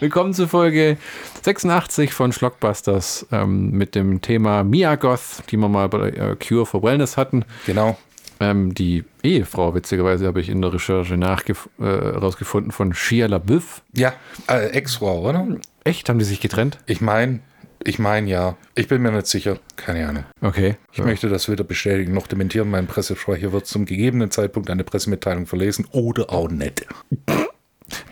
Willkommen 0.00 0.32
zu 0.32 0.46
Folge 0.46 0.96
86 1.42 2.12
von 2.12 2.30
Schlockbusters 2.30 3.26
ähm, 3.32 3.72
mit 3.72 3.96
dem 3.96 4.20
Thema 4.20 4.62
Miagoth, 4.62 5.42
die 5.50 5.56
wir 5.56 5.68
mal 5.68 5.88
bei 5.88 6.10
äh, 6.10 6.36
Cure 6.36 6.66
for 6.66 6.84
Wellness 6.84 7.16
hatten. 7.16 7.44
Genau. 7.66 7.98
Ähm, 8.38 8.74
die 8.74 9.02
Ehefrau, 9.24 9.74
witzigerweise, 9.74 10.28
habe 10.28 10.40
ich 10.40 10.50
in 10.50 10.62
der 10.62 10.72
Recherche 10.72 11.18
herausgefunden 11.18 12.70
äh, 12.70 12.74
von 12.74 12.94
Shia 12.94 13.26
LaBeouf. 13.26 13.82
Ja, 13.92 14.12
äh, 14.48 14.68
Ex-Frau, 14.68 15.28
oder? 15.28 15.44
Echt? 15.82 16.08
Haben 16.08 16.20
die 16.20 16.24
sich 16.24 16.40
getrennt? 16.40 16.78
Ich 16.86 17.00
meine, 17.00 17.40
ich 17.82 17.98
meine 17.98 18.30
ja. 18.30 18.56
Ich 18.76 18.86
bin 18.86 19.02
mir 19.02 19.10
nicht 19.10 19.26
sicher. 19.26 19.58
Keine 19.74 20.08
Ahnung. 20.08 20.24
Okay. 20.40 20.76
Ich 20.92 20.98
ja. 20.98 21.06
möchte 21.06 21.28
das 21.28 21.48
weder 21.48 21.64
bestätigen 21.64 22.14
noch 22.14 22.28
dementieren. 22.28 22.70
Mein 22.70 22.86
Pressesprecher 22.86 23.52
wird 23.52 23.66
zum 23.66 23.84
gegebenen 23.84 24.30
Zeitpunkt 24.30 24.70
eine 24.70 24.84
Pressemitteilung 24.84 25.46
verlesen 25.46 25.88
oder 25.90 26.30
auch 26.30 26.48
nicht. 26.48 26.86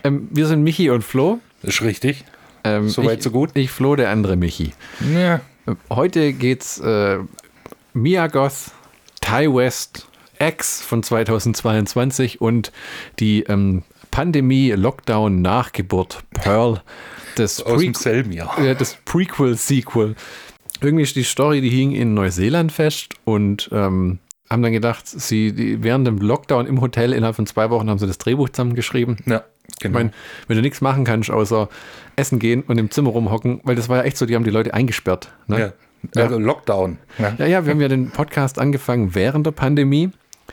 Ähm, 0.03 0.27
wir 0.31 0.47
sind 0.47 0.63
Michi 0.63 0.89
und 0.89 1.03
Flo. 1.03 1.39
Das 1.61 1.75
ist 1.75 1.81
richtig. 1.81 2.23
Ähm, 2.63 2.89
Soweit, 2.89 3.23
so 3.23 3.31
gut. 3.31 3.51
Ich, 3.53 3.71
Flo, 3.71 3.95
der 3.95 4.09
andere 4.09 4.35
Michi. 4.35 4.73
Ja. 5.13 5.41
Heute 5.89 6.33
geht's 6.33 6.79
äh, 6.79 7.19
Miagoth, 7.93 8.71
Ty 9.21 9.53
West, 9.53 10.07
X 10.39 10.81
von 10.81 11.03
2022 11.03 12.41
und 12.41 12.71
die 13.19 13.43
ähm, 13.43 13.83
Pandemie, 14.11 14.71
Lockdown, 14.71 15.41
Nachgeburt, 15.41 16.23
Pearl. 16.31 16.81
Das 17.35 17.61
Aus 17.61 17.81
demselben 17.81 18.31
Jahr. 18.31 18.57
Äh, 18.57 18.75
das 18.75 18.97
Prequel-Sequel. 19.05 20.15
Irgendwie 20.81 21.03
ist 21.03 21.15
die 21.15 21.23
Story, 21.23 21.61
die 21.61 21.69
hing 21.69 21.91
in 21.91 22.13
Neuseeland 22.13 22.71
fest 22.71 23.15
und 23.25 23.69
ähm, 23.71 24.19
haben 24.49 24.61
dann 24.61 24.71
gedacht, 24.71 25.07
sie 25.07 25.53
die, 25.53 25.83
während 25.83 26.07
dem 26.07 26.19
Lockdown 26.19 26.67
im 26.67 26.81
Hotel 26.81 27.13
innerhalb 27.13 27.35
von 27.35 27.45
zwei 27.45 27.69
Wochen 27.69 27.89
haben 27.89 27.99
sie 27.99 28.07
das 28.07 28.17
Drehbuch 28.17 28.49
zusammengeschrieben. 28.49 29.17
Ja. 29.25 29.43
Genau. 29.79 29.89
Ich 29.89 29.93
meine, 29.93 30.11
wenn 30.47 30.57
du 30.57 30.61
nichts 30.61 30.81
machen 30.81 31.03
kannst, 31.03 31.29
außer 31.29 31.69
essen 32.15 32.39
gehen 32.39 32.63
und 32.63 32.77
im 32.77 32.89
Zimmer 32.89 33.11
rumhocken, 33.11 33.61
weil 33.63 33.75
das 33.75 33.89
war 33.89 33.97
ja 33.97 34.03
echt 34.03 34.17
so, 34.17 34.25
die 34.25 34.35
haben 34.35 34.43
die 34.43 34.49
Leute 34.49 34.73
eingesperrt. 34.73 35.31
Ne? 35.47 35.73
Ja. 36.13 36.21
Also 36.21 36.39
Lockdown. 36.39 36.97
Ja. 37.17 37.35
ja, 37.37 37.45
ja, 37.45 37.65
wir 37.65 37.71
haben 37.73 37.81
ja 37.81 37.87
den 37.87 38.11
Podcast 38.11 38.59
angefangen 38.59 39.15
während 39.15 39.45
der 39.45 39.51
Pandemie. 39.51 40.11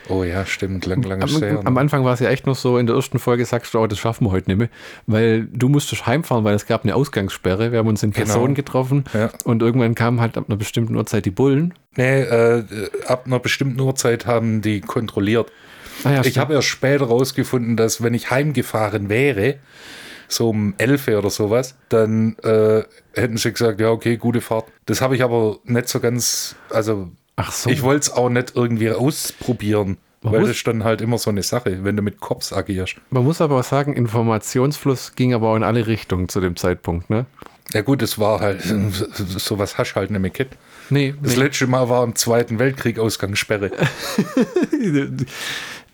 Oh 0.09 0.23
ja, 0.23 0.45
stimmt, 0.45 0.85
lang, 0.85 1.01
lange 1.03 1.23
am, 1.23 1.29
her, 1.41 1.61
am 1.63 1.77
Anfang 1.77 2.03
war 2.03 2.13
es 2.13 2.19
ja 2.19 2.29
echt 2.29 2.45
noch 2.45 2.55
so, 2.55 2.77
in 2.77 2.85
der 2.85 2.95
ersten 2.95 3.17
Folge 3.17 3.45
sagst 3.45 3.73
du, 3.73 3.79
oh, 3.79 3.87
das 3.87 3.97
schaffen 3.97 4.27
wir 4.27 4.31
heute 4.31 4.49
nicht 4.49 4.57
mehr, 4.57 4.69
weil 5.07 5.45
du 5.45 5.69
musstest 5.69 6.05
heimfahren, 6.05 6.43
weil 6.43 6.53
es 6.53 6.67
gab 6.67 6.83
eine 6.83 6.95
Ausgangssperre, 6.95 7.71
wir 7.71 7.79
haben 7.79 7.87
uns 7.87 8.03
in 8.03 8.11
genau. 8.11 8.25
Person 8.25 8.43
genau. 8.43 8.55
getroffen 8.55 9.05
ja. 9.13 9.31
und 9.45 9.61
irgendwann 9.61 9.95
kamen 9.95 10.21
halt 10.21 10.37
ab 10.37 10.45
einer 10.47 10.57
bestimmten 10.57 10.95
Uhrzeit 10.95 11.25
die 11.25 11.31
Bullen. 11.31 11.73
Nee, 11.95 12.21
äh, 12.21 12.63
ab 13.07 13.23
einer 13.25 13.39
bestimmten 13.39 13.79
Uhrzeit 13.79 14.25
haben 14.25 14.61
die 14.61 14.81
kontrolliert. 14.81 15.51
Ah, 16.03 16.11
ja, 16.11 16.25
ich 16.25 16.37
habe 16.37 16.53
erst 16.53 16.67
später 16.67 17.05
rausgefunden, 17.05 17.77
dass 17.77 18.03
wenn 18.03 18.13
ich 18.13 18.29
heimgefahren 18.31 19.09
wäre, 19.09 19.57
so 20.27 20.49
um 20.49 20.73
11 20.77 21.07
oder 21.09 21.29
sowas, 21.29 21.75
dann 21.89 22.35
äh, 22.43 22.83
hätten 23.13 23.37
sie 23.37 23.51
gesagt, 23.51 23.79
ja, 23.79 23.89
okay, 23.89 24.17
gute 24.17 24.41
Fahrt. 24.41 24.65
Das 24.85 25.01
habe 25.01 25.15
ich 25.15 25.23
aber 25.23 25.57
nicht 25.63 25.87
so 25.87 25.99
ganz, 25.99 26.55
also 26.69 27.09
Ach 27.35 27.51
so. 27.51 27.69
ich 27.69 27.83
wollte 27.83 28.01
es 28.01 28.11
auch 28.11 28.29
nicht 28.29 28.53
irgendwie 28.55 28.91
ausprobieren. 28.91 29.97
Man 30.21 30.33
weil 30.33 30.41
das 30.41 30.51
ist 30.51 30.65
dann 30.65 30.83
halt 30.83 31.01
immer 31.01 31.19
so 31.19 31.29
eine 31.29 31.43
Sache, 31.43 31.83
wenn 31.83 31.95
du 31.95 32.01
mit 32.01 32.19
Cops 32.19 32.51
agierst. 32.51 32.95
Man 33.11 33.23
muss 33.23 33.41
aber 33.41 33.59
auch 33.59 33.63
sagen, 33.63 33.93
Informationsfluss 33.93 35.15
ging 35.15 35.35
aber 35.35 35.49
auch 35.49 35.55
in 35.55 35.63
alle 35.63 35.85
Richtungen 35.85 36.29
zu 36.29 36.41
dem 36.41 36.55
Zeitpunkt, 36.55 37.11
ne? 37.11 37.27
Ja 37.73 37.81
gut, 37.81 38.01
es 38.01 38.19
war 38.19 38.39
halt, 38.39 38.61
sowas 39.13 39.77
hast 39.77 39.95
halt 39.95 40.11
nicht 40.11 40.19
mehr 40.19 40.31
Kit. 40.31 40.49
Nee. 40.89 41.13
Das 41.21 41.35
nee. 41.35 41.43
letzte 41.43 41.67
Mal 41.67 41.89
war 41.89 42.03
im 42.03 42.15
Zweiten 42.15 42.59
Weltkrieg 42.59 42.99
Ausgangssperre. 42.99 43.71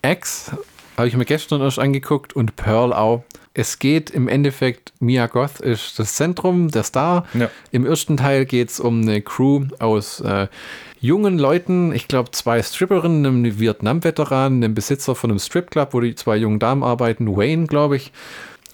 X 0.01 0.51
habe 0.97 1.07
ich 1.07 1.15
mir 1.15 1.25
gestern 1.25 1.61
erst 1.61 1.79
angeguckt 1.79 2.35
und 2.35 2.55
Pearl 2.55 2.93
auch. 2.93 3.23
Es 3.53 3.79
geht 3.79 4.09
im 4.09 4.27
Endeffekt, 4.27 4.93
Mia 4.99 5.27
Goth 5.27 5.59
ist 5.59 5.99
das 5.99 6.15
Zentrum, 6.15 6.69
der 6.69 6.83
Star. 6.83 7.25
Ja. 7.33 7.49
Im 7.71 7.85
ersten 7.85 8.15
Teil 8.15 8.45
geht 8.45 8.69
es 8.69 8.79
um 8.79 9.01
eine 9.01 9.21
Crew 9.21 9.65
aus 9.79 10.21
äh, 10.21 10.47
jungen 11.01 11.37
Leuten, 11.37 11.91
ich 11.91 12.07
glaube 12.07 12.31
zwei 12.31 12.61
Stripperinnen, 12.63 13.25
einem 13.25 13.59
Vietnam-Veteran, 13.59 14.63
einem 14.63 14.73
Besitzer 14.73 15.15
von 15.15 15.31
einem 15.31 15.39
Stripclub, 15.39 15.93
wo 15.93 15.99
die 15.99 16.15
zwei 16.15 16.37
jungen 16.37 16.59
Damen 16.59 16.83
arbeiten, 16.83 17.35
Wayne, 17.35 17.67
glaube 17.67 17.97
ich, 17.97 18.13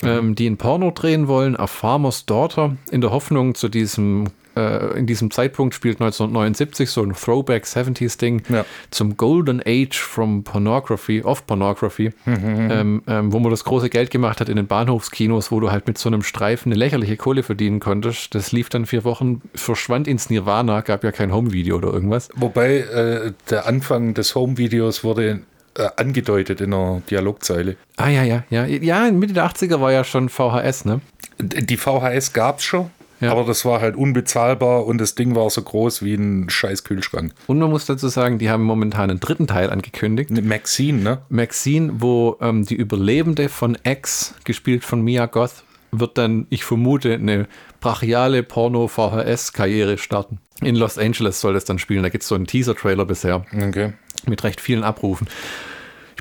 mhm. 0.02 0.08
ähm, 0.08 0.36
die 0.36 0.48
ein 0.48 0.58
Porno 0.58 0.92
drehen 0.92 1.28
wollen, 1.28 1.56
A 1.56 1.66
Farmer's 1.66 2.26
Daughter, 2.26 2.76
in 2.92 3.02
der 3.02 3.12
Hoffnung 3.12 3.56
zu 3.56 3.70
diesem 3.70 4.26
äh, 4.58 4.98
in 4.98 5.06
diesem 5.06 5.32
Zeitpunkt 5.32 5.76
spielt 5.76 6.02
1979 6.02 6.90
so 6.90 7.04
ein 7.04 7.14
Throwback 7.14 7.66
70s 7.66 8.18
Ding 8.18 8.42
ja. 8.50 8.66
zum 8.92 9.18
Golden 9.18 9.62
Age 9.66 9.98
from 9.98 10.44
Pornography, 10.44 11.22
of 11.24 11.46
Pornography, 11.46 12.12
mhm. 12.26 12.68
ähm, 12.72 13.04
ähm, 13.08 13.34
wo 13.34 13.40
man 13.40 13.52
das 13.52 13.64
große 13.64 13.90
Geld 13.90 14.10
gemacht 14.12 14.42
hat 14.42 14.50
in 14.50 14.56
den 14.56 14.68
Bahnhofskinos, 14.68 15.52
wo 15.52 15.60
du 15.60 15.72
halt 15.72 15.88
mit 15.88 15.98
so 15.98 16.10
einem 16.10 16.24
Streifen 16.24 16.72
eine 16.72 16.80
lächerliche 16.80 17.18
Kohle 17.18 17.44
verdienen 17.44 17.80
konntest. 17.80 18.34
Das 18.34 18.52
lief 18.52 18.70
dann 18.70 18.86
vier 18.86 19.04
Wochen, 19.04 19.42
verschwand 19.54 20.08
ins 20.08 20.30
Nirvana, 20.30 20.82
gab 20.82 21.04
ja 21.04 21.12
kein 21.12 21.32
Home-Video 21.32 21.78
oder 21.78 21.94
irgendwas. 21.94 22.30
Wobei 22.36 22.78
äh, 22.78 23.34
der 23.50 23.68
Anfang 23.68 24.14
des 24.14 24.34
Home-Videos 24.36 25.04
wurde 25.04 25.42
äh, 25.78 25.90
angedeutet 25.96 26.62
in 26.62 26.72
der 26.72 27.02
Dialogzeile. 27.10 27.76
Ah 27.98 28.10
ja, 28.10 28.24
ja, 28.24 28.44
ja. 28.50 28.66
Ja, 28.66 29.12
Mitte 29.12 29.34
der 29.34 29.46
80er 29.46 29.80
war 29.80 29.92
ja 29.92 30.04
schon 30.04 30.30
VHS, 30.30 30.86
ne? 30.86 31.02
Die 31.40 31.78
VHS 31.78 32.34
gab 32.34 32.60
es 32.60 32.64
schon. 32.66 32.90
Ja. 33.20 33.32
Aber 33.32 33.44
das 33.44 33.66
war 33.66 33.82
halt 33.82 33.96
unbezahlbar 33.96 34.86
und 34.86 35.00
das 35.00 35.16
Ding 35.16 35.36
war 35.36 35.50
so 35.50 35.62
groß 35.62 36.04
wie 36.04 36.14
ein 36.14 36.50
scheiß 36.50 36.84
Kühlschrank. 36.84 37.34
Und 37.48 37.60
man 37.60 37.70
muss 37.70 37.86
dazu 37.86 38.08
sagen, 38.10 38.38
die 38.38 38.50
haben 38.50 38.64
momentan 38.64 39.10
einen 39.10 39.20
dritten 39.20 39.48
Teil 39.48 39.70
angekündigt. 39.70 40.30
Maxine, 40.30 41.02
ne? 41.02 41.18
Maxine, 41.30 41.94
wo 41.98 42.38
ähm, 42.42 42.66
die 42.66 42.76
Überlebende 42.76 43.50
von 43.50 43.78
X, 43.84 44.36
gespielt 44.44 44.84
von 44.84 45.02
Mia 45.02 45.26
Goth, 45.26 45.64
wird 45.92 46.18
dann, 46.18 46.48
ich 46.50 46.64
vermute, 46.64 47.14
eine 47.14 47.48
brachiale 47.80 48.44
Porno-VHS-Karriere 48.44 49.98
starten. 49.98 50.40
In 50.62 50.76
Los 50.76 50.98
Angeles 50.98 51.40
soll 51.40 51.54
das 51.54 51.66
dann 51.66 51.80
spielen. 51.80 52.04
Da 52.04 52.10
gibt 52.10 52.24
es 52.24 52.28
so 52.28 52.36
einen 52.36 52.46
Teaser-Trailer 52.46 53.06
bisher. 53.06 53.46
Okay. 53.56 53.94
Mit 54.26 54.44
recht 54.44 54.60
vielen 54.60 54.84
Abrufen 54.84 55.28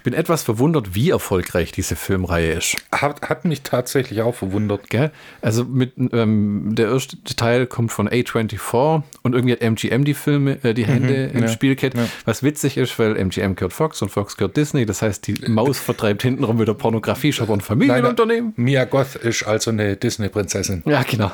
bin 0.06 0.15
etwas 0.15 0.44
verwundert, 0.44 0.94
wie 0.94 1.11
erfolgreich 1.11 1.72
diese 1.72 1.97
Filmreihe 1.97 2.53
ist. 2.53 2.77
Hat, 2.93 3.28
hat 3.28 3.44
mich 3.44 3.62
tatsächlich 3.62 4.22
auch 4.22 4.37
verwundert. 4.37 4.89
Gell? 4.89 5.11
Also 5.43 5.65
mit 5.65 5.94
ähm, 6.12 6.77
der 6.77 6.93
erste 6.93 7.17
Teil 7.25 7.67
kommt 7.67 7.91
von 7.91 8.09
A24 8.09 9.03
und 9.25 9.34
irgendwie 9.34 9.55
hat 9.55 9.62
MGM 9.62 10.05
die 10.05 10.15
Filme, 10.15 10.62
äh, 10.62 10.75
die 10.75 10.84
mhm, 10.84 10.87
Hände 10.87 11.28
mhm, 11.33 11.39
im 11.39 11.43
ja, 11.43 11.49
Spielkit. 11.49 11.95
Ja. 11.95 12.06
Was 12.25 12.45
witzig 12.45 12.77
ist, 12.77 12.97
weil 13.00 13.16
MGM 13.16 13.56
gehört 13.56 13.72
Fox 13.72 14.00
und 14.00 14.11
Fox 14.11 14.37
gehört 14.37 14.56
Disney. 14.56 14.87
Das 14.87 15.03
heißt, 15.03 15.27
die 15.27 15.34
Maus 15.49 15.81
vertreibt 15.81 16.22
hintenrum 16.22 16.61
wieder 16.61 16.75
Pornografie, 16.75 17.34
aber 17.41 17.55
ein 17.55 17.61
Familienunternehmen. 17.61 18.53
Mia 18.55 18.84
Goth 18.84 19.16
ist 19.16 19.43
also 19.43 19.72
eine 19.72 19.97
Disney-Prinzessin. 19.97 20.84
Ja, 20.87 21.03
genau. 21.03 21.33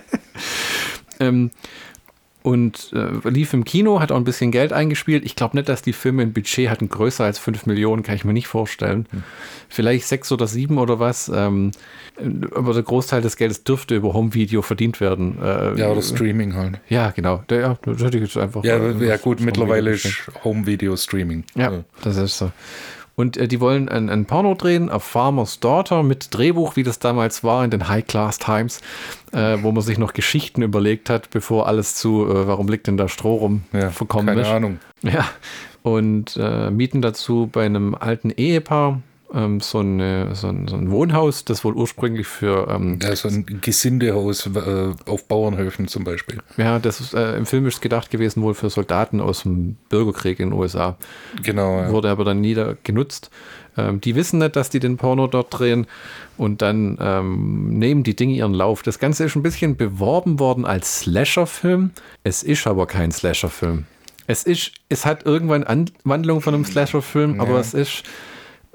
ähm, 1.20 1.50
und 2.46 2.92
äh, 2.92 3.28
lief 3.28 3.52
im 3.54 3.64
Kino, 3.64 3.98
hat 3.98 4.12
auch 4.12 4.16
ein 4.16 4.22
bisschen 4.22 4.52
Geld 4.52 4.72
eingespielt. 4.72 5.24
Ich 5.24 5.34
glaube 5.34 5.56
nicht, 5.56 5.68
dass 5.68 5.82
die 5.82 5.92
Filme 5.92 6.22
ein 6.22 6.32
Budget 6.32 6.70
hatten 6.70 6.88
größer 6.88 7.24
als 7.24 7.40
5 7.40 7.66
Millionen, 7.66 8.04
kann 8.04 8.14
ich 8.14 8.24
mir 8.24 8.32
nicht 8.32 8.46
vorstellen. 8.46 9.08
Hm. 9.10 9.24
Vielleicht 9.68 10.06
6 10.06 10.30
oder 10.30 10.46
7 10.46 10.78
oder 10.78 11.00
was. 11.00 11.28
Ähm, 11.28 11.72
aber 12.54 12.72
der 12.72 12.84
Großteil 12.84 13.20
des 13.20 13.36
Geldes 13.36 13.64
dürfte 13.64 13.96
über 13.96 14.14
Home-Video 14.14 14.62
verdient 14.62 15.00
werden. 15.00 15.38
Äh, 15.42 15.76
ja, 15.80 15.88
oder 15.88 16.02
Streaming 16.02 16.54
halt. 16.54 16.78
Ja, 16.88 17.10
genau. 17.10 17.42
Der, 17.48 17.60
ja, 17.60 17.78
das 17.84 18.00
hätte 18.00 18.18
ich 18.18 18.22
jetzt 18.22 18.36
einfach. 18.36 18.62
Ja, 18.62 18.78
ja 18.92 19.16
gut, 19.16 19.40
mittlerweile 19.40 19.90
ist 19.90 20.06
Home-Video-Streaming. 20.44 21.42
Ja, 21.56 21.72
ja, 21.72 21.84
das 22.02 22.16
ist 22.16 22.38
so. 22.38 22.52
Und 23.16 23.38
äh, 23.38 23.48
die 23.48 23.60
wollen 23.60 23.88
ein, 23.88 24.10
ein 24.10 24.26
Porno 24.26 24.54
drehen, 24.54 24.90
A 24.90 24.98
Farmer's 24.98 25.58
Daughter, 25.58 26.02
mit 26.02 26.34
Drehbuch, 26.34 26.76
wie 26.76 26.82
das 26.82 26.98
damals 26.98 27.42
war 27.42 27.64
in 27.64 27.70
den 27.70 27.88
High-Class 27.88 28.38
Times, 28.38 28.82
äh, 29.32 29.56
wo 29.62 29.72
man 29.72 29.82
sich 29.82 29.96
noch 29.96 30.12
Geschichten 30.12 30.62
überlegt 30.62 31.08
hat, 31.08 31.30
bevor 31.30 31.66
alles 31.66 31.94
zu, 31.94 32.28
äh, 32.28 32.46
warum 32.46 32.68
liegt 32.68 32.86
denn 32.86 32.98
da 32.98 33.08
Stroh 33.08 33.36
rum, 33.36 33.62
ja, 33.72 33.88
verkommen 33.90 34.26
keine 34.26 34.40
ist. 34.42 34.46
Keine 34.46 34.56
Ahnung. 34.56 34.78
Ja, 35.02 35.26
und 35.82 36.36
äh, 36.36 36.70
mieten 36.70 37.00
dazu 37.00 37.48
bei 37.50 37.64
einem 37.64 37.94
alten 37.94 38.30
Ehepaar 38.30 39.00
ähm, 39.34 39.60
so, 39.60 39.78
eine, 39.78 40.34
so, 40.34 40.48
ein, 40.48 40.68
so, 40.68 40.76
ein, 40.76 40.90
Wohnhaus, 40.90 41.44
das 41.44 41.64
wohl 41.64 41.74
ursprünglich 41.74 42.26
für. 42.26 42.68
Ähm, 42.68 42.98
ja, 43.02 43.14
so 43.16 43.28
ein 43.28 43.44
Gesindehaus 43.60 44.46
äh, 44.46 44.92
auf 45.06 45.24
Bauernhöfen 45.26 45.88
zum 45.88 46.04
Beispiel. 46.04 46.38
Ja, 46.56 46.78
das 46.78 47.00
ist 47.00 47.14
äh, 47.14 47.36
im 47.36 47.46
Film 47.46 47.66
ist 47.66 47.80
gedacht 47.80 48.10
gewesen, 48.10 48.42
wohl 48.42 48.54
für 48.54 48.70
Soldaten 48.70 49.20
aus 49.20 49.42
dem 49.42 49.76
Bürgerkrieg 49.88 50.40
in 50.40 50.50
den 50.50 50.58
USA. 50.58 50.96
Genau. 51.42 51.80
Ja. 51.80 51.90
Wurde 51.90 52.10
aber 52.10 52.24
dann 52.24 52.40
nie 52.40 52.56
genutzt. 52.84 53.30
Ähm, 53.76 54.00
die 54.00 54.14
wissen 54.14 54.38
nicht, 54.38 54.56
dass 54.56 54.70
die 54.70 54.80
den 54.80 54.96
Porno 54.96 55.26
dort 55.26 55.58
drehen 55.58 55.86
und 56.36 56.62
dann 56.62 56.96
ähm, 57.00 57.78
nehmen 57.78 58.02
die 58.02 58.16
Dinge 58.16 58.34
ihren 58.34 58.54
Lauf. 58.54 58.82
Das 58.82 58.98
Ganze 58.98 59.24
ist 59.24 59.36
ein 59.36 59.42
bisschen 59.42 59.76
beworben 59.76 60.38
worden 60.38 60.64
als 60.64 61.00
Slasher-Film. 61.00 61.90
Es 62.24 62.42
ist 62.42 62.66
aber 62.66 62.86
kein 62.86 63.12
Slasher-Film. 63.12 63.84
Es 64.26 64.42
ist, 64.42 64.72
es 64.88 65.06
hat 65.06 65.24
irgendwann 65.24 65.64
Anwandlung 65.64 66.40
von 66.40 66.54
einem 66.54 66.64
Slasher-Film, 66.64 67.36
ja. 67.36 67.42
aber 67.42 67.60
es 67.60 67.74
ist 67.74 68.02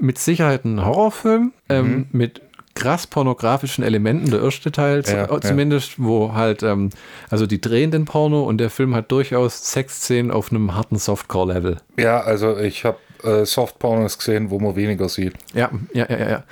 mit 0.01 0.17
Sicherheit 0.17 0.65
ein 0.65 0.83
Horrorfilm 0.83 1.53
ähm, 1.69 1.85
mhm. 1.85 2.07
mit 2.11 2.41
krass 2.73 3.05
pornografischen 3.07 3.83
Elementen, 3.83 4.31
der 4.31 4.41
erste 4.41 4.71
Teil 4.71 5.03
ja, 5.05 5.41
zumindest, 5.41 5.97
ja. 5.97 6.03
wo 6.05 6.33
halt, 6.33 6.63
ähm, 6.63 6.89
also 7.29 7.45
die 7.45 7.59
drehen 7.59 7.91
den 7.91 8.05
Porno 8.05 8.43
und 8.43 8.59
der 8.59 8.69
Film 8.69 8.95
hat 8.95 9.11
durchaus 9.11 9.71
Sexszenen 9.71 10.31
auf 10.31 10.51
einem 10.51 10.73
harten 10.73 10.97
Softcore-Level. 10.97 11.77
Ja, 11.97 12.21
also 12.21 12.57
ich 12.57 12.85
habe 12.85 12.97
äh, 13.23 13.45
Softpornos 13.45 14.17
gesehen, 14.17 14.49
wo 14.49 14.59
man 14.59 14.75
weniger 14.75 15.09
sieht. 15.09 15.33
Ja, 15.53 15.69
ja, 15.93 16.09
ja, 16.09 16.29
ja. 16.29 16.43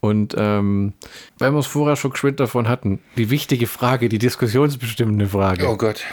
Und 0.00 0.34
ähm, 0.36 0.92
weil 1.38 1.52
wir 1.52 1.60
es 1.60 1.66
vorher 1.66 1.96
schon 1.96 2.10
geschwind 2.10 2.38
davon 2.38 2.68
hatten, 2.68 3.00
die 3.16 3.30
wichtige 3.30 3.66
Frage, 3.66 4.10
die 4.10 4.18
diskussionsbestimmende 4.18 5.28
Frage. 5.28 5.66
Oh 5.66 5.76
Gott. 5.76 6.04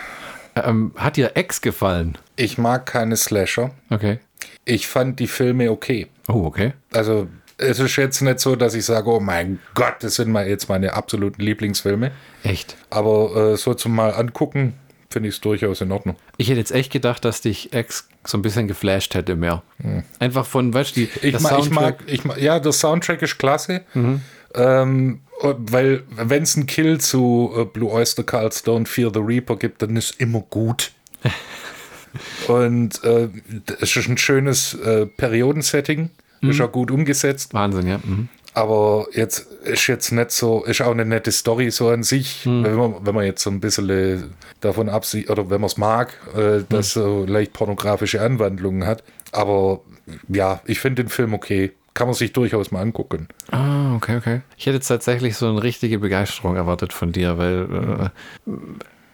Ähm, 0.55 0.93
hat 0.95 1.17
dir 1.17 1.31
Ex 1.35 1.61
gefallen? 1.61 2.17
Ich 2.37 2.57
mag 2.57 2.85
keine 2.85 3.17
Slasher. 3.17 3.71
Okay. 3.89 4.19
Ich 4.65 4.87
fand 4.87 5.19
die 5.19 5.27
Filme 5.27 5.71
okay. 5.71 6.07
Oh, 6.27 6.45
okay. 6.45 6.73
Also 6.93 7.27
es 7.57 7.79
ist 7.79 7.95
jetzt 7.95 8.21
nicht 8.21 8.39
so, 8.39 8.55
dass 8.55 8.73
ich 8.73 8.85
sage, 8.85 9.09
oh 9.09 9.19
mein 9.19 9.59
Gott, 9.75 9.95
das 9.99 10.15
sind 10.15 10.31
mal 10.31 10.47
jetzt 10.47 10.67
meine 10.69 10.93
absoluten 10.93 11.41
Lieblingsfilme. 11.41 12.11
Echt? 12.43 12.75
Aber 12.89 13.53
äh, 13.53 13.57
so 13.57 13.73
zum 13.73 13.95
mal 13.95 14.13
angucken, 14.13 14.73
finde 15.09 15.29
ich 15.29 15.35
es 15.35 15.41
durchaus 15.41 15.81
in 15.81 15.91
Ordnung. 15.91 16.15
Ich 16.37 16.49
hätte 16.49 16.59
jetzt 16.59 16.71
echt 16.71 16.91
gedacht, 16.91 17.23
dass 17.25 17.41
dich 17.41 17.73
Ex 17.73 18.07
so 18.25 18.37
ein 18.37 18.41
bisschen 18.41 18.67
geflasht 18.67 19.13
hätte 19.13 19.35
mehr. 19.35 19.61
Hm. 19.81 20.03
Einfach 20.19 20.45
von, 20.45 20.73
weißt 20.73 20.97
du, 20.97 21.01
ich, 21.21 21.39
mag, 21.39 21.59
ich 21.59 21.69
mag, 21.69 22.03
ich 22.07 22.23
mag, 22.25 22.41
ja, 22.41 22.59
der 22.59 22.71
Soundtrack 22.71 23.21
ist 23.21 23.37
klasse. 23.37 23.81
Mhm. 23.93 24.21
Ähm, 24.53 25.21
weil, 25.41 26.03
wenn 26.11 26.43
es 26.43 26.55
einen 26.55 26.67
Kill 26.67 26.99
zu 26.99 27.51
uh, 27.55 27.65
Blue 27.65 27.91
Oyster 27.91 28.23
Cults 28.23 28.63
Don't 28.65 28.87
Fear 28.87 29.11
the 29.13 29.19
Reaper 29.19 29.55
gibt, 29.55 29.81
dann 29.81 29.95
ist 29.95 30.19
immer 30.19 30.41
gut. 30.41 30.91
Und 32.47 33.03
äh, 33.03 33.29
es 33.79 33.95
ist 33.95 34.07
ein 34.07 34.17
schönes 34.17 34.73
äh, 34.73 35.05
Periodensetting. 35.05 36.09
Mhm. 36.41 36.49
Ist 36.49 36.61
auch 36.61 36.71
gut 36.71 36.91
umgesetzt. 36.91 37.53
Wahnsinn, 37.53 37.87
ja. 37.87 37.99
Mhm. 38.03 38.27
Aber 38.53 39.07
jetzt 39.13 39.47
ist 39.63 39.87
jetzt 39.87 40.11
nicht 40.11 40.31
so, 40.31 40.63
ist 40.65 40.81
auch 40.81 40.91
eine 40.91 41.05
nette 41.05 41.31
Story 41.31 41.71
so 41.71 41.89
an 41.89 42.03
sich, 42.03 42.45
mhm. 42.45 42.63
wenn, 42.63 42.75
man, 42.75 42.95
wenn 43.05 43.15
man 43.15 43.25
jetzt 43.25 43.43
so 43.43 43.49
ein 43.49 43.61
bisschen 43.61 44.33
davon 44.59 44.89
absieht, 44.89 45.29
oder 45.29 45.49
wenn 45.49 45.61
man 45.61 45.67
es 45.67 45.77
mag, 45.77 46.17
äh, 46.35 46.63
dass 46.67 46.95
mhm. 46.95 47.01
so 47.01 47.25
leicht 47.25 47.53
pornografische 47.53 48.21
Anwandlungen 48.21 48.85
hat. 48.85 49.03
Aber 49.31 49.81
ja, 50.27 50.61
ich 50.65 50.79
finde 50.79 51.03
den 51.03 51.09
Film 51.09 51.33
okay. 51.33 51.71
Kann 51.93 52.07
man 52.07 52.13
sich 52.13 52.31
durchaus 52.31 52.71
mal 52.71 52.79
angucken. 52.79 53.27
Ah, 53.51 53.95
okay, 53.95 54.15
okay. 54.15 54.41
Ich 54.55 54.65
hätte 54.65 54.75
jetzt 54.75 54.87
tatsächlich 54.87 55.35
so 55.35 55.49
eine 55.49 55.61
richtige 55.61 55.99
Begeisterung 55.99 56.55
erwartet 56.55 56.93
von 56.93 57.11
dir, 57.11 57.37
weil 57.37 58.09
äh, 58.47 58.51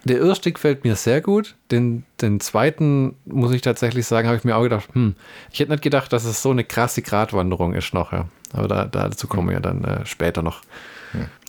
der 0.08 0.20
erste 0.20 0.52
gefällt 0.52 0.84
mir 0.84 0.96
sehr 0.96 1.22
gut. 1.22 1.56
Den, 1.72 2.04
den 2.22 2.40
zweiten, 2.40 3.16
muss 3.26 3.52
ich 3.52 3.62
tatsächlich 3.62 4.06
sagen, 4.06 4.28
habe 4.28 4.38
ich 4.38 4.44
mir 4.44 4.56
auch 4.56 4.64
gedacht, 4.64 4.90
hm, 4.94 5.16
ich 5.52 5.60
hätte 5.60 5.72
nicht 5.72 5.84
gedacht, 5.84 6.12
dass 6.14 6.26
es 6.26 6.42
so 6.42 6.52
eine 6.52 6.64
krasse 6.64 7.02
Gratwanderung 7.02 7.74
ist 7.74 7.94
noch. 7.94 8.12
Ja. 8.12 8.28
Aber 8.54 8.68
da, 8.68 8.86
dazu 8.86 9.28
kommen 9.28 9.48
wir 9.48 9.56
ja 9.56 9.60
dann 9.60 9.84
äh, 9.84 10.06
später 10.06 10.42
noch. 10.42 10.62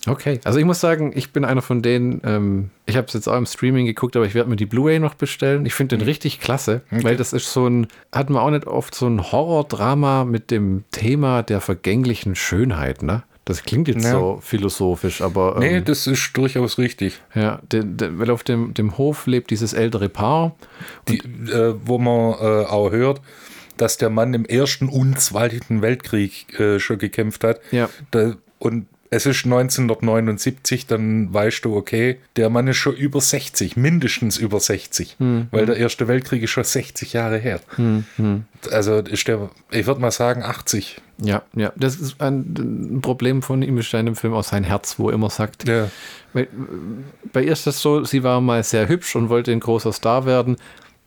Okay, 0.06 0.40
also 0.44 0.58
ich 0.58 0.64
muss 0.64 0.80
sagen, 0.80 1.12
ich 1.14 1.32
bin 1.32 1.44
einer 1.44 1.62
von 1.62 1.82
denen, 1.82 2.20
ähm, 2.24 2.70
ich 2.86 2.96
habe 2.96 3.06
es 3.06 3.14
jetzt 3.14 3.28
auch 3.28 3.36
im 3.36 3.46
Streaming 3.46 3.86
geguckt, 3.86 4.16
aber 4.16 4.26
ich 4.26 4.34
werde 4.34 4.48
mir 4.48 4.56
die 4.56 4.66
Blu-ray 4.66 4.98
noch 4.98 5.14
bestellen. 5.14 5.66
Ich 5.66 5.74
finde 5.74 5.96
den 5.96 6.04
mhm. 6.04 6.08
richtig 6.08 6.40
klasse, 6.40 6.82
okay. 6.90 7.04
weil 7.04 7.16
das 7.16 7.32
ist 7.32 7.52
so 7.52 7.66
ein, 7.66 7.88
hat 8.12 8.30
man 8.30 8.42
auch 8.42 8.50
nicht 8.50 8.66
oft 8.66 8.94
so 8.94 9.06
ein 9.06 9.32
Horror-Drama 9.32 10.24
mit 10.24 10.50
dem 10.50 10.84
Thema 10.92 11.42
der 11.42 11.60
vergänglichen 11.60 12.34
Schönheit, 12.34 13.02
ne? 13.02 13.22
Das 13.48 13.62
klingt 13.62 13.88
jetzt 13.88 14.04
ja. 14.04 14.10
so 14.10 14.40
philosophisch, 14.42 15.22
aber. 15.22 15.54
Ähm, 15.56 15.60
nee, 15.60 15.80
das 15.80 16.06
ist 16.06 16.36
durchaus 16.36 16.76
richtig. 16.76 17.18
Ja, 17.34 17.62
de, 17.72 17.82
de, 17.82 18.18
weil 18.18 18.30
auf 18.30 18.44
dem, 18.44 18.74
dem 18.74 18.98
Hof 18.98 19.26
lebt 19.26 19.50
dieses 19.50 19.72
ältere 19.72 20.10
Paar. 20.10 20.54
Die, 21.08 21.16
äh, 21.16 21.74
wo 21.82 21.96
man 21.96 22.34
äh, 22.34 22.66
auch 22.66 22.90
hört, 22.90 23.22
dass 23.78 23.96
der 23.96 24.10
Mann 24.10 24.34
im 24.34 24.44
Ersten 24.44 24.90
und 24.90 25.18
Zweiten 25.18 25.80
Weltkrieg 25.80 26.60
äh, 26.60 26.78
schon 26.78 26.98
gekämpft 26.98 27.42
hat. 27.42 27.60
Ja. 27.70 27.88
Da, 28.10 28.34
und 28.58 28.86
es 29.10 29.26
ist 29.26 29.44
1979, 29.44 30.86
dann 30.86 31.32
weißt 31.32 31.64
du, 31.64 31.74
okay, 31.76 32.18
der 32.36 32.50
Mann 32.50 32.66
ist 32.66 32.76
schon 32.76 32.94
über 32.94 33.20
60, 33.20 33.76
mindestens 33.76 34.36
über 34.36 34.60
60, 34.60 35.16
hm, 35.18 35.48
weil 35.50 35.60
hm. 35.60 35.66
der 35.66 35.76
Erste 35.76 36.08
Weltkrieg 36.08 36.42
ist 36.42 36.50
schon 36.50 36.64
60 36.64 37.12
Jahre 37.14 37.38
her. 37.38 37.60
Hm, 37.76 38.04
hm, 38.16 38.44
also 38.70 38.98
ist 38.98 39.26
der, 39.28 39.50
ich 39.70 39.86
würde 39.86 40.00
mal 40.00 40.10
sagen, 40.10 40.42
80. 40.42 41.00
Ja, 41.20 41.42
ja, 41.54 41.72
das 41.76 41.96
ist 41.96 42.20
ein 42.20 43.00
Problem 43.02 43.42
von 43.42 43.62
ihm 43.62 43.78
ist 43.78 43.92
in 43.94 44.06
dem 44.06 44.16
Film 44.16 44.34
aus 44.34 44.48
sein 44.48 44.64
Herz, 44.64 44.98
wo 44.98 45.08
er 45.08 45.14
immer 45.14 45.30
sagt, 45.30 45.66
ja. 45.66 45.90
weil, 46.32 46.48
bei 47.32 47.42
ihr 47.42 47.52
ist 47.52 47.66
das 47.66 47.80
so, 47.80 48.04
sie 48.04 48.22
war 48.22 48.40
mal 48.40 48.62
sehr 48.62 48.88
hübsch 48.88 49.16
und 49.16 49.28
wollte 49.28 49.52
ein 49.52 49.60
großer 49.60 49.92
Star 49.92 50.26
werden, 50.26 50.56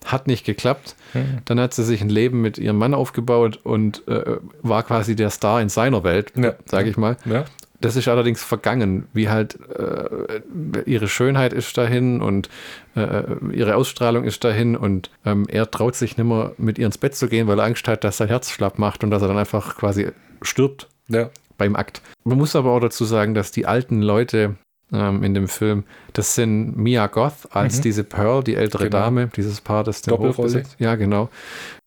hat 0.05 0.27
nicht 0.27 0.45
geklappt. 0.45 0.95
Hm. 1.13 1.39
Dann 1.45 1.59
hat 1.59 1.73
sie 1.73 1.83
sich 1.83 2.01
ein 2.01 2.09
Leben 2.09 2.41
mit 2.41 2.57
ihrem 2.57 2.77
Mann 2.77 2.93
aufgebaut 2.93 3.59
und 3.63 4.07
äh, 4.07 4.37
war 4.61 4.83
quasi 4.83 5.15
der 5.15 5.29
Star 5.29 5.61
in 5.61 5.69
seiner 5.69 6.03
Welt, 6.03 6.33
ja. 6.35 6.55
sage 6.65 6.89
ich 6.89 6.97
mal. 6.97 7.17
Ja. 7.25 7.45
Das 7.81 7.95
ist 7.95 8.07
allerdings 8.07 8.43
vergangen, 8.43 9.07
wie 9.13 9.29
halt 9.29 9.59
äh, 9.75 10.41
ihre 10.85 11.07
Schönheit 11.07 11.51
ist 11.51 11.77
dahin 11.77 12.21
und 12.21 12.49
äh, 12.95 13.23
ihre 13.51 13.75
Ausstrahlung 13.75 14.23
ist 14.23 14.43
dahin 14.43 14.75
und 14.75 15.09
ähm, 15.25 15.45
er 15.49 15.69
traut 15.69 15.95
sich 15.95 16.17
nicht 16.17 16.27
mehr 16.27 16.53
mit 16.57 16.77
ihr 16.77 16.85
ins 16.85 16.97
Bett 16.97 17.15
zu 17.15 17.27
gehen, 17.27 17.47
weil 17.47 17.59
er 17.59 17.65
Angst 17.65 17.87
hat, 17.87 18.03
dass 18.03 18.17
sein 18.17 18.27
Herz 18.27 18.51
schlapp 18.51 18.77
macht 18.77 19.03
und 19.03 19.09
dass 19.09 19.21
er 19.21 19.27
dann 19.27 19.37
einfach 19.37 19.77
quasi 19.77 20.09
stirbt 20.41 20.87
ja. 21.07 21.29
beim 21.57 21.75
Akt. 21.75 22.01
Man 22.23 22.37
muss 22.37 22.55
aber 22.55 22.71
auch 22.71 22.79
dazu 22.79 23.03
sagen, 23.03 23.33
dass 23.33 23.51
die 23.51 23.65
alten 23.65 24.01
Leute 24.01 24.55
ähm, 24.93 25.23
in 25.23 25.33
dem 25.33 25.47
Film, 25.47 25.83
das 26.13 26.35
sind 26.35 26.77
Mia 26.77 27.07
Goth 27.07 27.47
als 27.51 27.77
mhm. 27.77 27.81
diese 27.83 28.03
Pearl, 28.03 28.43
die 28.43 28.55
ältere 28.55 28.85
genau. 28.85 28.99
Dame, 28.99 29.27
dieses 29.35 29.61
Paar, 29.61 29.83
das 29.83 30.01
den 30.01 30.17
Hof 30.17 30.37
besitzt. 30.37 30.75
Ja, 30.79 30.95
genau. 30.95 31.29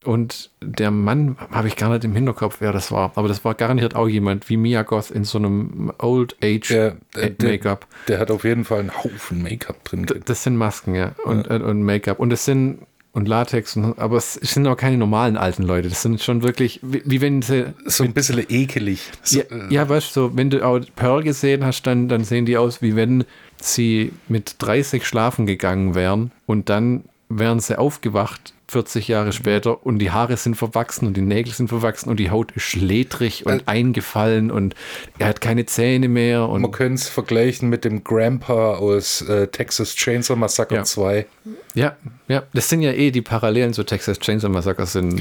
Und 0.04 0.50
der 0.62 0.90
Mann 0.90 1.36
habe 1.50 1.68
ich 1.68 1.76
gar 1.76 1.90
nicht 1.90 2.04
im 2.04 2.14
Hinterkopf, 2.14 2.56
wer 2.60 2.72
das 2.72 2.92
war. 2.92 3.12
Aber 3.14 3.28
das 3.28 3.44
war 3.44 3.54
garantiert 3.54 3.94
auch 3.94 4.08
jemand 4.08 4.48
wie 4.48 4.56
Mia 4.56 4.82
Goth 4.82 5.10
in 5.10 5.24
so 5.24 5.38
einem 5.38 5.92
Old 5.98 6.36
Age 6.42 6.94
Make-up. 7.14 7.86
Der, 8.06 8.16
der, 8.16 8.18
hat 8.18 8.30
auf 8.30 8.44
jeden 8.44 8.64
Fall 8.64 8.80
einen 8.80 8.94
Haufen 8.94 9.42
Make-up 9.42 9.82
drin. 9.84 10.04
D 10.04 10.20
das 10.24 10.42
sind 10.42 10.56
Masken, 10.56 10.94
ja. 10.94 11.12
Und, 11.24 11.46
ja. 11.46 11.56
und 11.56 11.82
Make-up. 11.82 12.18
Und 12.18 12.32
es 12.32 12.44
sind 12.44 12.80
und 13.14 13.28
Latex, 13.28 13.76
und, 13.76 13.98
aber 13.98 14.16
es 14.16 14.34
sind 14.34 14.66
auch 14.66 14.76
keine 14.76 14.98
normalen 14.98 15.36
alten 15.36 15.62
Leute. 15.62 15.88
Das 15.88 16.02
sind 16.02 16.20
schon 16.20 16.42
wirklich, 16.42 16.80
wie, 16.82 17.02
wie 17.04 17.20
wenn 17.20 17.42
sie. 17.42 17.72
So 17.86 18.04
ein 18.04 18.12
bisschen 18.12 18.44
ekelig. 18.48 19.00
So, 19.22 19.38
ja, 19.38 19.44
äh. 19.44 19.74
ja, 19.74 19.88
weißt 19.88 20.14
du, 20.16 20.20
so, 20.20 20.36
wenn 20.36 20.50
du 20.50 20.66
auch 20.66 20.80
Pearl 20.96 21.22
gesehen 21.22 21.64
hast, 21.64 21.82
dann, 21.82 22.08
dann 22.08 22.24
sehen 22.24 22.44
die 22.44 22.56
aus, 22.56 22.82
wie 22.82 22.96
wenn 22.96 23.24
sie 23.62 24.12
mit 24.28 24.56
30 24.58 25.06
schlafen 25.06 25.46
gegangen 25.46 25.94
wären 25.94 26.32
und 26.46 26.68
dann 26.68 27.04
wären 27.28 27.60
sie 27.60 27.78
aufgewacht 27.78 28.53
40 28.68 29.08
Jahre 29.08 29.32
später 29.32 29.84
und 29.84 29.98
die 29.98 30.10
Haare 30.10 30.36
sind 30.36 30.56
verwachsen 30.56 31.06
und 31.06 31.16
die 31.16 31.22
Nägel 31.22 31.52
sind 31.52 31.68
verwachsen 31.68 32.08
und 32.08 32.18
die 32.18 32.30
Haut 32.30 32.52
ist 32.52 32.62
schlädrig 32.62 33.46
und 33.46 33.60
äh, 33.60 33.62
eingefallen 33.66 34.50
und 34.50 34.74
er 35.18 35.28
hat 35.28 35.40
keine 35.40 35.66
Zähne 35.66 36.08
mehr. 36.08 36.48
Und 36.48 36.62
man 36.62 36.70
könnte 36.70 36.94
es 36.94 37.08
vergleichen 37.08 37.68
mit 37.68 37.84
dem 37.84 38.04
Grandpa 38.04 38.74
aus 38.74 39.22
äh, 39.22 39.48
Texas 39.48 39.94
Chainsaw 39.94 40.36
Massacre 40.36 40.76
ja. 40.76 40.84
2. 40.84 41.26
Ja, 41.74 41.96
ja, 42.28 42.44
das 42.52 42.68
sind 42.68 42.80
ja 42.80 42.92
eh 42.92 43.10
die 43.10 43.22
Parallelen 43.22 43.74
zu 43.74 43.84
Texas 43.84 44.18
Chainsaw 44.18 44.48
Massacre 44.48 44.86
sind 44.86 45.20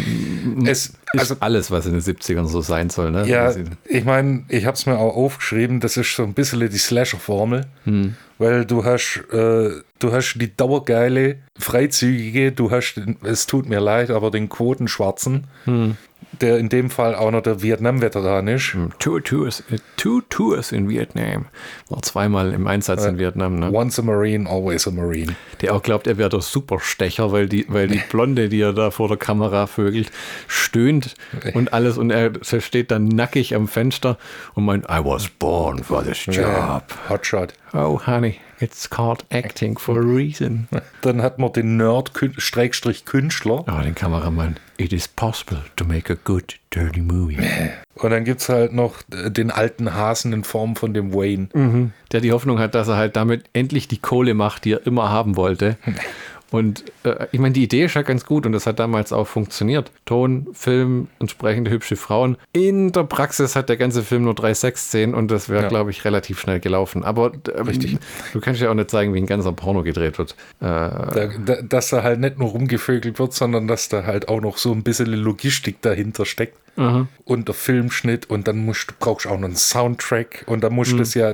es, 0.65 0.93
also, 1.17 1.35
alles, 1.39 1.71
was 1.71 1.85
in 1.85 1.93
den 1.93 2.01
70ern 2.01 2.45
so 2.45 2.61
sein 2.61 2.89
soll. 2.89 3.11
Ne? 3.11 3.27
Ja, 3.27 3.53
ich 3.85 4.05
meine, 4.05 4.45
ich 4.47 4.65
habe 4.65 4.75
es 4.75 4.85
mir 4.85 4.97
auch 4.97 5.15
aufgeschrieben, 5.15 5.79
das 5.79 5.97
ist 5.97 6.15
so 6.15 6.23
ein 6.23 6.33
bisschen 6.33 6.59
die 6.59 6.77
Slasher-Formel. 6.77 7.65
Hm 7.85 8.15
weil 8.37 8.65
du 8.65 8.83
hast, 8.83 9.23
äh, 9.31 9.71
du 10.03 10.11
hast 10.11 10.35
die 10.35 10.55
dauergeile, 10.55 11.37
freizügige, 11.57 12.51
du 12.51 12.71
hast, 12.71 12.99
es 13.23 13.47
tut 13.47 13.67
mir 13.67 13.79
leid, 13.79 14.09
aber 14.09 14.31
den 14.31 14.49
Quotenschwarzen, 14.49 15.45
hm. 15.63 15.95
der 16.41 16.57
in 16.57 16.67
dem 16.67 16.89
Fall 16.89 17.15
auch 17.15 17.31
noch 17.31 17.41
der 17.41 17.61
Vietnam-Veteran 17.61 18.49
ist. 18.49 18.73
Hm, 18.73 18.91
two 18.99 19.19
tours, 19.21 19.63
two 19.95 20.21
tours 20.29 20.73
in 20.73 20.89
Vietnam. 20.89 21.45
War 21.87 22.01
zweimal 22.01 22.51
im 22.51 22.67
Einsatz 22.67 23.05
äh, 23.05 23.09
in 23.09 23.17
Vietnam. 23.17 23.59
Ne? 23.59 23.71
Once 23.71 23.97
a 23.97 24.01
Marine, 24.01 24.49
always 24.49 24.87
a 24.87 24.91
Marine. 24.91 25.35
Der 25.61 25.73
auch 25.73 25.81
glaubt, 25.81 26.05
er 26.07 26.17
wäre 26.17 26.29
der 26.29 26.41
Superstecher, 26.41 27.31
weil 27.31 27.47
die, 27.47 27.65
weil 27.69 27.87
die 27.87 28.01
Blonde, 28.09 28.49
die 28.49 28.59
er 28.59 28.73
da 28.73 28.91
vor 28.91 29.07
der 29.07 29.17
Kamera 29.17 29.67
vögelt, 29.67 30.11
stöhnt 30.47 31.15
und 31.53 31.71
alles 31.71 31.97
und 31.97 32.09
er 32.09 32.31
steht 32.43 32.91
dann 32.91 33.07
nackig 33.07 33.55
am 33.55 33.69
Fenster 33.69 34.17
und 34.53 34.65
meint, 34.65 34.85
I 34.85 34.99
was 35.03 35.29
born 35.29 35.81
for 35.81 36.03
this 36.03 36.25
job. 36.25 36.35
Ja, 36.35 36.81
Hotshot. 37.09 37.53
Oh, 37.73 37.99
honey, 38.05 38.39
it's 38.63 38.89
called 38.89 39.25
acting 39.29 39.77
for 39.77 39.97
a 39.97 40.01
reason. 40.01 40.69
Dann 41.01 41.21
hat 41.21 41.37
man 41.37 41.51
den 41.51 41.75
Nerd-Künstler. 41.75 43.65
Oh, 43.67 43.81
den 43.83 43.93
Kameramann. 43.93 44.55
It 44.77 44.93
is 44.93 45.07
possible 45.07 45.61
to 45.75 45.83
make 45.85 46.11
a 46.11 46.15
good, 46.23 46.57
dirty 46.73 47.01
movie. 47.01 47.37
Und 47.95 48.09
dann 48.09 48.23
gibt 48.23 48.41
es 48.41 48.49
halt 48.49 48.73
noch 48.73 49.03
den 49.09 49.51
alten 49.51 49.93
Hasen 49.93 50.33
in 50.33 50.43
Form 50.43 50.75
von 50.75 50.93
dem 50.93 51.13
Wayne. 51.13 51.49
Mhm. 51.53 51.91
Der 52.11 52.21
die 52.21 52.31
Hoffnung 52.31 52.57
hat, 52.57 52.73
dass 52.73 52.87
er 52.87 52.95
halt 52.95 53.15
damit 53.15 53.43
endlich 53.53 53.87
die 53.87 53.99
Kohle 53.99 54.33
macht, 54.33 54.65
die 54.65 54.71
er 54.71 54.87
immer 54.87 55.09
haben 55.09 55.35
wollte. 55.35 55.77
Und 56.53 56.85
äh, 57.03 57.25
ich 57.31 57.39
meine, 57.39 57.53
die 57.53 57.63
Idee 57.63 57.85
ist 57.85 57.95
ja 57.95 58.03
ganz 58.03 58.27
gut 58.27 58.45
und 58.45 58.51
das 58.51 58.67
hat 58.67 58.77
damals 58.77 59.11
auch 59.11 59.25
funktioniert. 59.25 59.91
Ton, 60.05 60.45
Film, 60.53 61.07
entsprechende 61.19 61.71
hübsche 61.71 61.95
Frauen. 61.95 62.37
In 62.53 62.91
der 62.91 63.05
Praxis 63.05 63.55
hat 63.55 63.69
der 63.69 63.77
ganze 63.77 64.03
Film 64.03 64.25
nur 64.25 64.35
drei 64.35 64.53
Sexszenen 64.53 65.15
und 65.15 65.31
das 65.31 65.49
wäre, 65.49 65.63
ja. 65.63 65.67
glaube 65.67 65.89
ich, 65.89 66.05
relativ 66.05 66.39
schnell 66.39 66.59
gelaufen. 66.59 67.03
Aber 67.03 67.31
ähm, 67.57 67.65
Richtig. 67.65 67.97
du 68.33 68.39
kannst 68.39 68.61
ja 68.61 68.69
auch 68.69 68.75
nicht 68.75 68.91
zeigen, 68.91 69.15
wie 69.15 69.17
ein 69.17 69.25
ganzer 69.25 69.51
Porno 69.51 69.81
gedreht 69.81 70.19
wird. 70.19 70.35
Äh, 70.59 70.65
da, 70.65 71.29
da, 71.43 71.61
dass 71.63 71.89
da 71.89 72.03
halt 72.03 72.19
nicht 72.19 72.37
nur 72.37 72.49
rumgevögelt 72.49 73.17
wird, 73.17 73.33
sondern 73.33 73.67
dass 73.67 73.89
da 73.89 74.03
halt 74.03 74.27
auch 74.27 74.39
noch 74.39 74.59
so 74.59 74.71
ein 74.73 74.83
bisschen 74.83 75.11
Logistik 75.11 75.81
dahinter 75.81 76.27
steckt. 76.27 76.59
Aha. 76.75 77.07
Und 77.25 77.47
der 77.47 77.55
Filmschnitt 77.55 78.29
und 78.29 78.47
dann 78.47 78.57
musst, 78.57 78.99
brauchst 78.99 79.25
du 79.25 79.29
auch 79.29 79.39
noch 79.39 79.47
einen 79.47 79.55
Soundtrack 79.55 80.43
und 80.45 80.63
dann 80.63 80.73
musst 80.73 80.91
du 80.91 80.97
mhm. 80.97 80.99
das 80.99 81.15
ja. 81.15 81.33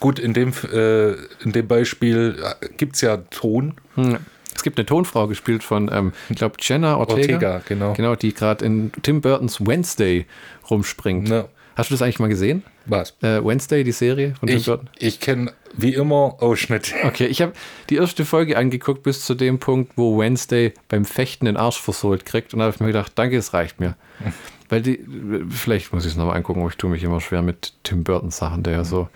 Gut, 0.00 0.18
in 0.18 0.32
dem, 0.32 0.52
äh, 0.72 1.12
in 1.44 1.52
dem 1.52 1.68
Beispiel 1.68 2.42
äh, 2.42 2.68
gibt 2.76 2.96
es 2.96 3.02
ja 3.02 3.18
Ton. 3.18 3.74
Hm. 3.94 4.18
Es 4.54 4.62
gibt 4.62 4.78
eine 4.78 4.86
Tonfrau 4.86 5.26
gespielt 5.26 5.62
von, 5.62 5.90
ähm, 5.92 6.12
ich 6.28 6.36
glaube, 6.36 6.56
Jenna 6.60 6.96
Ortega. 6.96 7.34
Ortega 7.34 7.62
genau. 7.66 7.92
Genau, 7.92 8.14
die 8.14 8.34
gerade 8.34 8.64
in 8.64 8.92
Tim 9.02 9.20
Burtons 9.20 9.64
Wednesday 9.64 10.26
rumspringt. 10.68 11.28
Ja. 11.28 11.48
Hast 11.76 11.90
du 11.90 11.94
das 11.94 12.02
eigentlich 12.02 12.18
mal 12.18 12.28
gesehen? 12.28 12.62
Was? 12.86 13.16
Äh, 13.22 13.44
Wednesday, 13.44 13.84
die 13.84 13.92
Serie 13.92 14.34
von 14.38 14.48
Ich, 14.48 14.70
ich 14.98 15.20
kenne 15.20 15.52
wie 15.74 15.94
immer 15.94 16.36
Ausschnitt. 16.40 16.94
Okay, 17.04 17.26
ich 17.26 17.40
habe 17.40 17.52
die 17.88 17.96
erste 17.96 18.24
Folge 18.24 18.58
angeguckt 18.58 19.02
bis 19.02 19.24
zu 19.24 19.34
dem 19.34 19.58
Punkt, 19.58 19.92
wo 19.96 20.18
Wednesday 20.18 20.74
beim 20.88 21.04
Fechten 21.04 21.46
den 21.46 21.56
Arsch 21.56 21.80
versohlt 21.80 22.26
kriegt. 22.26 22.52
Und 22.52 22.58
da 22.58 22.66
habe 22.66 22.74
ich 22.74 22.80
mir 22.80 22.88
gedacht, 22.88 23.12
danke, 23.14 23.36
es 23.36 23.54
reicht 23.54 23.80
mir. 23.80 23.96
Weil 24.68 24.82
die, 24.82 25.04
vielleicht 25.48 25.92
muss 25.92 26.04
ich 26.04 26.12
es 26.12 26.16
nochmal 26.16 26.36
angucken, 26.36 26.60
aber 26.60 26.70
ich 26.70 26.76
tue 26.76 26.90
mich 26.90 27.02
immer 27.02 27.20
schwer 27.20 27.42
mit 27.42 27.72
Tim 27.82 28.04
Burton 28.04 28.30
Sachen, 28.30 28.62
der 28.62 28.74
ja 28.74 28.84
so. 28.84 29.08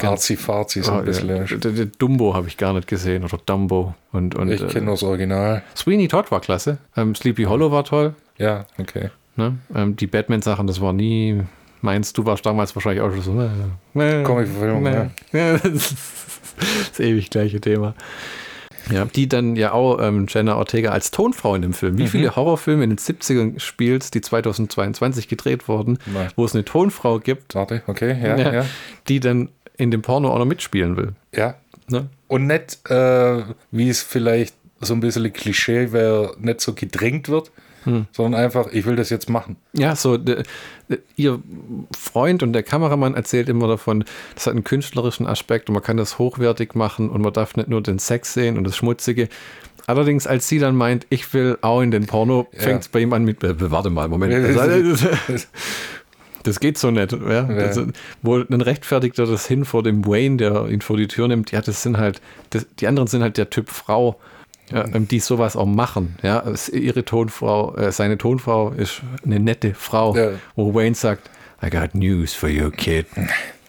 Arzi-Farzi 0.00 0.82
so 0.82 0.92
ein 0.92 1.00
oh, 1.00 1.02
bisschen. 1.02 1.92
Dumbo 1.98 2.34
habe 2.34 2.48
ich 2.48 2.56
gar 2.56 2.72
nicht 2.72 2.88
gesehen 2.88 3.24
oder 3.24 3.38
Dumbo. 3.44 3.94
Und, 4.12 4.34
und, 4.34 4.50
ich 4.50 4.60
kenne 4.60 4.78
äh, 4.78 4.80
nur 4.82 4.94
das 4.94 5.02
Original. 5.02 5.62
Sweeney 5.76 6.08
Todd 6.08 6.30
war 6.30 6.40
klasse. 6.40 6.78
Ähm, 6.96 7.14
Sleepy 7.14 7.44
Hollow 7.44 7.70
war 7.70 7.84
toll. 7.84 8.14
Ja, 8.38 8.66
okay. 8.78 9.10
Ne? 9.36 9.58
Ähm, 9.74 9.96
die 9.96 10.06
Batman-Sachen, 10.06 10.66
das 10.66 10.80
war 10.80 10.92
nie 10.92 11.42
meins. 11.80 12.12
Du 12.12 12.26
warst 12.26 12.44
damals 12.44 12.74
wahrscheinlich 12.74 13.02
auch 13.02 13.10
schon 13.12 13.22
so. 13.22 13.40
Äh, 13.40 14.20
äh 14.20 14.22
Comic-Verfilmung, 14.22 14.86
äh, 14.86 15.08
ja. 15.32 15.58
das, 15.58 15.94
das 16.90 17.00
ewig 17.00 17.30
gleiche 17.30 17.60
Thema. 17.60 17.94
Ja, 18.90 19.04
die 19.04 19.28
dann 19.28 19.56
ja 19.56 19.72
auch 19.72 20.00
ähm, 20.00 20.26
Jenna 20.28 20.56
Ortega 20.56 20.90
als 20.90 21.10
Tonfrau 21.10 21.54
in 21.54 21.62
dem 21.62 21.72
Film. 21.72 21.98
Wie 21.98 22.04
mhm. 22.04 22.08
viele 22.08 22.36
Horrorfilme 22.36 22.84
in 22.84 22.90
den 22.90 22.98
70ern 22.98 23.60
spielst, 23.60 24.14
die 24.14 24.20
2022 24.20 25.28
gedreht 25.28 25.68
wurden, 25.68 25.98
Nein. 26.06 26.28
wo 26.36 26.44
es 26.44 26.54
eine 26.54 26.64
Tonfrau 26.64 27.18
gibt, 27.18 27.54
Warte, 27.54 27.82
okay, 27.86 28.16
ja, 28.20 28.36
ja, 28.36 28.52
ja, 28.52 28.66
die 29.08 29.20
dann 29.20 29.48
in 29.76 29.90
dem 29.90 30.02
Porno 30.02 30.32
auch 30.32 30.38
noch 30.38 30.46
mitspielen 30.46 30.96
will. 30.96 31.12
Ja. 31.34 31.54
Ne? 31.88 32.08
Und 32.28 32.46
nicht, 32.46 32.88
äh, 32.90 33.42
wie 33.70 33.88
es 33.88 34.02
vielleicht 34.02 34.54
so 34.80 34.94
ein 34.94 35.00
bisschen 35.00 35.32
Klischee 35.32 35.92
wäre, 35.92 36.34
nicht 36.38 36.60
so 36.60 36.74
gedrängt 36.74 37.28
wird, 37.28 37.50
hm. 37.84 38.06
sondern 38.12 38.40
einfach, 38.40 38.68
ich 38.72 38.86
will 38.86 38.96
das 38.96 39.10
jetzt 39.10 39.28
machen. 39.28 39.56
Ja, 39.72 39.96
so, 39.96 40.16
de, 40.16 40.42
de, 40.88 40.98
ihr 41.16 41.40
Freund 41.96 42.42
und 42.42 42.52
der 42.52 42.62
Kameramann 42.62 43.14
erzählt 43.14 43.48
immer 43.48 43.68
davon, 43.68 44.04
das 44.34 44.46
hat 44.46 44.54
einen 44.54 44.64
künstlerischen 44.64 45.26
Aspekt 45.26 45.68
und 45.68 45.74
man 45.74 45.82
kann 45.82 45.96
das 45.96 46.18
hochwertig 46.18 46.74
machen 46.74 47.10
und 47.10 47.22
man 47.22 47.32
darf 47.32 47.56
nicht 47.56 47.68
nur 47.68 47.82
den 47.82 47.98
Sex 47.98 48.34
sehen 48.34 48.58
und 48.58 48.64
das 48.64 48.76
Schmutzige. 48.76 49.28
Allerdings, 49.86 50.26
als 50.26 50.48
sie 50.48 50.58
dann 50.58 50.76
meint, 50.76 51.06
ich 51.10 51.32
will 51.34 51.58
auch 51.60 51.80
in 51.80 51.90
den 51.90 52.06
Porno, 52.06 52.46
fängt 52.52 52.80
es 52.80 52.86
ja. 52.86 52.90
bei 52.92 53.00
ihm 53.00 53.12
an 53.12 53.24
mit, 53.24 53.42
äh, 53.42 53.70
warte 53.70 53.90
mal, 53.90 54.08
Moment. 54.08 54.32
Das 56.44 56.58
geht 56.60 56.76
so 56.76 56.90
nicht. 56.90 57.12
Ja? 57.12 57.18
ja. 57.30 57.46
Das, 57.46 57.80
wo 58.22 58.38
dann 58.40 58.60
rechtfertigt 58.60 59.18
er 59.18 59.26
das 59.26 59.46
hin 59.46 59.64
vor 59.64 59.82
dem 59.82 60.04
Wayne, 60.04 60.36
der 60.38 60.66
ihn 60.66 60.80
vor 60.80 60.96
die 60.96 61.06
Tür 61.06 61.28
nimmt. 61.28 61.52
Ja, 61.52 61.60
das 61.60 61.82
sind 61.82 61.98
halt, 61.98 62.20
das, 62.50 62.66
die 62.78 62.86
anderen 62.86 63.06
sind 63.06 63.22
halt 63.22 63.36
der 63.36 63.50
Typ 63.50 63.70
Frau 63.70 64.18
ja, 64.72 64.84
ähm, 64.92 65.08
die 65.08 65.20
sowas 65.20 65.56
auch 65.56 65.66
machen. 65.66 66.16
Ja, 66.22 66.44
ihre 66.72 67.04
Tonfrau, 67.04 67.76
äh, 67.76 67.92
seine 67.92 68.18
Tonfrau 68.18 68.70
ist 68.70 69.02
eine 69.24 69.40
nette 69.40 69.74
Frau, 69.74 70.16
ja. 70.16 70.30
wo 70.56 70.74
Wayne 70.74 70.94
sagt, 70.94 71.30
I 71.64 71.70
got 71.70 71.94
news 71.94 72.34
for 72.34 72.48
you, 72.48 72.70
kid. 72.70 73.06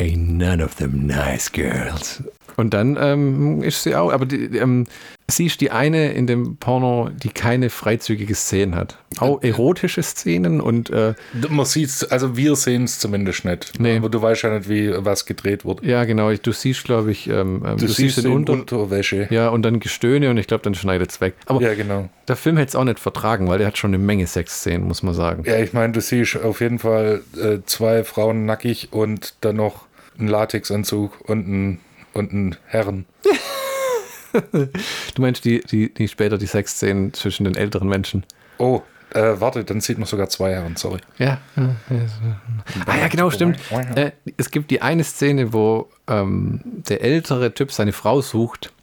Ain't 0.03 0.37
none 0.37 0.61
of 0.61 0.75
them 0.75 1.07
nice 1.07 1.49
girls. 1.49 2.21
Und 2.57 2.73
dann 2.73 2.97
ähm, 2.99 3.63
ist 3.63 3.83
sie 3.83 3.95
auch, 3.95 4.11
aber 4.11 4.25
die, 4.25 4.57
ähm, 4.57 4.85
sie 5.29 5.45
ist 5.45 5.61
die 5.61 5.71
eine 5.71 6.11
in 6.11 6.27
dem 6.27 6.57
Porno, 6.57 7.09
die 7.09 7.29
keine 7.29 7.69
freizügige 7.69 8.35
Szenen 8.35 8.75
hat. 8.75 8.97
Auch 9.19 9.41
erotische 9.41 10.03
Szenen 10.03 10.59
und. 10.59 10.89
Äh, 10.89 11.13
Man 11.49 11.65
sieht 11.65 11.87
es, 11.87 12.03
also 12.11 12.35
wir 12.35 12.57
sehen 12.57 12.83
es 12.83 12.99
zumindest 12.99 13.45
nicht. 13.45 13.79
Nee. 13.79 13.95
Aber 13.95 14.09
du 14.09 14.21
weißt 14.21 14.43
ja 14.43 14.57
nicht, 14.57 14.69
wie 14.69 14.91
was 14.93 15.25
gedreht 15.25 15.63
wurde. 15.63 15.87
Ja, 15.87 16.03
genau. 16.03 16.31
Du 16.33 16.51
siehst, 16.51 16.83
glaube 16.83 17.11
ich, 17.11 17.27
ähm, 17.27 17.63
ähm 17.65 17.77
du, 17.77 17.85
du, 17.85 17.91
siehst, 17.91 18.17
den 18.17 18.31
Unter 18.31 18.53
Unterwäsche. 18.53 19.27
Ja, 19.31 19.47
und 19.47 19.63
dann 19.63 19.79
Gestöhne 19.79 20.29
und 20.29 20.37
ich 20.37 20.47
glaube, 20.47 20.63
dann 20.63 20.75
schneidet 20.75 21.11
es 21.11 21.21
weg. 21.21 21.35
Aber 21.45 21.61
ja, 21.61 21.73
genau. 21.73 22.09
der 22.27 22.35
Film 22.35 22.57
hätte 22.57 22.69
es 22.69 22.75
auch 22.75 22.83
nicht 22.83 22.99
vertragen, 22.99 23.47
weil 23.47 23.57
der 23.57 23.67
hat 23.67 23.77
schon 23.77 23.91
eine 23.91 24.03
Menge 24.03 24.27
Sexszenen, 24.27 24.85
muss 24.85 25.01
man 25.01 25.13
sagen. 25.13 25.43
Ja, 25.45 25.57
ich 25.59 25.71
meine, 25.71 25.93
du 25.93 26.01
siehst 26.01 26.35
auf 26.43 26.59
jeden 26.59 26.79
Fall 26.79 27.21
äh, 27.41 27.59
zwei 27.65 28.03
Frauen 28.03 28.45
nackig 28.45 28.89
und 28.91 29.35
dann 29.41 29.55
noch 29.55 29.85
einen 30.17 30.27
Latexanzug 30.27 31.21
und 31.29 31.47
ein 31.47 31.79
und 32.13 32.31
einen 32.31 32.55
Herren. 32.65 33.05
du 34.51 35.21
meinst 35.21 35.45
die, 35.45 35.61
die, 35.61 35.93
die 35.93 36.07
später 36.07 36.37
die 36.37 36.45
Sexszenen 36.45 37.13
zwischen 37.13 37.43
den 37.43 37.55
älteren 37.55 37.87
Menschen? 37.87 38.25
Oh, 38.57 38.81
äh, 39.13 39.39
warte, 39.39 39.63
dann 39.63 39.81
sieht 39.81 39.97
man 39.97 40.07
sogar 40.07 40.29
zwei 40.29 40.53
Herren, 40.53 40.75
sorry. 40.75 40.99
Ja. 41.17 41.39
Ah 41.55 42.97
ja, 42.97 43.07
genau, 43.07 43.29
stimmt. 43.29 43.59
Äh, 43.95 44.11
es 44.37 44.49
gibt 44.49 44.71
die 44.71 44.81
eine 44.81 45.03
Szene, 45.03 45.53
wo 45.53 45.89
ähm, 46.07 46.61
der 46.63 47.01
ältere 47.01 47.53
Typ 47.53 47.71
seine 47.71 47.93
Frau 47.93 48.21
sucht 48.21 48.73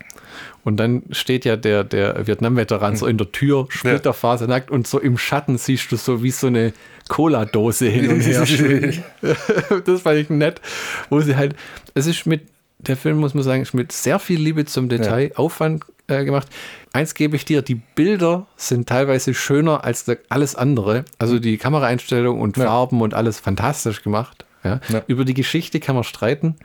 und 0.65 0.77
dann 0.77 1.03
steht 1.11 1.45
ja 1.45 1.57
der, 1.57 1.85
der 1.85 2.27
Vietnam-Veteran 2.27 2.97
so 2.97 3.07
in 3.07 3.19
der 3.19 3.33
Tür, 3.33 3.67
Splitterphase 3.71 4.47
nackt 4.47 4.71
und 4.71 4.87
so 4.87 4.99
im 4.99 5.19
Schatten 5.19 5.59
siehst 5.59 5.91
du 5.91 5.97
so 5.97 6.23
wie 6.23 6.31
so 6.31 6.49
eine 6.49 6.73
Cola-Dose 7.09 7.87
hin 7.87 8.11
und 8.11 8.21
her 8.21 8.47
schwingen. 8.47 9.03
das 9.85 10.03
fand 10.03 10.19
ich 10.19 10.31
nett, 10.31 10.61
wo 11.09 11.21
sie 11.21 11.37
halt, 11.37 11.57
es 11.95 12.07
ist 12.07 12.27
mit 12.27 12.43
der 12.79 12.97
Film, 12.97 13.19
muss 13.19 13.35
man 13.35 13.43
sagen, 13.43 13.63
ist 13.63 13.75
mit 13.75 13.93
sehr 13.93 14.19
viel 14.19 14.41
Liebe 14.41 14.65
zum 14.65 14.89
Detail, 14.89 15.29
ja. 15.29 15.37
Aufwand 15.37 15.85
äh, 16.07 16.25
gemacht. 16.25 16.49
Eins 16.93 17.15
gebe 17.15 17.37
ich 17.37 17.45
dir, 17.45 17.63
die 17.63 17.75
Bilder 17.75 18.47
sind 18.57 18.89
teilweise 18.89 19.35
schöner 19.35 19.85
als 19.85 20.07
alles 20.29 20.55
andere. 20.55 21.05
Also 21.19 21.39
die 21.39 21.57
Kameraeinstellung 21.57 22.41
und 22.41 22.57
ja. 22.57 22.65
Farben 22.65 23.01
und 23.01 23.15
alles 23.15 23.39
fantastisch 23.41 24.03
gemacht. 24.03 24.45
Ja. 24.63 24.81
ja. 24.89 25.03
Über 25.07 25.25
die 25.25 25.35
Geschichte 25.35 25.81
kann 25.81 25.95
man 25.95 26.05
streiten. 26.05 26.57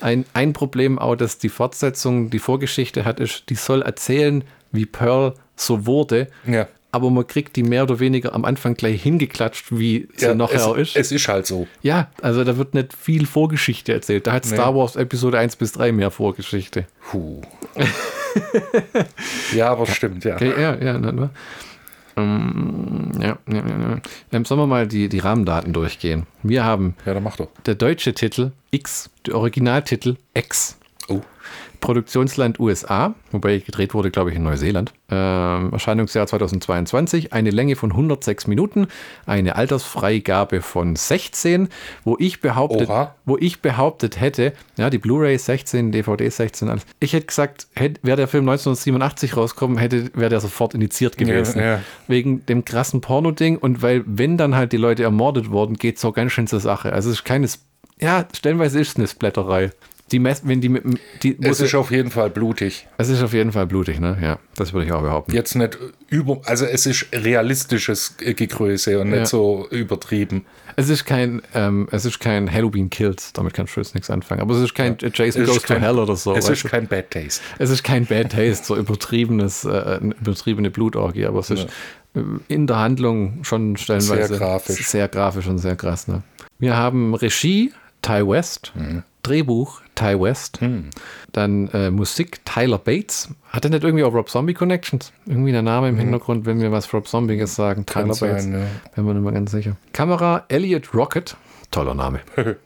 Ein, 0.00 0.24
ein 0.34 0.52
Problem 0.52 0.98
auch, 0.98 1.16
dass 1.16 1.38
die 1.38 1.48
Fortsetzung, 1.48 2.30
die 2.30 2.38
Vorgeschichte 2.38 3.04
hat, 3.04 3.20
ist, 3.20 3.44
die 3.48 3.54
soll 3.54 3.82
erzählen, 3.82 4.44
wie 4.70 4.86
Pearl 4.86 5.34
so 5.56 5.86
wurde. 5.86 6.28
Ja 6.46 6.68
aber 6.90 7.10
man 7.10 7.26
kriegt 7.26 7.56
die 7.56 7.62
mehr 7.62 7.82
oder 7.82 8.00
weniger 8.00 8.34
am 8.34 8.44
Anfang 8.44 8.74
gleich 8.74 9.02
hingeklatscht, 9.02 9.66
wie 9.70 10.08
sie 10.16 10.26
ja, 10.26 10.34
nachher 10.34 10.72
es, 10.76 10.88
ist. 10.88 10.96
Es 10.96 11.12
ist 11.12 11.28
halt 11.28 11.46
so. 11.46 11.66
Ja, 11.82 12.10
also 12.22 12.44
da 12.44 12.56
wird 12.56 12.74
nicht 12.74 12.94
viel 12.94 13.26
Vorgeschichte 13.26 13.92
erzählt. 13.92 14.26
Da 14.26 14.32
hat 14.32 14.46
nee. 14.46 14.54
Star 14.54 14.74
Wars 14.74 14.96
Episode 14.96 15.38
1 15.38 15.56
bis 15.56 15.72
3 15.72 15.92
mehr 15.92 16.10
Vorgeschichte. 16.10 16.86
Puh. 17.10 17.42
ja, 19.54 19.70
aber 19.70 19.86
stimmt, 19.86 20.24
ja. 20.24 20.36
Okay, 20.36 20.52
ja, 20.58 20.76
ja, 20.76 21.28
ähm, 22.18 23.12
ja, 23.20 23.38
ja, 23.48 23.66
ja. 23.66 24.00
Ähm, 24.32 24.44
sollen 24.44 24.60
wir 24.60 24.66
mal 24.66 24.86
die, 24.86 25.08
die 25.08 25.18
Rahmendaten 25.18 25.72
durchgehen? 25.72 26.26
Wir 26.42 26.64
haben 26.64 26.94
ja, 27.06 27.14
dann 27.14 27.22
mach 27.22 27.36
doch. 27.36 27.48
der 27.66 27.74
deutsche 27.74 28.14
Titel 28.14 28.52
X, 28.70 29.10
der 29.26 29.36
Originaltitel 29.36 30.16
X. 30.34 30.78
Oh. 31.08 31.20
Produktionsland 31.80 32.58
USA, 32.60 33.14
wobei 33.30 33.58
gedreht 33.58 33.94
wurde, 33.94 34.10
glaube 34.10 34.30
ich, 34.30 34.36
in 34.36 34.42
Neuseeland. 34.42 34.92
Ähm, 35.10 35.72
Erscheinungsjahr 35.72 36.26
2022, 36.26 37.32
eine 37.32 37.50
Länge 37.50 37.76
von 37.76 37.92
106 37.92 38.46
Minuten, 38.46 38.88
eine 39.26 39.56
Altersfreigabe 39.56 40.60
von 40.60 40.96
16, 40.96 41.68
wo 42.04 42.16
ich 42.18 42.40
behauptet, 42.40 42.90
wo 43.24 43.36
ich 43.38 43.62
behauptet 43.62 44.20
hätte, 44.20 44.52
ja, 44.76 44.90
die 44.90 44.98
Blu-ray 44.98 45.38
16, 45.38 45.92
DVD 45.92 46.28
16, 46.28 46.68
alles. 46.68 46.84
Ich 47.00 47.12
hätte 47.12 47.26
gesagt, 47.26 47.68
wäre 47.74 48.16
der 48.16 48.28
Film 48.28 48.48
1987 48.48 49.36
rausgekommen, 49.36 49.78
hätte, 49.78 50.10
wäre 50.14 50.30
der 50.30 50.40
sofort 50.40 50.74
initiiert 50.74 51.16
gewesen. 51.16 51.58
Ja, 51.58 51.64
ja. 51.64 51.80
Wegen 52.06 52.44
dem 52.46 52.64
krassen 52.64 53.00
Porno-Ding 53.00 53.56
und 53.56 53.82
weil, 53.82 54.02
wenn 54.06 54.36
dann 54.36 54.54
halt 54.54 54.72
die 54.72 54.76
Leute 54.76 55.04
ermordet 55.04 55.50
wurden, 55.50 55.76
geht 55.76 55.96
es 55.96 56.02
so 56.02 56.12
ganz 56.12 56.32
schön 56.32 56.46
zur 56.46 56.60
Sache. 56.60 56.92
Also 56.92 57.10
es 57.10 57.16
ist 57.16 57.24
keine, 57.24 57.48
ja, 58.00 58.26
stellenweise 58.36 58.80
ist 58.80 58.90
es 58.90 58.96
eine 58.96 59.06
Splatterei. 59.06 59.70
Die 60.10 60.18
Mess, 60.18 60.42
wenn 60.44 60.60
die, 60.60 60.80
die 61.22 61.36
Es 61.42 61.60
ist 61.60 61.74
auf 61.74 61.90
jeden 61.90 62.10
Fall 62.10 62.30
blutig. 62.30 62.86
Es 62.96 63.08
ist 63.08 63.22
auf 63.22 63.32
jeden 63.32 63.52
Fall 63.52 63.66
blutig, 63.66 64.00
ne? 64.00 64.16
Ja, 64.20 64.38
das 64.56 64.72
würde 64.72 64.86
ich 64.86 64.92
auch 64.92 65.02
behaupten. 65.02 65.32
Jetzt 65.32 65.54
nicht 65.54 65.78
über, 66.08 66.40
also 66.44 66.64
es 66.64 66.86
ist 66.86 67.06
realistisches 67.12 68.16
Gegröße 68.16 68.98
und 69.00 69.10
nicht 69.10 69.18
ja. 69.18 69.26
so 69.26 69.66
übertrieben. 69.70 70.46
Es 70.76 70.88
ist 70.88 71.04
kein, 71.04 71.42
ähm, 71.54 71.88
es 71.90 72.04
ist 72.04 72.20
kein 72.20 72.50
Halloween 72.50 72.88
Kills, 72.88 73.32
damit 73.32 73.52
kannst 73.52 73.76
du 73.76 73.80
jetzt 73.80 73.94
nichts 73.94 74.10
anfangen. 74.10 74.40
Aber 74.40 74.54
es 74.54 74.62
ist 74.62 74.74
kein 74.74 74.96
ja. 75.00 75.08
Jason 75.12 75.44
Goes 75.44 75.62
kein, 75.62 75.78
to 75.78 75.86
Hell 75.86 75.98
oder 75.98 76.16
so. 76.16 76.34
Es 76.34 76.48
ist 76.48 76.64
kein 76.64 76.86
Bad 76.86 77.10
Taste. 77.10 77.42
Es 77.58 77.70
ist 77.70 77.82
kein 77.82 78.06
Bad 78.06 78.32
Taste, 78.32 78.64
so 78.64 78.76
übertriebenes, 78.76 79.64
äh, 79.64 79.98
übertriebene 80.20 80.70
Blutorgie, 80.70 81.26
aber 81.26 81.40
es 81.40 81.50
ist 81.50 81.66
ja. 82.14 82.22
in 82.48 82.66
der 82.66 82.78
Handlung 82.78 83.40
schon 83.42 83.76
stellenweise 83.76 84.28
sehr 84.28 84.38
grafisch, 84.38 84.86
sehr 84.86 85.08
grafisch 85.08 85.46
und 85.46 85.58
sehr 85.58 85.76
krass. 85.76 86.08
Ne? 86.08 86.22
Wir 86.58 86.76
haben 86.76 87.14
Regie 87.14 87.72
Ty 88.02 88.26
West, 88.26 88.72
mhm. 88.74 89.02
Drehbuch 89.22 89.82
Ty 89.98 90.20
West. 90.20 90.60
Hm. 90.60 90.90
Dann 91.32 91.68
äh, 91.68 91.90
Musik 91.90 92.44
Tyler 92.44 92.78
Bates. 92.78 93.30
Hat 93.48 93.64
er 93.64 93.70
nicht 93.70 93.82
irgendwie 93.82 94.04
auch 94.04 94.14
Rob 94.14 94.28
Zombie 94.28 94.54
Connections? 94.54 95.12
Irgendwie 95.26 95.50
der 95.50 95.62
Name 95.62 95.88
im 95.88 95.96
hm. 95.96 96.02
Hintergrund, 96.02 96.46
wenn 96.46 96.60
wir 96.60 96.70
was 96.70 96.92
Rob 96.94 97.08
Zombie 97.08 97.44
sagen. 97.46 97.84
Tyler 97.84 98.14
Bates. 98.14 98.44
Sein, 98.44 98.52
ja. 98.52 98.66
Bin 98.94 99.04
mir 99.04 99.14
nicht 99.14 99.24
mehr 99.24 99.32
ganz 99.32 99.50
sicher. 99.50 99.76
Kamera 99.92 100.44
Elliot 100.48 100.94
Rocket. 100.94 101.36
Toller 101.72 101.94
Name. 101.94 102.20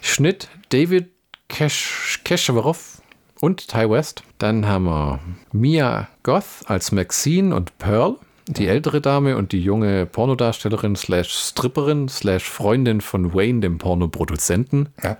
Schnitt 0.00 0.48
David 0.70 1.10
Keshavarov 1.48 3.02
und 3.40 3.68
Ty 3.68 3.90
West. 3.90 4.22
Dann 4.38 4.66
haben 4.66 4.84
wir 4.84 5.20
Mia 5.52 6.08
Goth 6.22 6.64
als 6.64 6.92
Maxine 6.92 7.54
und 7.54 7.76
Pearl 7.78 8.16
die 8.46 8.66
ältere 8.66 9.00
Dame 9.00 9.36
und 9.36 9.52
die 9.52 9.62
junge 9.62 10.06
Pornodarstellerin 10.06 10.96
slash 10.96 11.30
Stripperin 11.30 12.08
slash 12.08 12.42
Freundin 12.42 13.00
von 13.00 13.32
Wayne, 13.32 13.60
dem 13.60 13.78
Pornoproduzenten. 13.78 14.88
Ja 15.04 15.18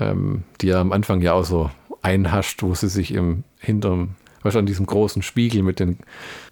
ähm, 0.00 0.44
die 0.60 0.70
er 0.70 0.78
am 0.78 0.92
Anfang 0.92 1.20
ja 1.20 1.32
auch 1.32 1.44
so 1.44 1.70
einhascht, 2.02 2.62
wo 2.62 2.74
sie 2.74 2.88
sich 2.88 3.12
im 3.12 3.44
hinterm, 3.58 4.10
weißt 4.42 4.56
an 4.56 4.66
diesem 4.66 4.86
großen 4.86 5.22
Spiegel 5.22 5.62
mit 5.62 5.80
den 5.80 5.98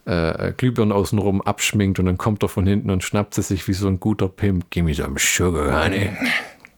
äh, 0.05 0.53
Glühbirnen 0.57 0.93
außenrum 0.93 1.41
abschminkt 1.43 1.99
und 1.99 2.07
dann 2.07 2.19
kommt 2.19 2.43
er 2.43 2.49
von 2.49 2.67
hinten 2.67 2.91
und 2.91 3.05
schnappt 3.05 3.35
sie 3.35 3.43
sich 3.43 3.67
wie 3.69 3.73
so 3.73 3.87
ein 3.89 4.01
guter 4.01 4.29
Pimp. 4.29 4.71
Give 4.71 4.85
me 4.85 4.95
some 4.95 5.19
sugar, 5.19 5.85
honey. 5.85 6.11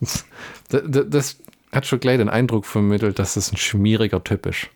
das, 0.68 0.82
das 1.08 1.36
hat 1.72 1.86
schon 1.86 2.00
gleich 2.00 2.18
den 2.18 2.28
Eindruck 2.28 2.66
vermittelt, 2.66 3.18
dass 3.18 3.36
es 3.36 3.52
ein 3.52 3.56
schmieriger 3.56 4.22
Typ 4.22 4.46
ist. 4.46 4.68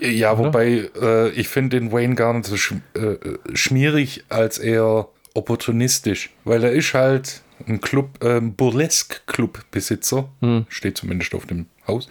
Ja, 0.00 0.32
Oder? 0.32 0.46
wobei 0.46 0.90
äh, 1.00 1.30
ich 1.30 1.48
finde 1.48 1.78
den 1.78 1.92
Wayne 1.92 2.14
gar 2.14 2.32
nicht 2.32 2.46
so 2.46 2.56
sch 2.56 2.74
äh, 2.94 3.16
schmierig, 3.54 4.24
als 4.28 4.58
eher 4.58 5.08
opportunistisch, 5.34 6.30
weil 6.44 6.64
er 6.64 6.72
ist 6.72 6.94
halt 6.94 7.42
ein 7.70 7.80
Club, 7.80 8.22
äh, 8.22 8.40
Burlesque-Club-Besitzer, 8.40 10.28
hm. 10.40 10.66
steht 10.68 10.98
zumindest 10.98 11.34
auf 11.34 11.46
dem 11.46 11.66
Haus, 11.86 12.08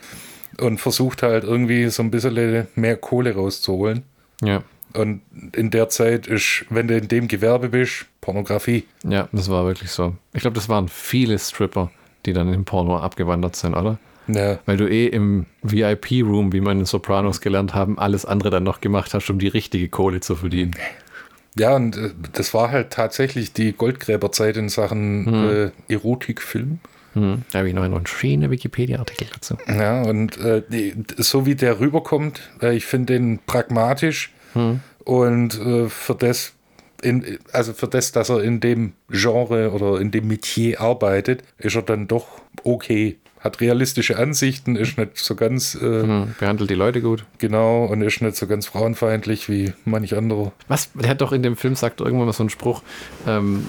und 0.60 0.80
versucht 0.80 1.24
halt 1.24 1.44
irgendwie 1.44 1.90
so 1.90 2.04
ein 2.04 2.12
bisschen 2.12 2.68
mehr 2.76 2.98
Kohle 2.98 3.36
rauszuholen. 3.36 4.04
Ja. 4.42 4.64
Und 4.94 5.22
in 5.56 5.70
der 5.70 5.90
Zeit 5.90 6.28
ist, 6.28 6.66
wenn 6.70 6.88
du 6.88 6.98
in 6.98 7.08
dem 7.08 7.28
Gewerbe 7.28 7.70
bist, 7.70 8.08
Pornografie. 8.22 8.86
Ja, 9.04 9.30
das 9.32 9.50
war 9.50 9.66
wirklich 9.66 9.92
so. 9.92 10.16
Ich 10.34 10.42
glaube, 10.42 10.56
das 10.56 10.68
waren 10.68 10.88
viele 10.88 11.38
Stripper, 11.38 11.92
die 12.26 12.34
dann 12.34 12.52
im 12.52 12.66
Porno 12.66 12.98
abgewandert 12.98 13.56
sind, 13.56 13.76
oder? 13.76 14.00
Ja. 14.28 14.60
Weil 14.66 14.78
du 14.78 14.90
eh 14.90 15.08
im 15.08 15.46
VIP-Room, 15.64 16.54
wie 16.54 16.62
man 16.62 16.80
in 16.80 16.86
Sopranos 16.86 17.42
gelernt 17.42 17.74
haben, 17.74 17.98
alles 17.98 18.26
andere 18.26 18.50
dann 18.50 18.64
noch 18.64 18.82
gemacht 18.82 19.14
hast, 19.14 19.30
um 19.30 19.40
die 19.40 19.48
richtige 19.48 19.90
Kohle 19.90 20.20
zu 20.20 20.36
verdienen. 20.36 20.76
Ja, 21.58 21.76
und 21.76 21.98
äh, 21.98 22.12
das 22.34 22.54
war 22.54 22.72
halt 22.72 22.92
tatsächlich 22.92 23.54
die 23.54 23.74
Goldgräberzeit 23.74 24.58
in 24.58 24.70
Sachen 24.70 25.26
hm. 25.26 25.72
äh, 25.88 25.94
Erotikfilm. 25.94 26.80
Hm. 27.14 27.44
Da 27.52 27.60
habe 27.60 27.70
ich 27.70 27.74
noch 27.74 27.84
einen 27.84 28.06
schönen 28.06 28.52
Wikipedia-Artikel 28.52 29.28
dazu. 29.34 29.58
Ja, 29.68 30.04
und 30.04 30.38
äh, 30.38 30.64
so 31.18 31.46
wie 31.46 31.56
der 31.56 31.80
rüberkommt, 31.80 32.42
äh, 32.62 32.76
ich 32.76 32.86
finde 32.86 33.14
den 33.14 33.40
pragmatisch 33.46 34.32
hm. 34.54 34.82
und 35.06 35.60
äh, 35.60 35.90
für 35.90 36.16
das, 36.16 36.54
in, 37.02 37.40
also 37.52 37.74
für 37.74 37.88
das, 37.88 38.12
dass 38.12 38.30
er 38.30 38.44
in 38.44 38.60
dem 38.60 38.94
Genre 39.10 39.72
oder 39.72 40.00
in 40.00 40.12
dem 40.12 40.28
Metier 40.28 40.80
arbeitet, 40.80 41.44
ist 41.58 41.76
er 41.76 41.82
dann 41.82 42.08
doch 42.08 42.42
okay 42.64 43.18
hat 43.40 43.62
realistische 43.62 44.18
Ansichten, 44.18 44.76
ist 44.76 44.98
nicht 44.98 45.18
so 45.18 45.36
ganz. 45.36 45.76
Äh, 45.76 45.80
hm, 45.80 46.36
behandelt 46.40 46.70
die 46.70 46.76
Leute 46.76 47.02
gut. 47.02 47.26
Genau, 47.38 47.86
und 47.86 48.02
ist 48.02 48.22
nicht 48.22 48.36
so 48.36 48.48
ganz 48.48 48.66
frauenfeindlich 48.66 49.50
wie 49.50 49.74
manch 49.86 50.16
andere. 50.16 50.52
Was? 50.68 50.92
Der 50.94 51.10
hat 51.10 51.22
doch 51.22 51.32
in 51.32 51.44
dem 51.44 51.56
Film 51.56 51.76
sagt 51.76 52.02
irgendwann 52.02 52.28
mal 52.28 52.34
so 52.34 52.44
einen 52.44 52.50
Spruch: 52.50 52.82
ähm, 53.28 53.66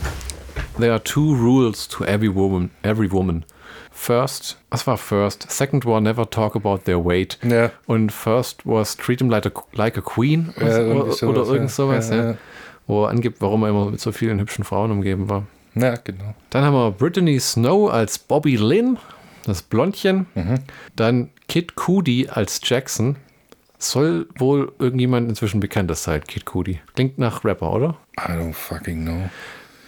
There 0.79 0.93
are 0.93 1.03
two 1.03 1.35
rules 1.35 1.89
to 1.89 2.05
every 2.05 2.35
woman. 2.35 2.71
Every 2.83 3.11
woman. 3.11 3.45
First, 3.93 4.57
was 4.71 4.87
war 4.87 4.97
first? 4.97 5.51
Second 5.51 5.85
war 5.85 6.01
never 6.01 6.29
talk 6.29 6.57
about 6.57 6.79
their 6.85 7.05
weight. 7.05 7.39
Ja. 7.43 7.71
Und 7.87 8.11
first 8.11 8.67
was 8.67 8.97
treat 8.97 9.19
them 9.19 9.29
like 9.29 9.47
a, 9.47 9.51
like 9.73 9.99
a 9.99 10.01
queen 10.01 10.55
ja, 10.59 10.67
oder, 10.67 11.13
sowas, 11.13 11.23
oder 11.23 11.53
irgend 11.53 11.71
sowas, 11.71 12.11
ja, 12.11 12.31
ja. 12.31 12.35
Wo 12.87 13.05
er 13.05 13.11
angibt, 13.11 13.41
warum 13.41 13.63
er 13.63 13.69
immer 13.69 13.91
mit 13.91 14.01
so 14.01 14.11
vielen 14.11 14.41
hübschen 14.41 14.65
Frauen 14.65 14.91
umgeben 14.91 15.29
war. 15.29 15.45
Ja, 15.75 15.97
genau. 16.03 16.35
Dann 16.49 16.65
haben 16.65 16.75
wir 16.75 16.91
Brittany 16.91 17.39
Snow 17.39 17.91
als 17.91 18.19
Bobby 18.19 18.57
Lynn 18.57 18.99
das 19.45 19.63
Blondchen. 19.63 20.27
Mhm. 20.35 20.61
Dann 20.97 21.31
Kid 21.49 21.75
Cudi 21.75 22.29
als 22.29 22.61
Jackson. 22.65 23.17
Soll 23.79 24.29
wohl 24.37 24.73
irgendjemand 24.79 25.29
inzwischen 25.29 25.59
bekanntes 25.59 26.05
sein, 26.05 26.23
Kid 26.25 26.45
Cudi. 26.45 26.81
Klingt 26.95 27.19
nach 27.19 27.45
Rapper, 27.45 27.73
oder? 27.73 27.97
I 28.19 28.33
don't 28.33 28.53
fucking 28.53 29.05
know. 29.05 29.31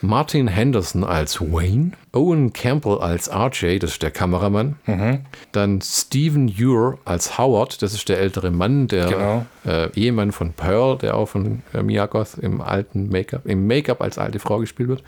Martin 0.03 0.49
Henderson 0.49 1.05
als 1.05 1.41
Wayne, 1.41 1.93
Owen 2.13 2.53
Campbell 2.53 2.99
als 2.99 3.31
RJ, 3.33 3.79
das 3.79 3.93
ist 3.93 4.03
der 4.03 4.11
Kameramann, 4.11 4.75
mhm. 4.85 5.21
dann 5.53 5.81
Stephen 5.81 6.53
Ure 6.59 6.99
als 7.05 7.39
Howard, 7.39 7.83
das 7.83 7.95
ist 7.95 8.09
der 8.09 8.19
ältere 8.19 8.51
Mann, 8.51 8.89
der 8.89 9.07
genau. 9.07 9.47
äh, 9.65 9.91
Ehemann 9.95 10.33
von 10.33 10.53
Pearl, 10.55 10.99
der 10.99 11.17
auch 11.17 11.27
von 11.27 11.63
äh, 11.73 11.85
Mia 11.85 12.07
Goth 12.07 12.37
im 12.39 12.61
alten 12.61 13.11
Make-up, 13.11 13.47
im 13.47 13.69
Make-up 13.69 14.03
als 14.03 14.19
alte 14.19 14.41
Frau 14.41 14.59
gespielt 14.59 14.89
wird. 14.89 15.05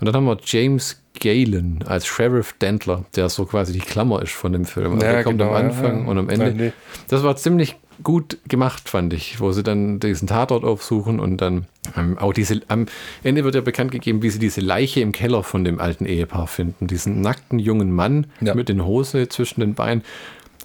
Und 0.00 0.06
dann 0.06 0.14
haben 0.14 0.26
wir 0.26 0.38
James 0.44 1.00
Galen 1.20 1.84
als 1.86 2.06
Sheriff 2.06 2.54
Dentler, 2.54 3.04
der 3.14 3.28
so 3.28 3.44
quasi 3.44 3.72
die 3.72 3.80
Klammer 3.80 4.22
ist 4.22 4.32
von 4.32 4.52
dem 4.52 4.64
Film. 4.64 4.94
Also 4.94 5.06
ja, 5.06 5.12
der 5.12 5.24
kommt 5.24 5.38
genau, 5.38 5.50
am 5.50 5.56
Anfang 5.56 6.04
ja, 6.04 6.10
und 6.10 6.18
am 6.18 6.28
Ende. 6.28 6.72
Das 7.08 7.22
war 7.22 7.36
ziemlich 7.36 7.76
gut 8.02 8.38
gemacht, 8.48 8.88
fand 8.88 9.12
ich, 9.12 9.40
wo 9.40 9.52
sie 9.52 9.62
dann 9.62 10.00
diesen 10.00 10.26
Tatort 10.26 10.64
aufsuchen 10.64 11.20
und 11.20 11.40
dann 11.40 11.66
ähm, 11.96 12.18
auch 12.18 12.32
diese, 12.32 12.60
am 12.68 12.86
Ende 13.22 13.44
wird 13.44 13.54
ja 13.54 13.60
bekannt 13.60 13.92
gegeben, 13.92 14.22
wie 14.22 14.30
sie 14.30 14.38
diese 14.38 14.60
Leiche 14.60 15.00
im 15.00 15.12
Keller 15.12 15.44
von 15.44 15.64
dem 15.64 15.80
alten 15.80 16.06
Ehepaar 16.06 16.46
finden. 16.46 16.86
Diesen 16.86 17.20
nackten 17.20 17.58
jungen 17.58 17.92
Mann 17.92 18.26
ja. 18.40 18.54
mit 18.54 18.68
den 18.68 18.84
Hose 18.84 19.28
zwischen 19.28 19.60
den 19.60 19.74
Beinen. 19.74 20.02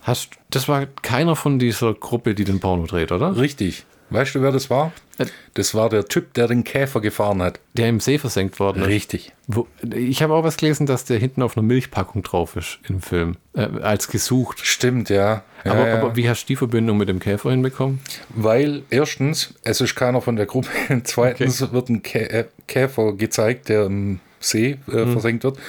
Hast, 0.02 0.32
das 0.50 0.68
war 0.68 0.88
keiner 1.02 1.36
von 1.36 1.60
dieser 1.60 1.94
Gruppe, 1.94 2.34
die 2.34 2.46
den 2.46 2.60
Porno 2.60 2.86
dreht, 2.88 3.12
oder? 3.12 3.38
Richtig. 3.38 3.86
Weißt 4.10 4.34
du, 4.36 4.42
wer 4.42 4.52
das 4.52 4.70
war? 4.70 4.92
Äh, 5.18 5.26
das 5.54 5.76
war 5.76 5.90
der 5.90 6.06
Typ, 6.06 6.34
der 6.34 6.48
den 6.48 6.64
Käfer 6.64 7.02
gefahren 7.02 7.42
hat. 7.42 7.60
Der 7.74 7.90
im 7.90 8.00
See 8.00 8.18
versenkt 8.18 8.60
worden 8.60 8.82
ist. 8.82 8.88
Richtig. 8.88 9.34
Wo, 9.48 9.68
ich 9.94 10.24
habe 10.24 10.34
auch 10.34 10.44
was 10.44 10.58
gelesen, 10.58 10.86
dass 10.86 11.06
der 11.06 11.20
hinten 11.20 11.44
auf 11.44 11.56
einer 11.56 11.66
Milchpackung 11.66 12.24
drauf 12.24 12.56
ist 12.56 12.80
im 12.88 13.02
Film. 13.02 13.38
Äh, 13.54 13.68
als 13.82 14.08
gesucht. 14.08 14.60
Stimmt, 14.64 15.10
ja. 15.10 15.44
ja, 15.64 15.72
aber, 15.72 15.88
ja. 15.88 16.02
aber, 16.02 16.16
wie 16.16 16.28
hast 16.28 16.46
du 16.46 16.48
die 16.48 16.56
Verbindung 16.56 16.98
mit 16.98 17.10
dem 17.10 17.20
Käfer 17.20 17.52
hinbekommen? 17.52 18.00
Weil 18.30 18.84
erstens, 18.90 19.54
es 19.64 19.82
ist 19.82 19.96
keiner 19.96 20.22
von 20.22 20.36
der 20.36 20.48
Gruppe. 20.48 20.70
Zweitens 21.04 21.62
okay. 21.62 21.74
wird 21.74 21.90
ein 21.90 22.04
äh, 22.04 22.46
Käfer 22.68 23.14
gezeigt, 23.14 23.70
der 23.70 23.86
im 23.86 24.20
See 24.40 24.78
äh, 24.88 24.92
hm. 24.92 25.12
versenkt 25.12 25.44
wird. 25.44 25.60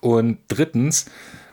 Und 0.00 0.38
drittens 0.48 1.06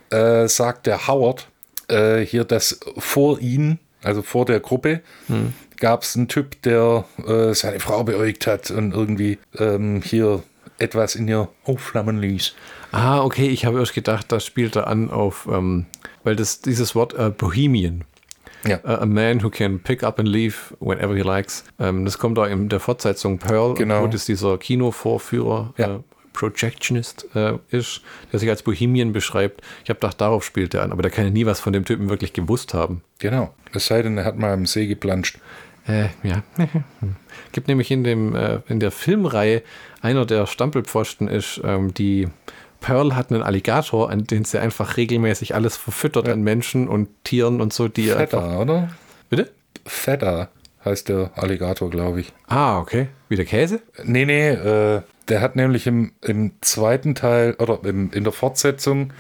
äh, 0.10 0.48
sagt 0.48 0.88
der 0.88 1.08
Howard 1.08 1.48
äh, 1.88 2.22
hier, 2.22 2.46
dass 2.46 2.80
vor 2.98 3.40
ihm, 3.40 3.80
also 4.04 4.22
vor 4.22 4.46
der 4.46 4.60
Gruppe, 4.60 5.02
hm 5.28 5.54
gab 5.78 6.04
es 6.04 6.16
einen 6.16 6.28
Typ, 6.28 6.62
der 6.64 7.06
äh, 7.28 7.54
seine 7.54 7.80
Frau 7.80 8.04
beäugt 8.04 8.48
hat 8.48 8.72
und 8.72 8.94
irgendwie 8.94 9.38
ähm, 9.58 10.02
hier 10.04 10.44
etwas 10.78 11.16
in 11.16 11.28
ihr 11.28 11.48
aufflammen 11.64 12.20
ließ. 12.20 12.54
Ah, 12.92 13.24
okay, 13.24 13.48
ich 13.48 13.66
habe 13.66 13.80
erst 13.80 13.94
gedacht, 13.94 14.32
das 14.32 14.46
spielt 14.46 14.76
er 14.76 14.88
an 14.88 15.10
auf, 15.10 15.48
ähm, 15.52 15.86
weil 16.24 16.36
das 16.36 16.62
dieses 16.62 16.96
Wort 16.96 17.14
äh, 17.14 17.30
Bohemian. 17.30 18.04
Ja. 18.68 18.80
Uh, 18.84 19.02
a 19.02 19.06
man 19.06 19.44
who 19.44 19.50
can 19.50 19.80
pick 19.80 20.04
up 20.04 20.20
and 20.20 20.28
leave 20.28 20.76
whenever 20.80 21.16
he 21.16 21.22
likes. 21.22 21.64
Ähm, 21.80 22.04
das 22.04 22.18
kommt 22.18 22.40
auch 22.40 22.48
in 22.48 22.68
der 22.68 22.80
Fortsetzung 22.80 23.38
Pearl, 23.38 23.76
genau. 23.76 24.02
wo 24.02 24.08
das 24.08 24.26
dieser 24.26 24.58
Kinovorführer, 24.58 25.74
ja. 25.78 25.96
äh, 25.98 26.00
Projectionist 26.34 27.28
äh, 27.34 27.54
ist, 27.70 28.02
der 28.32 28.40
sich 28.40 28.50
als 28.50 28.62
Bohemian 28.62 29.14
beschreibt. 29.14 29.62
Ich 29.84 29.90
habe 29.90 30.00
gedacht, 30.00 30.20
darauf 30.20 30.44
spielt 30.44 30.74
er 30.74 30.84
an, 30.84 30.92
aber 30.92 31.02
der 31.02 31.10
kann 31.10 31.26
ja 31.26 31.32
nie 31.32 31.46
was 31.46 31.60
von 31.62 31.74
dem 31.74 31.86
Typen 31.86 32.10
wirklich 32.10 32.34
gewusst 32.34 32.74
haben. 32.74 33.02
Genau. 33.20 33.54
Es 33.74 33.88
sei 33.88 34.02
denn, 34.02 34.18
er 34.18 34.26
hat 34.26 34.38
mal 34.38 34.54
im 34.54 34.66
See 34.66 34.86
geplanscht. 34.86 35.40
Äh, 35.88 36.08
ja. 36.24 36.44
Gibt 37.52 37.68
nämlich 37.68 37.92
in, 37.92 38.04
dem, 38.04 38.36
äh, 38.36 38.60
in 38.68 38.80
der 38.80 38.92
Filmreihe 38.92 39.62
einer 40.02 40.26
der 40.26 40.48
Stampelpfosten 40.48 41.28
ist, 41.28 41.62
ähm, 41.64 41.94
die 41.94 42.28
Pearl 42.82 43.16
hat 43.16 43.32
einen 43.32 43.42
Alligator, 43.42 44.10
an 44.10 44.26
den 44.26 44.46
sie 44.46 44.60
einfach 44.60 44.98
regelmäßig 44.98 45.56
alles 45.56 45.78
verfüttert 45.78 46.28
ja. 46.28 46.34
an 46.34 46.44
Menschen 46.44 46.88
und 46.88 47.10
Tieren 47.24 47.62
und 47.62 47.74
so, 47.74 47.88
die 47.88 48.10
Feta, 48.10 48.40
einfach. 48.40 48.60
oder? 48.60 48.90
Bitte? 49.30 49.52
Feta 49.86 50.50
heißt 50.84 51.10
der 51.10 51.32
Alligator, 51.36 51.90
glaube 51.90 52.22
ich. 52.22 52.34
Ah, 52.48 52.80
okay. 52.80 53.08
Wie 53.28 53.36
der 53.36 53.46
Käse? 53.46 53.82
Nee, 54.04 54.26
nee, 54.26 54.50
äh, 54.50 55.02
der 55.28 55.42
hat 55.42 55.56
nämlich 55.56 55.88
im, 55.88 56.12
im 56.22 56.52
zweiten 56.62 57.16
Teil 57.16 57.56
oder 57.56 57.80
im, 57.84 58.12
in 58.12 58.24
der 58.24 58.34
Fortsetzung 58.34 59.14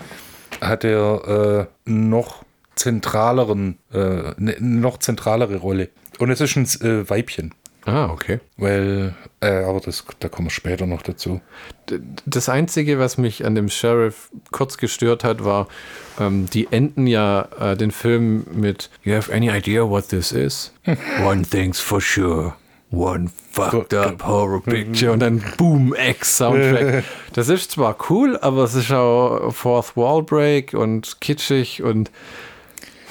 hat 0.61 0.83
er 0.83 1.67
äh, 1.85 1.89
noch 1.89 2.43
zentraleren, 2.75 3.79
äh, 3.91 4.33
ne, 4.37 4.55
noch 4.59 4.99
zentralere 4.99 5.57
Rolle. 5.57 5.89
Und 6.19 6.29
es 6.29 6.41
ist 6.41 6.55
ein 6.55 6.65
äh, 6.81 7.09
Weibchen. 7.09 7.53
Ah, 7.85 8.09
okay. 8.11 8.39
Weil, 8.57 9.13
äh, 9.41 9.63
aber 9.63 9.79
das, 9.79 10.03
da 10.19 10.27
kommen 10.27 10.47
wir 10.47 10.51
später 10.51 10.87
noch 10.87 11.03
dazu. 11.03 11.39
Das 12.25 12.49
Einzige, 12.49 12.97
was 12.97 13.19
mich 13.19 13.45
an 13.45 13.53
dem 13.53 13.69
Sheriff 13.69 14.31
kurz 14.51 14.77
gestört 14.77 15.23
hat, 15.23 15.45
war, 15.45 15.67
ähm, 16.19 16.49
die 16.49 16.67
enden 16.71 17.05
ja 17.05 17.47
äh, 17.59 17.77
den 17.77 17.91
Film 17.91 18.45
mit 18.51 18.89
You 19.03 19.13
have 19.13 19.31
any 19.31 19.49
idea 19.49 19.87
what 19.87 20.09
this 20.09 20.31
is? 20.31 20.73
One 21.23 21.43
thing's 21.43 21.79
for 21.79 22.01
sure. 22.01 22.55
One 22.91 23.29
fucked 23.51 23.93
up 23.93 24.23
horror 24.25 24.63
picture 24.63 25.11
und 25.11 25.19
dann 25.19 25.43
Boom 25.57 25.93
X 25.93 26.37
Soundtrack. 26.37 27.03
Das 27.33 27.49
ist 27.49 27.71
zwar 27.71 27.97
cool, 28.09 28.37
aber 28.37 28.63
es 28.63 28.75
ist 28.75 28.91
auch 28.93 29.51
Fourth 29.51 29.97
Wall 29.97 30.23
Break 30.23 30.73
und 30.73 31.19
kitschig 31.19 31.83
und 31.83 32.09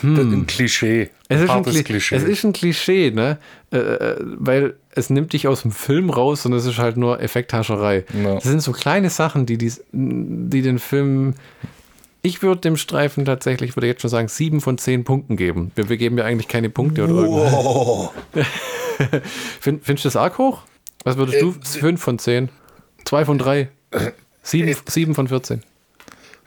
hm. 0.05 0.33
ein 0.33 0.47
Klischee. 0.47 1.11
Es 1.29 1.41
ist, 1.41 1.51
ein 1.51 1.63
Klischee. 1.65 2.17
es 2.17 2.23
ist 2.23 2.45
ein 2.45 2.53
Klischee, 2.53 3.11
ne? 3.11 3.39
Äh, 3.73 3.79
äh, 3.79 4.17
weil 4.21 4.75
es 4.91 5.11
nimmt 5.11 5.33
dich 5.33 5.49
aus 5.49 5.63
dem 5.63 5.73
Film 5.73 6.11
raus 6.11 6.45
und 6.47 6.53
es 6.53 6.67
ist 6.67 6.79
halt 6.79 6.97
nur 6.97 7.21
Effekthascherei. 7.21 8.05
No. 8.13 8.37
Das 8.37 8.45
sind 8.45 8.61
so 8.61 8.73
kleine 8.73 9.11
Sachen, 9.11 9.47
die, 9.47 9.59
dies, 9.59 9.83
die 9.93 10.63
den 10.63 10.79
Film. 10.79 11.35
Ich 12.23 12.43
würde 12.43 12.61
dem 12.61 12.77
Streifen 12.77 13.25
tatsächlich, 13.25 13.77
würde 13.77 13.87
jetzt 13.87 14.03
schon 14.03 14.11
sagen, 14.11 14.29
sieben 14.29 14.61
von 14.61 14.79
zehn 14.79 15.05
Punkten 15.05 15.37
geben. 15.37 15.73
Wir, 15.75 15.89
wir 15.89 15.97
geben 15.97 16.17
ja 16.19 16.25
eigentlich 16.25 16.49
keine 16.49 16.71
Punkte 16.71 17.05
oder 17.05 17.15
wow. 17.15 18.13
Find, 19.61 19.85
Findest 19.85 20.05
du 20.05 20.09
das 20.09 20.17
arg 20.17 20.39
hoch? 20.39 20.63
Was 21.05 21.17
würdest 21.17 21.43
du? 21.43 21.51
Äh, 21.51 21.79
fünf 21.81 22.01
von 22.01 22.19
zehn? 22.19 22.49
Zwei 23.05 23.25
von 23.25 23.39
drei? 23.39 23.69
Sieben, 24.43 24.69
äh, 24.69 24.77
sieben 24.87 25.15
von 25.15 25.29
14? 25.29 25.63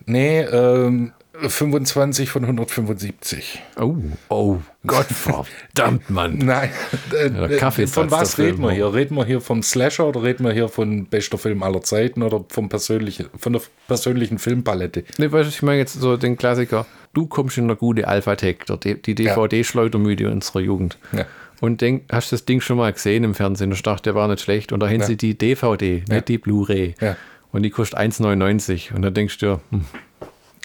Nee, 0.06 0.42
ähm, 0.42 1.12
25 1.48 2.30
von 2.30 2.44
175. 2.44 3.62
Oh, 3.80 3.96
oh 4.30 4.58
Gott 4.86 5.06
verdammt, 5.06 6.10
Mann. 6.10 6.38
Nein, 6.38 6.70
äh, 7.14 7.58
Kaffee 7.58 7.88
von 7.88 8.10
was 8.12 8.38
reden 8.38 8.62
wir 8.62 8.72
hier? 8.72 8.94
Reden 8.94 9.16
wir 9.16 9.26
hier 9.26 9.42
vom 9.42 9.62
Slasher 9.62 10.08
oder 10.08 10.24
reden 10.24 10.46
wir 10.46 10.54
hier 10.54 10.70
von 10.70 11.06
bester 11.06 11.38
Film 11.38 11.64
aller 11.64 11.82
Zeiten 11.82 12.24
oder 12.24 12.44
vom 12.50 12.70
persönlichen, 12.70 13.28
von 13.38 13.54
der 13.54 13.62
persönlichen 13.88 14.40
Filmpalette? 14.40 15.04
Nee, 15.18 15.32
weißt 15.32 15.50
du, 15.50 15.50
ich 15.50 15.64
meine 15.64 15.80
jetzt 15.80 15.94
so 15.94 16.18
den 16.18 16.38
Klassiker. 16.38 16.86
Du 17.14 17.28
kommst 17.28 17.58
in 17.58 17.66
eine 17.66 17.76
gute 17.76 18.08
Alpha-Tech, 18.08 18.58
die 18.84 19.16
DVD-Schleudermüde 19.16 20.30
unserer 20.30 20.60
Jugend. 20.60 20.98
Ja. 21.12 21.26
Und 21.60 21.82
denk, 21.82 22.04
hast 22.12 22.32
das 22.32 22.46
Ding 22.46 22.62
schon 22.62 22.78
mal 22.78 22.94
gesehen 22.94 23.24
im 23.24 23.34
Fernsehen? 23.34 23.72
Ich 23.72 23.82
dachte, 23.82 24.04
der 24.04 24.16
war 24.16 24.28
nicht 24.28 24.42
schlecht. 24.42 24.72
Und 24.72 24.82
da 24.82 24.88
haben 24.88 25.00
ja. 25.00 25.06
sie 25.06 25.18
die 25.18 25.38
DVD, 25.38 26.04
nicht 26.08 26.28
die 26.28 26.38
Blu-ray. 26.38 26.94
Ja. 27.02 27.16
Und 27.52 27.64
die 27.64 27.72
kostet 27.72 28.00
1,99. 28.00 28.94
Und 28.94 29.02
da 29.02 29.10
denkst 29.10 29.40
du, 29.40 29.60
hm, 29.72 29.86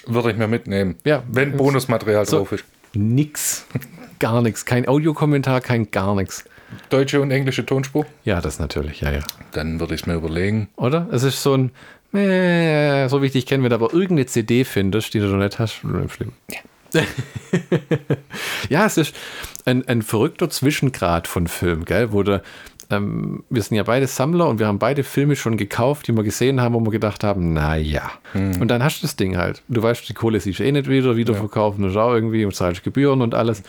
würde 0.06 0.30
ich 0.30 0.36
mir 0.36 0.48
mitnehmen. 0.48 0.96
Ja. 1.04 1.22
Wenn 1.28 1.56
Bonusmaterial 1.56 2.26
so, 2.26 2.38
drauf 2.38 2.52
ist. 2.52 2.64
Nix. 2.94 3.66
Gar 4.18 4.42
nichts. 4.42 4.64
Kein 4.64 4.86
Audiokommentar, 4.86 5.60
kein 5.60 5.90
gar 5.90 6.14
nichts. 6.14 6.44
Deutsche 6.88 7.20
und 7.20 7.30
englische 7.30 7.66
Tonspur? 7.66 8.06
Ja, 8.24 8.40
das 8.40 8.58
natürlich, 8.58 9.00
ja, 9.00 9.10
ja. 9.10 9.20
Dann 9.52 9.80
würde 9.80 9.94
ich 9.94 10.02
es 10.02 10.06
mir 10.06 10.14
überlegen. 10.14 10.68
Oder? 10.76 11.08
Es 11.10 11.22
ist 11.22 11.42
so 11.42 11.54
ein, 11.54 11.70
äh, 12.18 13.08
so 13.08 13.22
wichtig 13.22 13.46
kennen 13.46 13.62
wir 13.62 13.70
da, 13.70 13.76
aber 13.76 13.92
irgendeine 13.92 14.26
CD 14.26 14.64
findest, 14.64 15.14
die 15.14 15.20
du 15.20 15.26
noch 15.26 15.42
nicht 15.42 15.58
hast, 15.58 15.74
schlimm. 16.08 16.32
Ja. 16.50 16.58
ja, 18.68 18.86
es 18.86 18.98
ist 18.98 19.14
ein, 19.64 19.86
ein 19.88 20.02
verrückter 20.02 20.50
Zwischengrad 20.50 21.26
von 21.26 21.46
Film, 21.46 21.84
gell, 21.84 22.12
wo 22.12 22.22
du 22.22 22.42
ähm, 22.92 23.44
wir 23.50 23.62
sind 23.62 23.76
ja 23.76 23.82
beide 23.82 24.06
Sammler 24.06 24.48
und 24.48 24.58
wir 24.58 24.66
haben 24.66 24.78
beide 24.78 25.02
Filme 25.02 25.36
schon 25.36 25.56
gekauft, 25.56 26.08
die 26.08 26.12
wir 26.12 26.22
gesehen 26.22 26.60
haben, 26.60 26.74
wo 26.74 26.80
wir 26.80 26.90
gedacht 26.90 27.24
haben, 27.24 27.52
naja. 27.52 28.10
Hm. 28.32 28.60
Und 28.60 28.68
dann 28.68 28.82
hast 28.84 29.00
du 29.00 29.06
das 29.06 29.16
Ding 29.16 29.36
halt. 29.36 29.62
Du 29.68 29.82
weißt, 29.82 30.08
die 30.08 30.14
Kohle 30.14 30.38
siehst 30.40 30.58
du 30.58 30.64
eh 30.64 30.72
nicht 30.72 30.88
wieder, 30.88 31.16
wieder 31.16 31.32
ja. 31.32 31.38
verkaufen 31.38 31.84
und 31.84 31.96
auch 31.96 32.12
irgendwie 32.12 32.44
und 32.44 32.54
zahlst 32.54 32.84
Gebühren 32.84 33.22
und 33.22 33.34
alles. 33.34 33.62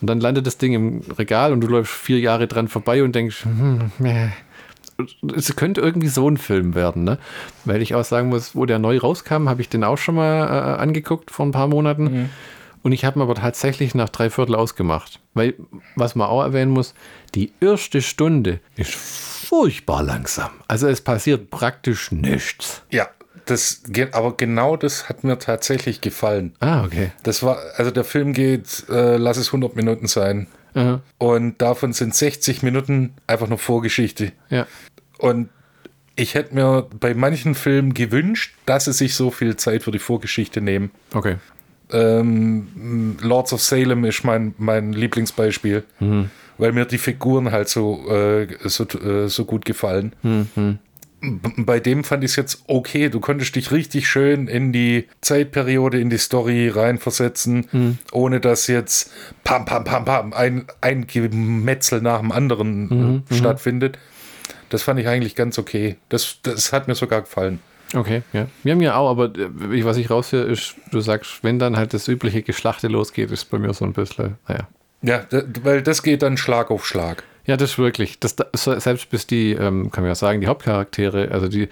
Und 0.00 0.08
dann 0.08 0.20
landet 0.20 0.46
das 0.46 0.58
Ding 0.58 0.72
im 0.72 1.00
Regal 1.18 1.52
und 1.52 1.60
du 1.60 1.68
läufst 1.68 1.92
vier 1.92 2.18
Jahre 2.18 2.46
dran 2.46 2.68
vorbei 2.68 3.02
und 3.02 3.14
denkst, 3.14 3.44
hm, 3.44 3.92
meh. 3.98 4.30
Es 5.34 5.56
könnte 5.56 5.80
irgendwie 5.80 6.08
so 6.08 6.28
ein 6.28 6.36
Film 6.36 6.74
werden, 6.74 7.04
ne? 7.04 7.18
Weil 7.64 7.80
ich 7.80 7.94
auch 7.94 8.04
sagen 8.04 8.28
muss, 8.28 8.54
wo 8.54 8.66
der 8.66 8.78
neu 8.78 8.98
rauskam, 8.98 9.48
habe 9.48 9.62
ich 9.62 9.70
den 9.70 9.82
auch 9.82 9.96
schon 9.96 10.16
mal 10.16 10.42
äh, 10.42 10.80
angeguckt 10.80 11.30
vor 11.30 11.46
ein 11.46 11.52
paar 11.52 11.68
Monaten. 11.68 12.04
Mhm. 12.04 12.28
Und 12.82 12.92
ich 12.92 13.04
habe 13.04 13.18
ihn 13.18 13.22
aber 13.22 13.34
tatsächlich 13.34 13.94
nach 13.94 14.08
drei 14.08 14.30
Viertel 14.30 14.54
ausgemacht. 14.54 15.20
Weil, 15.34 15.54
was 15.96 16.14
man 16.14 16.28
auch 16.28 16.42
erwähnen 16.42 16.70
muss, 16.70 16.94
die 17.34 17.52
erste 17.60 18.02
Stunde 18.02 18.60
ist 18.76 18.94
furchtbar 18.94 20.02
langsam. 20.02 20.50
Also 20.68 20.88
es 20.88 21.00
passiert 21.00 21.50
praktisch 21.50 22.10
nichts. 22.10 22.82
Ja, 22.90 23.08
das 23.44 23.82
geht, 23.86 24.14
aber 24.14 24.36
genau 24.36 24.76
das 24.76 25.08
hat 25.08 25.24
mir 25.24 25.38
tatsächlich 25.38 26.00
gefallen. 26.00 26.54
Ah, 26.60 26.84
okay. 26.84 27.12
Das 27.22 27.42
war, 27.42 27.58
also 27.76 27.90
der 27.90 28.04
Film 28.04 28.32
geht, 28.32 28.84
äh, 28.88 29.16
lass 29.16 29.36
es 29.36 29.48
100 29.48 29.76
Minuten 29.76 30.06
sein. 30.06 30.46
Aha. 30.74 31.00
Und 31.18 31.60
davon 31.60 31.92
sind 31.92 32.14
60 32.14 32.62
Minuten 32.62 33.14
einfach 33.26 33.48
nur 33.48 33.58
Vorgeschichte. 33.58 34.32
Ja. 34.50 34.66
Und 35.18 35.48
ich 36.16 36.34
hätte 36.34 36.54
mir 36.54 36.86
bei 36.98 37.14
manchen 37.14 37.54
Filmen 37.54 37.94
gewünscht, 37.94 38.54
dass 38.66 38.84
sie 38.84 38.92
sich 38.92 39.14
so 39.14 39.30
viel 39.30 39.56
Zeit 39.56 39.82
für 39.82 39.90
die 39.90 39.98
Vorgeschichte 39.98 40.60
nehmen. 40.60 40.90
Okay. 41.12 41.36
Ähm, 41.92 43.16
Lords 43.20 43.52
of 43.52 43.60
Salem 43.60 44.04
ist 44.04 44.24
mein, 44.24 44.54
mein 44.58 44.92
Lieblingsbeispiel, 44.92 45.84
mhm. 45.98 46.30
weil 46.58 46.72
mir 46.72 46.84
die 46.84 46.98
Figuren 46.98 47.50
halt 47.50 47.68
so, 47.68 48.08
äh, 48.10 48.46
so, 48.64 48.84
äh, 48.84 49.28
so 49.28 49.44
gut 49.44 49.64
gefallen. 49.64 50.14
Mhm. 50.22 50.78
Bei 51.58 51.80
dem 51.80 52.02
fand 52.02 52.24
ich 52.24 52.30
es 52.30 52.36
jetzt 52.36 52.64
okay. 52.66 53.10
Du 53.10 53.20
konntest 53.20 53.54
dich 53.54 53.72
richtig 53.72 54.08
schön 54.08 54.48
in 54.48 54.72
die 54.72 55.06
Zeitperiode, 55.20 56.00
in 56.00 56.08
die 56.08 56.16
Story 56.16 56.68
reinversetzen, 56.68 57.66
mhm. 57.70 57.98
ohne 58.12 58.40
dass 58.40 58.66
jetzt 58.68 59.12
pam, 59.44 59.66
pam, 59.66 59.84
pam, 59.84 60.06
pam, 60.06 60.32
ein, 60.32 60.64
ein 60.80 61.06
Gemetzel 61.06 62.00
nach 62.00 62.20
dem 62.20 62.32
anderen 62.32 62.90
äh, 62.90 62.94
mhm. 62.94 63.36
stattfindet. 63.36 63.98
Das 64.70 64.82
fand 64.82 64.98
ich 65.00 65.08
eigentlich 65.08 65.34
ganz 65.34 65.58
okay. 65.58 65.96
Das, 66.08 66.38
das 66.42 66.72
hat 66.72 66.88
mir 66.88 66.94
sogar 66.94 67.20
gefallen. 67.22 67.58
Okay, 67.94 68.22
ja. 68.32 68.46
Wir 68.62 68.72
haben 68.72 68.80
ja 68.80 68.96
auch, 68.96 69.10
aber 69.10 69.26
äh, 69.36 69.84
was 69.84 69.96
ich 69.96 70.10
raushöre, 70.10 70.44
ist, 70.44 70.76
du 70.92 71.00
sagst, 71.00 71.42
wenn 71.42 71.58
dann 71.58 71.76
halt 71.76 71.92
das 71.92 72.06
übliche 72.08 72.42
Geschlachte 72.42 72.88
losgeht, 72.88 73.30
ist 73.30 73.50
bei 73.50 73.58
mir 73.58 73.72
so 73.74 73.84
ein 73.84 73.92
bisschen, 73.92 74.36
naja. 74.46 74.68
Ja, 75.02 75.24
weil 75.62 75.82
das 75.82 76.02
geht 76.02 76.22
dann 76.22 76.36
Schlag 76.36 76.70
auf 76.70 76.86
Schlag. 76.86 77.24
Ja, 77.46 77.56
das 77.56 77.72
ist 77.72 77.78
wirklich. 77.78 78.20
Das, 78.20 78.36
selbst 78.54 79.10
bis 79.10 79.26
die, 79.26 79.52
ähm, 79.52 79.90
kann 79.90 80.04
man 80.04 80.10
ja 80.10 80.14
sagen, 80.14 80.40
die 80.40 80.46
Hauptcharaktere, 80.46 81.30
also 81.30 81.48
die 81.48 81.68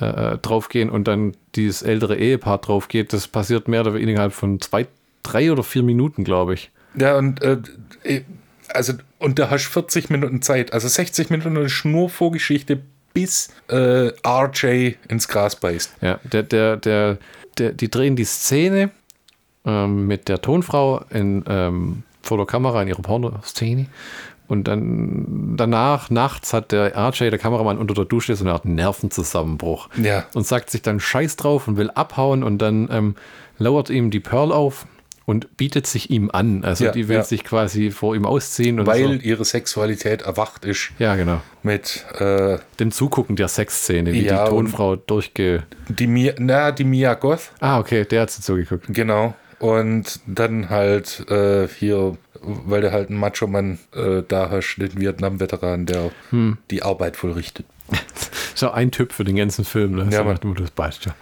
äh, 0.00 0.32
äh 0.32 0.38
draufgehen 0.38 0.88
und 0.88 1.06
dann 1.06 1.36
dieses 1.54 1.82
ältere 1.82 2.16
Ehepaar 2.16 2.58
draufgeht, 2.58 3.12
das 3.12 3.28
passiert 3.28 3.68
mehr 3.68 3.82
oder 3.82 3.94
weniger 3.94 4.10
innerhalb 4.12 4.32
von 4.32 4.60
zwei, 4.60 4.86
drei 5.22 5.52
oder 5.52 5.62
vier 5.62 5.82
Minuten, 5.82 6.24
glaube 6.24 6.54
ich. 6.54 6.70
Ja, 6.94 7.18
und 7.18 7.42
äh, 7.42 7.58
also 8.68 8.94
und 9.18 9.38
da 9.38 9.50
hast 9.50 9.66
du 9.66 9.70
40 9.70 10.10
Minuten 10.10 10.42
Zeit. 10.42 10.72
Also 10.72 10.88
60 10.88 11.30
Minuten 11.30 11.56
ist 11.56 11.84
nur 11.84 12.08
Vorgeschichte 12.08 12.80
bis 13.12 13.50
äh, 13.68 14.10
RJ 14.26 14.94
ins 15.08 15.28
Gras 15.28 15.56
beißt. 15.56 15.96
Ja, 16.00 16.18
der, 16.24 16.42
der, 16.42 16.76
der, 16.76 17.18
der, 17.58 17.72
die 17.72 17.90
drehen 17.90 18.16
die 18.16 18.24
Szene 18.24 18.90
ähm, 19.64 20.06
mit 20.06 20.28
der 20.28 20.40
Tonfrau 20.40 21.04
in, 21.10 21.44
ähm, 21.48 22.02
vor 22.22 22.36
der 22.36 22.46
Kamera 22.46 22.82
in 22.82 22.88
ihrer 22.88 23.02
Pornoszene. 23.02 23.86
Und 24.48 24.68
dann 24.68 25.54
danach, 25.56 26.10
nachts, 26.10 26.52
hat 26.52 26.72
der 26.72 26.94
RJ, 26.94 27.30
der 27.30 27.38
Kameramann, 27.38 27.78
unter 27.78 27.94
der 27.94 28.04
Dusche 28.04 28.36
so 28.36 28.44
eine 28.44 28.52
Art 28.52 28.66
Nervenzusammenbruch. 28.66 29.88
Ja. 29.96 30.26
Und 30.34 30.46
sagt 30.46 30.70
sich 30.70 30.82
dann 30.82 31.00
Scheiß 31.00 31.36
drauf 31.36 31.68
und 31.68 31.76
will 31.78 31.90
abhauen 31.90 32.42
und 32.42 32.58
dann 32.58 32.88
ähm, 32.92 33.14
lauert 33.58 33.88
ihm 33.88 34.10
die 34.10 34.20
Pearl 34.20 34.52
auf 34.52 34.86
und 35.24 35.56
bietet 35.56 35.86
sich 35.86 36.10
ihm 36.10 36.30
an. 36.32 36.64
Also 36.64 36.86
ja, 36.86 36.92
die 36.92 37.08
will 37.08 37.16
ja. 37.16 37.22
sich 37.22 37.44
quasi 37.44 37.90
vor 37.90 38.14
ihm 38.14 38.26
ausziehen. 38.26 38.86
Weil 38.86 39.04
so. 39.04 39.12
ihre 39.12 39.44
Sexualität 39.44 40.22
erwacht 40.22 40.64
ist. 40.64 40.90
Ja, 40.98 41.14
genau. 41.16 41.40
Mit 41.62 42.04
äh, 42.18 42.58
dem 42.80 42.90
Zugucken 42.90 43.36
der 43.36 43.48
Sexszene, 43.48 44.12
wie 44.12 44.24
ja, 44.24 44.44
die 44.44 44.50
Tonfrau 44.50 44.96
durchge... 44.96 45.64
Die 45.88 46.06
Mia, 46.06 46.34
na, 46.38 46.72
die 46.72 46.84
Mia 46.84 47.14
Goth. 47.14 47.52
Ah, 47.60 47.78
okay, 47.78 48.04
der 48.04 48.22
hat 48.22 48.30
sie 48.30 48.42
zugeguckt. 48.42 48.86
Genau. 48.88 49.34
Und 49.58 50.20
dann 50.26 50.70
halt 50.70 51.30
äh, 51.30 51.68
hier, 51.68 52.16
weil 52.40 52.80
der 52.80 52.90
halt 52.90 53.10
ein 53.10 53.16
Macho-Mann 53.16 53.78
äh, 53.94 54.22
da 54.26 54.50
hast, 54.50 54.76
den 54.76 55.00
Vietnam-Veteran, 55.00 55.86
der 55.86 56.10
hm. 56.30 56.58
die 56.70 56.82
Arbeit 56.82 57.16
vollrichtet. 57.16 57.66
so 58.54 58.70
ein 58.70 58.90
Typ 58.90 59.12
für 59.12 59.22
den 59.22 59.36
ganzen 59.36 59.64
Film. 59.64 59.94
Ne? 59.94 60.08
Ja, 60.10 60.24
so, 60.24 60.34
du 60.34 60.54
das 60.54 60.72
weißt 60.74 61.06
ja. 61.06 61.14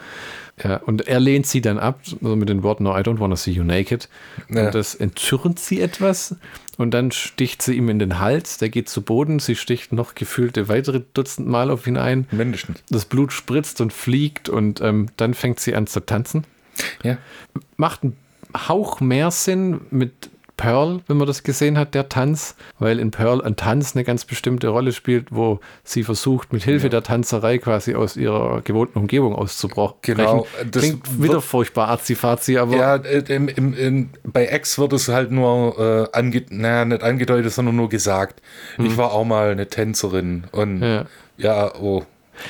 Ja, 0.63 0.77
und 0.77 1.09
er 1.09 1.21
lehnt 1.21 1.47
sie 1.47 1.61
dann 1.61 1.79
ab, 1.79 2.01
also 2.23 2.37
mit 2.37 2.49
den 2.49 2.63
Worten, 2.63 2.85
no, 2.85 2.97
I 2.97 3.01
don't 3.01 3.19
want 3.19 3.33
to 3.33 3.37
see 3.37 3.51
you 3.51 3.65
naked. 3.65 4.09
Ja. 4.49 4.67
Und 4.67 4.75
das 4.75 4.95
entzürnt 4.95 5.59
sie 5.59 5.81
etwas. 5.81 6.37
Und 6.77 6.93
dann 6.93 7.13
sticht 7.13 7.63
sie 7.63 7.75
ihm 7.75 7.89
in 7.89 7.99
den 7.99 8.19
Hals, 8.19 8.59
der 8.59 8.71
geht 8.71 8.89
zu 8.89 9.03
Boden, 9.03 9.39
sie 9.39 9.55
sticht 9.55 9.93
noch 9.93 10.15
gefühlte 10.15 10.69
weitere 10.69 11.03
Dutzend 11.13 11.47
Mal 11.47 11.71
auf 11.71 11.87
ihn 11.87 11.97
ein. 11.97 12.27
Mindestens. 12.31 12.83
Das 12.89 13.05
Blut 13.05 13.33
spritzt 13.33 13.81
und 13.81 13.93
fliegt 13.93 14.49
und 14.49 14.81
ähm, 14.81 15.09
dann 15.17 15.35
fängt 15.35 15.61
sie 15.61 15.75
an 15.75 15.87
zu 15.87 16.01
tanzen. 16.01 16.45
Ja. 17.03 17.19
Macht 17.77 18.03
einen 18.03 18.17
Hauch 18.57 19.01
mehr 19.01 19.31
Sinn 19.31 19.83
mit 19.91 20.31
Pearl, 20.61 21.01
wenn 21.07 21.17
man 21.17 21.27
das 21.27 21.43
gesehen 21.43 21.79
hat, 21.79 21.95
der 21.95 22.11
Tanz, 22.11 22.55
weil 22.79 22.99
in 22.99 23.11
Pearl 23.11 23.41
ein 23.41 23.57
Tanz 23.57 23.97
eine 23.97 24.05
ganz 24.05 24.27
bestimmte 24.27 24.69
Rolle 24.69 24.93
spielt, 24.93 25.29
wo 25.31 25.59
sie 25.85 26.03
versucht, 26.05 26.53
mit 26.53 26.63
Hilfe 26.65 26.87
ja. 26.87 26.91
der 26.91 27.03
Tanzerei 27.03 27.57
quasi 27.57 27.95
aus 27.95 28.19
ihrer 28.19 28.61
gewohnten 28.61 28.99
Umgebung 28.99 29.35
auszubrechen. 29.35 29.95
Genau. 30.03 30.47
Das 30.71 30.83
Klingt 30.83 31.23
wieder 31.23 31.41
furchtbar 31.41 31.89
arzi 31.89 32.59
aber. 32.59 32.77
Ja, 32.77 32.97
im, 32.97 33.49
im, 33.49 33.73
im, 33.75 34.11
bei 34.23 34.53
X 34.53 34.79
wird 34.79 34.93
es 34.93 35.09
halt 35.09 35.31
nur, 35.31 35.79
äh, 35.79 36.17
ange, 36.17 36.45
naja, 36.51 36.85
nicht 36.85 37.03
angedeutet, 37.03 37.53
sondern 37.53 37.77
nur 37.77 37.89
gesagt. 37.89 38.43
Hm. 38.77 38.85
Ich 38.85 38.99
war 38.99 39.13
auch 39.13 39.25
mal 39.25 39.53
eine 39.53 39.67
Tänzerin 39.67 40.45
und 40.53 40.83
ja, 40.83 41.07
ja 41.39 41.75
oh. 41.75 42.05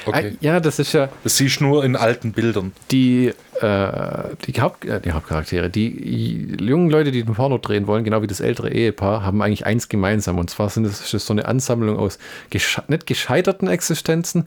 Okay. 0.07 0.37
Ja, 0.41 0.61
das 0.61 0.79
ist 0.79 0.93
ja. 0.93 1.09
Das 1.25 1.37
siehst 1.37 1.61
du 1.61 1.65
nur 1.65 1.85
in 1.85 1.97
alten 1.97 2.33
Bildern. 2.33 2.73
Die 2.91 3.33
äh, 3.61 4.37
die, 4.47 4.61
Haupt, 4.61 4.85
äh, 4.85 5.01
die 5.01 5.13
Hauptcharaktere, 5.13 5.69
die 5.71 6.57
jungen 6.61 6.91
Leute, 6.91 7.13
die 7.13 7.23
den 7.23 7.35
Porno 7.35 7.59
drehen 7.59 7.87
wollen, 7.87 8.05
genau 8.05 8.23
wie 8.23 8.27
das 8.27 8.41
ältere 8.41 8.73
Ehepaar, 8.73 9.23
haben 9.23 9.43
eigentlich 9.43 9.67
eins 9.67 9.89
gemeinsam. 9.89 10.39
Und 10.39 10.51
zwar 10.51 10.71
sind 10.71 10.87
es 10.87 11.11
so 11.11 11.33
eine 11.33 11.47
Ansammlung 11.47 11.99
aus 11.99 12.19
gesche 12.49 12.83
nicht 12.89 13.07
gescheiterten 13.07 13.69
Existenzen, 13.69 14.47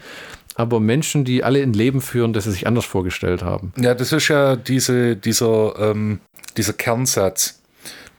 aber 0.55 0.79
Menschen, 0.79 1.25
die 1.25 1.43
alle 1.43 1.61
ein 1.61 1.73
Leben 1.73 2.01
führen, 2.01 2.33
das 2.33 2.45
sie 2.45 2.51
sich 2.51 2.67
anders 2.67 2.85
vorgestellt 2.85 3.43
haben. 3.43 3.73
Ja, 3.77 3.93
das 3.93 4.11
ist 4.11 4.27
ja 4.27 4.55
diese, 4.55 5.15
dieser, 5.15 5.75
ähm, 5.79 6.19
dieser 6.57 6.73
Kernsatz 6.73 7.59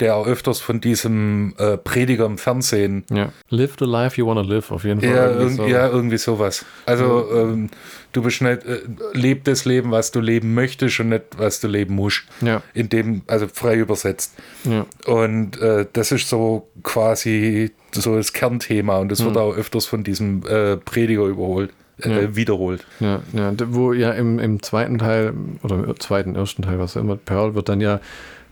der 0.01 0.17
auch 0.17 0.27
öfters 0.27 0.61
von 0.61 0.81
diesem 0.81 1.55
äh, 1.59 1.77
Prediger 1.77 2.27
im 2.27 2.39
Fernsehen. 2.39 3.05
Ja. 3.11 3.33
Live 3.49 3.77
the 3.79 3.85
life 3.85 4.19
you 4.21 4.27
wanna 4.27 4.41
live, 4.43 4.71
auf 4.71 4.85
jeden 4.85 5.01
Fall. 5.01 5.11
Ja, 5.11 5.31
irgendwie, 5.31 5.57
so. 5.57 5.67
ja, 5.67 5.89
irgendwie 5.89 6.19
sowas. 6.19 6.65
Also 6.87 7.29
ja. 7.31 7.43
ähm, 7.43 7.71
du 8.13 8.23
bist 8.23 8.43
nicht, 8.43 8.65
äh, 8.65 8.81
leb 9.13 9.45
das 9.45 9.65
Leben, 9.65 9.91
was 9.91 10.11
du 10.11 10.21
leben 10.21 10.55
möchtest 10.55 11.01
und 11.01 11.11
nicht, 11.11 11.25
was 11.37 11.61
du 11.61 11.69
leben 11.69 11.95
musst. 11.95 12.25
Ja. 12.41 12.63
In 12.75 12.89
dem, 12.89 13.23
also 13.27 13.47
frei 13.47 13.77
übersetzt. 13.77 14.35
Ja. 14.65 14.87
Und 15.07 15.61
äh, 15.61 15.87
das 15.93 16.13
ist 16.13 16.29
so 16.29 16.69
quasi 16.83 17.71
so 17.93 18.17
das 18.17 18.33
Kernthema 18.33 18.99
und 18.99 19.11
das 19.11 19.21
mhm. 19.21 19.27
wird 19.27 19.37
auch 19.37 19.57
öfters 19.57 19.87
von 19.87 20.03
diesem 20.03 20.45
äh, 20.47 20.77
Prediger 20.77 21.27
überholt. 21.27 21.71
äh, 22.03 22.25
ja. 22.25 22.37
wiederholt. 22.37 22.85
Ja, 23.01 23.21
ja, 23.33 23.53
wo 23.69 23.93
ja 23.93 24.11
im, 24.11 24.39
im 24.39 24.63
zweiten 24.63 24.99
Teil 24.99 25.33
oder 25.63 25.77
im 25.77 26.01
zweiten, 26.01 26.35
ersten 26.35 26.63
Teil, 26.63 26.79
was 26.79 26.97
auch 26.97 27.01
immer, 27.01 27.17
Pearl 27.17 27.55
wird 27.55 27.69
dann 27.69 27.81
ja, 27.81 27.95
äh, 27.95 27.99
äh 27.99 28.01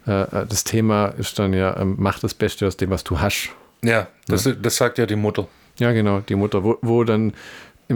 das 0.05 0.65
Thema 0.65 1.07
ist 1.07 1.39
dann 1.39 1.53
ja, 1.53 1.77
ähm, 1.77 1.97
mach 1.99 2.19
das 2.19 2.35
Beste 2.35 2.67
aus 2.67 2.77
dem, 2.77 2.91
was 2.91 3.05
du 3.05 3.21
hast. 3.21 3.51
Ja, 3.83 4.09
das, 4.27 4.45
ja. 4.45 4.53
das 4.53 4.77
sagt 4.77 4.99
ja 4.99 5.07
die 5.07 5.17
Mutter. 5.17 5.47
Ja, 5.79 5.93
genau, 5.93 6.21
die 6.21 6.35
Mutter, 6.35 6.65
wo, 6.65 6.79
wo 6.83 7.05
dann 7.05 7.33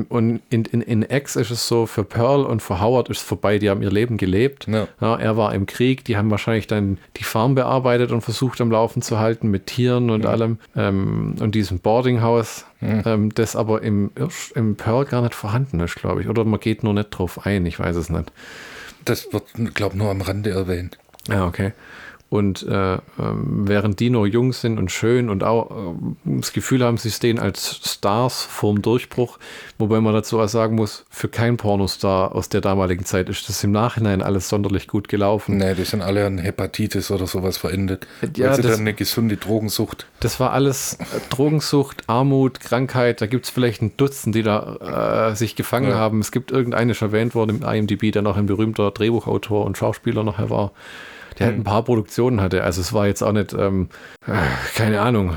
und 0.09 0.43
in, 0.51 0.65
in, 0.65 0.83
in 0.83 1.03
X 1.03 1.37
ist 1.37 1.51
es 1.51 1.67
so, 1.69 1.87
für 1.87 2.05
Pearl 2.05 2.45
und 2.45 2.61
für 2.61 2.81
Howard 2.81 3.09
ist 3.09 3.19
es 3.19 3.23
vorbei, 3.23 3.59
die 3.59 3.71
haben 3.71 3.83
ihr 3.83 3.91
Leben 3.91 4.17
gelebt. 4.17 4.67
Ja. 4.67 4.89
Ja, 5.01 5.17
er 5.17 5.37
war 5.37 5.55
im 5.55 5.67
Krieg, 5.67 6.05
die 6.05 6.17
haben 6.17 6.31
wahrscheinlich 6.31 6.67
dann 6.67 6.99
die 7.17 7.25
Farm 7.25 7.55
bearbeitet 7.55 8.13
und 8.13 8.21
versucht 8.21 8.61
am 8.61 8.71
Laufen 8.71 9.03
zu 9.03 9.19
halten 9.19 9.49
mit 9.49 9.67
Tieren 9.67 10.11
und 10.11 10.25
ja. 10.25 10.31
allem. 10.31 10.59
Ähm, 10.77 11.37
und 11.41 11.55
diesem 11.55 11.79
Boardinghaus, 11.79 12.67
ähm, 12.83 13.35
das 13.35 13.57
aber 13.57 13.83
im, 13.83 14.11
im 14.55 14.77
Pearl 14.77 15.05
gar 15.07 15.23
nicht 15.23 15.35
vorhanden 15.35 15.81
ist, 15.81 15.95
glaube 15.95 16.23
ich. 16.23 16.29
Oder 16.29 16.45
man 16.45 16.61
geht 16.61 16.83
nur 16.83 16.93
nicht 16.93 17.11
drauf 17.11 17.47
ein, 17.47 17.65
ich 17.67 17.79
weiß 17.79 17.97
es 17.97 18.11
nicht. 18.11 18.33
Das 19.05 19.33
wird, 19.33 19.45
glaube 19.75 19.95
ich, 19.95 20.03
nur 20.03 20.11
am 20.11 20.21
Rande 20.21 20.51
erwähnt. 20.51 20.99
Ja, 21.29 21.47
okay. 21.47 21.73
Und 22.29 22.65
äh, 22.65 22.95
äh, 22.95 22.99
während 23.19 24.01
die 24.01 24.11
noch 24.11 24.27
jung 24.27 24.53
sind 24.53 24.79
und 24.79 24.91
schön 24.91 25.31
und 25.31 25.45
auch 25.45 25.71
äh, 25.71 25.95
das 26.25 26.53
Gefühl 26.53 26.83
haben, 26.83 26.97
sie 26.97 27.13
stehen 27.13 27.39
als 27.39 27.81
Stars 27.85 28.43
vorm 28.43 28.83
Durchbruch, 28.83 29.39
wobei 29.79 30.01
man 30.01 30.13
dazu 30.13 30.41
auch 30.41 30.49
sagen 30.49 30.75
muss, 30.75 31.05
für 31.09 31.29
keinen 31.29 31.57
Pornostar 31.57 32.35
aus 32.35 32.49
der 32.49 32.61
damaligen 32.61 33.05
Zeit 33.05 33.29
ist 33.29 33.49
das 33.49 33.63
im 33.63 33.71
Nachhinein 33.71 34.23
alles 34.23 34.49
sonderlich 34.49 34.89
gut 34.89 35.09
gelaufen. 35.09 35.59
Nee, 35.59 35.75
die 35.77 35.85
sind 35.85 36.03
alle 36.03 36.27
an 36.27 36.39
Hepatitis 36.39 37.13
oder 37.13 37.29
sowas 37.29 37.59
verendet. 37.59 38.09
Ja, 38.37 38.49
das, 38.49 38.61
dann 38.61 38.81
eine 38.81 38.95
gesunde 38.95 39.37
Drogensucht. 39.37 40.07
Das 40.19 40.41
war 40.41 40.53
alles 40.53 40.95
äh, 40.95 41.05
Drogensucht, 41.31 42.03
Armut, 42.09 42.59
Krankheit. 42.59 43.21
Da 43.21 43.27
gibt 43.27 43.45
es 43.45 43.51
vielleicht 43.51 43.83
ein 43.83 43.97
Dutzend, 43.97 44.35
die 44.35 44.43
da 44.43 45.31
äh, 45.31 45.37
sich 45.37 45.55
gefangen 45.55 45.91
ja. 45.91 45.97
haben. 45.97 46.19
Es 46.19 46.33
gibt 46.33 46.51
irgendeine 46.51 46.95
schon 46.95 47.11
erwähnt 47.11 47.37
worden 47.37 47.63
im 47.63 47.69
IMDb, 47.69 48.11
der 48.11 48.23
noch 48.23 48.37
ein 48.37 48.47
berühmter 48.47 48.91
Drehbuchautor 48.91 49.65
und 49.65 49.79
Schauspieler 49.79 50.25
nachher 50.25 50.51
war 50.51 50.73
der 51.39 51.47
halt 51.47 51.57
ein 51.57 51.65
paar 51.65 51.85
Produktionen 51.85 52.41
hatte. 52.41 52.65
Also 52.65 52.81
es 52.81 52.93
war 52.93 53.07
jetzt 53.07 53.23
auch 53.23 53.33
nicht, 53.33 53.53
ähm, 53.53 53.89
keine 54.75 55.01
Ahnung. 55.01 55.37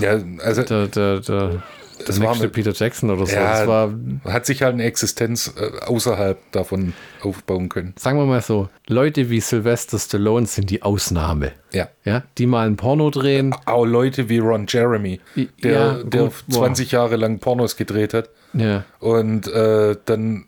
Ja, 0.00 0.18
also 0.42 0.62
der, 0.62 0.86
der, 0.86 1.20
der, 1.20 1.62
das 2.06 2.20
war 2.20 2.36
mit, 2.36 2.52
Peter 2.52 2.72
Jackson 2.72 3.10
oder 3.10 3.26
so. 3.26 3.34
Ja, 3.34 3.66
war, 3.66 3.92
hat 4.24 4.46
sich 4.46 4.62
halt 4.62 4.74
eine 4.74 4.84
Existenz 4.84 5.54
äh, 5.56 5.84
außerhalb 5.86 6.38
davon 6.52 6.94
aufbauen 7.22 7.68
können. 7.68 7.94
Sagen 7.98 8.18
wir 8.18 8.26
mal 8.26 8.40
so, 8.40 8.68
Leute 8.88 9.30
wie 9.30 9.40
Sylvester 9.40 9.98
Stallone 9.98 10.46
sind 10.46 10.70
die 10.70 10.82
Ausnahme. 10.82 11.52
Ja. 11.72 11.88
ja 12.04 12.22
die 12.38 12.46
mal 12.46 12.66
ein 12.66 12.76
Porno 12.76 13.10
drehen. 13.10 13.54
Auch 13.66 13.84
Leute 13.84 14.28
wie 14.28 14.38
Ron 14.38 14.66
Jeremy, 14.68 15.20
der, 15.62 15.72
ja, 15.72 15.92
gut, 16.02 16.14
der 16.14 16.30
20 16.50 16.90
boah. 16.90 16.96
Jahre 16.96 17.16
lang 17.16 17.38
Pornos 17.38 17.76
gedreht 17.76 18.14
hat. 18.14 18.30
Ja. 18.54 18.84
Und 18.98 19.46
äh, 19.48 19.96
dann 20.04 20.46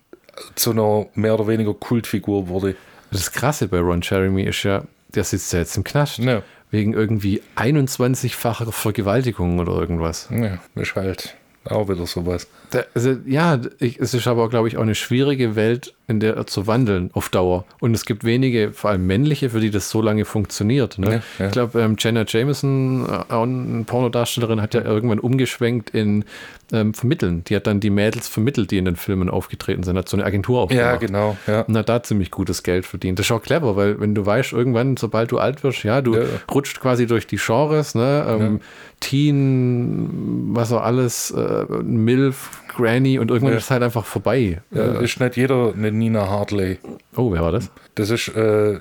zu 0.55 0.73
einer 0.73 1.07
mehr 1.15 1.35
oder 1.35 1.47
weniger 1.47 1.75
Kultfigur 1.75 2.49
wurde. 2.49 2.77
Das 3.15 3.31
Krasse 3.31 3.69
bei 3.69 3.79
Ron 3.79 4.01
Jeremy 4.03 4.43
ist 4.43 4.65
ja, 4.65 4.83
der 5.15 5.23
sitzt 5.23 5.53
ja 5.53 5.61
jetzt 5.61 5.77
im 5.77 5.85
Knast. 5.85 6.19
Ja. 6.19 6.43
Wegen 6.73 6.95
irgendwie 6.95 7.41
21-facher 7.55 8.73
Vergewaltigung 8.73 9.61
oder 9.61 9.73
irgendwas. 9.73 10.29
Ja, 10.33 10.59
ist 10.75 10.97
halt 10.97 11.37
auch 11.65 11.89
wieder 11.89 12.07
sowas. 12.07 12.49
Da, 12.75 12.83
also, 12.93 13.17
ja, 13.25 13.61
ich, 13.79 14.01
es 14.01 14.15
ist 14.15 14.27
aber, 14.27 14.49
glaube 14.49 14.67
ich, 14.67 14.77
auch 14.77 14.83
eine 14.83 14.97
schwierige 14.97 15.55
Welt, 15.55 15.95
in 16.09 16.19
der 16.19 16.45
zu 16.47 16.67
wandeln 16.67 17.11
auf 17.13 17.29
Dauer. 17.29 17.65
Und 17.81 17.95
es 17.95 18.05
gibt 18.05 18.25
wenige, 18.25 18.73
vor 18.73 18.91
allem 18.91 19.07
männliche, 19.07 19.51
für 19.51 19.61
die 19.61 19.71
das 19.71 19.91
so 19.91 20.03
lange 20.03 20.25
funktioniert. 20.25 20.99
Ne? 20.99 21.07
Ja, 21.07 21.23
ja. 21.39 21.47
Ich 21.47 21.53
glaube, 21.53 21.81
ähm, 21.81 21.95
Jenna 21.99 22.25
Jameson, 22.27 23.07
äh, 23.09 23.33
eine 23.33 23.85
Pornodarstellerin, 23.85 24.61
hat 24.61 24.75
ja 24.75 24.83
irgendwann 24.83 25.21
umgeschwenkt 25.21 25.91
in 25.91 26.25
ähm, 26.73 26.95
Vermitteln. 26.95 27.45
Die 27.45 27.55
hat 27.55 27.69
dann 27.69 27.79
die 27.79 27.91
Mädels 27.91 28.27
vermittelt, 28.27 28.73
die 28.73 28.79
in 28.79 28.87
den 28.87 28.97
Filmen 28.97 29.31
aufgetreten 29.31 29.85
sind, 29.85 29.97
hat 29.97 30.09
so 30.09 30.17
eine 30.17 30.27
Agentur 30.27 30.63
aufgemacht. 30.63 30.85
Ja, 30.85 30.97
genau. 30.97 31.37
Ja. 31.47 31.61
Und 31.63 31.77
hat 31.77 31.89
da 31.89 32.03
ziemlich 32.03 32.33
gutes 32.33 32.65
Geld 32.65 32.87
verdient. 32.87 33.21
Das 33.21 33.27
ist 33.27 33.33
auch 33.33 33.43
clever, 33.43 33.77
weil 33.77 34.01
wenn 34.01 34.17
du 34.17 34.27
weißt, 34.27 34.53
irgendwann, 34.53 34.97
sobald 34.97 35.31
du 35.31 35.39
alt 35.39 35.63
wirst, 35.63 35.85
ja, 35.85 36.03
du 36.03 36.19
rutscht 36.53 36.81
quasi 36.81 37.07
durch 37.07 37.29
die 37.29 37.37
Genres, 37.37 37.95
ne? 37.95 38.27
Ähm, 38.29 38.61
Teen, 39.01 40.55
was 40.55 40.73
auch 40.73 40.83
alles, 40.83 41.31
äh, 41.31 41.67
MILF, 41.83 42.64
Granny 42.69 43.19
und 43.19 43.31
irgendwann 43.31 43.53
ja. 43.53 43.59
ist 43.59 43.65
es 43.65 43.71
halt 43.71 43.83
einfach 43.83 44.05
vorbei. 44.05 44.63
Ja, 44.71 45.01
ist 45.01 45.21
nicht 45.21 45.37
jeder 45.37 45.73
eine 45.73 45.93
Nina 45.93 46.29
Hartley. 46.29 46.79
Oh, 47.17 47.33
wer 47.33 47.43
war 47.43 47.53
das? 47.53 47.71
Das 47.95 48.11
ist, 48.11 48.29
äh, 48.29 48.79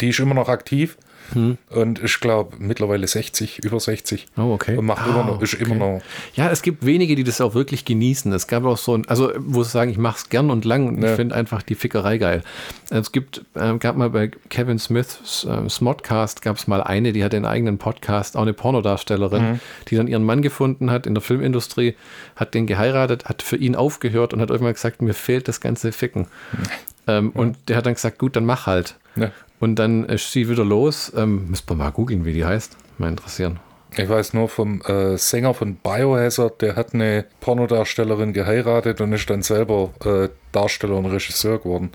die 0.00 0.08
ist 0.08 0.18
immer 0.20 0.34
noch 0.34 0.48
aktiv. 0.48 0.96
Hm. 1.32 1.58
Und 1.70 2.02
ich 2.02 2.20
glaube 2.20 2.56
mittlerweile 2.58 3.06
60, 3.06 3.64
über 3.64 3.80
60. 3.80 4.26
Oh, 4.36 4.52
okay. 4.52 4.76
Und 4.76 4.86
macht 4.86 5.06
ah, 5.06 5.10
immer 5.10 5.24
noch, 5.24 5.42
ist 5.42 5.54
okay. 5.54 5.64
immer 5.64 5.74
noch. 5.74 6.02
Ja, 6.34 6.50
es 6.50 6.62
gibt 6.62 6.84
wenige, 6.84 7.16
die 7.16 7.24
das 7.24 7.40
auch 7.40 7.54
wirklich 7.54 7.84
genießen. 7.84 8.32
Es 8.32 8.46
gab 8.46 8.64
auch 8.64 8.76
so 8.76 8.94
ein, 8.96 9.08
also 9.08 9.32
wo 9.38 9.62
sie 9.62 9.70
sagen, 9.70 9.90
ich 9.90 9.98
mache 9.98 10.18
es 10.18 10.28
gern 10.28 10.50
und 10.50 10.64
lang 10.64 10.88
und 10.88 11.02
ja. 11.02 11.10
ich 11.10 11.16
finde 11.16 11.34
einfach 11.34 11.62
die 11.62 11.74
Fickerei 11.74 12.18
geil. 12.18 12.42
Es 12.90 13.12
gibt, 13.12 13.44
äh, 13.54 13.76
gab 13.78 13.96
mal 13.96 14.10
bei 14.10 14.30
Kevin 14.50 14.78
Smiths 14.78 15.44
äh, 15.44 15.68
Smodcast 15.68 16.42
gab 16.42 16.56
es 16.56 16.66
mal 16.66 16.82
eine, 16.82 17.12
die 17.12 17.24
hat 17.24 17.34
einen 17.34 17.46
eigenen 17.46 17.78
Podcast, 17.78 18.36
auch 18.36 18.42
eine 18.42 18.52
Pornodarstellerin, 18.52 19.52
mhm. 19.52 19.60
die 19.88 19.96
dann 19.96 20.08
ihren 20.08 20.24
Mann 20.24 20.42
gefunden 20.42 20.90
hat 20.90 21.06
in 21.06 21.14
der 21.14 21.22
Filmindustrie, 21.22 21.94
hat 22.36 22.54
den 22.54 22.66
geheiratet, 22.66 23.26
hat 23.26 23.42
für 23.42 23.56
ihn 23.56 23.74
aufgehört 23.74 24.34
und 24.34 24.40
hat 24.40 24.50
irgendwann 24.50 24.74
gesagt, 24.74 25.02
mir 25.02 25.14
fehlt 25.14 25.48
das 25.48 25.60
ganze 25.60 25.92
Ficken. 25.92 26.22
Mhm. 26.52 26.58
Ähm, 27.06 27.32
ja. 27.34 27.40
Und 27.40 27.56
der 27.68 27.76
hat 27.76 27.86
dann 27.86 27.94
gesagt, 27.94 28.18
gut, 28.18 28.36
dann 28.36 28.44
mach 28.44 28.66
halt. 28.66 28.96
Ja. 29.16 29.30
Und 29.64 29.76
dann 29.76 30.04
ist 30.04 30.30
sie 30.30 30.50
wieder 30.50 30.62
los. 30.62 31.10
Ähm, 31.16 31.48
müsst 31.48 31.66
man 31.70 31.78
mal 31.78 31.90
googeln, 31.90 32.26
wie 32.26 32.34
die 32.34 32.44
heißt. 32.44 32.76
Mal 32.98 33.08
interessieren. 33.08 33.60
Ich 33.96 34.06
weiß 34.06 34.34
nur 34.34 34.50
vom 34.50 34.82
äh, 34.82 35.16
Sänger 35.16 35.54
von 35.54 35.76
Biohazard, 35.76 36.60
der 36.60 36.76
hat 36.76 36.92
eine 36.92 37.24
Pornodarstellerin 37.40 38.34
geheiratet 38.34 39.00
und 39.00 39.14
ist 39.14 39.30
dann 39.30 39.40
selber 39.40 39.94
äh, 40.04 40.28
Darsteller 40.52 40.96
und 40.96 41.06
Regisseur 41.06 41.60
geworden. 41.60 41.92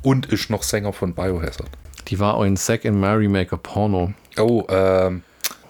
Und 0.00 0.24
ist 0.32 0.48
noch 0.48 0.62
Sänger 0.62 0.94
von 0.94 1.12
Biohazard. 1.12 1.68
Die 2.08 2.18
war 2.18 2.36
auch 2.36 2.44
in 2.44 2.56
Zack 2.56 2.86
and 2.86 2.98
Mary 2.98 3.28
Maker 3.28 3.58
Porno. 3.58 4.14
Oh, 4.38 4.64
ähm, 4.70 5.22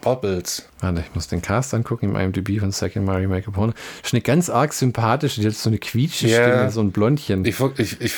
Bubbles. 0.02 0.68
Warte, 0.80 1.00
ich 1.00 1.14
muss 1.14 1.28
den 1.28 1.40
Cast 1.40 1.72
angucken 1.72 2.10
im 2.10 2.16
IMDb 2.16 2.60
von 2.60 2.70
Second 2.70 3.06
Mary 3.06 3.26
Make 3.26 3.50
Porno. 3.50 3.72
Ist 4.04 4.12
eine 4.12 4.20
ganz 4.20 4.50
arg 4.50 4.74
sympathische, 4.74 5.40
die 5.40 5.46
hat 5.46 5.54
so 5.54 5.70
eine 5.70 5.78
quietsche 5.78 6.26
yeah. 6.28 6.42
Stimme, 6.42 6.70
so 6.70 6.80
ein 6.82 6.92
Blondchen. 6.92 7.44
Ich, 7.46 7.58
ich, 7.78 8.00
ich 8.00 8.14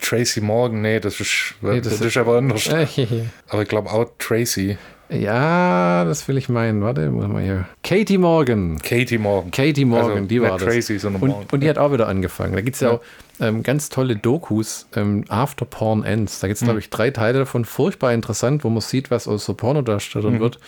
Tracy 0.00 0.40
Morgan, 0.40 0.82
nee, 0.82 0.98
das 0.98 1.20
ist, 1.20 1.54
nee, 1.60 1.80
das, 1.80 1.92
das 1.92 2.00
ist, 2.00 2.06
ist 2.06 2.16
aber 2.16 2.38
anders. 2.38 2.68
aber 3.48 3.62
ich 3.62 3.68
glaube 3.68 3.90
auch 3.90 4.06
Tracy. 4.18 4.76
Ja, 5.10 6.04
das 6.04 6.28
will 6.28 6.36
ich 6.36 6.48
meinen. 6.48 6.82
Warte, 6.82 7.08
muss 7.10 7.26
mal 7.28 7.42
hier. 7.42 7.66
Katie 7.82 8.18
Morgan. 8.18 8.78
Katie 8.78 9.16
Morgan. 9.16 9.50
Katie 9.50 9.86
Morgan, 9.86 10.10
also, 10.10 10.24
die 10.26 10.42
war 10.42 10.58
das. 10.58 10.62
Tracy, 10.62 10.98
und, 11.06 11.52
und 11.52 11.60
die 11.60 11.68
hat 11.68 11.78
auch 11.78 11.92
wieder 11.92 12.08
angefangen. 12.08 12.52
Da 12.52 12.60
gibt 12.60 12.74
es 12.74 12.80
ja, 12.80 12.88
ja, 12.88 12.94
auch 12.96 13.00
ähm, 13.40 13.62
ganz 13.62 13.88
tolle 13.88 14.16
Dokus, 14.16 14.86
ähm, 14.94 15.24
After 15.28 15.64
Porn 15.64 16.04
Ends. 16.04 16.40
Da 16.40 16.48
gibt 16.48 16.60
es, 16.60 16.64
glaube 16.64 16.80
ich, 16.80 16.90
drei 16.90 17.10
Teile 17.10 17.40
davon. 17.40 17.64
Furchtbar 17.64 18.12
interessant, 18.12 18.64
wo 18.64 18.70
man 18.70 18.80
sieht, 18.80 19.10
was 19.10 19.28
aus 19.28 19.44
so 19.44 19.54
Pornodarstellern 19.54 20.34
mhm. 20.34 20.40
wird, 20.40 20.58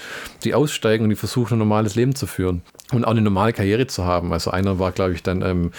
die 0.44 0.54
aussteigen 0.54 1.04
und 1.04 1.10
die 1.10 1.16
versuchen, 1.16 1.54
ein 1.54 1.58
normales 1.58 1.94
Leben 1.94 2.14
zu 2.14 2.26
führen. 2.26 2.62
Und 2.92 3.04
auch 3.04 3.10
eine 3.10 3.22
normale 3.22 3.52
Karriere 3.52 3.86
zu 3.86 4.04
haben. 4.04 4.32
Also 4.32 4.50
einer 4.50 4.78
war, 4.78 4.92
glaube 4.92 5.12
ich, 5.12 5.22
dann 5.22 5.42
ähm, 5.42 5.72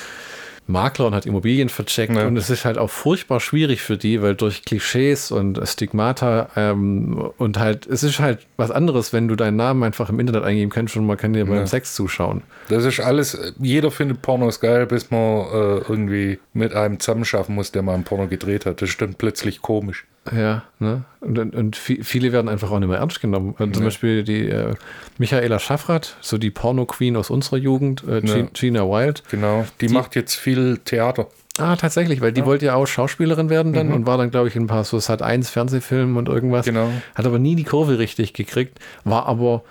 Makler 0.71 1.07
und 1.07 1.15
hat 1.15 1.25
Immobilien 1.25 1.69
vercheckt. 1.69 2.15
Ja. 2.15 2.27
Und 2.27 2.37
es 2.37 2.49
ist 2.49 2.65
halt 2.65 2.77
auch 2.77 2.89
furchtbar 2.89 3.39
schwierig 3.39 3.81
für 3.81 3.97
die, 3.97 4.21
weil 4.21 4.35
durch 4.35 4.63
Klischees 4.63 5.31
und 5.31 5.59
Stigmata 5.67 6.49
ähm, 6.55 7.31
und 7.37 7.59
halt, 7.59 7.87
es 7.87 8.03
ist 8.03 8.19
halt 8.19 8.39
was 8.57 8.71
anderes, 8.71 9.13
wenn 9.13 9.27
du 9.27 9.35
deinen 9.35 9.57
Namen 9.57 9.83
einfach 9.83 10.09
im 10.09 10.19
Internet 10.19 10.43
eingeben 10.43 10.71
kannst 10.71 10.95
und 10.95 11.05
man 11.05 11.17
kann 11.17 11.33
dir 11.33 11.45
beim 11.45 11.55
ja. 11.55 11.67
Sex 11.67 11.95
zuschauen. 11.95 12.41
Das 12.69 12.85
ist 12.85 12.99
alles, 12.99 13.53
jeder 13.59 13.91
findet 13.91 14.21
Pornos 14.21 14.59
geil, 14.59 14.85
bis 14.85 15.11
man 15.11 15.19
äh, 15.19 15.77
irgendwie 15.87 16.39
mit 16.53 16.73
einem 16.73 16.99
zusammenschaffen 16.99 17.55
muss, 17.55 17.71
der 17.71 17.81
mal 17.81 17.95
ein 17.95 18.03
Porno 18.03 18.27
gedreht 18.27 18.65
hat. 18.65 18.81
Das 18.81 18.95
dann 18.97 19.15
plötzlich 19.15 19.61
komisch. 19.61 20.05
Ja, 20.29 20.63
ne? 20.77 21.03
Und, 21.19 21.55
und 21.55 21.75
viele 21.75 22.31
werden 22.31 22.47
einfach 22.47 22.69
auch 22.69 22.79
nicht 22.79 22.89
mehr 22.89 22.99
ernst 22.99 23.21
genommen. 23.21 23.55
Und 23.57 23.75
zum 23.75 23.85
Beispiel 23.85 24.23
die 24.23 24.47
äh, 24.49 24.75
Michaela 25.17 25.57
Schaffrath, 25.57 26.15
so 26.21 26.37
die 26.37 26.51
Porno-Queen 26.51 27.17
aus 27.17 27.31
unserer 27.31 27.57
Jugend, 27.57 28.03
äh, 28.07 28.23
ja. 28.23 28.47
Gina 28.53 28.83
Wild. 28.83 29.23
Genau, 29.31 29.65
die, 29.79 29.87
die, 29.87 29.93
macht 29.93 30.15
jetzt 30.15 30.35
viel 30.35 30.77
Theater. 30.85 31.27
Ah, 31.57 31.75
tatsächlich, 31.75 32.21
weil 32.21 32.31
die 32.31 32.41
ja. 32.41 32.45
wollte 32.45 32.65
ja 32.67 32.75
auch 32.75 32.85
Schauspielerin 32.85 33.49
werden 33.49 33.73
dann 33.73 33.87
mhm. 33.87 33.93
und 33.93 34.05
war 34.05 34.17
dann, 34.17 34.29
glaube 34.29 34.47
ich, 34.47 34.55
in 34.55 34.63
ein 34.63 34.67
paar 34.67 34.83
so 34.83 34.99
Sat 34.99 35.23
1 35.23 35.49
Fernsehfilmen 35.49 36.15
und 36.15 36.29
irgendwas. 36.29 36.65
Genau. 36.65 36.89
Hat 37.15 37.25
aber 37.25 37.39
nie 37.39 37.55
die 37.55 37.63
Kurve 37.63 37.97
richtig 37.97 38.33
gekriegt, 38.33 38.79
war 39.03 39.25
aber, 39.25 39.63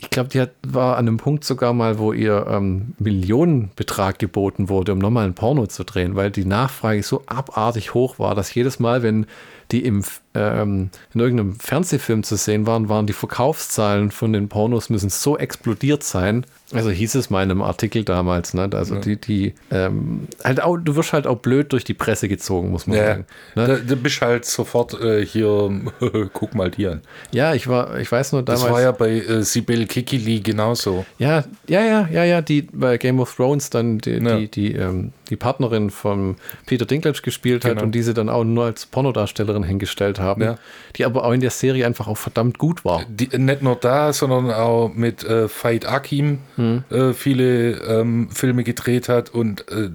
ich 0.00 0.08
glaube, 0.08 0.30
die 0.30 0.40
hat, 0.40 0.52
war 0.66 0.96
an 0.96 1.06
einem 1.06 1.18
Punkt 1.18 1.44
sogar 1.44 1.74
mal, 1.74 1.98
wo 1.98 2.14
ihr 2.14 2.46
ähm, 2.48 2.94
Millionenbetrag 2.98 4.18
geboten 4.18 4.70
wurde, 4.70 4.94
um 4.94 4.98
nochmal 4.98 5.26
ein 5.26 5.34
Porno 5.34 5.66
zu 5.66 5.84
drehen, 5.84 6.16
weil 6.16 6.30
die 6.30 6.46
Nachfrage 6.46 7.02
so 7.02 7.22
abartig 7.26 7.92
hoch 7.92 8.18
war, 8.18 8.34
dass 8.34 8.54
jedes 8.54 8.80
Mal, 8.80 9.02
wenn 9.02 9.26
die 9.72 9.84
im 9.84 10.02
ähm, 10.34 10.88
in 11.12 11.20
irgendeinem 11.20 11.54
Fernsehfilm 11.54 12.22
zu 12.22 12.36
sehen 12.36 12.66
waren, 12.66 12.88
waren 12.88 13.06
die 13.06 13.12
Verkaufszahlen 13.12 14.10
von 14.10 14.32
den 14.32 14.48
Pornos 14.48 14.88
müssen 14.88 15.10
so 15.10 15.36
explodiert 15.36 16.02
sein, 16.02 16.46
also 16.72 16.90
hieß 16.90 17.16
es 17.16 17.30
mal 17.30 17.42
in 17.42 17.50
einem 17.50 17.62
Artikel 17.62 18.04
damals, 18.04 18.54
ne? 18.54 18.68
Also 18.72 18.94
ja. 18.94 19.00
die, 19.00 19.16
die, 19.16 19.54
ähm, 19.70 20.28
halt 20.44 20.62
auch, 20.62 20.76
du 20.76 20.94
wirst 20.94 21.12
halt 21.12 21.26
auch 21.26 21.38
blöd 21.38 21.72
durch 21.72 21.82
die 21.84 21.94
Presse 21.94 22.28
gezogen, 22.28 22.70
muss 22.70 22.86
man 22.86 22.96
ja, 22.96 23.06
sagen. 23.06 23.26
Ne? 23.56 23.66
Da, 23.66 23.76
da 23.76 23.94
bist 23.96 24.20
halt 24.20 24.44
sofort 24.44 24.94
äh, 25.00 25.24
hier, 25.26 25.70
guck 26.32 26.54
mal 26.54 26.70
die 26.70 26.86
an. 26.86 27.00
Ja, 27.32 27.54
ich 27.54 27.66
war, 27.66 27.98
ich 27.98 28.10
weiß 28.10 28.32
nur 28.32 28.42
damals. 28.42 28.62
Das 28.62 28.72
war 28.72 28.80
ja 28.80 28.92
bei 28.92 29.10
äh, 29.10 29.42
Sibyl 29.42 29.86
Kikili 29.86 30.40
genauso. 30.40 31.04
Ja, 31.18 31.44
ja, 31.66 31.82
ja, 31.82 32.08
ja, 32.10 32.24
ja, 32.24 32.40
die 32.40 32.62
bei 32.62 32.98
Game 32.98 33.18
of 33.18 33.34
Thrones 33.34 33.70
dann 33.70 33.98
die, 33.98 34.12
ja. 34.12 34.36
die, 34.36 34.48
die, 34.48 34.72
ähm, 34.74 35.12
die 35.28 35.36
Partnerin 35.36 35.90
von 35.90 36.36
Peter 36.66 36.86
Dinklage 36.86 37.22
gespielt 37.22 37.64
hat 37.64 37.72
genau. 37.72 37.84
und 37.84 37.92
diese 37.92 38.14
dann 38.14 38.28
auch 38.28 38.44
nur 38.44 38.66
als 38.66 38.86
Pornodarstellerin 38.86 39.62
hingestellt 39.62 40.20
haben, 40.20 40.56
die 40.96 41.04
aber 41.04 41.24
auch 41.24 41.32
in 41.32 41.40
der 41.40 41.50
Serie 41.50 41.86
einfach 41.86 42.08
auch 42.08 42.16
verdammt 42.16 42.58
gut 42.58 42.84
war. 42.84 43.02
Die, 43.08 43.28
nicht 43.36 43.62
nur 43.62 43.76
da, 43.76 44.12
sondern 44.12 44.50
auch 44.50 44.92
mit 44.92 45.24
äh, 45.24 45.48
Veit 45.48 45.86
Akim 45.86 46.38
hm. 46.60 46.84
äh, 46.90 47.12
viele 47.14 47.72
ähm, 47.86 48.28
Filme 48.30 48.64
gedreht 48.64 49.08
hat 49.08 49.30
und 49.30 49.66
äh, 49.70 49.88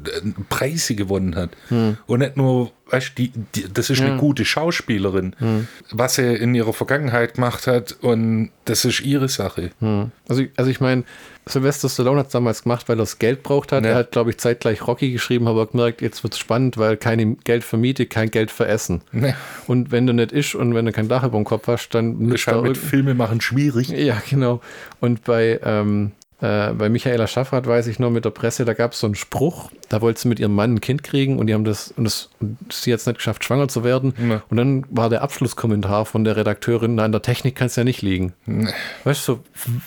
Preise 0.49 0.95
gewonnen 0.95 1.35
hat. 1.35 1.51
Hm. 1.69 1.97
Und 2.07 2.19
nicht 2.19 2.37
nur, 2.37 2.71
weißt 2.89 3.17
die 3.17 3.31
das 3.73 3.89
ist 3.89 3.99
ja. 3.99 4.07
eine 4.07 4.17
gute 4.17 4.45
Schauspielerin, 4.45 5.35
hm. 5.37 5.67
was 5.91 6.15
sie 6.15 6.33
in 6.33 6.55
ihrer 6.55 6.73
Vergangenheit 6.73 7.35
gemacht 7.35 7.67
hat 7.67 7.95
und 8.01 8.49
das 8.65 8.85
ist 8.85 9.01
ihre 9.01 9.29
Sache. 9.29 9.71
Hm. 9.79 10.11
Also, 10.27 10.43
also 10.55 10.71
ich 10.71 10.79
meine, 10.79 11.03
Sylvester 11.47 11.89
Stallone 11.89 12.19
hat 12.19 12.27
es 12.27 12.31
damals 12.31 12.63
gemacht, 12.63 12.89
weil 12.89 12.95
er 12.95 13.03
das 13.03 13.19
Geld 13.19 13.43
braucht 13.43 13.71
hat. 13.71 13.83
Ja. 13.83 13.91
Er 13.91 13.95
hat, 13.97 14.11
glaube 14.11 14.31
ich, 14.31 14.39
zeitgleich 14.39 14.85
Rocky 14.87 15.11
geschrieben, 15.11 15.47
aber 15.47 15.67
gemerkt, 15.67 16.01
jetzt 16.01 16.23
wird 16.23 16.33
es 16.33 16.39
spannend, 16.39 16.77
weil 16.77 16.97
kein 16.97 17.37
Geld 17.43 17.63
für 17.63 17.77
Miete, 17.77 18.07
kein 18.07 18.31
Geld 18.31 18.49
für 18.49 18.67
Essen. 18.67 19.01
Nee. 19.11 19.35
Und 19.67 19.91
wenn 19.91 20.07
du 20.07 20.13
nicht 20.13 20.31
isch 20.31 20.55
und 20.55 20.73
wenn 20.73 20.85
du 20.85 20.91
kein 20.91 21.07
Dach 21.07 21.23
über 21.23 21.37
dem 21.37 21.45
Kopf 21.45 21.67
hast, 21.67 21.89
dann... 21.89 22.31
Ist 22.31 22.47
halt 22.47 22.63
mit 22.63 22.77
Filme 22.77 23.13
machen 23.13 23.41
schwierig. 23.41 23.89
Ja, 23.89 24.21
genau. 24.27 24.61
Und 24.99 25.23
bei 25.23 25.59
ähm, 25.63 26.13
äh, 26.45 26.73
bei 26.73 26.89
Michaela 26.89 27.25
Schaffrath 27.25 27.65
weiß 27.65 27.87
ich 27.87 27.97
nur 27.97 28.11
mit 28.11 28.23
der 28.23 28.29
Presse, 28.29 28.65
da 28.65 28.73
gab 28.73 28.91
es 28.91 28.99
so 28.99 29.07
einen 29.07 29.15
Spruch, 29.15 29.71
da 29.89 30.01
wollte 30.01 30.21
sie 30.21 30.27
mit 30.27 30.39
ihrem 30.39 30.53
Mann 30.53 30.75
ein 30.75 30.81
Kind 30.81 31.03
kriegen 31.03 31.39
und 31.39 31.47
die 31.47 31.53
haben 31.55 31.63
das, 31.63 31.91
und 31.97 32.03
das, 32.03 32.29
und 32.39 32.57
sie 32.71 32.93
hat 32.93 32.99
es 32.99 33.07
nicht 33.07 33.17
geschafft, 33.17 33.43
schwanger 33.43 33.67
zu 33.67 33.83
werden. 33.83 34.13
Nee. 34.17 34.37
Und 34.49 34.57
dann 34.57 34.85
war 34.89 35.09
der 35.09 35.23
Abschlusskommentar 35.23 36.05
von 36.05 36.23
der 36.23 36.35
Redakteurin, 36.35 36.99
an 36.99 37.11
der 37.11 37.23
Technik 37.23 37.55
kann 37.55 37.67
es 37.67 37.75
ja 37.75 37.83
nicht 37.83 38.03
liegen. 38.03 38.33
Nee. 38.45 38.69
Weißt 39.05 39.27
du, 39.27 39.39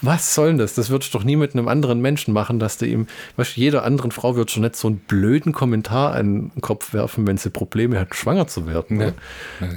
was 0.02 0.34
soll 0.34 0.48
denn 0.48 0.58
das? 0.58 0.74
Das 0.74 0.90
würdest 0.90 1.14
du 1.14 1.18
doch 1.18 1.24
nie 1.24 1.36
mit 1.36 1.54
einem 1.54 1.68
anderen 1.68 2.00
Menschen 2.00 2.34
machen, 2.34 2.58
dass 2.58 2.78
du 2.78 2.86
ihm, 2.86 3.06
weißt 3.36 3.56
du, 3.56 3.60
jeder 3.60 3.84
anderen 3.84 4.10
Frau 4.10 4.34
wird 4.34 4.50
schon 4.50 4.64
nicht 4.64 4.74
so 4.74 4.88
einen 4.88 4.98
blöden 4.98 5.52
Kommentar 5.52 6.14
an 6.14 6.50
den 6.54 6.60
Kopf 6.60 6.92
werfen, 6.92 7.26
wenn 7.26 7.36
sie 7.36 7.50
Probleme 7.50 8.00
hat, 8.00 8.16
schwanger 8.16 8.48
zu 8.48 8.66
werden. 8.66 8.96
Nee. 8.98 9.12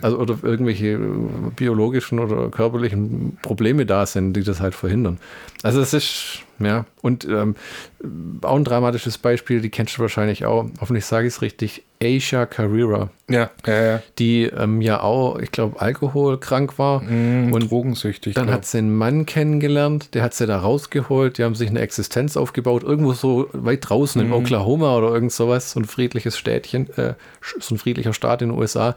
Also, 0.01 0.17
oder 0.17 0.37
irgendwelche 0.41 0.97
biologischen 1.55 2.19
oder 2.19 2.49
körperlichen 2.49 3.37
Probleme 3.43 3.85
da 3.85 4.05
sind, 4.05 4.33
die 4.33 4.43
das 4.43 4.61
halt 4.61 4.73
verhindern. 4.73 5.19
Also 5.63 5.79
es 5.79 5.93
ist 5.93 6.43
ja, 6.65 6.85
und 7.01 7.25
ähm, 7.25 7.55
auch 8.41 8.55
ein 8.55 8.63
dramatisches 8.63 9.17
Beispiel, 9.17 9.61
die 9.61 9.69
kennst 9.69 9.97
du 9.97 10.01
wahrscheinlich 10.01 10.45
auch, 10.45 10.65
hoffentlich 10.79 11.05
sage 11.05 11.27
ich 11.27 11.35
es 11.35 11.41
richtig, 11.41 11.83
Aisha 12.01 12.45
Carrera. 12.45 13.09
Ja, 13.29 13.51
ja, 13.65 13.83
ja. 13.83 14.01
Die 14.17 14.43
ähm, 14.43 14.81
ja 14.81 15.01
auch, 15.01 15.37
ich 15.37 15.51
glaube, 15.51 15.79
alkoholkrank 15.79 16.79
war. 16.79 17.01
Mm, 17.03 17.53
und 17.53 17.69
drogensüchtig. 17.69 18.33
Dann 18.33 18.45
glaub. 18.45 18.57
hat 18.57 18.65
sie 18.65 18.79
einen 18.79 18.95
Mann 18.95 19.25
kennengelernt, 19.25 20.13
der 20.15 20.23
hat 20.23 20.33
sie 20.33 20.47
da 20.47 20.57
rausgeholt, 20.57 21.37
die 21.37 21.43
haben 21.43 21.55
sich 21.55 21.69
eine 21.69 21.79
Existenz 21.79 22.37
aufgebaut, 22.37 22.83
irgendwo 22.83 23.13
so 23.13 23.49
weit 23.53 23.87
draußen 23.87 24.19
mm. 24.19 24.25
in 24.25 24.27
mhm. 24.29 24.33
Oklahoma 24.33 24.97
oder 24.97 25.13
irgend 25.13 25.31
sowas, 25.31 25.71
so 25.71 25.79
ein 25.79 25.85
friedliches 25.85 26.37
Städtchen, 26.37 26.89
äh, 26.97 27.13
so 27.59 27.75
ein 27.75 27.77
friedlicher 27.77 28.13
Staat 28.13 28.41
in 28.41 28.49
den 28.49 28.57
USA. 28.57 28.95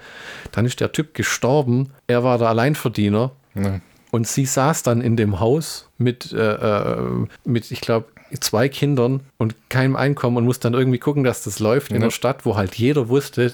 Dann 0.52 0.64
ist 0.64 0.80
der 0.80 0.92
Typ 0.92 1.14
gestorben, 1.14 1.90
er 2.06 2.24
war 2.24 2.38
der 2.38 2.48
Alleinverdiener. 2.48 3.32
Ja. 3.54 3.80
Und 4.14 4.28
sie 4.28 4.46
saß 4.46 4.84
dann 4.84 5.00
in 5.00 5.16
dem 5.16 5.40
Haus 5.40 5.88
mit, 5.98 6.30
äh, 6.30 6.36
äh 6.36 7.26
mit 7.44 7.72
ich 7.72 7.80
glaube, 7.80 8.06
zwei 8.38 8.68
Kindern 8.68 9.22
und 9.38 9.56
keinem 9.70 9.96
Einkommen 9.96 10.36
und 10.36 10.44
muss 10.44 10.60
dann 10.60 10.72
irgendwie 10.72 11.00
gucken, 11.00 11.24
dass 11.24 11.42
das 11.42 11.58
läuft 11.58 11.90
ja. 11.90 11.96
in 11.96 12.02
der 12.02 12.10
Stadt, 12.10 12.46
wo 12.46 12.54
halt 12.54 12.76
jeder 12.76 13.08
wusste, 13.08 13.52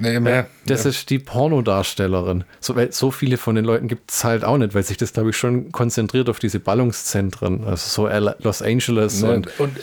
nee, 0.00 0.18
mehr, 0.18 0.40
äh, 0.40 0.44
das 0.66 0.82
ja. 0.82 0.90
ist 0.90 1.08
die 1.08 1.20
Pornodarstellerin. 1.20 2.42
So, 2.58 2.74
weil 2.74 2.90
so 2.90 3.12
viele 3.12 3.36
von 3.36 3.54
den 3.54 3.64
Leuten 3.64 3.86
gibt 3.86 4.10
es 4.10 4.24
halt 4.24 4.42
auch 4.42 4.58
nicht, 4.58 4.74
weil 4.74 4.82
sich 4.82 4.96
das, 4.96 5.12
glaube 5.12 5.30
ich, 5.30 5.36
schon 5.36 5.70
konzentriert 5.70 6.28
auf 6.28 6.40
diese 6.40 6.58
Ballungszentren, 6.58 7.62
also 7.62 8.08
so 8.08 8.34
Los 8.42 8.60
Angeles. 8.60 9.22
und, 9.22 9.56
und, 9.60 9.60
und 9.60 9.78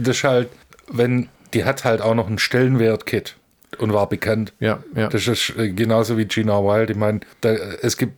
das 0.00 0.16
ist 0.16 0.24
halt, 0.24 0.48
wenn, 0.90 1.28
die 1.54 1.64
hat 1.64 1.84
halt 1.84 2.02
auch 2.02 2.16
noch 2.16 2.26
einen 2.26 2.40
Stellenwert, 2.40 3.06
Kit 3.06 3.36
und 3.78 3.92
war 3.92 4.08
bekannt. 4.08 4.54
Ja, 4.58 4.82
ja. 4.96 5.06
Das 5.06 5.28
ist 5.28 5.56
äh, 5.56 5.70
genauso 5.70 6.18
wie 6.18 6.24
Gina 6.24 6.58
Wild. 6.64 6.90
Ich 6.90 6.96
meine, 6.96 7.20
es 7.80 7.96
gibt 7.96 8.14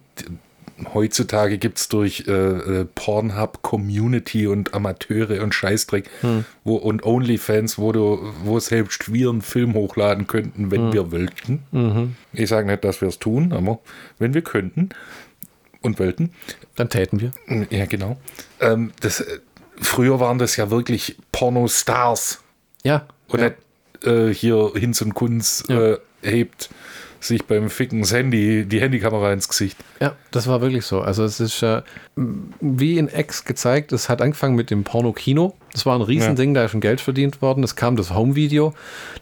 heutzutage 0.92 1.58
gibt 1.58 1.78
es 1.78 1.88
durch 1.88 2.24
äh, 2.26 2.32
äh, 2.32 2.84
Pornhub 2.94 3.62
Community 3.62 4.46
und 4.46 4.74
Amateure 4.74 5.42
und 5.42 5.54
Scheißdreck 5.54 6.10
hm. 6.20 6.44
wo, 6.64 6.76
und 6.76 7.04
Onlyfans, 7.04 7.78
wo 7.78 7.92
du, 7.92 8.32
wo 8.44 8.58
selbst 8.58 9.12
wir 9.12 9.30
einen 9.30 9.42
Film 9.42 9.74
hochladen 9.74 10.26
könnten, 10.26 10.70
wenn 10.70 10.86
hm. 10.86 10.92
wir 10.92 11.12
wollten. 11.12 11.62
Mhm. 11.70 12.16
Ich 12.32 12.48
sage 12.48 12.66
nicht, 12.66 12.84
dass 12.84 13.00
wir 13.00 13.08
es 13.08 13.18
tun, 13.18 13.52
aber 13.52 13.78
wenn 14.18 14.34
wir 14.34 14.42
könnten 14.42 14.90
und 15.80 15.98
wollten. 15.98 16.32
Dann 16.76 16.88
täten 16.88 17.20
wir. 17.20 17.30
Ja, 17.70 17.86
genau. 17.86 18.16
Ähm, 18.60 18.92
das, 19.00 19.20
äh, 19.20 19.38
früher 19.80 20.18
waren 20.18 20.38
das 20.38 20.56
ja 20.56 20.70
wirklich 20.70 21.16
Pornostars. 21.30 22.42
Ja. 22.82 23.06
Und 23.28 23.40
ja. 23.40 23.48
nicht 23.50 24.06
äh, 24.06 24.34
hier 24.34 24.72
Hinz 24.74 25.00
und 25.02 25.14
Kunz 25.14 25.64
ja. 25.68 25.92
äh, 25.92 25.98
hebt 26.22 26.70
sich 27.24 27.44
beim 27.44 27.70
Ficken 27.70 28.00
das 28.00 28.12
Handy, 28.12 28.64
die 28.64 28.80
Handykamera 28.80 29.32
ins 29.32 29.48
Gesicht. 29.48 29.76
Ja, 30.00 30.14
das 30.30 30.46
war 30.46 30.60
wirklich 30.60 30.84
so. 30.86 31.00
Also 31.00 31.24
es 31.24 31.40
ist 31.40 31.62
äh, 31.62 31.82
wie 32.16 32.98
in 32.98 33.08
X 33.08 33.44
gezeigt, 33.44 33.92
es 33.92 34.08
hat 34.08 34.22
angefangen 34.22 34.54
mit 34.54 34.70
dem 34.70 34.84
Porno-Kino. 34.84 35.54
Das 35.72 35.86
war 35.86 35.96
ein 35.96 36.02
Riesending, 36.02 36.50
ja. 36.50 36.60
da 36.60 36.64
ist 36.66 36.70
schon 36.70 36.80
Geld 36.80 37.00
verdient 37.00 37.42
worden. 37.42 37.64
Es 37.64 37.76
kam 37.76 37.96
das 37.96 38.14
Home-Video, 38.14 38.74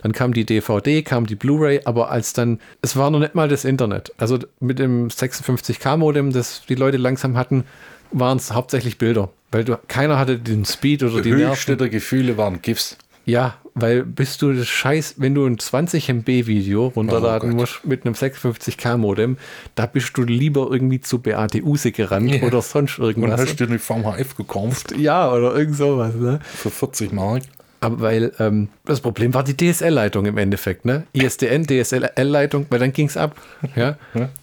dann 0.02 0.12
kam 0.12 0.34
die 0.34 0.44
DVD, 0.44 1.02
kam 1.02 1.26
die 1.26 1.36
Blu-ray, 1.36 1.80
aber 1.84 2.10
als 2.10 2.32
dann, 2.32 2.60
es 2.82 2.96
war 2.96 3.10
noch 3.10 3.20
nicht 3.20 3.34
mal 3.34 3.48
das 3.48 3.64
Internet. 3.64 4.12
Also 4.18 4.38
mit 4.60 4.78
dem 4.78 5.08
56K-Modem, 5.08 6.32
das 6.32 6.62
die 6.68 6.74
Leute 6.74 6.98
langsam 6.98 7.36
hatten, 7.36 7.64
waren 8.10 8.38
es 8.38 8.52
hauptsächlich 8.52 8.98
Bilder. 8.98 9.30
Weil 9.50 9.64
du, 9.64 9.78
keiner 9.88 10.18
hatte 10.18 10.38
den 10.38 10.64
Speed 10.64 11.02
oder 11.02 11.20
die 11.22 11.32
Höchste 11.32 11.76
der 11.76 11.88
Gefühle 11.88 12.36
waren 12.36 12.62
GIFs. 12.62 12.96
Ja, 13.24 13.54
weil 13.74 14.04
bist 14.04 14.42
du 14.42 14.52
das 14.52 14.68
Scheiß, 14.68 15.14
wenn 15.18 15.34
du 15.34 15.46
ein 15.46 15.58
20 15.58 16.08
MB 16.08 16.26
Video 16.46 16.88
runterladen 16.88 17.52
oh 17.52 17.56
musst 17.56 17.84
mit 17.84 18.04
einem 18.04 18.14
56K 18.14 18.96
Modem, 18.96 19.36
da 19.74 19.86
bist 19.86 20.16
du 20.16 20.22
lieber 20.22 20.68
irgendwie 20.70 21.00
zu 21.00 21.20
Beate 21.20 21.62
Use 21.62 21.92
gerannt 21.92 22.32
yeah. 22.32 22.46
oder 22.46 22.60
sonst 22.62 22.98
irgendwas. 22.98 23.40
Und 23.40 23.48
hast 23.48 23.60
du 23.60 23.64
eine 23.64 23.78
VHF 23.78 24.36
gekauft? 24.36 24.94
Ja, 24.96 25.32
oder 25.32 25.54
irgend 25.54 25.76
sowas, 25.76 26.14
ne? 26.14 26.40
Für 26.42 26.70
40 26.70 27.12
Mark. 27.12 27.42
Aber 27.80 28.00
weil 28.00 28.32
ähm, 28.38 28.68
das 28.84 29.00
Problem 29.00 29.34
war 29.34 29.42
die 29.42 29.56
DSL-Leitung 29.56 30.26
im 30.26 30.38
Endeffekt, 30.38 30.84
ne? 30.84 31.04
ISDN, 31.14 31.66
DSL-Leitung, 31.66 32.66
weil 32.70 32.78
dann 32.78 32.92
ging 32.92 33.08
es 33.08 33.16
ab. 33.16 33.34
Ja? 33.74 33.96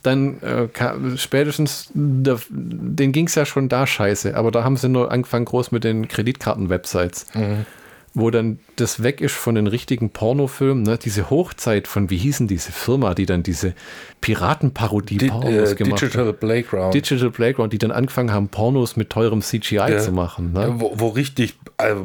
Dann 0.04 0.42
äh, 0.42 0.68
kam, 0.68 1.18
spätestens, 1.18 1.90
da, 1.94 2.38
denen 2.50 3.14
ging 3.14 3.28
es 3.28 3.36
ja 3.36 3.46
schon 3.46 3.70
da 3.70 3.88
scheiße, 3.88 4.36
aber 4.36 4.52
da 4.52 4.66
haben 4.66 4.76
sie 4.76 4.90
nur 4.90 5.12
angefangen 5.12 5.46
groß 5.46 5.72
mit 5.72 5.86
den 5.86 6.10
Kreditkarten-Websites. 6.10 7.28
Mhm 7.34 7.66
wo 8.14 8.32
dann 8.32 8.60
das 8.76 9.04
weg 9.04 9.22
ist 9.22 9.36
von 9.36 9.56
den 9.56 9.68
richtigen 9.68 10.10
Pornofilmen, 10.10 10.84
ne? 10.84 10.98
diese 10.98 11.30
Hochzeit 11.30 11.88
von, 11.88 12.10
wie 12.10 12.18
hießen 12.18 12.48
diese 12.48 12.72
Firma, 12.72 13.14
die 13.14 13.26
dann 13.26 13.44
diese 13.44 13.74
Piratenparodie-Pornos 14.22 15.72
äh, 15.72 15.76
gemacht 15.76 16.02
Digital 16.02 16.28
hat. 16.28 16.40
Playground. 16.40 16.94
Digital 16.94 17.30
Playground, 17.32 17.74
die 17.74 17.78
dann 17.78 17.92
angefangen 17.92 18.32
haben, 18.32 18.50
Pornos 18.50 18.96
mit 18.96 19.10
teurem 19.10 19.42
CGI 19.42 19.76
ja. 19.76 20.00
zu 20.00 20.12
machen. 20.12 20.54
Ne? 20.54 20.76
Wo, 20.78 20.94
wo, 20.96 21.10
richtig 21.10 21.58
äh, 21.78 21.96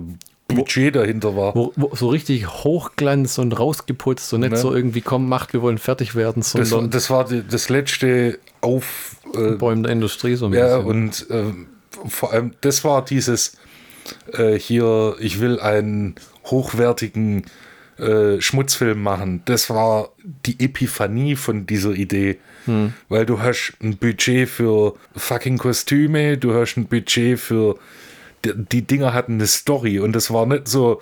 Budget 0.48 0.94
wo, 0.94 0.98
dahinter 0.98 1.36
war. 1.36 1.54
Wo, 1.54 1.72
wo, 1.76 1.94
so 1.94 2.08
richtig 2.08 2.48
Hochglanz 2.48 3.38
und 3.38 3.58
rausgeputzt 3.58 4.32
und 4.34 4.40
nicht 4.40 4.50
ne? 4.50 4.56
so 4.58 4.74
irgendwie, 4.74 5.00
komm, 5.00 5.28
macht, 5.28 5.52
wir 5.54 5.62
wollen 5.62 5.78
fertig 5.78 6.14
werden, 6.14 6.42
sondern... 6.42 6.90
Das, 6.90 7.04
das 7.04 7.10
war 7.10 7.24
die, 7.24 7.42
das 7.48 7.68
letzte 7.68 8.38
Auf... 8.60 9.16
Äh, 9.34 9.56
der 9.56 9.90
Industrie 9.90 10.36
so 10.36 10.46
ein 10.46 10.52
Ja, 10.52 10.78
bisschen. 10.78 10.90
und 10.90 11.30
äh, 11.30 11.44
vor 12.08 12.32
allem, 12.32 12.52
das 12.60 12.84
war 12.84 13.04
dieses 13.04 13.56
äh, 14.32 14.58
hier, 14.58 15.16
ich 15.18 15.40
will 15.40 15.60
einen 15.60 16.14
hochwertigen 16.46 17.44
äh, 17.98 18.40
Schmutzfilm 18.40 19.02
machen. 19.02 19.42
Das 19.44 19.70
war 19.70 20.10
die 20.24 20.58
Epiphanie 20.64 21.36
von 21.36 21.66
dieser 21.66 21.92
Idee. 21.92 22.38
Hm. 22.66 22.92
Weil 23.08 23.26
du 23.26 23.40
hast 23.40 23.74
ein 23.82 23.96
Budget 23.96 24.48
für 24.48 24.94
fucking 25.14 25.58
Kostüme, 25.58 26.38
du 26.38 26.54
hast 26.54 26.76
ein 26.76 26.86
Budget 26.86 27.38
für 27.38 27.78
die, 28.44 28.52
die 28.54 28.82
Dinger 28.82 29.12
hatten 29.12 29.34
eine 29.34 29.46
Story 29.46 29.98
und 30.00 30.12
das 30.12 30.32
war 30.32 30.46
nicht 30.46 30.68
so 30.68 31.00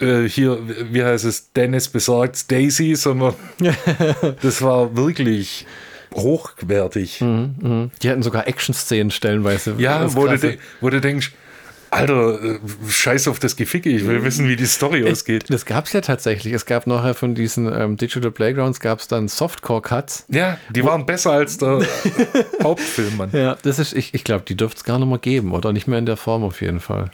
äh, 0.00 0.22
hier, 0.22 0.58
wie 0.92 1.02
heißt 1.02 1.24
es, 1.24 1.52
Dennis 1.52 1.88
besorgt 1.88 2.50
Daisy, 2.50 2.94
sondern 2.94 3.34
das 4.42 4.62
war 4.62 4.96
wirklich 4.96 5.66
hochwertig. 6.14 7.20
Mhm, 7.20 7.54
mh. 7.60 7.90
Die 8.02 8.10
hatten 8.10 8.22
sogar 8.22 8.46
Action-Szenen 8.46 9.10
stellenweise. 9.10 9.74
Ja, 9.78 10.14
wo 10.14 10.26
du, 10.26 10.58
wo 10.80 10.90
du 10.90 11.00
denkst, 11.00 11.32
Alter, 11.94 12.42
äh, 12.42 12.58
scheiß 12.88 13.28
auf 13.28 13.38
das 13.38 13.56
Geficke, 13.56 13.88
ich 13.88 14.06
will 14.06 14.22
wissen, 14.24 14.48
wie 14.48 14.56
die 14.56 14.66
Story 14.66 15.08
ausgeht. 15.10 15.44
Das 15.48 15.64
gab 15.64 15.86
es 15.86 15.92
ja 15.92 16.00
tatsächlich. 16.00 16.52
Es 16.52 16.66
gab 16.66 16.86
nachher 16.86 17.14
von 17.14 17.34
diesen 17.34 17.72
ähm, 17.72 17.96
Digital 17.96 18.30
Playgrounds 18.30 18.80
gab 18.80 18.98
es 19.00 19.08
dann 19.08 19.28
Softcore-Cuts. 19.28 20.26
Ja, 20.28 20.58
die 20.70 20.84
waren 20.84 21.06
besser 21.06 21.32
als 21.32 21.58
der 21.58 21.80
Hauptfilm, 22.62 23.16
Mann. 23.16 23.30
Ja, 23.32 23.56
das 23.62 23.78
ist, 23.78 23.92
ich, 23.94 24.12
ich 24.12 24.24
glaube, 24.24 24.44
die 24.46 24.56
dürfte 24.56 24.78
es 24.78 24.84
gar 24.84 24.98
nicht 24.98 25.08
mehr 25.08 25.18
geben 25.18 25.52
oder 25.52 25.72
nicht 25.72 25.86
mehr 25.86 25.98
in 25.98 26.06
der 26.06 26.16
Form 26.16 26.42
auf 26.42 26.60
jeden 26.60 26.80
Fall. 26.80 27.10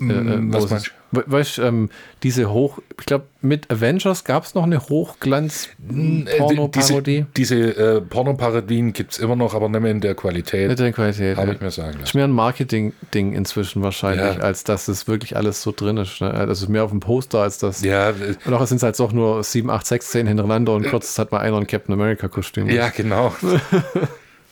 Äh, 0.00 0.04
äh, 0.04 0.38
Was 0.52 0.70
meinst 0.70 0.86
du? 0.88 0.90
Weißt 1.12 1.58
du, 1.58 1.62
ähm, 1.62 1.90
diese 2.22 2.50
Hoch, 2.50 2.78
ich 2.98 3.04
glaube, 3.04 3.26
mit 3.42 3.70
Avengers 3.70 4.24
gab 4.24 4.44
es 4.44 4.54
noch 4.54 4.62
eine 4.62 4.80
Hochglanz-Porno-Parodie. 4.80 7.26
Diese, 7.36 7.56
diese 7.56 7.96
äh, 7.96 8.00
Porno-Parodien 8.00 8.94
gibt 8.94 9.12
es 9.12 9.18
immer 9.18 9.36
noch, 9.36 9.54
aber 9.54 9.68
nicht 9.68 9.82
mehr 9.82 9.90
in 9.90 10.00
der 10.00 10.14
Qualität. 10.14 10.68
Mit 10.68 10.78
der 10.78 10.92
Qualität. 10.92 11.36
Habe 11.36 11.48
ja. 11.48 11.54
ich 11.54 11.60
mir 11.60 11.70
sagen 11.70 11.92
lassen. 11.92 12.04
Ist 12.04 12.14
mehr 12.14 12.24
ein 12.24 12.30
Marketing-Ding 12.30 13.34
inzwischen 13.34 13.82
wahrscheinlich, 13.82 14.36
ja. 14.36 14.42
als 14.42 14.64
dass 14.64 14.88
es 14.88 15.06
wirklich 15.06 15.36
alles 15.36 15.60
so 15.60 15.72
drin 15.72 15.98
ist. 15.98 16.22
Ne? 16.22 16.32
Also 16.32 16.66
mehr 16.68 16.84
auf 16.84 16.90
dem 16.90 17.00
Poster 17.00 17.40
als 17.40 17.58
das. 17.58 17.82
Ja. 17.82 18.14
Und 18.46 18.54
auch 18.54 18.64
sind 18.66 18.78
es 18.78 18.82
halt 18.82 18.98
doch 18.98 19.12
nur 19.12 19.44
7, 19.44 19.68
8, 19.68 19.86
6 19.86 20.06
Szenen 20.06 20.28
hintereinander 20.28 20.72
und 20.72 20.88
kurz 20.88 21.18
hat 21.18 21.30
mal 21.30 21.40
einer 21.40 21.58
ein 21.58 21.66
Captain 21.66 21.92
America-Kostüm. 21.92 22.70
Ja, 22.70 22.88
genau. 22.88 23.34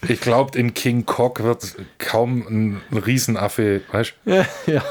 ich 0.08 0.20
glaube, 0.20 0.58
in 0.58 0.74
King 0.74 1.06
Kong 1.06 1.38
wird 1.38 1.76
kaum 1.98 2.44
ein 2.48 2.80
Riesenaffe, 2.92 3.80
weißt 3.90 4.14
du? 4.24 4.30
Ja, 4.34 4.44
ja. 4.66 4.82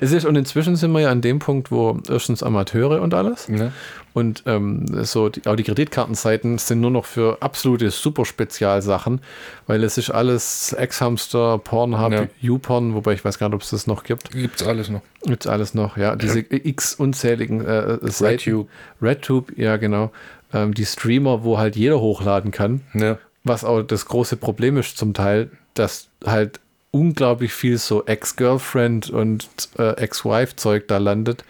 Es 0.00 0.12
ist, 0.12 0.24
und 0.24 0.36
inzwischen 0.36 0.76
sind 0.76 0.92
wir 0.92 1.00
ja 1.00 1.10
an 1.10 1.20
dem 1.20 1.38
Punkt, 1.38 1.70
wo 1.70 1.98
erstens 2.08 2.42
Amateure 2.42 3.00
und 3.02 3.14
alles. 3.14 3.48
Ja. 3.48 3.72
Und 4.12 4.42
ähm, 4.46 4.86
so 5.04 5.28
die, 5.28 5.46
auch 5.46 5.54
die 5.54 5.62
Kreditkartenseiten 5.62 6.58
sind 6.58 6.80
nur 6.80 6.90
noch 6.90 7.04
für 7.04 7.38
absolute 7.40 7.90
super 7.90 8.24
Spezialsachen, 8.24 9.20
weil 9.66 9.84
es 9.84 9.98
ist 9.98 10.10
alles 10.10 10.72
Ex-Hamster, 10.72 11.58
Pornhub, 11.58 12.12
ja. 12.12 12.26
YouPorn, 12.40 12.94
wobei 12.94 13.12
ich 13.12 13.24
weiß 13.24 13.38
gar 13.38 13.48
nicht, 13.48 13.54
ob 13.54 13.62
es 13.62 13.70
das 13.70 13.86
noch 13.86 14.02
gibt. 14.02 14.32
Gibt 14.32 14.60
es 14.60 14.66
alles 14.66 14.88
noch. 14.88 15.02
Gibt 15.22 15.44
es 15.44 15.50
alles 15.50 15.74
noch, 15.74 15.96
ja. 15.96 16.16
Diese 16.16 16.40
x 16.40 16.94
unzähligen 16.94 17.64
äh, 17.64 17.98
Seiten. 18.10 18.34
RedTube. 18.34 18.68
RedTube, 19.00 19.52
ja 19.56 19.76
genau. 19.76 20.10
Ähm, 20.52 20.74
die 20.74 20.86
Streamer, 20.86 21.44
wo 21.44 21.58
halt 21.58 21.76
jeder 21.76 22.00
hochladen 22.00 22.50
kann. 22.50 22.80
Ja. 22.94 23.18
Was 23.44 23.64
auch 23.64 23.82
das 23.82 24.06
große 24.06 24.36
Problem 24.36 24.76
ist 24.76 24.98
zum 24.98 25.14
Teil, 25.14 25.50
dass 25.74 26.08
halt 26.26 26.60
unglaublich 26.92 27.52
viel 27.52 27.78
so 27.78 28.04
Ex-Girlfriend 28.04 29.10
und 29.10 29.48
äh, 29.78 29.92
Ex-Wife-Zeug 29.96 30.88
da 30.88 30.98
landet. 30.98 31.44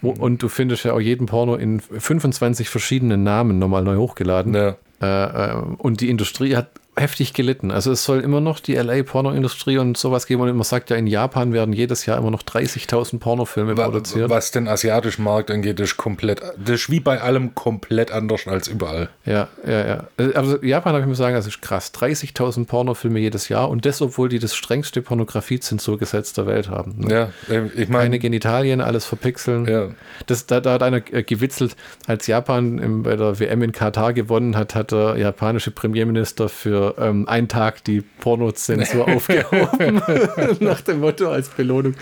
Wo, 0.00 0.12
mhm. 0.12 0.20
und 0.20 0.42
du 0.42 0.48
findest 0.48 0.84
ja 0.84 0.92
auch 0.92 1.00
jeden 1.00 1.26
Porno 1.26 1.54
in 1.54 1.80
25 1.80 2.68
verschiedenen 2.68 3.22
Namen 3.22 3.58
nochmal 3.58 3.82
neu 3.82 3.96
hochgeladen. 3.96 4.54
Ja. 4.54 4.76
Äh, 5.00 5.50
äh, 5.50 5.54
und 5.78 6.00
die 6.00 6.10
Industrie 6.10 6.56
hat 6.56 6.68
heftig 6.94 7.32
gelitten. 7.32 7.70
Also 7.70 7.90
es 7.90 8.04
soll 8.04 8.20
immer 8.20 8.42
noch 8.42 8.60
die 8.60 8.74
LA-Pornoindustrie 8.74 9.78
und 9.78 9.96
sowas 9.96 10.26
geben. 10.26 10.42
Und 10.42 10.54
man 10.54 10.62
sagt 10.62 10.90
ja, 10.90 10.96
in 10.96 11.06
Japan 11.06 11.54
werden 11.54 11.72
jedes 11.72 12.04
Jahr 12.04 12.18
immer 12.18 12.30
noch 12.30 12.42
30.000 12.42 13.18
Pornofilme 13.18 13.76
was, 13.78 13.84
produziert. 13.84 14.28
Was 14.28 14.50
den 14.50 14.68
asiatischen 14.68 15.24
Markt 15.24 15.50
angeht, 15.50 15.80
ist 15.80 15.96
komplett, 15.96 16.42
das 16.42 16.82
ist 16.82 16.90
wie 16.90 17.00
bei 17.00 17.20
allem 17.20 17.54
komplett 17.54 18.12
anders 18.12 18.46
als 18.46 18.68
überall. 18.68 19.08
Ja, 19.24 19.48
ja, 19.66 19.86
ja. 19.86 20.04
Also 20.34 20.62
Japan, 20.62 20.92
habe 20.92 21.02
ich 21.02 21.08
mir 21.08 21.14
sagen, 21.14 21.34
das 21.34 21.46
ist 21.46 21.62
krass. 21.62 21.92
30.000 21.94 22.66
Pornofilme 22.66 23.20
jedes 23.20 23.48
Jahr 23.48 23.70
und 23.70 23.86
das, 23.86 24.02
obwohl 24.02 24.28
die 24.28 24.38
das 24.38 24.54
strengste 24.54 25.00
Pornografiezensur-Gesetz 25.00 26.34
der 26.34 26.46
Welt 26.46 26.68
haben. 26.68 26.96
Ne? 26.98 27.32
Ja, 27.48 27.62
ich 27.74 27.88
meine. 27.88 28.02
Keine 28.02 28.18
Genitalien, 28.18 28.80
alles 28.82 29.06
verpixeln. 29.06 29.66
Ja. 29.66 29.88
Das, 30.26 30.44
da, 30.44 30.60
da 30.60 30.74
hat 30.74 30.82
einer 30.82 31.00
äh, 31.10 31.22
gewitzelt, 31.22 31.74
als 32.06 32.26
Japan 32.26 32.78
im, 32.78 33.02
bei 33.04 33.16
der 33.16 33.40
WM 33.40 33.62
in 33.62 33.72
Katar 33.72 34.12
gewonnen 34.12 34.56
hat, 34.56 34.74
hat 34.74 34.92
der 34.92 35.16
japanische 35.16 35.70
Premierminister 35.70 36.50
für 36.50 36.81
ähm, 36.98 37.28
einen 37.28 37.48
Tag 37.48 37.84
die 37.84 38.00
Pornozensur 38.00 39.08
aufgehoben. 39.16 40.02
Nach 40.60 40.80
dem 40.80 41.00
Motto 41.00 41.30
als 41.30 41.48
Belohnung. 41.48 41.94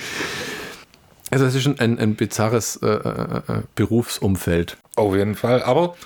Also 1.31 1.47
es 1.47 1.55
ist 1.55 1.66
ein, 1.66 1.78
ein, 1.78 1.99
ein 1.99 2.14
bizarres 2.16 2.76
äh, 2.76 2.87
äh, 2.87 3.37
äh, 3.37 3.62
Berufsumfeld. 3.76 4.76
Auf 4.97 5.14
jeden 5.14 5.37
Fall. 5.37 5.62
Aber 5.62 5.97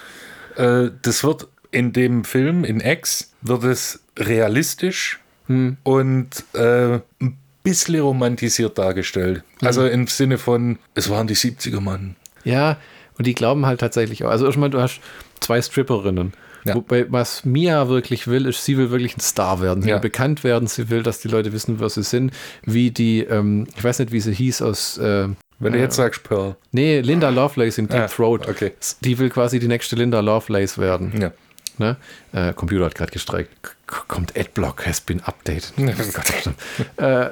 äh, 0.57 0.91
das 1.03 1.25
wird 1.25 1.49
in 1.70 1.93
dem 1.93 2.25
Film, 2.25 2.64
in 2.64 2.81
X, 2.81 3.33
wird 3.43 3.64
es 3.64 4.01
realistisch 4.18 5.20
hm. 5.47 5.79
und 5.83 6.45
äh, 6.53 7.01
ein 7.20 7.39
bisschen 7.62 8.01
romantisiert 8.01 8.79
dargestellt. 8.79 9.43
Hm. 9.61 9.66
Also 9.66 9.87
im 9.87 10.07
Sinne 10.07 10.39
von, 10.39 10.79
es 10.95 11.09
waren 11.09 11.27
die 11.27 11.37
70er, 11.37 11.81
Mann. 11.81 12.16
Ja, 12.45 12.77
und 13.16 13.27
die 13.27 13.35
glauben 13.35 13.66
halt 13.66 13.81
tatsächlich 13.81 14.25
auch. 14.25 14.31
Also 14.31 14.47
erstmal, 14.47 14.70
du 14.70 14.81
hast 14.81 15.01
zwei 15.41 15.61
Stripperinnen. 15.61 16.33
Ja. 16.65 16.75
Wobei, 16.75 17.07
was 17.11 17.45
Mia 17.45 17.89
wirklich 17.89 18.27
will, 18.27 18.47
ist, 18.47 18.65
sie 18.65 18.77
will 18.77 18.91
wirklich 18.91 19.17
ein 19.17 19.21
Star 19.21 19.61
werden. 19.61 19.83
Sie 19.83 19.91
ja. 19.91 19.97
will 19.97 20.03
bekannt 20.03 20.45
werden, 20.45 20.67
sie 20.67 20.89
will, 20.91 21.03
dass 21.03 21.21
die 21.21 21.29
Leute 21.29 21.53
wissen, 21.53 21.81
wer 21.81 21.91
sie 21.91 22.03
sind. 22.03 22.33
Wie 22.62 22.91
die, 22.91 23.21
ähm, 23.21 23.67
ich 23.77 23.85
weiß 23.85 23.99
nicht, 23.99 24.12
wie 24.12 24.21
sie 24.21 24.33
hieß 24.33 24.62
aus. 24.62 24.99
Äh, 24.99 25.29
wenn 25.61 25.73
du 25.73 25.79
jetzt 25.79 25.97
sagst 25.97 26.25
Pearl. 26.25 26.57
Nee, 26.73 27.01
Linda 27.01 27.29
Lovelace 27.29 27.79
in 27.79 27.89
Deep 27.89 28.01
ah, 28.01 28.07
Throat. 28.07 28.49
Okay. 28.49 28.73
Die 29.03 29.19
will 29.19 29.31
quasi 29.31 29.59
die 29.59 29.69
nächste 29.69 29.97
Linda 29.97 30.21
Lovelace 30.21 30.79
werden. 30.79 31.12
Ja. 31.21 31.33
Ne? 31.79 31.97
Äh, 32.33 32.53
Computer 32.53 32.85
hat 32.87 32.95
gerade 32.95 33.12
gestreikt. 33.12 33.51
Kommt 33.87 34.37
Adblock 34.37 34.87
has 34.87 35.01
been 35.01 35.21
updated. 35.21 35.73
äh, 36.97 37.31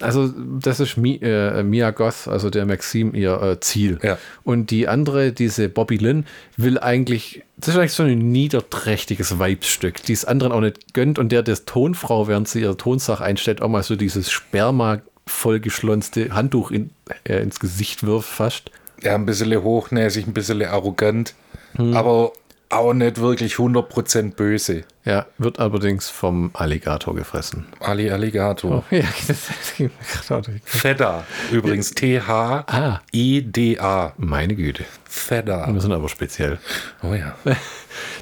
also 0.00 0.28
das 0.60 0.80
ist 0.80 0.96
Mi, 0.96 1.16
äh, 1.16 1.62
Mia 1.62 1.90
Goth, 1.90 2.28
also 2.28 2.50
der 2.50 2.66
Maxim, 2.66 3.14
ihr 3.14 3.40
äh, 3.42 3.60
Ziel. 3.60 3.98
Ja. 4.02 4.18
Und 4.44 4.70
die 4.70 4.88
andere, 4.88 5.32
diese 5.32 5.68
Bobby 5.68 5.96
Lynn, 5.96 6.26
will 6.56 6.78
eigentlich, 6.78 7.42
das 7.56 7.68
ist 7.68 7.76
eigentlich 7.76 7.92
so 7.92 8.04
ein 8.04 8.32
niederträchtiges 8.32 9.38
Weibsstück, 9.38 10.02
die 10.02 10.12
es 10.12 10.24
anderen 10.24 10.52
auch 10.52 10.60
nicht 10.60 10.94
gönnt 10.94 11.18
und 11.18 11.32
der 11.32 11.42
das 11.42 11.64
Tonfrau, 11.64 12.28
während 12.28 12.48
sie 12.48 12.60
ihre 12.60 12.76
Tonsache 12.76 13.24
einstellt, 13.24 13.62
auch 13.62 13.68
mal 13.68 13.82
so 13.82 13.96
dieses 13.96 14.30
Sperma 14.30 15.00
vollgeschlonzte 15.26 16.34
Handtuch 16.34 16.70
in, 16.70 16.90
äh, 17.24 17.42
ins 17.42 17.60
Gesicht 17.60 18.04
wirft 18.04 18.28
fast. 18.28 18.70
Ja, 19.02 19.14
ein 19.14 19.26
bisschen 19.26 19.62
hochnäsig, 19.62 20.26
ein 20.26 20.32
bisschen 20.32 20.62
arrogant. 20.62 21.34
Hm. 21.76 21.96
Aber 21.96 22.32
auch 22.72 22.94
nicht 22.94 23.18
wirklich 23.20 23.54
100% 23.54 24.34
böse. 24.34 24.84
Ja, 25.04 25.26
wird 25.38 25.58
allerdings 25.58 26.08
vom 26.08 26.50
Alligator 26.54 27.14
gefressen. 27.14 27.66
Ali 27.80 28.10
Alligator. 28.10 28.84
Oh, 28.90 28.94
ja, 28.94 29.04
Fedda, 30.64 31.24
übrigens 31.50 31.90
T-H-I-D-A. 31.90 33.82
Ah. 33.82 34.12
Meine 34.16 34.54
Güte. 34.54 34.84
Fedda. 35.04 35.72
Wir 35.72 35.80
sind 35.80 35.92
aber 35.92 36.08
speziell. 36.08 36.58
Oh 37.02 37.14
ja. 37.14 37.34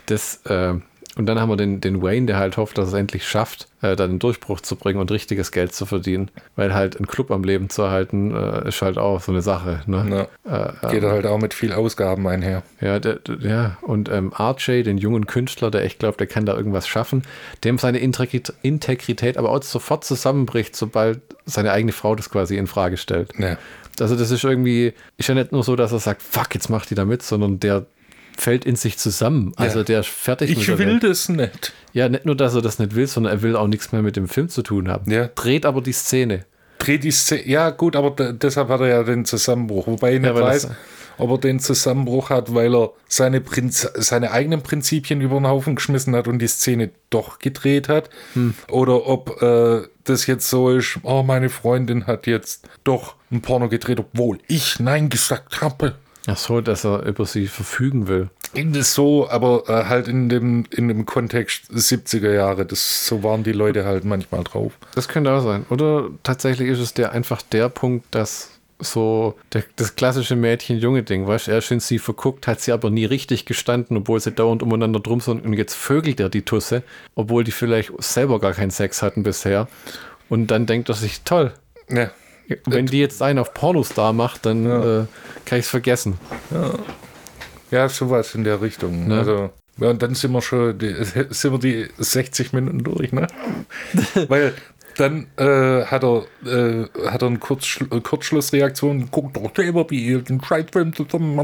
Das, 0.07 0.45
äh, 0.47 0.75
und 1.17 1.27
dann 1.27 1.41
haben 1.41 1.49
wir 1.49 1.57
den, 1.57 1.81
den 1.81 2.03
Wayne, 2.03 2.27
der 2.27 2.37
halt 2.37 2.57
hofft, 2.57 2.79
dass 2.79 2.89
es 2.89 2.95
endlich 2.95 3.27
schafft, 3.27 3.67
äh, 3.83 3.97
dann 3.97 4.11
einen 4.11 4.19
Durchbruch 4.21 4.61
zu 4.61 4.77
bringen 4.77 5.01
und 5.01 5.11
richtiges 5.11 5.51
Geld 5.51 5.75
zu 5.75 5.85
verdienen. 5.85 6.31
Weil 6.55 6.73
halt 6.73 6.97
einen 6.97 7.09
Club 7.09 7.33
am 7.33 7.43
Leben 7.43 7.69
zu 7.69 7.83
erhalten, 7.83 8.35
äh, 8.35 8.69
ist 8.69 8.81
halt 8.81 8.97
auch 8.97 9.21
so 9.21 9.33
eine 9.33 9.43
Sache. 9.43 9.83
Ne? 9.87 10.29
Äh, 10.45 10.89
Geht 10.89 11.03
ähm, 11.03 11.11
halt 11.11 11.27
auch 11.27 11.39
mit 11.39 11.53
viel 11.53 11.73
Ausgaben 11.73 12.29
einher. 12.29 12.63
Ja, 12.81 13.01
der, 13.01 13.17
der, 13.17 13.39
ja. 13.41 13.79
und 13.83 14.09
ähm, 14.09 14.33
RJ, 14.39 14.85
den 14.85 14.99
jungen 14.99 15.27
Künstler, 15.27 15.73
der 15.73 15.85
echt 15.85 15.99
glaubt, 15.99 16.21
der 16.21 16.29
kann 16.29 16.47
da 16.47 16.57
irgendwas 16.57 16.87
schaffen, 16.87 17.23
dem 17.65 17.77
seine 17.79 17.99
Integrität 17.99 19.37
aber 19.37 19.51
auch 19.51 19.63
sofort 19.65 20.05
zusammenbricht, 20.05 20.77
sobald 20.77 21.21
seine 21.45 21.73
eigene 21.73 21.93
Frau 21.93 22.15
das 22.15 22.31
quasi 22.31 22.57
in 22.57 22.69
Frage 22.69 22.97
stellt. 22.97 23.33
Ja. 23.37 23.59
Also 23.99 24.15
das 24.15 24.31
ist 24.31 24.45
irgendwie, 24.45 24.95
ist 25.17 25.29
ja 25.29 25.35
nicht 25.35 25.51
nur 25.51 25.65
so, 25.65 25.75
dass 25.75 25.93
er 25.93 25.99
sagt, 25.99 26.23
fuck, 26.23 26.55
jetzt 26.55 26.71
macht 26.71 26.91
die 26.91 26.95
da 26.95 27.05
mit, 27.05 27.23
sondern 27.23 27.59
der 27.59 27.87
fällt 28.37 28.65
in 28.65 28.77
sich 28.77 28.99
zusammen. 28.99 29.53
Also 29.57 29.79
ja. 29.79 29.85
der 29.85 30.01
ist 30.01 30.09
fertig. 30.09 30.51
Ich 30.51 30.79
will 30.79 30.99
das 31.01 31.29
nicht. 31.29 31.73
Ja, 31.93 32.09
nicht 32.09 32.25
nur, 32.25 32.37
dass 32.37 32.55
er 32.55 32.63
das 32.63 32.79
nicht 32.79 32.95
will, 32.95 33.07
sondern 33.07 33.33
er 33.33 33.43
will 33.43 33.57
auch 33.57 33.67
nichts 33.67 33.93
mehr 33.93 34.03
mit 34.03 34.17
dem 34.17 34.29
Film 34.29 34.49
zu 34.49 34.63
tun 34.63 34.89
haben. 34.89 35.11
Ja. 35.11 35.29
Dreht 35.35 35.67
aber 35.67 35.81
die 35.81 35.93
Szene. 35.93 36.45
Dreht 36.79 37.05
die 37.05 37.11
Szene. 37.11 37.47
Ja, 37.47 37.71
gut, 37.71 37.97
aber 37.97 38.33
deshalb 38.33 38.69
hat 38.69 38.81
er 38.81 38.89
ja 38.89 39.03
den 39.03 39.25
Zusammenbruch. 39.25 39.87
Wobei 39.87 40.15
ich 40.15 40.21
nicht 40.21 40.35
ja, 40.35 40.41
weiß, 40.41 40.69
ob 41.19 41.31
er 41.31 41.39
den 41.39 41.61
Zusammenbruch 41.61 42.31
hat, 42.31 42.55
weil 42.55 42.75
er 42.75 42.93
seine, 43.07 43.41
Prinz 43.41 43.89
seine 43.95 44.31
eigenen 44.31 44.63
Prinzipien 44.63 45.21
über 45.21 45.37
den 45.37 45.47
Haufen 45.47 45.77
geschmissen 45.77 46.17
hat 46.17 46.27
und 46.27 46.39
die 46.39 46.49
Szene 46.49 46.91
doch 47.11 47.39
gedreht 47.39 47.89
hat. 47.89 48.09
Hm. 48.35 48.55
Oder 48.69 49.07
ob 49.07 49.43
äh, 49.43 49.83
das 50.05 50.27
jetzt 50.27 50.49
so 50.49 50.71
ist, 50.71 50.99
oh, 51.03 51.23
meine 51.23 51.51
Freundin 51.51 52.07
hat 52.07 52.27
jetzt 52.27 52.69
doch 52.85 53.17
ein 53.31 53.43
Porno 53.43 53.69
gedreht, 53.69 54.01
obwohl 54.01 54.39
ich 54.49 54.81
Nein 54.81 55.11
gesagt 55.11 55.61
habe. 55.61 55.97
Ach 56.31 56.37
so, 56.37 56.61
dass 56.61 56.85
er 56.85 57.03
über 57.03 57.27
sie 57.27 57.49
verfügen 57.49 58.07
will. 58.07 58.29
So, 58.83 59.29
aber 59.29 59.65
äh, 59.69 59.85
halt 59.87 60.07
in 60.07 60.29
dem, 60.29 60.65
in 60.71 60.89
dem 60.89 61.05
Kontext 61.05 61.71
70er 61.73 62.33
Jahre, 62.33 62.67
das, 62.67 63.07
so 63.07 63.23
waren 63.23 63.43
die 63.43 63.53
Leute 63.53 63.85
halt 63.85 64.05
manchmal 64.05 64.45
drauf. 64.45 64.73
Das 64.95 65.09
könnte 65.09 65.33
auch 65.33 65.43
sein. 65.43 65.67
Oder 65.71 66.09
tatsächlich 66.23 66.69
ist 66.69 66.79
es 66.79 66.95
der 66.95 67.13
einfach 67.13 67.43
der 67.43 67.69
Punkt, 67.69 68.07
dass 68.13 68.51
so 68.79 69.35
der, 69.53 69.65
das 69.77 69.97
klassische 69.97 70.37
Mädchen-Junge-Ding, 70.37 71.27
weißt 71.27 71.49
du, 71.49 71.51
er 71.51 71.59
ist 71.59 71.71
in 71.71 71.81
sie 71.81 71.99
verguckt, 71.99 72.47
hat 72.47 72.61
sie 72.61 72.73
aber 72.73 72.91
nie 72.91 73.05
richtig 73.05 73.45
gestanden, 73.45 73.97
obwohl 73.97 74.21
sie 74.21 74.33
dauernd 74.33 74.63
umeinander 74.63 75.01
drum 75.01 75.21
sind 75.21 75.45
und 75.45 75.53
jetzt 75.55 75.75
vögelt 75.75 76.21
er 76.21 76.29
die 76.29 76.43
Tusse, 76.43 76.83
obwohl 77.15 77.45
die 77.45 77.53
vielleicht 77.53 77.91
selber 77.99 78.41
gar 78.41 78.53
keinen 78.53 78.71
Sex 78.71 79.03
hatten 79.03 79.23
bisher. 79.23 79.69
Und 80.29 80.47
dann 80.47 80.67
denkt 80.67 80.89
er 80.89 80.95
sich, 80.95 81.23
toll. 81.23 81.53
Ja. 81.89 82.11
Wenn 82.67 82.87
die 82.87 82.99
jetzt 82.99 83.23
einen 83.23 83.39
auf 83.39 83.55
Pornostar 83.55 84.13
macht, 84.13 84.47
dann 84.47 84.65
ja. 84.65 85.01
äh, 85.01 85.07
kann 85.45 85.59
ich 85.59 85.65
es 85.65 85.71
vergessen. 85.71 86.19
Ja. 86.51 86.73
ja, 87.71 87.89
sowas 87.89 88.35
in 88.35 88.45
der 88.45 88.61
Richtung. 88.61 89.09
Ne? 89.09 89.19
Also, 89.19 89.51
ja, 89.79 89.91
und 89.91 90.03
dann 90.03 90.15
sind 90.15 90.33
wir 90.33 90.43
schon 90.43 90.79
die, 90.79 90.95
sind 91.31 91.53
wir 91.53 91.59
die 91.59 91.89
60 91.99 92.53
Minuten 92.53 92.85
durch, 92.85 93.13
ne? 93.13 93.27
Weil 94.29 94.55
dann 94.97 95.29
äh, 95.37 95.85
hat 95.85 96.05
er, 96.05 96.25
äh, 96.45 96.87
hat 97.09 97.23
er 97.23 97.29
eine 97.29 97.39
Kurzschl 97.39 97.87
Kurzschlussreaktion, 98.01 99.11
guckt 99.11 99.37
doch 99.37 99.51
selber 99.55 99.89
wie 99.89 100.21
den 100.21 100.43
Scheißfilm 100.43 100.95
zusammen 100.95 101.39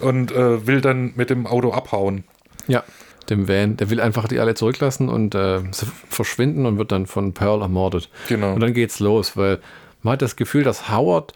und 0.00 0.32
äh, 0.32 0.66
will 0.66 0.80
dann 0.80 1.12
mit 1.14 1.30
dem 1.30 1.46
Auto 1.46 1.72
abhauen. 1.72 2.24
Ja, 2.66 2.82
dem 3.30 3.48
Van. 3.48 3.76
Der 3.76 3.90
will 3.90 4.00
einfach 4.00 4.28
die 4.28 4.40
alle 4.40 4.54
zurücklassen 4.54 5.08
und 5.08 5.34
äh, 5.34 5.60
verschwinden 6.08 6.66
und 6.66 6.78
wird 6.78 6.92
dann 6.92 7.06
von 7.06 7.32
Pearl 7.32 7.62
ermordet. 7.62 8.08
Genau. 8.28 8.54
Und 8.54 8.60
dann 8.60 8.74
geht's 8.74 9.00
los, 9.00 9.36
weil 9.36 9.58
man 10.02 10.12
hat 10.12 10.22
das 10.22 10.36
Gefühl, 10.36 10.64
dass 10.64 10.90
Howard 10.90 11.32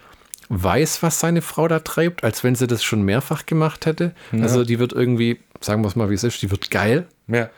weiß, 0.49 1.03
was 1.03 1.21
seine 1.21 1.43
Frau 1.43 1.69
da 1.69 1.81
treibt, 1.81 2.25
als 2.25 2.45
wenn 2.45 2.55
sie 2.55 2.67
das 2.67 2.85
schon 2.85 3.03
mehrfach 3.03 3.47
gemacht 3.47 3.87
hätte. 3.87 4.15
Ja. 4.33 4.43
Also 4.43 4.65
die 4.65 4.79
wird 4.79 4.93
irgendwie, 4.93 5.41
sagen 5.61 5.83
wir 5.83 5.89
es 5.89 5.97
mal, 5.97 6.11
wie 6.11 6.15
es 6.15 6.25
ist, 6.25 6.43
die 6.43 6.51
wird 6.51 6.71
geil. 6.71 7.07
Ja. 7.29 7.49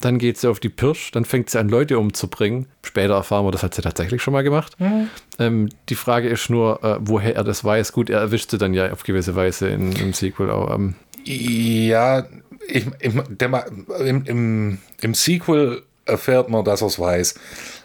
Dann 0.00 0.18
geht 0.18 0.36
sie 0.36 0.50
auf 0.50 0.60
die 0.60 0.68
Pirsch, 0.68 1.12
dann 1.12 1.24
fängt 1.24 1.48
sie 1.48 1.58
an, 1.58 1.68
Leute 1.68 1.98
umzubringen. 1.98 2.66
Später 2.82 3.14
erfahren 3.14 3.46
wir, 3.46 3.52
das 3.52 3.62
hat 3.62 3.74
sie 3.74 3.80
tatsächlich 3.80 4.20
schon 4.20 4.32
mal 4.32 4.42
gemacht. 4.42 4.78
Mhm. 4.78 5.08
Ähm, 5.38 5.68
die 5.88 5.94
Frage 5.94 6.28
ist 6.28 6.50
nur, 6.50 6.84
äh, 6.84 6.96
woher 7.00 7.36
er 7.36 7.44
das 7.44 7.64
weiß. 7.64 7.92
Gut, 7.92 8.10
er 8.10 8.20
erwischt 8.20 8.50
sie 8.50 8.58
dann 8.58 8.74
ja 8.74 8.92
auf 8.92 9.04
gewisse 9.04 9.34
Weise 9.34 9.68
in, 9.68 9.92
im 9.92 10.12
Sequel 10.12 10.50
auch. 10.50 10.74
Ähm. 10.74 10.94
Ja, 11.24 12.26
ich, 12.68 12.86
der, 13.28 13.66
im, 14.00 14.24
im, 14.24 14.78
im 15.00 15.14
Sequel 15.14 15.82
erfährt 16.04 16.48
man, 16.48 16.64
dass 16.64 16.82
er 16.82 16.88
es 16.88 16.98
weiß. 16.98 17.34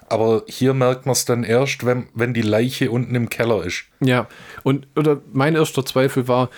Aber 0.10 0.44
hier 0.48 0.74
merkt 0.74 1.06
man 1.06 1.14
es 1.14 1.26
dann 1.26 1.44
erst, 1.44 1.86
wenn, 1.86 2.08
wenn 2.14 2.34
die 2.34 2.42
Leiche 2.42 2.90
unten 2.90 3.14
im 3.16 3.30
Keller 3.30 3.64
ist. 3.64 3.86
Ja, 4.00 4.28
und 4.64 4.88
oder 4.96 5.22
mein 5.32 5.56
erster 5.56 5.86
Zweifel 5.86 6.28
war, 6.28 6.50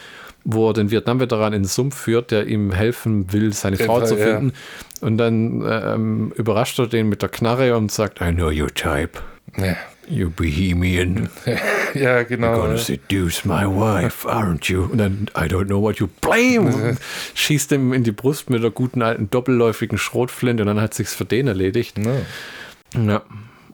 wo 0.43 0.69
er 0.69 0.74
den 0.74 0.89
Vietnam-Veteran 0.89 1.53
in 1.53 1.63
den 1.63 1.67
Sumpf 1.67 1.95
führt, 1.95 2.32
der 2.32 2.47
ihm 2.47 2.72
helfen 2.72 3.32
will, 3.34 3.53
seine 3.53 3.78
Frau 3.78 3.99
Fall, 3.99 4.07
zu 4.07 4.17
finden. 4.17 4.53
Ja. 4.53 5.07
Und 5.07 5.17
dann 5.17 5.63
ähm, 5.67 6.32
überrascht 6.36 6.80
er 6.80 6.88
den 6.88 7.09
mit 7.09 7.22
der 7.22 7.30
Knarre 7.30 7.76
und 7.76 7.91
sagt, 7.91 8.22
I 8.22 8.32
know 8.32 8.47
your 8.47 8.74
type. 8.74 9.19
Ja. 9.57 9.76
You 10.07 10.29
Bohemian. 10.29 11.29
ja, 11.93 12.23
genau. 12.23 12.47
You're 12.47 12.61
gonna 12.61 12.77
seduce 12.77 13.45
my 13.45 13.65
wife, 13.65 14.27
aren't 14.27 14.69
you? 14.69 14.83
Und 14.83 14.97
dann, 14.97 15.29
I 15.35 15.47
don't 15.47 15.65
know 15.65 15.81
what 15.81 15.97
you 15.97 16.07
blame. 16.21 16.97
Schießt 17.33 17.71
ihm 17.73 17.93
in 17.93 18.03
die 18.03 18.11
Brust 18.11 18.49
mit 18.49 18.63
der 18.63 18.71
guten 18.71 19.01
alten 19.01 19.29
doppelläufigen 19.29 19.97
Schrotflinte 19.97 20.63
und 20.63 20.67
dann 20.67 20.81
hat 20.81 20.93
sich's 20.93 21.13
für 21.13 21.25
den 21.25 21.47
erledigt. 21.47 21.97
Ja. 21.97 23.01
ja. 23.01 23.21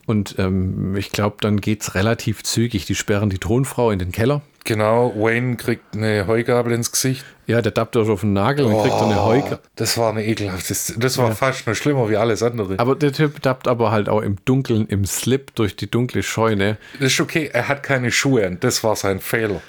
Und 0.05 0.36
ähm, 0.38 0.95
ich 0.95 1.11
glaube, 1.11 1.38
dann 1.41 1.59
geht's 1.59 1.95
relativ 1.95 2.43
zügig. 2.43 2.86
Die 2.86 2.95
sperren 2.95 3.30
die 3.30 3.39
Thronfrau 3.39 3.91
in 3.91 3.99
den 3.99 4.11
Keller. 4.11 4.41
Genau, 4.63 5.13
Wayne 5.15 5.55
kriegt 5.57 5.95
eine 5.95 6.28
Heugabel 6.28 6.73
ins 6.73 6.91
Gesicht. 6.91 7.25
Ja, 7.48 7.62
der 7.62 7.74
tappt 7.74 7.95
auf 7.95 8.22
den 8.22 8.34
Nagel 8.34 8.66
oh, 8.66 8.70
und 8.70 8.82
kriegt 8.84 9.02
eine 9.02 9.24
Heugabel. 9.24 9.60
Das 9.78 9.98
war 9.98 10.12
eine 10.12 10.26
ekelhafte, 10.26 10.76
das, 10.98 11.18
war 11.18 11.30
ja. 11.30 11.36
fast 11.36 11.66
noch 11.66 11.76
schlimmer 11.76 12.10
wie 12.10 12.18
alles 12.18 12.43
andere. 12.43 12.78
Aber 12.78 12.95
der 12.95 13.14
Typ 13.14 13.41
tappt 13.41 13.70
aber 13.70 13.89
halt 13.89 14.10
auch 14.10 14.22
im 14.22 14.36
Dunkeln, 14.43 14.86
im 14.88 15.06
Slip 15.06 15.56
durch 15.56 15.78
die 15.78 15.89
dunkle 15.89 16.24
Scheune. 16.24 16.78
Das 17.00 17.14
ist 17.14 17.22
okay, 17.22 17.50
er 17.52 17.70
hat 17.70 17.84
keine 17.84 18.12
Schuhe 18.12 18.45
an, 18.45 18.58
das 18.60 18.84
war 18.84 18.98
sein 18.98 19.22
Fehler. 19.22 19.62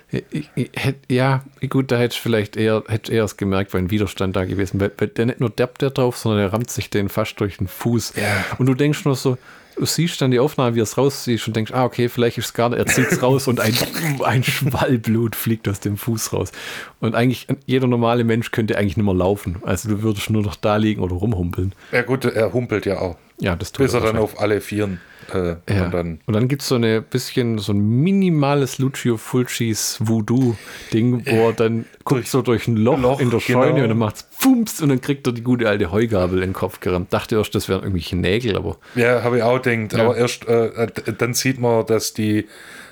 Ja, 1.09 1.45
gut, 1.69 1.93
da 1.93 1.99
hätte 1.99 2.15
ich 2.15 2.21
vielleicht 2.21 2.57
eher, 2.57 2.83
hätte 2.89 3.13
eher 3.13 3.23
es 3.23 3.37
gemerkt, 3.37 3.73
weil 3.73 3.83
ein 3.83 3.91
Widerstand 3.93 4.35
da 4.35 4.45
gewesen 4.45 4.81
wäre. 4.81 4.91
Der 4.91 5.27
nicht 5.27 5.39
nur 5.39 5.55
tappt 5.55 5.81
der 5.81 5.91
drauf, 5.91 6.19
sondern 6.19 6.41
er 6.41 6.53
rammt 6.53 6.71
sich 6.71 6.91
den 6.91 7.09
fast 7.09 7.39
durch 7.39 7.59
den 7.59 7.69
Fuß. 7.69 8.15
Ja. 8.17 8.57
Und 8.59 8.67
du 8.67 8.75
denkst 8.75 9.05
nur 9.05 9.15
so, 9.15 9.39
siehst 9.87 10.21
dann 10.21 10.31
die 10.31 10.41
Aufnahme, 10.41 10.75
wie 10.75 10.81
er 10.81 10.85
es 10.85 10.97
rauszieht 10.97 11.47
und 11.47 11.57
denkst, 11.57 11.73
ah, 11.73 11.85
okay, 11.85 12.09
vielleicht 12.09 12.39
ist 12.39 12.47
es 12.47 12.55
gerade, 12.55 12.77
er 12.77 12.87
zieht 12.87 13.11
es 13.11 13.23
raus 13.23 13.49
und 13.49 13.61
ein, 13.61 13.75
ein 14.25 14.45
Schwall 14.45 14.99
Blut 14.99 15.37
fliegt 15.37 15.69
aus 15.69 15.81
dem 15.81 15.97
Fuß 15.97 16.33
raus. 16.33 16.53
Und 17.01 17.15
eigentlich, 17.15 17.47
jeder 17.67 17.87
normale 17.87 18.25
Mensch 18.25 18.51
könnte 18.51 18.77
eigentlich 18.77 18.97
nicht 18.97 19.07
mehr 19.07 19.15
laufen. 19.15 19.57
Also 19.63 19.89
du 19.89 20.03
würdest 20.03 20.31
nur 20.31 20.43
noch 20.43 20.57
da 20.57 20.77
liegen 20.77 21.03
oder 21.03 21.15
rumhumpeln. 21.15 21.75
Ja 21.93 22.03
gut, 22.03 22.25
er 22.25 22.53
humpelt 22.53 22.87
ja 22.87 22.99
auch. 22.99 23.17
Ja, 23.41 23.55
das 23.57 23.73
tut 23.73 23.87
Bis 23.87 23.95
er 23.95 24.01
dann 24.01 24.17
auf 24.17 24.41
alle 24.41 24.61
Vieren. 24.61 25.01
Äh, 25.33 25.57
ja. 25.69 25.85
Und 25.85 25.95
dann, 25.95 26.21
und 26.27 26.35
dann 26.35 26.49
gibt 26.49 26.63
es 26.63 26.69
so 26.69 26.77
ein 26.77 27.05
bisschen, 27.05 27.59
so 27.59 27.73
ein 27.73 27.79
minimales 27.79 28.79
Lucio 28.79 29.17
Fulcis 29.17 29.99
Voodoo-Ding, 30.01 31.27
wo 31.27 31.49
er 31.49 31.53
dann 31.53 31.85
guckt 32.05 32.27
so 32.27 32.43
durch 32.43 32.67
ein 32.67 32.77
Loch, 32.77 32.99
Loch 32.99 33.21
in 33.21 33.31
der 33.31 33.41
Scheune 33.41 33.73
genau. 33.73 33.83
und 33.83 33.89
dann 33.91 33.99
macht 33.99 34.17
es 34.17 34.23
Pumps 34.41 34.81
und 34.81 34.89
dann 34.89 35.01
kriegt 35.01 35.27
er 35.27 35.33
die 35.33 35.43
gute 35.43 35.69
alte 35.69 35.93
Heugabel 35.93 36.39
in 36.39 36.51
den 36.51 36.53
Kopf 36.55 36.81
gerammt. 36.81 37.13
Dachte 37.13 37.37
erst, 37.37 37.55
das 37.55 37.69
wären 37.69 37.83
irgendwelche 37.83 38.17
Nägel, 38.17 38.57
aber. 38.57 38.79
Ja, 38.95 39.23
habe 39.23 39.39
ich 39.39 39.43
auch 39.43 39.61
gedacht. 39.61 39.93
Ja. 39.93 40.05
Aber 40.05 40.17
erst 40.17 40.47
äh, 40.47 40.89
dann 41.19 41.35
sieht 41.35 41.61
man, 41.61 41.85
dass 41.87 42.15
die 42.15 42.47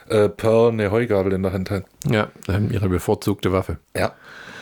äh, 0.08 0.28
Pearl 0.28 0.72
eine 0.72 0.90
Heugabel 0.90 1.32
in 1.32 1.42
der 1.42 1.52
Hand 1.52 1.70
hat. 1.70 1.84
Ja, 2.08 2.28
ihre 2.48 2.88
bevorzugte 2.88 3.52
Waffe. 3.52 3.78
Ja. 3.96 4.12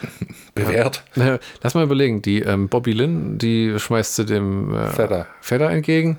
Bewährt. 0.55 1.03
Ja. 1.16 1.39
Lass 1.62 1.75
mal 1.75 1.85
überlegen, 1.85 2.22
die 2.22 2.41
ähm, 2.41 2.68
Bobby 2.68 2.93
Lynn, 2.93 3.39
die 3.39 3.75
schmeißt 3.77 4.16
sie 4.16 4.27
dem 4.27 4.75
äh. 4.75 5.27
Fedder 5.41 5.70
entgegen. 5.70 6.18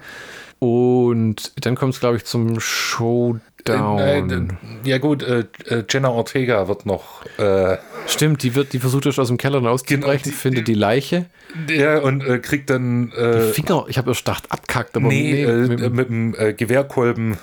Und 0.66 1.53
dann 1.63 1.76
kommt 1.76 1.93
es, 1.93 1.99
glaube 1.99 2.18
ich, 2.18 2.26
zum 2.26 2.59
Showdown. 2.59 3.99
Äh, 3.99 4.18
äh, 4.18 4.47
ja 4.84 4.97
gut, 4.97 5.22
äh, 5.22 5.45
äh, 5.68 5.84
Jenna 5.88 6.09
Ortega 6.09 6.68
wird 6.68 6.88
noch. 6.88 7.24
Äh, 7.38 7.78
Stimmt, 8.07 8.41
die 8.41 8.55
wird, 8.55 8.74
die 8.74 8.80
versucht 8.80 9.05
aus 9.05 9.28
dem 9.28 9.38
Keller 9.38 9.61
rauszubrechen, 9.63 10.24
genau, 10.24 10.36
findet 10.36 10.68
die 10.68 10.74
Leiche. 10.74 11.28
Ja, 11.70 11.99
und 11.99 12.26
äh, 12.26 12.39
kriegt 12.39 12.72
dann. 12.72 13.11
die 13.16 13.53
Finger, 13.53 13.86
ich 13.89 13.99
habe 13.99 14.09
erst 14.09 14.26
gedacht, 14.26 14.51
abkackt, 14.51 14.95
aber 14.95 15.07
nee, 15.07 15.45
nee 15.45 15.78
mit, 15.78 15.93
mit, 15.93 16.09
dem 16.09 16.57
Gewehrkolben 16.57 17.38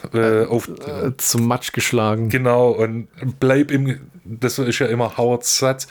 auf. 0.49 0.69
zum 1.19 1.47
Matsch 1.47 1.73
geschlagen. 1.73 2.29
Genau, 2.29 2.71
und 2.71 3.07
bleib 3.39 3.71
im. 3.71 4.01
Das 4.25 4.59
ist 4.59 4.81
ja 4.81 4.87
immer 4.87 5.17
Howards 5.17 5.59
Satz. 5.59 5.87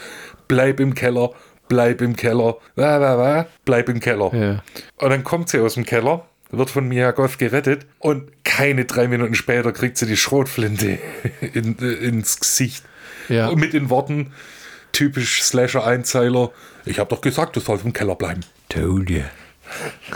Bleib 0.49 0.81
im 0.81 0.95
Keller, 0.95 1.31
bleib 1.69 2.01
im 2.01 2.17
Keller, 2.17 2.57
bleib 2.75 3.87
im 3.87 4.01
Keller. 4.01 4.35
Ja. 4.35 4.63
Und 4.97 5.09
dann 5.09 5.23
kommt 5.23 5.47
sie 5.47 5.59
aus 5.59 5.75
dem 5.75 5.85
Keller 5.85 6.25
wird 6.51 6.69
von 6.69 6.87
Mia 6.87 7.11
Goth 7.11 7.37
gerettet 7.37 7.85
und 7.99 8.43
keine 8.43 8.85
drei 8.85 9.07
Minuten 9.07 9.35
später 9.35 9.71
kriegt 9.71 9.97
sie 9.97 10.05
die 10.05 10.17
Schrotflinte 10.17 10.99
in, 11.53 11.77
äh, 11.79 11.93
ins 11.93 12.39
Gesicht. 12.39 12.83
Ja. 13.29 13.47
Und 13.47 13.59
mit 13.59 13.73
den 13.73 13.89
Worten, 13.89 14.33
typisch 14.91 15.41
Slasher-Einzeiler, 15.43 16.51
ich 16.85 16.99
habe 16.99 17.09
doch 17.09 17.21
gesagt, 17.21 17.55
du 17.55 17.59
sollst 17.59 17.85
im 17.85 17.93
Keller 17.93 18.15
bleiben. 18.15 18.41
Told 18.69 19.09
you. 19.09 19.21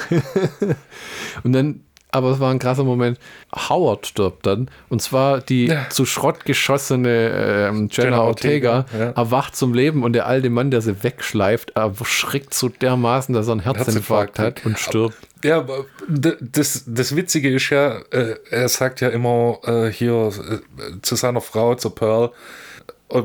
und 1.44 1.54
dann 1.54 1.82
aber 2.16 2.32
es 2.32 2.40
war 2.40 2.50
ein 2.50 2.60
krasser 2.60 2.86
Moment. 2.86 3.20
Howard 3.54 4.08
stirbt 4.08 4.46
dann. 4.46 4.70
Und 4.88 5.02
zwar 5.02 5.42
die 5.42 5.66
ja. 5.66 5.90
zu 5.90 6.06
Schrott 6.06 6.46
geschossene 6.46 7.10
äh, 7.10 7.66
Jenna, 7.66 7.88
Jenna 7.92 8.22
Ortega, 8.22 8.78
Ortega 8.78 8.98
ja. 8.98 9.12
erwacht 9.12 9.58
zum 9.58 9.74
Leben 9.74 10.02
und 10.02 10.14
der 10.14 10.26
alte 10.26 10.50
Mann, 10.50 10.72
der 10.72 10.80
sie 10.80 11.04
wegschleift, 11.04 11.72
erschrickt 11.72 12.54
so 12.54 12.70
dermaßen, 12.70 13.36
dass 13.36 13.48
er 13.48 13.54
einen 13.54 13.62
Herzinfarkt, 13.62 14.40
Herzinfarkt 14.40 14.40
hat 14.40 14.66
und 14.66 14.80
stirbt. 14.80 15.18
Ja, 15.46 15.66
das, 16.08 16.84
das 16.88 17.16
Witzige 17.16 17.54
ist 17.54 17.70
ja, 17.70 18.00
äh, 18.12 18.36
er 18.50 18.70
sagt 18.70 19.02
ja 19.02 19.10
immer 19.10 19.60
äh, 19.66 19.92
hier 19.92 20.32
äh, 20.50 21.02
zu 21.02 21.16
seiner 21.16 21.42
Frau, 21.42 21.76
zur 21.76 21.94
Pearl, 21.94 22.32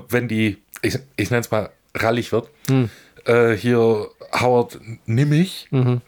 wenn 0.09 0.29
die, 0.29 0.59
ich, 0.83 0.99
ich 1.16 1.31
nenne 1.31 1.41
es 1.41 1.51
mal, 1.51 1.71
rallig 1.95 2.31
wird, 2.31 2.49
hm. 2.68 2.89
hier, 3.57 4.09
Howard, 4.33 4.79
nimm 5.07 5.31
mich. 5.31 5.66
Mhm 5.71 6.01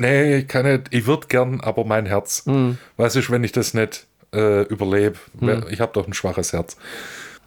nee, 0.00 0.38
ich 0.38 0.48
kann 0.48 0.66
nicht, 0.66 0.88
ich 0.90 1.06
würde 1.06 1.26
gern, 1.28 1.60
aber 1.60 1.84
mein 1.84 2.06
Herz. 2.06 2.46
Mhm. 2.46 2.78
Was 2.96 3.16
ist, 3.16 3.30
wenn 3.30 3.44
ich 3.44 3.52
das 3.52 3.74
nicht 3.74 4.06
äh, 4.32 4.62
überlebe? 4.62 5.18
Mhm. 5.38 5.66
Ich 5.70 5.80
habe 5.80 5.92
doch 5.92 6.06
ein 6.06 6.14
schwaches 6.14 6.52
Herz. 6.52 6.76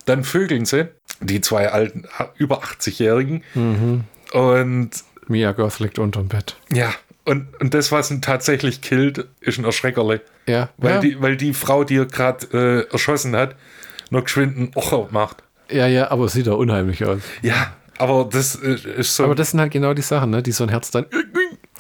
Dann 0.06 0.24
vögeln 0.24 0.66
sie, 0.66 0.88
die 1.22 1.42
zwei 1.42 1.70
alten, 1.70 2.06
über 2.38 2.64
80-Jährigen. 2.64 3.44
Mhm. 3.54 4.04
Und 4.32 4.92
Mia 5.28 5.52
Goth 5.54 5.80
liegt 5.80 6.00
unterm 6.00 6.28
Bett. 6.28 6.58
Ja, 6.72 6.94
und, 7.26 7.48
und 7.60 7.74
das, 7.74 7.92
was 7.92 8.12
ihn 8.12 8.22
tatsächlich 8.22 8.82
killt, 8.82 9.28
ist 9.40 9.58
ein 9.58 9.66
Erschreckerle. 9.66 10.22
Ja. 10.48 10.70
Weil, 10.78 10.96
ja. 10.96 11.00
Die, 11.00 11.22
weil 11.22 11.38
die 11.38 11.54
Frau, 11.54 11.84
die 11.84 11.98
er 11.98 12.06
gerade 12.06 12.48
äh, 12.88 12.92
erschossen 12.92 13.36
hat, 13.36 13.56
noch 14.10 14.24
geschwind 14.24 14.58
ein 14.58 14.72
Ocher 14.76 15.08
macht. 15.12 15.44
Ja, 15.70 15.88
ja, 15.88 16.12
aber 16.12 16.26
es 16.26 16.34
sieht 16.34 16.48
doch 16.48 16.58
unheimlich 16.58 17.04
aus. 17.06 17.22
Ja, 17.42 17.74
aber 17.98 18.30
das 18.32 18.56
ist 18.56 19.16
so. 19.16 19.24
Aber 19.24 19.36
das 19.36 19.52
sind 19.52 19.60
halt 19.60 19.72
genau 19.72 19.94
die 19.94 20.02
Sachen, 20.02 20.32
ne? 20.32 20.44
die 20.44 20.52
so 20.52 20.64
ein 20.64 20.70
Herz 20.70 20.92
dann 20.92 21.06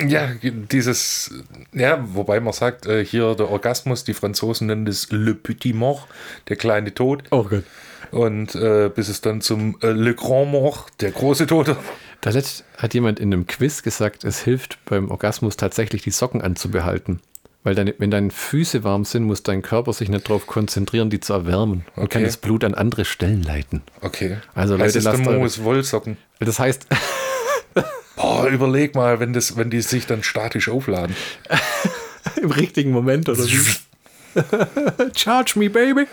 ja, 0.02 0.32
dieses, 0.44 1.32
ja, 1.72 2.00
wobei 2.14 2.40
man 2.40 2.54
sagt, 2.54 2.86
äh, 2.86 3.06
hier 3.06 3.36
der 3.36 3.50
Orgasmus, 3.50 4.04
die 4.04 4.14
Franzosen 4.14 4.68
nennen 4.68 4.86
das 4.86 5.12
Le 5.12 5.36
Petit 5.36 5.76
Mort, 5.76 6.08
der 6.48 6.56
kleine 6.56 6.94
Tod. 6.94 7.24
Oh 7.32 7.44
Gott. 7.44 7.64
Und 8.12 8.56
äh, 8.56 8.90
bis 8.94 9.10
es 9.10 9.22
dann 9.22 9.42
zum 9.42 9.78
äh, 9.82 9.92
Le 9.92 10.14
Grand 10.14 10.52
Mort, 10.52 10.86
der 11.02 11.12
große 11.12 11.48
Tod. 11.48 11.76
Da 12.24 12.32
hat 12.32 12.94
jemand 12.94 13.20
in 13.20 13.34
einem 13.34 13.48
Quiz 13.48 13.84
gesagt, 13.84 14.24
es 14.24 14.40
hilft 14.40 14.80
beim 14.86 15.12
Orgasmus 15.12 15.58
tatsächlich 15.58 16.04
die 16.04 16.12
Socken 16.12 16.42
anzubehalten. 16.42 17.20
Weil 17.64 17.76
deine, 17.76 17.96
wenn 17.98 18.12
deine 18.12 18.32
Füße 18.32 18.86
warm 18.86 19.04
sind, 19.04 19.26
muss 19.26 19.44
dein 19.44 19.62
Körper 19.62 19.92
sich 19.92 20.08
nicht 20.08 20.30
darauf 20.30 20.48
konzentrieren, 20.48 21.10
die 21.10 21.20
zu 21.20 21.34
erwärmen. 21.34 21.86
Und 21.98 22.04
okay. 22.04 22.14
kann 22.14 22.24
das 22.24 22.38
Blut 22.38 22.64
an 22.64 22.76
andere 22.76 23.04
Stellen 23.04 23.44
leiten. 23.44 23.82
Okay. 24.00 24.38
Also 24.56 24.80
heißt 24.80 24.96
Leute, 24.96 25.06
lasst 25.06 25.28
eure, 25.28 25.66
Wollsocken. 25.66 26.18
Das 26.40 26.60
heißt, 26.60 26.88
Boah, 28.16 28.48
überleg 28.48 28.96
mal, 28.96 29.20
wenn, 29.20 29.34
das, 29.34 29.58
wenn 29.58 29.70
die 29.70 29.82
sich 29.82 30.06
dann 30.06 30.24
statisch 30.24 30.70
aufladen. 30.70 31.14
Im 32.42 32.52
richtigen 32.52 32.92
Moment 32.92 33.28
oder 33.28 33.44
wie? 33.46 33.60
Charge 35.16 35.58
me, 35.58 35.70
baby. 35.70 36.08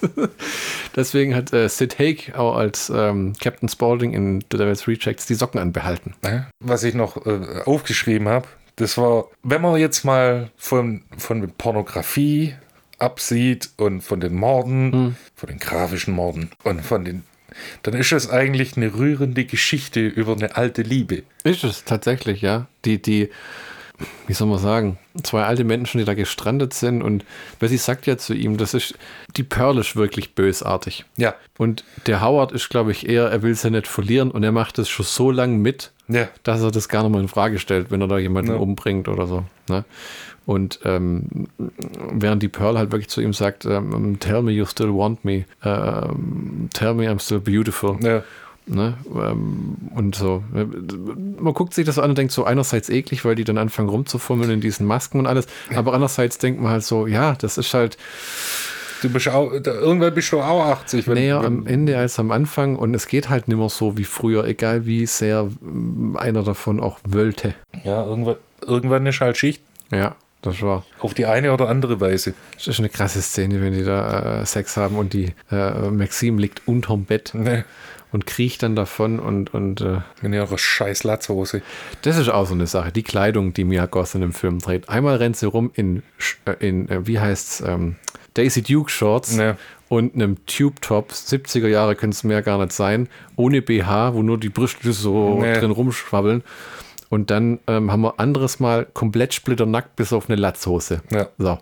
Deswegen 0.96 1.34
hat 1.34 1.52
äh, 1.52 1.68
Sid 1.68 1.98
Haig 1.98 2.34
auch 2.34 2.56
als 2.56 2.90
ähm, 2.94 3.34
Captain 3.40 3.68
Spaulding 3.68 4.12
in 4.12 4.40
The 4.50 4.58
Devil's 4.58 4.88
Rejects 4.88 5.26
die 5.26 5.34
Socken 5.34 5.60
anbehalten. 5.60 6.14
Was 6.60 6.84
ich 6.84 6.94
noch 6.94 7.26
äh, 7.26 7.62
aufgeschrieben 7.64 8.28
habe, 8.28 8.46
Das 8.76 8.96
war, 8.96 9.26
wenn 9.42 9.60
man 9.60 9.76
jetzt 9.76 10.04
mal 10.04 10.50
von, 10.56 11.02
von 11.18 11.50
Pornografie 11.52 12.54
absieht 12.98 13.70
und 13.76 14.02
von 14.02 14.20
den 14.20 14.34
Morden, 14.34 14.92
hm. 14.92 15.16
von 15.34 15.48
den 15.48 15.58
grafischen 15.58 16.14
Morden 16.14 16.50
und 16.64 16.84
von 16.84 17.04
den 17.04 17.24
dann 17.82 17.94
ist 17.94 18.12
es 18.12 18.30
eigentlich 18.30 18.76
eine 18.76 18.94
rührende 18.94 19.44
Geschichte 19.44 20.06
über 20.06 20.32
eine 20.32 20.56
alte 20.56 20.82
Liebe. 20.82 21.24
Ist 21.42 21.64
es 21.64 21.84
tatsächlich, 21.84 22.42
ja. 22.42 22.68
Die, 22.84 23.02
die, 23.02 23.28
wie 24.26 24.32
soll 24.32 24.48
man 24.48 24.58
sagen, 24.58 24.98
zwei 25.22 25.44
alte 25.44 25.64
Menschen, 25.64 25.98
die 25.98 26.04
da 26.04 26.14
gestrandet 26.14 26.74
sind 26.74 27.02
und 27.02 27.24
Bessie 27.58 27.76
sagt 27.76 28.06
ja 28.06 28.16
zu 28.16 28.34
ihm, 28.34 28.56
das 28.56 28.74
ist, 28.74 28.94
die 29.36 29.42
Pearl 29.42 29.78
ist 29.78 29.96
wirklich 29.96 30.34
bösartig. 30.34 31.04
Ja. 31.16 31.34
Und 31.58 31.84
der 32.06 32.22
Howard 32.22 32.52
ist, 32.52 32.68
glaube 32.68 32.92
ich, 32.92 33.08
eher, 33.08 33.26
er 33.30 33.42
will 33.42 33.54
sie 33.54 33.70
nicht 33.70 33.86
verlieren 33.86 34.30
und 34.30 34.42
er 34.42 34.52
macht 34.52 34.78
es 34.78 34.88
schon 34.88 35.06
so 35.06 35.30
lange 35.30 35.58
mit, 35.58 35.92
ja. 36.08 36.28
dass 36.42 36.62
er 36.62 36.70
das 36.70 36.88
gar 36.88 37.02
nicht 37.02 37.12
mal 37.12 37.20
in 37.20 37.28
Frage 37.28 37.58
stellt, 37.58 37.90
wenn 37.90 38.00
er 38.00 38.08
da 38.08 38.18
jemanden 38.18 38.52
ja. 38.52 38.56
umbringt 38.56 39.08
oder 39.08 39.26
so. 39.26 39.44
Ne? 39.68 39.84
Und 40.46 40.80
ähm, 40.84 41.46
während 42.12 42.42
die 42.42 42.48
Pearl 42.48 42.78
halt 42.78 42.90
wirklich 42.92 43.08
zu 43.08 43.20
ihm 43.20 43.32
sagt, 43.32 43.66
ähm, 43.66 44.18
tell 44.18 44.42
me 44.42 44.50
you 44.52 44.64
still 44.64 44.92
want 44.92 45.24
me, 45.24 45.44
ähm, 45.64 46.68
tell 46.72 46.94
me 46.94 47.08
I'm 47.08 47.20
still 47.20 47.40
beautiful. 47.40 47.98
Ja. 48.02 48.22
Ne? 48.70 48.96
Ähm, 49.14 49.76
und 49.96 50.14
so. 50.14 50.44
Man 50.52 51.54
guckt 51.54 51.74
sich 51.74 51.84
das 51.84 51.98
an 51.98 52.10
und 52.10 52.18
denkt 52.18 52.32
so 52.32 52.44
einerseits 52.44 52.88
eklig, 52.88 53.24
weil 53.24 53.34
die 53.34 53.42
dann 53.42 53.58
anfangen 53.58 53.88
rumzufummeln 53.88 54.50
in 54.50 54.60
diesen 54.60 54.86
Masken 54.86 55.18
und 55.18 55.26
alles, 55.26 55.46
aber 55.74 55.92
andererseits 55.92 56.38
denkt 56.38 56.62
man 56.62 56.70
halt 56.70 56.84
so, 56.84 57.06
ja, 57.06 57.34
das 57.34 57.58
ist 57.58 57.74
halt. 57.74 57.98
Du 59.02 59.08
bist 59.08 59.28
auch, 59.28 59.50
irgendwann 59.50 60.14
bist 60.14 60.30
du 60.30 60.40
auch 60.40 60.66
80. 60.66 61.08
Wenn, 61.08 61.14
näher 61.14 61.38
wenn, 61.38 61.46
am 61.46 61.66
Ende 61.66 61.98
als 61.98 62.18
am 62.20 62.30
Anfang 62.30 62.76
und 62.76 62.94
es 62.94 63.08
geht 63.08 63.28
halt 63.28 63.48
nicht 63.48 63.56
mehr 63.56 63.70
so 63.70 63.96
wie 63.96 64.04
früher, 64.04 64.44
egal 64.44 64.86
wie 64.86 65.06
sehr 65.06 65.48
einer 66.14 66.42
davon 66.42 66.78
auch 66.80 66.98
wollte. 67.04 67.54
Ja, 67.82 68.04
irgendwann, 68.04 68.36
irgendwann 68.64 69.06
ist 69.06 69.20
halt 69.20 69.36
Schicht. 69.36 69.62
Ja. 69.90 70.14
Das 70.42 70.62
war. 70.62 70.84
Auf 71.00 71.12
die 71.12 71.26
eine 71.26 71.52
oder 71.52 71.68
andere 71.68 72.00
Weise. 72.00 72.32
Das 72.54 72.68
ist 72.68 72.78
eine 72.78 72.88
krasse 72.88 73.20
Szene, 73.20 73.60
wenn 73.60 73.74
die 73.74 73.84
da 73.84 74.40
äh, 74.40 74.46
Sex 74.46 74.78
haben 74.78 74.96
und 74.96 75.12
die 75.12 75.34
äh, 75.50 75.90
Maxim 75.90 76.38
liegt 76.38 76.66
unterm 76.66 77.04
Bett. 77.04 77.32
Nee 77.34 77.64
und 78.12 78.26
kriecht 78.26 78.62
dann 78.62 78.76
davon 78.76 79.18
und. 79.18 79.54
und 79.54 79.80
äh, 79.80 79.98
in 80.22 80.32
ihrer 80.32 80.58
scheiß 80.58 81.04
Latzhose. 81.04 81.62
Das 82.02 82.16
ist 82.16 82.28
auch 82.28 82.46
so 82.46 82.54
eine 82.54 82.66
Sache. 82.66 82.92
Die 82.92 83.02
Kleidung, 83.02 83.54
die 83.54 83.64
Mia 83.64 83.86
Goss 83.86 84.14
in 84.14 84.20
dem 84.20 84.32
Film 84.32 84.58
trägt. 84.58 84.88
Einmal 84.88 85.16
rennt 85.16 85.36
sie 85.36 85.46
rum 85.46 85.70
in, 85.74 86.02
äh, 86.44 86.54
in 86.60 86.88
äh, 86.88 87.06
wie 87.06 87.18
heißt's, 87.18 87.62
ähm, 87.66 87.96
Daisy 88.34 88.62
Duke 88.62 88.90
Shorts 88.90 89.36
ja. 89.36 89.56
und 89.88 90.14
einem 90.14 90.44
Tube 90.46 90.80
Top. 90.80 91.12
70er 91.12 91.68
Jahre 91.68 91.96
können 91.96 92.12
es 92.12 92.24
mehr 92.24 92.42
gar 92.42 92.58
nicht 92.58 92.72
sein. 92.72 93.08
Ohne 93.36 93.62
BH, 93.62 94.14
wo 94.14 94.22
nur 94.22 94.38
die 94.38 94.48
Brüste 94.48 94.92
so 94.92 95.40
nee. 95.40 95.58
drin 95.58 95.70
rumschwabbeln. 95.70 96.42
Und 97.08 97.30
dann 97.30 97.58
ähm, 97.66 97.90
haben 97.90 98.02
wir 98.02 98.20
anderes 98.20 98.60
Mal 98.60 98.86
komplett 98.86 99.34
splitternackt 99.34 99.96
bis 99.96 100.12
auf 100.12 100.30
eine 100.30 100.40
Latzhose. 100.40 101.02
Ja. 101.10 101.28
So. 101.38 101.58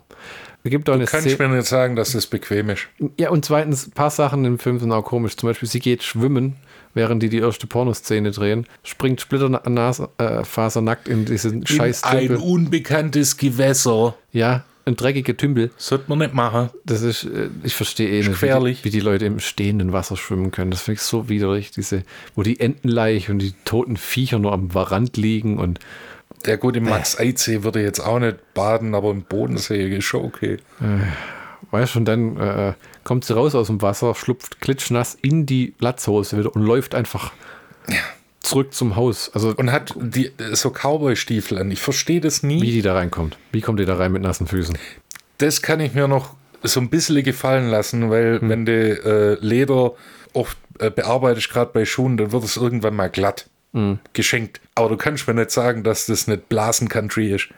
Es 0.63 0.71
gibt 0.71 0.89
auch 0.89 0.93
eine 0.93 1.05
du 1.05 1.11
kannst 1.11 1.39
mir 1.39 1.47
nicht 1.47 1.67
sagen, 1.67 1.95
dass 1.95 2.11
das 2.11 2.27
bequem 2.27 2.69
ist. 2.69 2.87
Ja, 3.17 3.29
und 3.29 3.45
zweitens, 3.45 3.87
ein 3.87 3.91
paar 3.91 4.09
Sachen 4.09 4.43
im 4.43 4.59
Film 4.59 4.79
sind 4.79 4.91
auch 4.91 5.03
komisch. 5.03 5.37
Zum 5.37 5.47
Beispiel, 5.47 5.69
sie 5.69 5.79
geht 5.79 6.03
schwimmen, 6.03 6.57
während 6.93 7.23
die 7.23 7.29
die 7.29 7.39
erste 7.39 7.65
Pornoszene 7.65 8.31
drehen, 8.31 8.65
springt 8.83 9.21
splitterfasernackt 9.21 11.07
äh, 11.07 11.11
in 11.11 11.25
diesen 11.25 11.65
scheiß 11.65 12.03
Ein 12.03 12.35
unbekanntes 12.35 13.37
Gewässer. 13.37 14.15
Ja, 14.33 14.65
ein 14.85 14.95
dreckiger 14.95 15.37
Tümpel. 15.37 15.71
Sollte 15.77 16.05
man 16.07 16.19
nicht 16.19 16.33
machen. 16.33 16.69
Das 16.83 17.03
ist, 17.03 17.23
äh, 17.23 17.49
ich 17.63 17.75
verstehe 17.75 18.09
eh 18.09 18.27
nicht, 18.27 18.41
wie 18.41 18.47
die, 18.47 18.83
wie 18.83 18.89
die, 18.89 18.99
Leute 18.99 19.25
im 19.25 19.39
stehenden 19.39 19.93
Wasser 19.93 20.17
schwimmen 20.17 20.51
können. 20.51 20.71
Das 20.71 20.81
finde 20.81 20.95
ich 20.97 21.01
so 21.01 21.29
widerlich, 21.29 21.71
diese, 21.71 22.03
wo 22.35 22.43
die 22.43 22.59
Entenleich 22.59 23.29
und 23.29 23.39
die 23.39 23.53
toten 23.65 23.95
Viecher 23.97 24.39
nur 24.39 24.51
am 24.51 24.69
Rand 24.71 25.15
liegen 25.15 25.57
und 25.57 25.79
der 26.45 26.57
gute 26.57 26.81
Max 26.81 27.15
äh. 27.15 27.29
Eidsee 27.29 27.63
würde 27.63 27.81
jetzt 27.81 27.99
auch 27.99 28.19
nicht 28.19 28.53
baden, 28.53 28.95
aber 28.95 29.11
im 29.11 29.23
Bodensee 29.23 29.95
ist 29.95 30.05
schon 30.05 30.25
okay. 30.25 30.57
Äh, 30.81 31.71
weißt 31.71 31.95
du, 31.95 31.99
und 31.99 32.05
dann 32.05 32.37
äh, 32.37 32.73
kommt 33.03 33.25
sie 33.25 33.35
raus 33.35 33.55
aus 33.55 33.67
dem 33.67 33.81
Wasser, 33.81 34.15
schlupft 34.15 34.61
klitschnass 34.61 35.17
in 35.21 35.45
die 35.45 35.73
Latzhose 35.79 36.37
wieder 36.37 36.55
und 36.55 36.63
läuft 36.63 36.95
einfach 36.95 37.31
zurück 38.41 38.73
zum 38.73 38.95
Haus. 38.95 39.31
Also, 39.33 39.53
und 39.55 39.71
hat 39.71 39.93
die, 39.97 40.31
so 40.53 40.71
Cowboy-Stiefel 40.71 41.57
an. 41.57 41.71
Ich 41.71 41.81
verstehe 41.81 42.21
das 42.21 42.43
nie. 42.43 42.61
Wie 42.61 42.71
die 42.71 42.81
da 42.81 42.93
reinkommt. 42.93 43.37
Wie 43.51 43.61
kommt 43.61 43.79
die 43.79 43.85
da 43.85 43.95
rein 43.95 44.11
mit 44.11 44.21
nassen 44.21 44.47
Füßen? 44.47 44.77
Das 45.37 45.61
kann 45.61 45.79
ich 45.79 45.93
mir 45.93 46.07
noch 46.07 46.35
so 46.63 46.79
ein 46.79 46.89
bisschen 46.89 47.23
gefallen 47.23 47.69
lassen, 47.69 48.09
weil 48.09 48.41
hm. 48.41 48.49
wenn 48.49 48.65
du 48.65 48.71
äh, 48.71 49.37
Leder 49.45 49.93
oft 50.33 50.57
äh, 50.79 50.89
bearbeitest, 50.89 51.49
gerade 51.49 51.71
bei 51.73 51.85
Schuhen, 51.85 52.17
dann 52.17 52.31
wird 52.31 52.43
es 52.43 52.57
irgendwann 52.57 52.95
mal 52.95 53.09
glatt 53.09 53.49
mhm. 53.73 53.99
geschenkt. 54.13 54.61
Aber 54.75 54.89
du 54.89 54.97
kannst 54.97 55.27
mir 55.27 55.33
nicht 55.33 55.51
sagen, 55.51 55.83
dass 55.83 56.05
das 56.05 56.27
nicht 56.27 56.49
Blasen-Country 56.49 57.33
ist. 57.33 57.49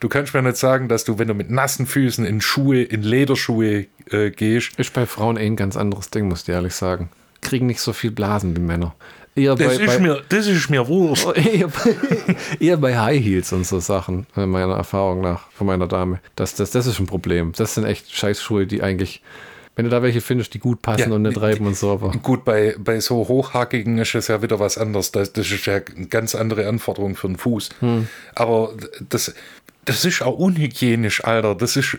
Du 0.00 0.08
kannst 0.08 0.32
mir 0.32 0.42
nicht 0.42 0.56
sagen, 0.56 0.88
dass 0.88 1.04
du, 1.04 1.18
wenn 1.18 1.28
du 1.28 1.34
mit 1.34 1.50
nassen 1.50 1.86
Füßen 1.86 2.24
in 2.24 2.40
Schuhe, 2.40 2.82
in 2.82 3.02
Lederschuhe 3.02 3.86
äh, 4.10 4.30
gehst. 4.30 4.78
Ist 4.78 4.94
bei 4.94 5.04
Frauen 5.04 5.36
eh 5.36 5.44
ein 5.44 5.56
ganz 5.56 5.76
anderes 5.76 6.10
Ding, 6.10 6.28
muss 6.28 6.42
ich 6.42 6.48
ehrlich 6.48 6.74
sagen. 6.74 7.10
Kriegen 7.42 7.66
nicht 7.66 7.80
so 7.80 7.92
viel 7.92 8.10
Blasen 8.10 8.56
wie 8.56 8.60
Männer. 8.60 8.94
Eher 9.36 9.54
das, 9.54 9.76
bei, 9.76 9.84
ist 9.84 9.86
bei, 9.86 9.98
mir, 10.00 10.22
das 10.28 10.46
ist 10.46 10.70
mir 10.70 10.88
wurscht. 10.88 11.26
Eher 11.36 11.68
bei, 11.68 12.36
eher 12.58 12.76
bei 12.78 12.98
High 12.98 13.22
Heels 13.22 13.52
und 13.52 13.64
so 13.64 13.78
Sachen, 13.78 14.26
meiner 14.34 14.74
Erfahrung 14.74 15.20
nach, 15.20 15.50
von 15.52 15.66
meiner 15.66 15.86
Dame. 15.86 16.18
Das, 16.34 16.54
das, 16.54 16.70
das 16.72 16.86
ist 16.86 16.98
ein 16.98 17.06
Problem. 17.06 17.52
Das 17.56 17.74
sind 17.74 17.84
echt 17.84 18.12
Scheißschuhe, 18.12 18.66
die 18.66 18.82
eigentlich 18.82 19.22
wenn 19.76 19.84
du 19.84 19.90
da 19.90 20.02
welche 20.02 20.20
findest, 20.20 20.52
die 20.54 20.58
gut 20.58 20.82
passen 20.82 21.10
ja, 21.10 21.16
und 21.16 21.22
nicht 21.22 21.40
reiben 21.40 21.66
und 21.66 21.76
so. 21.76 21.92
Aber. 21.92 22.10
Gut, 22.22 22.44
bei, 22.44 22.74
bei 22.78 23.00
so 23.00 23.28
hochhackigen 23.28 23.98
ist 23.98 24.14
es 24.14 24.28
ja 24.28 24.42
wieder 24.42 24.58
was 24.58 24.76
anderes. 24.76 25.12
Das, 25.12 25.32
das 25.32 25.50
ist 25.50 25.66
ja 25.66 25.74
eine 25.74 26.06
ganz 26.06 26.34
andere 26.34 26.68
Anforderung 26.68 27.16
für 27.16 27.28
den 27.28 27.36
Fuß. 27.36 27.70
Hm. 27.80 28.08
Aber 28.34 28.74
das, 29.08 29.34
das 29.84 30.04
ist 30.04 30.22
auch 30.22 30.38
unhygienisch, 30.38 31.24
Alter. 31.24 31.54
Das 31.54 31.76
ist, 31.76 31.98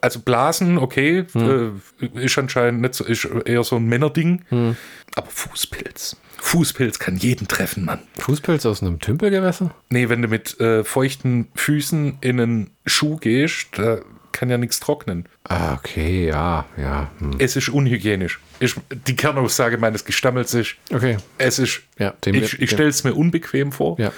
also 0.00 0.20
Blasen, 0.20 0.78
okay, 0.78 1.26
hm. 1.32 1.80
Äh, 2.00 2.24
ist 2.24 2.38
anscheinend 2.38 2.80
nicht 2.80 2.94
so, 2.94 3.04
ist 3.04 3.28
eher 3.44 3.64
so 3.64 3.76
ein 3.76 3.86
Männerding. 3.86 4.42
Hm. 4.48 4.76
Aber 5.14 5.28
Fußpilz. 5.28 6.16
Fußpilz 6.38 6.98
kann 6.98 7.16
jeden 7.16 7.46
treffen, 7.46 7.84
Mann. 7.84 8.00
Fußpilz 8.18 8.66
aus 8.66 8.82
einem 8.82 8.98
Tümpelgewässer? 8.98 9.72
Nee, 9.90 10.08
wenn 10.08 10.22
du 10.22 10.28
mit 10.28 10.58
äh, 10.58 10.82
feuchten 10.82 11.48
Füßen 11.54 12.18
in 12.20 12.40
einen 12.40 12.70
Schuh 12.84 13.16
gehst, 13.16 13.68
da 13.72 14.00
kann 14.32 14.50
ja 14.50 14.58
nichts 14.58 14.80
trocknen. 14.80 15.26
Ah, 15.44 15.74
okay, 15.74 16.26
ja, 16.26 16.64
ja. 16.76 17.10
Hm. 17.18 17.36
Es 17.38 17.56
ist 17.56 17.68
unhygienisch. 17.68 18.40
Ich, 18.60 18.74
die 19.06 19.16
Kernaussage 19.16 19.78
meines 19.78 20.04
Gestammels 20.04 20.54
ist, 20.54 20.76
okay. 20.92 21.18
es 21.38 21.58
ist, 21.58 21.82
ja, 21.98 22.12
dem, 22.24 22.34
ich, 22.34 22.60
ich 22.60 22.70
stelle 22.70 22.88
es 22.88 23.04
mir 23.04 23.14
unbequem 23.14 23.72
vor. 23.72 23.98
Ja. 23.98 24.12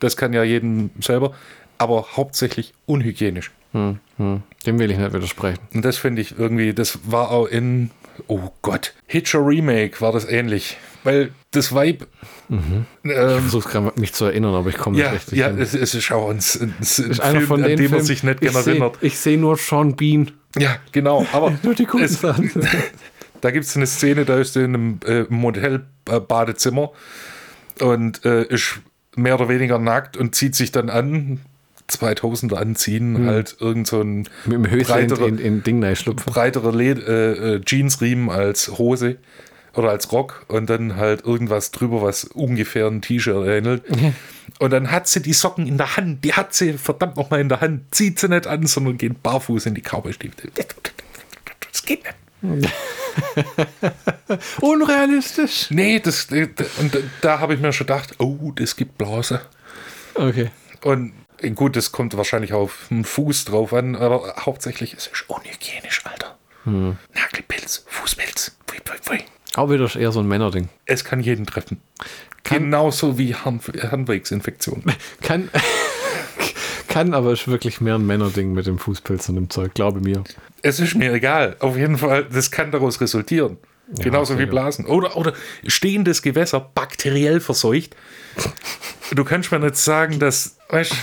Das 0.00 0.16
kann 0.16 0.32
ja 0.32 0.42
jeden 0.42 0.90
selber, 1.00 1.34
aber 1.78 2.16
hauptsächlich 2.16 2.74
unhygienisch. 2.86 3.50
Hm, 3.72 3.98
hm. 4.18 4.42
Dem 4.66 4.78
will 4.78 4.90
ich 4.90 4.98
nicht 4.98 5.12
widersprechen. 5.12 5.58
Und 5.72 5.84
das 5.84 5.96
finde 5.96 6.22
ich 6.22 6.38
irgendwie, 6.38 6.74
das 6.74 6.98
war 7.04 7.30
auch 7.30 7.46
in, 7.46 7.90
oh 8.26 8.50
Gott, 8.62 8.94
Hitcher 9.06 9.44
Remake 9.44 10.00
war 10.00 10.12
das 10.12 10.28
ähnlich. 10.28 10.76
Weil 11.04 11.32
das 11.52 11.74
Vibe. 11.74 12.06
Mhm. 12.48 12.86
Ähm, 13.04 13.36
ich 13.36 13.40
versuche 13.42 13.68
gerade 13.68 14.00
mich 14.00 14.12
zu 14.12 14.24
erinnern, 14.24 14.54
aber 14.54 14.70
ich 14.70 14.78
komme 14.78 14.98
ja, 14.98 15.12
nicht 15.12 15.20
richtig. 15.20 15.38
Ja, 15.38 15.48
hin. 15.48 15.58
Es, 15.58 15.74
es 15.74 15.94
ist 15.94 16.10
auch 16.10 16.30
ein, 16.30 16.38
ein, 16.38 16.74
ein 16.80 16.82
Film, 16.82 17.46
von 17.46 17.62
an 17.62 17.76
dem 17.76 17.90
man 17.90 18.02
sich 18.02 18.22
nicht 18.24 18.40
gerne 18.40 18.58
erinnert. 18.58 18.98
Ich 19.00 19.18
sehe 19.18 19.38
nur 19.38 19.56
Sean 19.56 19.94
Bean. 19.94 20.32
Ja, 20.58 20.76
genau. 20.90 21.26
Aber 21.32 21.52
nur 21.62 21.74
die 21.74 21.86
es, 22.00 22.20
da 23.40 23.50
gibt 23.50 23.64
es 23.64 23.76
eine 23.76 23.86
Szene, 23.86 24.24
da 24.24 24.38
ist 24.38 24.56
er 24.56 24.64
in 24.64 24.74
einem 24.74 25.00
äh, 25.06 25.24
Modell-Badezimmer 25.28 26.90
und 27.80 28.24
äh, 28.24 28.44
ist 28.44 28.80
mehr 29.14 29.34
oder 29.34 29.48
weniger 29.48 29.78
nackt 29.78 30.16
und 30.16 30.34
zieht 30.34 30.54
sich 30.54 30.72
dann 30.72 30.90
an. 30.90 31.40
2000er 31.90 32.54
anziehen, 32.54 33.18
hm. 33.18 33.26
halt 33.26 33.56
irgend 33.60 33.86
so 33.86 34.00
ein 34.00 34.28
Mit 34.46 34.52
dem 34.52 34.62
breiterer, 34.62 35.26
in, 35.26 35.36
in, 35.36 35.62
in 35.62 36.16
breiterer 36.16 36.74
äh, 36.80 37.56
äh, 37.56 37.60
Jeansriemen 37.66 38.30
als 38.30 38.78
Hose 38.78 39.18
oder 39.74 39.90
als 39.90 40.12
Rock 40.12 40.44
und 40.48 40.68
dann 40.68 40.96
halt 40.96 41.24
irgendwas 41.24 41.70
drüber, 41.70 42.02
was 42.02 42.24
ungefähr 42.24 42.86
ein 42.86 43.00
T-Shirt 43.00 43.46
ähnelt. 43.46 43.84
Und 44.58 44.70
dann 44.70 44.90
hat 44.90 45.08
sie 45.08 45.22
die 45.22 45.32
Socken 45.32 45.66
in 45.66 45.78
der 45.78 45.96
Hand, 45.96 46.24
die 46.24 46.34
hat 46.34 46.54
sie 46.54 46.74
verdammt 46.74 47.16
nochmal 47.16 47.40
in 47.40 47.48
der 47.48 47.60
Hand, 47.60 47.94
zieht 47.94 48.18
sie 48.18 48.28
nicht 48.28 48.46
an, 48.46 48.66
sondern 48.66 48.98
geht 48.98 49.22
barfuß 49.22 49.66
in 49.66 49.74
die 49.74 49.82
Cowboystiefel. 49.82 50.50
Das 50.54 51.82
geht 51.84 52.04
nicht. 52.04 52.16
Unrealistisch. 54.60 55.70
Nee, 55.70 56.00
das, 56.00 56.26
und 56.26 56.98
da 57.20 57.38
habe 57.38 57.54
ich 57.54 57.60
mir 57.60 57.72
schon 57.72 57.86
gedacht, 57.86 58.16
oh, 58.18 58.52
das 58.54 58.76
gibt 58.76 58.98
Blase. 58.98 59.40
Okay. 60.14 60.50
Und 60.82 61.12
gut, 61.54 61.76
das 61.76 61.92
kommt 61.92 62.16
wahrscheinlich 62.16 62.52
auf 62.52 62.86
den 62.90 63.04
Fuß 63.04 63.44
drauf 63.46 63.72
an, 63.72 63.96
aber 63.96 64.34
hauptsächlich 64.40 64.94
ist 64.94 65.10
es 65.12 65.22
unhygienisch, 65.22 66.04
Alter. 66.04 66.36
Hm. 66.64 66.96
Nagelpilz, 67.14 67.84
Fußpilz, 67.88 68.56
pfui, 68.66 68.80
pfui, 68.84 68.98
pfui. 68.98 69.24
Auch 69.54 69.70
wieder 69.70 69.94
eher 69.94 70.12
so 70.12 70.20
ein 70.20 70.28
Männerding. 70.28 70.68
Es 70.86 71.04
kann 71.04 71.20
jeden 71.20 71.46
treffen. 71.46 71.80
Kann, 72.42 72.64
Genauso 72.64 73.18
wie 73.18 73.34
Hand, 73.34 73.64
Handwegsinfektion. 73.66 74.82
Kann, 75.22 75.48
kann, 76.88 77.14
aber 77.14 77.32
ist 77.32 77.48
wirklich 77.48 77.80
mehr 77.80 77.94
ein 77.94 78.06
Männerding 78.06 78.52
mit 78.52 78.66
dem 78.66 78.78
Fußpilz 78.78 79.28
und 79.28 79.36
dem 79.36 79.48
Zeug, 79.48 79.74
glaube 79.74 80.00
mir. 80.00 80.24
Es 80.62 80.80
ist 80.80 80.94
mir 80.94 81.12
egal. 81.12 81.56
Auf 81.60 81.76
jeden 81.76 81.98
Fall, 81.98 82.24
das 82.24 82.50
kann 82.50 82.70
daraus 82.70 83.00
resultieren. 83.00 83.58
Ja, 83.96 84.04
Genauso 84.04 84.38
wie 84.38 84.46
Blasen. 84.46 84.86
Oder, 84.86 85.16
oder 85.16 85.32
stehendes 85.66 86.22
Gewässer 86.22 86.60
bakteriell 86.60 87.40
verseucht. 87.40 87.96
Du 89.14 89.24
kannst 89.24 89.52
mir 89.52 89.58
nicht 89.58 89.76
sagen, 89.76 90.18
dass, 90.18 90.56
weißt 90.68 90.94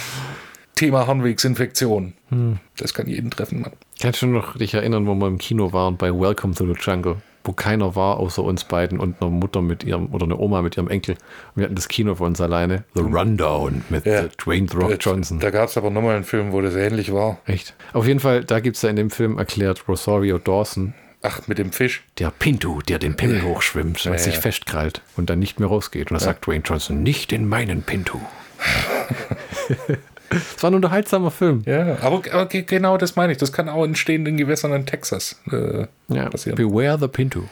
Thema 0.75 1.07
Harnwegsinfektion. 1.07 2.13
Hm. 2.29 2.59
Das 2.77 2.93
kann 2.93 3.07
jeden 3.07 3.31
treffen, 3.31 3.61
Mann. 3.61 3.73
Kannst 4.01 4.21
du 4.21 4.27
noch 4.27 4.57
dich 4.57 4.73
erinnern, 4.73 5.07
wo 5.07 5.13
wir 5.15 5.27
im 5.27 5.37
Kino 5.37 5.73
waren 5.73 5.97
bei 5.97 6.11
Welcome 6.11 6.53
to 6.55 6.65
the 6.65 6.79
Jungle? 6.79 7.17
Wo 7.49 7.53
keiner 7.53 7.95
war 7.95 8.17
außer 8.17 8.43
uns 8.43 8.63
beiden 8.63 8.99
und 8.99 9.19
einer 9.19 9.31
Mutter 9.31 9.63
mit 9.63 9.83
ihrem 9.83 10.13
oder 10.13 10.25
eine 10.25 10.37
Oma 10.37 10.61
mit 10.61 10.77
ihrem 10.77 10.87
Enkel. 10.87 11.15
Und 11.15 11.55
wir 11.55 11.63
hatten 11.63 11.73
das 11.73 11.87
Kino 11.87 12.13
für 12.13 12.25
uns 12.25 12.39
alleine. 12.39 12.83
The 12.93 13.01
Rundown 13.01 13.83
mit 13.89 14.05
ja. 14.05 14.27
Dwayne 14.37 14.67
The 14.69 14.77
Rock 14.77 14.97
Johnson. 14.99 15.39
Da 15.39 15.49
gab 15.49 15.69
es 15.69 15.75
aber 15.75 15.89
nochmal 15.89 16.15
einen 16.15 16.25
Film, 16.25 16.51
wo 16.51 16.61
das 16.61 16.75
ähnlich 16.75 17.11
war. 17.11 17.39
Echt? 17.47 17.73
Auf 17.93 18.05
jeden 18.05 18.19
Fall, 18.19 18.43
da 18.43 18.59
gibt 18.59 18.75
es 18.75 18.83
ja 18.83 18.89
in 18.91 18.97
dem 18.97 19.09
Film 19.09 19.39
erklärt 19.39 19.87
Rosario 19.87 20.37
Dawson. 20.37 20.93
Ach, 21.23 21.47
mit 21.47 21.57
dem 21.57 21.71
Fisch? 21.71 22.03
Der 22.19 22.29
Pinto, 22.29 22.81
der 22.87 22.99
den 22.99 23.15
Pimmel 23.15 23.41
hochschwimmt 23.41 24.05
und 24.05 24.11
ja, 24.11 24.17
sich 24.19 24.37
festkrallt 24.37 25.01
und 25.17 25.31
dann 25.31 25.39
nicht 25.39 25.59
mehr 25.59 25.69
rausgeht. 25.69 26.11
Und 26.11 26.19
da 26.19 26.23
sagt 26.23 26.45
Dwayne 26.45 26.61
Johnson, 26.63 27.01
nicht 27.01 27.33
in 27.33 27.49
meinen 27.49 27.81
Pinto. 27.81 28.21
Es 30.29 30.61
war 30.61 30.71
ein 30.71 30.75
unterhaltsamer 30.75 31.31
Film. 31.31 31.63
Ja, 31.65 31.97
aber, 32.01 32.21
aber, 32.31 32.45
genau 32.45 32.97
das 32.97 33.15
meine 33.15 33.31
ich. 33.31 33.37
Das 33.37 33.51
kann 33.51 33.69
auch 33.69 33.83
in 33.83 33.95
stehenden 33.95 34.37
Gewässern 34.37 34.73
in 34.73 34.85
Texas 34.85 35.39
äh, 35.51 35.87
ja, 36.07 36.29
passieren. 36.29 36.55
Beware 36.55 36.99
the 36.99 37.07
Pinto. 37.07 37.43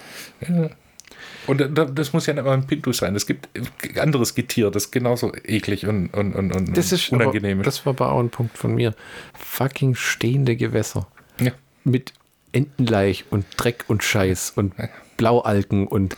Ja. 0.47 0.69
Und 1.47 1.61
das 1.95 2.11
muss 2.11 2.25
ja 2.25 2.34
nicht 2.34 2.43
mal 2.43 2.53
ein 2.53 2.67
Pinto 2.67 2.91
sein. 2.91 3.15
Es 3.15 3.25
gibt 3.25 3.47
anderes 3.97 4.36
Getier, 4.36 4.69
das 4.69 4.91
genauso 4.91 5.32
eklig 5.45 5.88
und, 5.88 6.09
und, 6.09 6.36
und, 6.36 6.53
und 6.53 6.78
das 6.78 6.91
ist 6.91 7.11
unangenehm 7.11 7.61
ist. 7.61 7.67
Das 7.67 7.86
war 7.86 7.91
aber 7.91 8.11
auch 8.11 8.19
ein 8.19 8.30
Punkt 8.30 8.57
von 8.57 8.75
mir. 8.75 8.93
Fucking 9.34 9.95
stehende 9.95 10.57
Gewässer. 10.57 11.07
Ja. 11.39 11.51
Mit 11.86 12.13
Entenleich 12.51 13.25
und 13.30 13.45
Dreck 13.55 13.86
und 13.88 14.03
Scheiß 14.03 14.53
und 14.55 14.73
Blaualgen 15.15 15.88
und 15.88 16.17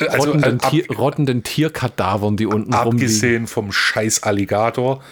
also, 0.00 0.30
rottenden, 0.30 0.60
äh, 0.60 0.62
ab, 0.62 0.70
Tier, 0.70 0.90
rottenden 0.90 1.42
Tierkadavern, 1.42 2.36
die 2.36 2.46
unten 2.46 2.74
abgesehen 2.74 2.84
rumliegen. 2.84 3.06
Abgesehen 3.06 3.46
vom 3.46 3.72
Scheiß 3.72 4.22
Alligator 4.22 5.02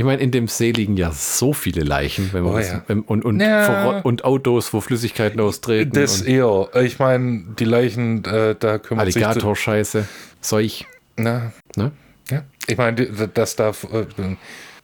ich 0.00 0.06
meine, 0.06 0.22
in 0.22 0.30
dem 0.30 0.48
See 0.48 0.70
liegen 0.70 0.96
ja 0.96 1.12
so 1.12 1.52
viele 1.52 1.82
Leichen 1.82 2.32
wenn 2.32 2.44
man 2.44 2.54
oh, 2.54 2.58
ja. 2.58 2.82
und, 2.88 3.22
und, 3.22 3.38
ja. 3.38 4.00
und, 4.00 4.24
Autos, 4.24 4.72
wo 4.72 4.80
Flüssigkeiten 4.80 5.38
austreten. 5.40 5.92
Das 5.92 6.22
eher. 6.22 6.70
Ich 6.80 6.98
meine, 6.98 7.44
die 7.58 7.66
Leichen, 7.66 8.24
äh, 8.24 8.54
da 8.58 8.78
kümmert 8.78 9.08
Alligator-Scheiße, 9.08 10.08
Seuch. 10.40 10.86
Na. 11.16 11.52
Ne? 11.76 11.92
Ja. 12.30 12.44
Ich 12.66 12.78
meine, 12.78 12.94
dass 13.08 13.56
da 13.56 13.72
äh, 13.92 14.06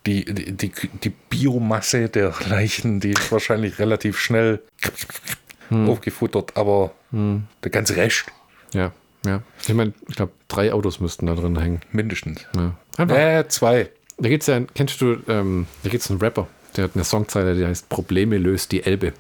die, 0.05 0.27
die, 0.27 0.53
die, 0.53 0.73
die 1.03 1.13
Biomasse 1.31 2.11
der 2.11 2.35
Leichen, 2.51 3.01
die 3.01 3.13
ist 3.13 3.33
wahrscheinlich 3.33 3.79
relativ 3.79 4.19
schnell 4.19 4.61
hm. 5.71 5.89
aufgefuttert, 5.89 6.59
aber 6.59 6.93
hm. 7.13 7.45
der 7.65 7.71
ganze 7.71 7.97
Rest. 7.97 8.27
Ja, 8.75 8.93
ja. 9.25 9.41
Ich 9.67 9.73
meine, 9.73 9.95
ich 10.11 10.17
glaube, 10.17 10.33
drei 10.49 10.75
Autos 10.75 11.01
müssten 11.01 11.25
da 11.25 11.35
drin 11.35 11.59
hängen. 11.59 11.81
Mindestens. 11.91 12.47
Ja. 12.55 12.75
Einfach. 12.99 13.17
Äh, 13.17 13.49
zwei. 13.49 13.89
Da 14.19 14.29
gibt 14.31 14.43
es 14.43 14.47
ja, 14.47 14.61
kennst 14.75 15.01
du, 15.01 15.17
ähm, 15.29 15.67
da 15.83 15.91
gibt 15.91 16.03
es 16.03 16.11
einen 16.11 16.21
Rapper, 16.21 16.49
der 16.77 16.85
hat 16.85 16.93
eine 16.95 17.05
Songzeile, 17.05 17.55
die 17.55 17.67
heißt 17.67 17.89
Probleme 17.89 18.39
löst 18.39 18.73
die 18.73 18.83
Elbe. 18.83 19.13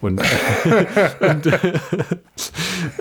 Und, 0.00 0.20
und, 1.20 1.46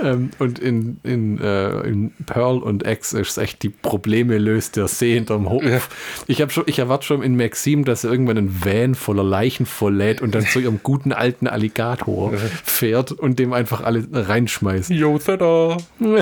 ähm, 0.01 0.31
und, 0.39 0.59
in, 0.59 0.99
in, 1.03 1.39
äh, 1.39 1.81
in 1.81 2.11
Pearl 2.25 2.57
und 2.59 2.87
X 2.87 3.13
ist 3.13 3.29
es 3.29 3.37
echt 3.37 3.61
die 3.63 3.69
Probleme 3.69 4.37
löst 4.37 4.75
der 4.77 4.87
See 4.87 5.13
hinterm 5.13 5.49
Hof. 5.49 5.63
Ja. 5.63 5.79
Ich, 6.27 6.43
schon, 6.51 6.63
ich 6.67 6.79
erwarte 6.79 7.05
schon 7.05 7.21
in 7.21 7.35
Maxim, 7.35 7.85
dass 7.85 8.03
er 8.03 8.11
irgendwann 8.11 8.37
einen 8.37 8.65
Van 8.65 8.95
voller 8.95 9.23
Leichen 9.23 9.65
volllädt 9.65 10.21
und 10.21 10.33
dann 10.35 10.45
zu 10.45 10.59
ihrem 10.59 10.79
guten 10.81 11.11
alten 11.11 11.47
Alligator 11.47 12.33
fährt 12.63 13.11
und 13.11 13.37
dem 13.39 13.53
einfach 13.53 13.81
alle 13.81 14.07
reinschmeißt. 14.11 14.89
Yo, 14.89 15.19
tada! 15.19 15.77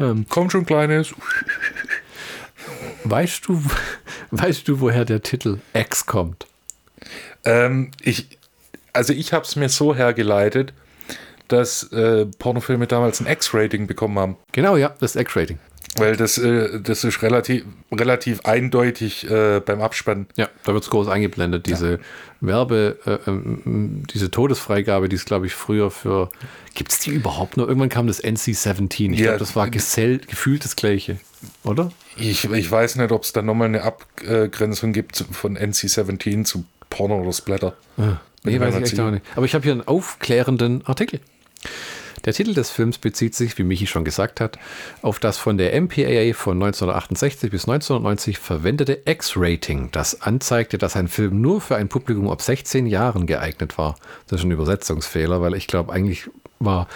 ähm, 0.00 0.26
Komm 0.28 0.50
schon, 0.50 0.66
Kleines. 0.66 1.14
Weißt 3.10 3.46
du, 3.46 3.62
weißt 4.30 4.66
du, 4.68 4.80
woher 4.80 5.04
der 5.04 5.22
Titel 5.22 5.58
X 5.74 6.06
kommt? 6.06 6.46
Ähm, 7.44 7.90
ich, 8.02 8.38
also 8.92 9.12
ich 9.12 9.32
habe 9.32 9.44
es 9.44 9.56
mir 9.56 9.68
so 9.68 9.94
hergeleitet, 9.94 10.72
dass 11.48 11.84
äh, 11.92 12.26
Pornofilme 12.26 12.86
damals 12.86 13.20
ein 13.20 13.26
X-Rating 13.26 13.86
bekommen 13.86 14.18
haben. 14.18 14.36
Genau, 14.52 14.76
ja, 14.76 14.94
das 14.98 15.14
X-Rating. 15.14 15.58
Weil 15.98 16.16
das, 16.16 16.36
äh, 16.36 16.80
das 16.80 17.04
ist 17.04 17.22
relativ, 17.22 17.64
relativ 17.92 18.40
eindeutig 18.44 19.30
äh, 19.30 19.60
beim 19.60 19.80
Abspannen. 19.80 20.26
Ja, 20.36 20.48
da 20.64 20.74
wird 20.74 20.84
es 20.84 20.90
groß 20.90 21.08
eingeblendet. 21.08 21.66
Diese 21.66 21.92
ja. 21.92 21.98
Werbe, 22.40 22.98
äh, 23.06 23.30
ähm, 23.30 24.02
diese 24.12 24.30
Todesfreigabe, 24.30 25.08
die 25.08 25.16
ist, 25.16 25.26
glaube 25.26 25.46
ich, 25.46 25.54
früher 25.54 25.90
für. 25.90 26.30
Gibt 26.74 26.92
es 26.92 26.98
die 26.98 27.10
überhaupt 27.10 27.56
noch? 27.56 27.66
Irgendwann 27.68 27.88
kam 27.88 28.06
das 28.08 28.22
NC-17. 28.22 29.12
Ich 29.12 29.20
ja, 29.20 29.26
glaube, 29.26 29.38
das 29.38 29.56
war 29.56 29.70
gesell, 29.70 30.18
gefühlt 30.18 30.64
das 30.64 30.76
Gleiche, 30.76 31.18
oder? 31.64 31.90
Ich, 32.16 32.44
ich 32.44 32.70
weiß 32.70 32.96
nicht, 32.96 33.12
ob 33.12 33.22
es 33.22 33.32
da 33.32 33.42
nochmal 33.42 33.68
eine 33.68 33.82
Abgrenzung 33.82 34.92
gibt 34.92 35.24
von 35.30 35.56
NC-17 35.56 36.44
zu 36.44 36.64
Porno 36.90 37.20
oder 37.20 37.32
Splatter. 37.32 37.76
Ah, 37.96 38.20
nee, 38.44 38.58
weiß 38.60 38.76
ich 38.76 38.82
echt 38.82 39.00
auch 39.00 39.10
nicht. 39.10 39.24
Aber 39.34 39.46
ich 39.46 39.54
habe 39.54 39.64
hier 39.64 39.72
einen 39.72 39.86
aufklärenden 39.86 40.86
Artikel. 40.86 41.20
Der 42.26 42.34
Titel 42.34 42.54
des 42.54 42.70
Films 42.70 42.98
bezieht 42.98 43.36
sich, 43.36 43.56
wie 43.56 43.62
Michi 43.62 43.86
schon 43.86 44.04
gesagt 44.04 44.40
hat, 44.40 44.58
auf 45.00 45.20
das 45.20 45.38
von 45.38 45.58
der 45.58 45.80
MPAA 45.80 46.34
von 46.34 46.56
1968 46.56 47.52
bis 47.52 47.68
1990 47.68 48.38
verwendete 48.38 49.02
X-Rating, 49.04 49.90
das 49.92 50.22
anzeigte, 50.22 50.76
dass 50.76 50.96
ein 50.96 51.06
Film 51.06 51.40
nur 51.40 51.60
für 51.60 51.76
ein 51.76 51.88
Publikum 51.88 52.28
ab 52.28 52.42
16 52.42 52.86
Jahren 52.86 53.26
geeignet 53.26 53.78
war. 53.78 53.94
Das 54.26 54.40
ist 54.40 54.44
ein 54.44 54.50
Übersetzungsfehler, 54.50 55.40
weil 55.40 55.54
ich 55.54 55.68
glaube, 55.68 55.92
eigentlich 55.92 56.28
war 56.58 56.88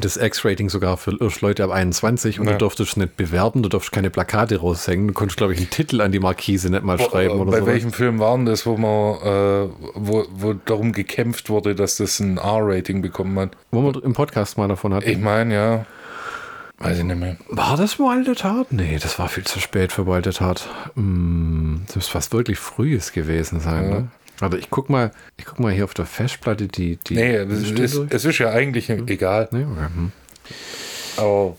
das 0.00 0.16
X-Rating 0.16 0.68
sogar 0.68 0.96
für 0.96 1.12
Leute 1.40 1.64
ab 1.64 1.70
21 1.70 2.40
und 2.40 2.46
ja. 2.46 2.52
du 2.52 2.58
durftest 2.58 2.96
nicht 2.96 3.16
bewerben, 3.16 3.62
du 3.62 3.68
durftest 3.68 3.92
keine 3.92 4.10
Plakate 4.10 4.58
raushängen, 4.58 5.08
du 5.08 5.14
konntest, 5.14 5.38
glaube 5.38 5.54
ich, 5.54 5.58
einen 5.58 5.70
Titel 5.70 6.00
an 6.00 6.12
die 6.12 6.18
Markise 6.18 6.70
nicht 6.70 6.82
mal 6.82 6.98
schreiben. 7.00 7.40
Oder 7.40 7.50
Bei 7.50 7.60
so. 7.60 7.66
welchem 7.66 7.92
Film 7.92 8.18
waren 8.18 8.46
das, 8.46 8.66
wo 8.66 8.76
man, 8.76 9.16
äh, 9.22 9.70
wo, 9.94 10.24
wo 10.30 10.52
darum 10.52 10.92
gekämpft 10.92 11.48
wurde, 11.48 11.74
dass 11.74 11.96
das 11.96 12.20
ein 12.20 12.36
R-Rating 12.38 13.02
bekommen 13.02 13.38
hat? 13.38 13.50
Wo 13.70 13.82
wir 13.82 14.04
im 14.04 14.12
Podcast 14.12 14.58
mal 14.58 14.68
davon 14.68 14.92
hatten. 14.92 15.08
Ich 15.08 15.18
meine, 15.18 15.54
ja. 15.54 15.86
Weiß 16.78 16.98
ich 16.98 17.04
nicht 17.04 17.18
mehr. 17.18 17.38
War 17.48 17.78
das 17.78 17.98
Wilde 17.98 18.34
Tat? 18.34 18.70
Nee, 18.70 18.98
das 19.00 19.18
war 19.18 19.28
viel 19.28 19.44
zu 19.44 19.60
spät 19.60 19.92
für 19.92 20.06
Wilde 20.06 20.30
Tat. 20.30 20.68
Hm, 20.94 21.82
das 21.86 21.96
muss 21.96 22.08
fast 22.08 22.34
wirklich 22.34 22.58
frühes 22.58 23.12
gewesen 23.12 23.60
sein, 23.60 23.84
ja. 23.84 23.90
ne? 24.00 24.08
Aber 24.40 24.58
ich 24.58 24.70
guck 24.70 24.90
mal, 24.90 25.12
ich 25.36 25.44
guck 25.44 25.60
mal 25.60 25.72
hier 25.72 25.84
auf 25.84 25.94
der 25.94 26.06
Festplatte 26.06 26.68
die. 26.68 26.96
die 26.96 27.14
nee, 27.14 27.36
es 27.36 27.70
ist, 27.70 28.00
es 28.10 28.24
ist 28.24 28.38
ja 28.38 28.50
eigentlich 28.50 28.88
hm? 28.88 29.06
egal. 29.08 29.48
Nee, 29.50 29.64
okay. 29.64 29.88
hm. 29.94 30.12
Aber 31.16 31.56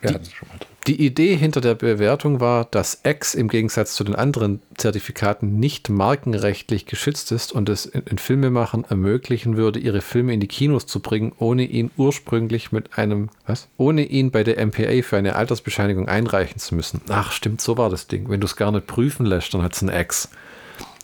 wir 0.00 0.18
die, 0.18 0.30
schon 0.30 0.48
mal 0.48 0.58
Die 0.86 1.04
Idee 1.04 1.36
hinter 1.36 1.60
der 1.60 1.74
Bewertung 1.74 2.40
war, 2.40 2.66
dass 2.66 3.00
X 3.04 3.34
im 3.34 3.48
Gegensatz 3.48 3.94
zu 3.94 4.04
den 4.04 4.14
anderen 4.14 4.60
Zertifikaten 4.76 5.58
nicht 5.58 5.88
markenrechtlich 5.88 6.86
geschützt 6.86 7.32
ist 7.32 7.52
und 7.52 7.68
es 7.68 7.86
in, 7.86 8.02
in 8.02 8.18
Filmemachern 8.18 8.84
ermöglichen 8.88 9.56
würde, 9.56 9.78
ihre 9.78 10.00
Filme 10.00 10.32
in 10.32 10.40
die 10.40 10.48
Kinos 10.48 10.86
zu 10.86 11.00
bringen, 11.00 11.32
ohne 11.38 11.64
ihn 11.64 11.90
ursprünglich 11.96 12.72
mit 12.72 12.98
einem, 12.98 13.30
was? 13.46 13.68
Ohne 13.76 14.04
ihn 14.04 14.30
bei 14.30 14.44
der 14.44 14.64
MPA 14.64 15.02
für 15.02 15.16
eine 15.16 15.36
Altersbescheinigung 15.36 16.08
einreichen 16.08 16.58
zu 16.58 16.74
müssen. 16.74 17.00
Ach, 17.08 17.32
stimmt, 17.32 17.60
so 17.60 17.76
war 17.76 17.90
das 17.90 18.06
Ding. 18.06 18.28
Wenn 18.28 18.40
du 18.40 18.46
es 18.46 18.56
gar 18.56 18.70
nicht 18.70 18.86
prüfen 18.86 19.26
lässt, 19.26 19.54
dann 19.54 19.62
hat 19.62 19.74
es 19.74 19.82
ein 19.82 19.88
X. 19.88 20.28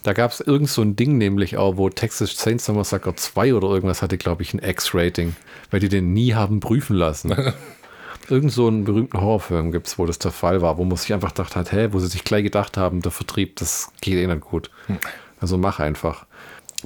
Da 0.03 0.13
gab 0.13 0.33
es 0.33 0.41
irgend 0.41 0.69
so 0.69 0.83
ein 0.83 0.97
Ding 0.97 1.19
nämlich 1.19 1.57
auch, 1.57 1.77
wo 1.77 1.89
Texas 1.89 2.35
Chainsaw 2.35 2.77
Massacre 2.77 3.15
2 3.15 3.55
oder 3.55 3.69
irgendwas 3.69 4.03
hatte, 4.03 4.19
glaube 4.19 4.43
ich, 4.43 4.53
ein 4.53 4.59
X-Rating, 4.59 5.37
weil 5.71 5.81
die 5.81 5.89
den 5.89 6.13
nie 6.13 6.35
haben 6.35 6.61
prüfen 6.61 6.97
lassen. 6.97 7.35
irgend 8.29 8.53
so 8.53 8.67
einen 8.67 8.85
berühmten 8.85 9.21
Horrorfilm 9.21 9.73
gibt 9.73 9.87
es, 9.87 9.99
wo 9.99 10.07
das 10.07 10.19
der 10.19 10.33
Fall 10.33 10.63
war, 10.63 10.79
wo 10.79 10.85
man 10.85 10.97
sich 10.97 11.13
einfach 11.13 11.31
gedacht 11.35 11.57
hat, 11.57 11.73
hä, 11.73 11.89
wo 11.93 11.99
sie 11.99 12.09
sich 12.09 12.25
gleich 12.25 12.45
gedacht 12.45 12.77
haben, 12.77 13.03
der 13.03 13.13
Vertrieb, 13.13 13.57
das 13.57 13.93
geht 14.01 14.15
eh 14.15 14.27
nicht 14.27 14.41
gut. 14.41 14.71
Hm. 14.87 14.99
Also 15.41 15.59
mach 15.59 15.81
einfach. 15.81 16.27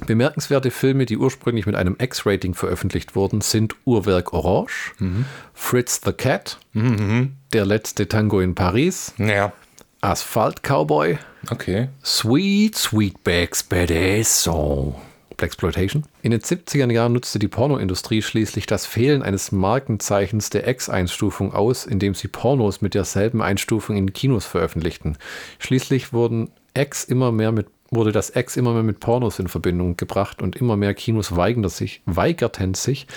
Bemerkenswerte 0.05 0.69
Filme, 0.69 1.05
die 1.05 1.17
ursprünglich 1.17 1.65
mit 1.65 1.75
einem 1.75 1.95
X-Rating 1.97 2.53
veröffentlicht 2.53 3.15
wurden, 3.15 3.41
sind 3.41 3.75
Uhrwerk 3.85 4.31
Orange, 4.31 4.93
mhm. 4.99 5.25
Fritz 5.55 6.01
the 6.05 6.13
Cat, 6.13 6.59
mhm. 6.73 7.33
Der 7.51 7.65
letzte 7.65 8.07
Tango 8.07 8.39
in 8.39 8.53
Paris, 8.53 9.13
ja. 9.17 9.53
Asphalt 10.01 10.61
Cowboy, 10.61 11.17
Okay. 11.49 11.87
Sweet 12.03 12.75
Sweetback's 12.75 13.63
Badass 13.63 14.43
Song. 14.43 14.95
Blaxploitation. 15.37 16.03
In 16.23 16.31
den 16.31 16.41
70er 16.41 16.91
Jahren 16.91 17.13
nutzte 17.13 17.39
die 17.39 17.47
Pornoindustrie 17.47 18.21
schließlich 18.21 18.65
das 18.65 18.85
Fehlen 18.85 19.21
eines 19.21 19.51
Markenzeichens 19.51 20.49
der 20.49 20.67
X-Einstufung 20.67 21.53
aus, 21.53 21.85
indem 21.85 22.15
sie 22.15 22.27
Pornos 22.27 22.81
mit 22.81 22.95
derselben 22.95 23.41
Einstufung 23.41 23.95
in 23.95 24.13
Kinos 24.13 24.45
veröffentlichten. 24.45 25.17
Schließlich 25.59 26.11
wurden 26.11 26.49
X 26.73 27.03
immer 27.03 27.31
mehr 27.31 27.51
mit, 27.51 27.67
wurde 27.91 28.11
das 28.11 28.35
X 28.35 28.57
immer 28.57 28.73
mehr 28.73 28.83
mit 28.83 28.99
Pornos 28.99 29.39
in 29.39 29.47
Verbindung 29.47 29.95
gebracht 29.95 30.41
und 30.41 30.55
immer 30.55 30.75
mehr 30.75 30.95
Kinos 30.95 31.31
sich, 31.77 32.01
weigerten 32.05 32.73
sich 32.73 33.07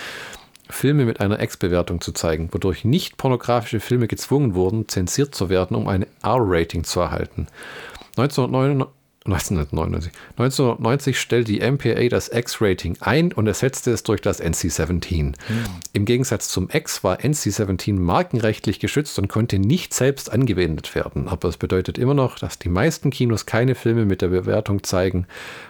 Filme 0.69 1.05
mit 1.05 1.19
einer 1.19 1.41
X-Bewertung 1.41 2.01
zu 2.01 2.11
zeigen, 2.11 2.49
wodurch 2.51 2.85
nicht 2.85 3.17
pornografische 3.17 3.79
Filme 3.79 4.07
gezwungen 4.07 4.55
wurden, 4.55 4.87
zensiert 4.87 5.35
zu 5.35 5.49
werden, 5.49 5.75
um 5.75 5.87
ein 5.87 6.05
R-Rating 6.23 6.83
zu 6.83 6.99
erhalten. 7.01 7.47
1999 8.17 9.01
1999. 9.23 10.11
1990 10.37 11.19
stellte 11.19 11.51
die 11.51 11.59
MPA 11.59 12.09
das 12.09 12.31
X-Rating 12.33 12.97
ein 13.01 13.31
und 13.31 13.45
ersetzte 13.45 13.91
es 13.91 14.01
durch 14.01 14.19
das 14.19 14.41
NC-17. 14.41 15.09
Hm. 15.19 15.33
Im 15.93 16.05
Gegensatz 16.05 16.49
zum 16.49 16.69
X 16.71 17.03
war 17.03 17.19
NC-17 17.19 17.99
markenrechtlich 17.99 18.79
geschützt 18.79 19.19
und 19.19 19.27
konnte 19.27 19.59
nicht 19.59 19.93
selbst 19.93 20.31
angewendet 20.31 20.95
werden. 20.95 21.27
Aber 21.27 21.49
es 21.49 21.57
bedeutet 21.57 21.99
immer 21.99 22.15
noch, 22.15 22.39
dass 22.39 22.57
die 22.57 22.69
meisten 22.69 23.11
Kinos 23.11 23.45
keine 23.45 23.75
Filme 23.75 24.05
mit 24.05 24.23
der 24.23 24.29
Bewertung 24.29 24.83
zeigen, 24.83 25.27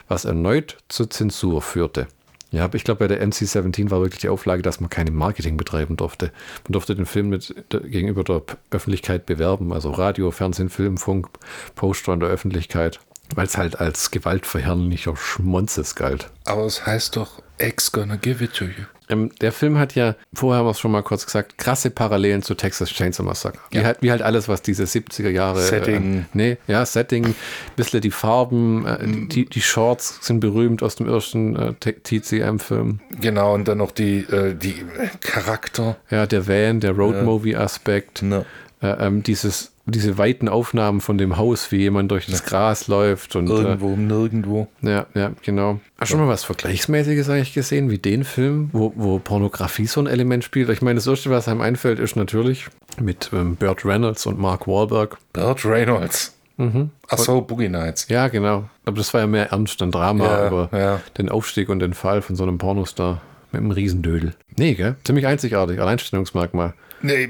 was 0.07 0.23
erneut 0.23 0.77
zur 0.87 1.09
Zensur 1.09 1.61
führte. 1.61 2.07
Ja, 2.51 2.65
aber 2.65 2.75
ich 2.75 2.83
glaube, 2.83 2.99
bei 2.99 3.07
der 3.07 3.25
NC-17 3.25 3.89
war 3.91 4.01
wirklich 4.01 4.19
die 4.19 4.29
Auflage, 4.29 4.61
dass 4.61 4.81
man 4.81 4.89
keine 4.89 5.11
Marketing 5.11 5.55
betreiben 5.55 5.95
durfte. 5.95 6.31
Man 6.65 6.73
durfte 6.73 6.95
den 6.95 7.05
Film 7.05 7.29
mit, 7.29 7.55
gegenüber 7.69 8.25
der 8.25 8.43
Öffentlichkeit 8.71 9.25
bewerben, 9.25 9.71
also 9.71 9.89
Radio, 9.91 10.31
Fernsehen, 10.31 10.69
Film, 10.69 10.97
Funk, 10.97 11.29
Poster 11.75 12.13
in 12.13 12.19
der 12.19 12.29
Öffentlichkeit 12.29 12.99
weil 13.35 13.47
es 13.47 13.57
halt 13.57 13.79
als 13.79 14.11
gewaltverherrlicher 14.11 15.15
Schmonzes 15.15 15.95
galt. 15.95 16.29
Aber 16.45 16.65
es 16.65 16.85
heißt 16.85 17.15
doch, 17.15 17.41
X 17.57 17.91
gonna 17.91 18.15
give 18.15 18.43
it 18.43 18.53
to 18.53 18.65
you. 18.65 18.85
Ähm, 19.11 19.29
der 19.41 19.51
Film 19.51 19.77
hat 19.77 19.93
ja, 19.95 20.15
vorher 20.33 20.59
haben 20.59 20.65
wir 20.65 20.71
es 20.71 20.79
schon 20.79 20.91
mal 20.91 21.03
kurz 21.03 21.25
gesagt, 21.25 21.57
krasse 21.57 21.91
Parallelen 21.91 22.41
zu 22.41 22.55
Texas 22.55 22.89
Chainsaw 22.89 23.23
Massacre. 23.25 23.59
Ja. 23.71 23.81
Wie, 23.81 23.85
halt, 23.85 23.97
wie 24.01 24.11
halt 24.11 24.21
alles, 24.21 24.47
was 24.47 24.61
diese 24.61 24.83
70er 24.85 25.29
Jahre. 25.29 25.61
Setting. 25.61 26.19
Äh, 26.19 26.23
nee, 26.33 26.57
ja, 26.67 26.85
Setting, 26.85 27.25
ein 27.25 27.35
bisschen 27.75 28.01
die 28.01 28.11
Farben, 28.11 28.85
äh, 28.85 29.05
mhm. 29.05 29.29
die, 29.29 29.45
die 29.45 29.61
Shorts 29.61 30.19
sind 30.21 30.39
berühmt 30.39 30.81
aus 30.81 30.95
dem 30.95 31.07
ersten 31.07 31.55
äh, 31.55 31.73
TCM-Film. 31.73 33.01
Genau, 33.19 33.53
und 33.53 33.67
dann 33.67 33.79
noch 33.79 33.91
die, 33.91 34.19
äh, 34.19 34.55
die 34.55 34.85
Charakter. 35.19 35.97
Ja, 36.09 36.25
der 36.25 36.47
Van, 36.47 36.79
der 36.79 36.91
Road-Movie-Aspekt. 36.91 38.21
Ja. 38.21 38.45
Äh, 38.81 39.07
ähm, 39.07 39.23
dieses 39.23 39.71
diese 39.85 40.17
weiten 40.17 40.47
Aufnahmen 40.47 41.01
von 41.01 41.17
dem 41.17 41.37
Haus, 41.37 41.71
wie 41.71 41.77
jemand 41.77 42.11
durch 42.11 42.27
das 42.27 42.45
Gras 42.45 42.87
läuft 42.87 43.35
und 43.35 43.49
irgendwo, 43.49 43.93
äh, 43.93 43.97
nirgendwo. 43.97 44.67
Ja, 44.81 45.07
ja, 45.13 45.31
genau. 45.41 45.79
Hast 45.97 46.11
du 46.11 46.17
schon 46.17 46.25
mal 46.25 46.31
was 46.31 46.43
Vergleichsmäßiges 46.43 47.29
eigentlich 47.29 47.53
gesehen, 47.53 47.89
wie 47.89 47.97
den 47.97 48.23
Film, 48.23 48.69
wo, 48.73 48.93
wo 48.95 49.19
Pornografie 49.19 49.87
so 49.87 50.01
ein 50.01 50.07
Element 50.07 50.43
spielt? 50.43 50.69
Ich 50.69 50.81
meine, 50.81 50.95
das 50.95 51.07
erste, 51.07 51.29
was 51.29 51.47
einem 51.47 51.61
einfällt, 51.61 51.99
ist 51.99 52.15
natürlich 52.15 52.67
mit 52.99 53.31
ähm, 53.33 53.55
Burt 53.55 53.83
Reynolds 53.85 54.25
und 54.25 54.39
Mark 54.39 54.67
Wahlberg. 54.67 55.17
Burt 55.33 55.65
Reynolds. 55.65 56.35
Mhm. 56.57 56.91
Ach 57.09 57.17
so, 57.17 57.41
Boogie 57.41 57.69
Nights. 57.69 58.07
Ja, 58.09 58.27
genau. 58.27 58.69
Aber 58.85 58.97
das 58.97 59.13
war 59.13 59.21
ja 59.21 59.27
mehr 59.27 59.51
ernst, 59.51 59.81
ein 59.81 59.91
Drama 59.91 60.25
ja, 60.25 60.47
über 60.47 60.69
ja. 60.71 61.01
den 61.17 61.29
Aufstieg 61.29 61.69
und 61.69 61.79
den 61.79 61.93
Fall 61.93 62.21
von 62.21 62.35
so 62.35 62.43
einem 62.43 62.59
Pornostar 62.59 63.21
mit 63.51 63.61
einem 63.61 63.71
Riesendödel. 63.71 64.33
Nee, 64.57 64.75
gell? 64.75 64.95
Ziemlich 65.03 65.25
einzigartig, 65.25 65.79
Alleinstellungsmerkmal. 65.79 66.73
Nee, 67.03 67.29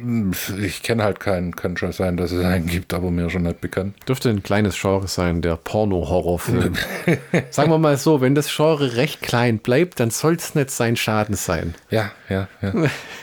ich 0.62 0.84
kenne 0.84 1.04
halt 1.04 1.20
keinen. 1.20 1.56
Kann 1.56 1.78
schon 1.78 1.92
sein, 1.92 2.18
dass 2.18 2.32
es 2.32 2.44
einen 2.44 2.68
gibt, 2.68 2.94
aber 2.94 3.12
mir 3.12 3.30
schon 3.30 3.44
nicht 3.44 3.62
bekannt. 3.62 3.96
Dürfte 4.08 4.30
ein 4.30 4.44
kleines 4.44 4.80
Genre 4.80 5.08
sein, 5.08 5.42
der 5.42 5.56
Porno-Horrorfilm. 5.58 6.76
Sagen 7.50 7.72
wir 7.72 7.78
mal 7.78 7.98
so, 7.98 8.22
wenn 8.22 8.36
das 8.36 8.54
Genre 8.54 8.96
recht 8.96 9.22
klein 9.22 9.60
bleibt, 9.60 10.00
dann 10.00 10.12
soll 10.12 10.36
es 10.36 10.56
nicht 10.56 10.72
sein 10.72 10.96
Schaden 10.96 11.36
sein. 11.36 11.76
Ja, 11.90 12.12
ja, 12.30 12.48
ja. 12.62 12.74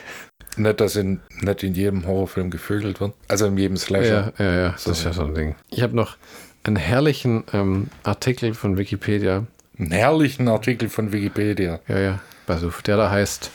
nicht, 0.56 0.80
dass 0.80 0.96
in, 0.96 1.20
nicht 1.40 1.62
in 1.62 1.74
jedem 1.74 2.06
Horrorfilm 2.06 2.50
gevögelt 2.50 3.00
wird. 3.00 3.14
Also 3.28 3.46
in 3.46 3.56
jedem 3.56 3.76
Slasher. 3.76 4.32
Ja, 4.38 4.44
ja, 4.44 4.54
ja. 4.54 4.70
Das 4.70 4.84
so. 4.84 4.90
ist 4.92 5.04
ja 5.04 5.12
so 5.12 5.24
ein 5.24 5.34
Ding. 5.34 5.54
Ich 5.70 5.82
habe 5.82 5.94
noch 5.94 6.16
einen 6.64 6.76
herrlichen 6.76 7.44
ähm, 7.52 7.88
Artikel 8.02 8.54
von 8.54 8.76
Wikipedia. 8.76 9.46
Einen 9.78 9.92
herrlichen 9.92 10.48
Artikel 10.48 10.88
von 10.88 11.12
Wikipedia. 11.12 11.80
Ja, 11.88 11.98
ja. 11.98 12.20
Also 12.46 12.72
der 12.86 12.96
da 12.96 13.10
heißt 13.10 13.50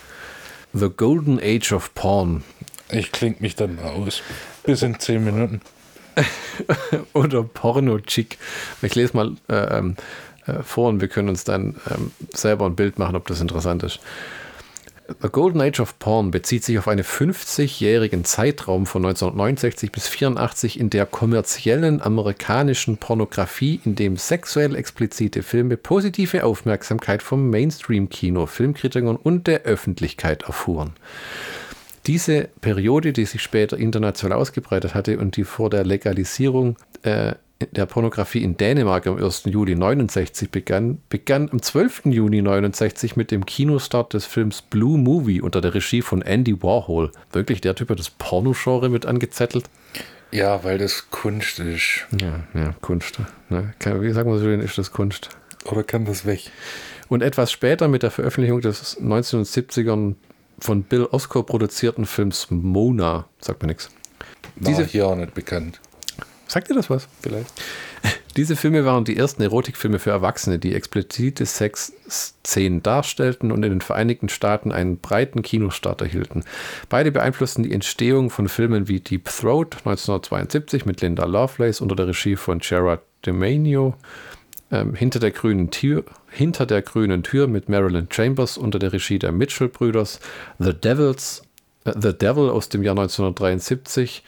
The 0.74 0.90
Golden 0.90 1.40
Age 1.40 1.74
of 1.74 1.94
Porn. 1.94 2.44
Ich 2.94 3.12
klinge 3.12 3.38
mich 3.40 3.56
dann 3.56 3.80
aus. 3.80 4.22
Bis 4.64 4.82
in 4.82 5.00
zehn 5.00 5.24
Minuten. 5.24 5.62
Oder 7.14 7.44
Porno-Chick. 7.44 8.38
Ich 8.82 8.96
lese 8.96 9.16
mal 9.16 9.32
äh, 9.50 9.78
ähm, 9.78 9.96
äh, 10.46 10.62
vor 10.64 10.90
und 10.90 11.02
wir 11.02 11.08
können 11.08 11.30
uns 11.30 11.44
dann 11.44 11.76
ähm, 11.90 12.12
selber 12.34 12.66
ein 12.66 12.76
Bild 12.76 13.00
machen, 13.00 13.16
ob 13.16 13.28
das 13.28 13.42
interessant 13.42 13.84
ist. 13.84 14.00
The 15.22 15.28
Golden 15.28 15.60
Age 15.60 15.82
of 15.82 16.00
Porn 16.00 16.32
bezieht 16.32 16.64
sich 16.64 16.80
auf 16.80 16.88
einen 16.88 17.04
50-jährigen 17.04 18.24
Zeitraum 18.24 18.86
von 18.86 19.04
1969 19.04 19.92
bis 19.92 20.06
1984 20.06 20.80
in 20.80 20.90
der 20.90 21.06
kommerziellen 21.06 22.02
amerikanischen 22.02 22.98
Pornografie, 22.98 23.82
in 23.84 23.96
dem 23.96 24.16
sexuell 24.16 24.76
explizite 24.76 25.44
Filme 25.44 25.76
positive 25.76 26.46
Aufmerksamkeit 26.46 27.22
vom 27.22 27.50
Mainstream-Kino, 27.50 28.46
Filmkritikern 28.46 29.18
und 29.18 29.48
der 29.48 29.64
Öffentlichkeit 29.64 30.44
erfuhren. 30.44 30.94
Diese 32.06 32.50
Periode, 32.60 33.14
die 33.14 33.26
sich 33.26 33.42
später 33.42 33.78
international 33.78 34.38
ausgebreitet 34.38 34.94
hatte 34.94 35.18
und 35.18 35.38
die 35.38 35.46
vor 35.46 35.70
der 35.70 35.86
Legalisierung 35.86 36.76
äh, 37.04 37.34
der 37.72 37.86
Pornografie 37.86 38.44
in 38.44 38.58
Dänemark 38.58 39.08
am 39.08 39.24
1. 39.24 39.44
Juli 39.46 39.76
69 39.76 40.50
begann, 40.50 41.00
begann 41.10 41.50
am 41.50 41.62
12. 41.62 42.04
Juni 42.06 42.42
69 42.42 43.16
mit 43.16 43.32
dem 43.32 43.46
Kinostart 43.46 44.14
des 44.14 44.26
Films 44.26 44.62
Blue 44.62 44.98
Movie 44.98 45.42
unter 45.42 45.62
der 45.62 45.74
Regie 45.74 46.02
von 46.02 46.22
Andy 46.22 46.62
Warhol. 46.62 47.12
Wirklich, 47.32 47.62
der 47.62 47.76
Typ 47.76 47.90
hat 47.90 48.00
das 48.00 48.10
Pornogenre 48.10 48.90
mit 48.90 49.06
angezettelt. 49.06 49.70
Ja, 50.32 50.64
weil 50.64 50.80
das 50.80 51.10
Kunst 51.12 51.60
ist. 51.60 52.06
Ja, 52.20 52.44
ja, 52.54 52.76
Kunst. 52.82 53.20
Ne? 53.50 53.74
Wie 53.80 54.12
sagen 54.12 54.32
wir 54.32 54.40
so, 54.40 54.50
ist 54.50 54.78
das 54.78 54.92
Kunst? 54.92 55.30
Oder 55.66 55.84
kann 55.84 56.06
das 56.06 56.26
weg? 56.26 56.52
Und 57.08 57.22
etwas 57.22 57.52
später 57.52 57.88
mit 57.88 58.04
der 58.04 58.12
Veröffentlichung 58.12 58.62
des 58.62 59.00
1970ern 59.00 60.16
von 60.64 60.84
Bill 60.84 61.08
Oscar 61.12 61.44
produzierten 61.44 62.06
Films 62.06 62.48
Mona. 62.50 63.26
Sagt 63.40 63.62
mir 63.62 63.68
nichts. 63.68 63.90
Diese 64.56 64.86
hier 64.86 65.08
auch 65.08 65.16
nicht 65.16 65.34
bekannt. 65.34 65.80
Sagt 66.48 66.70
ihr 66.70 66.76
das 66.76 66.90
was? 66.90 67.08
Vielleicht. 67.22 67.52
Diese 68.38 68.56
Filme 68.56 68.86
waren 68.86 69.06
die 69.06 69.18
ersten 69.18 69.44
Erotikfilme 69.44 70.00
für 70.00 70.10
Erwachsene, 70.10 70.58
die 70.58 70.74
explizite 70.74 71.46
Sexszenen 71.46 72.82
darstellten 72.82 73.52
und 73.52 73.62
in 73.64 73.72
den 73.72 73.82
Vereinigten 73.82 74.30
Staaten 74.30 74.72
einen 74.72 74.98
breiten 74.98 75.42
Kinostart 75.44 76.02
erhielten. 76.02 76.44
Beide 76.90 77.12
beeinflussten 77.12 77.64
die 77.64 77.74
Entstehung 77.74 78.30
von 78.30 78.48
Filmen 78.48 78.88
wie 78.88 79.02
Deep 79.02 79.26
Throat 79.26 79.78
1972 79.86 80.86
mit 80.86 81.02
Linda 81.02 81.26
Lovelace 81.26 81.82
unter 81.82 81.96
der 81.96 82.08
Regie 82.08 82.36
von 82.36 82.60
Gerard 82.60 83.02
DeManio 83.26 83.96
ähm, 84.74 84.96
hinter, 84.96 85.20
der 85.20 85.32
grünen 85.32 85.70
Tür, 85.70 86.04
hinter 86.32 86.66
der 86.66 86.82
grünen 86.82 87.22
Tür 87.22 87.48
mit 87.48 87.70
Marilyn 87.70 88.08
Chambers 88.12 88.58
unter 88.58 88.80
der 88.80 88.92
Regie 88.92 89.20
der 89.20 89.32
Mitchell-Brüders, 89.32 90.20
The 90.58 90.74
Devils, 90.74 91.44
äh, 91.86 91.94
The 91.96 92.18
Devil 92.18 92.50
aus 92.50 92.70
dem 92.70 92.82
Jahr 92.82 92.98
1973 92.98 94.24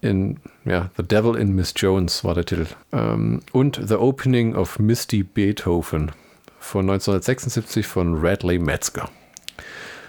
in, 0.00 0.38
ja, 0.64 0.90
The 0.96 1.02
Devil 1.02 1.36
in 1.36 1.54
Miss 1.54 1.74
Jones 1.76 2.24
war 2.24 2.34
der 2.34 2.46
Titel. 2.46 2.66
Ähm, 2.92 3.40
und 3.52 3.78
The 3.86 3.96
Opening 3.96 4.56
of 4.56 4.78
Misty 4.78 5.22
Beethoven 5.22 6.12
von 6.58 6.88
1976 6.88 7.86
von 7.86 8.16
Radley 8.18 8.58
Metzger. 8.58 9.10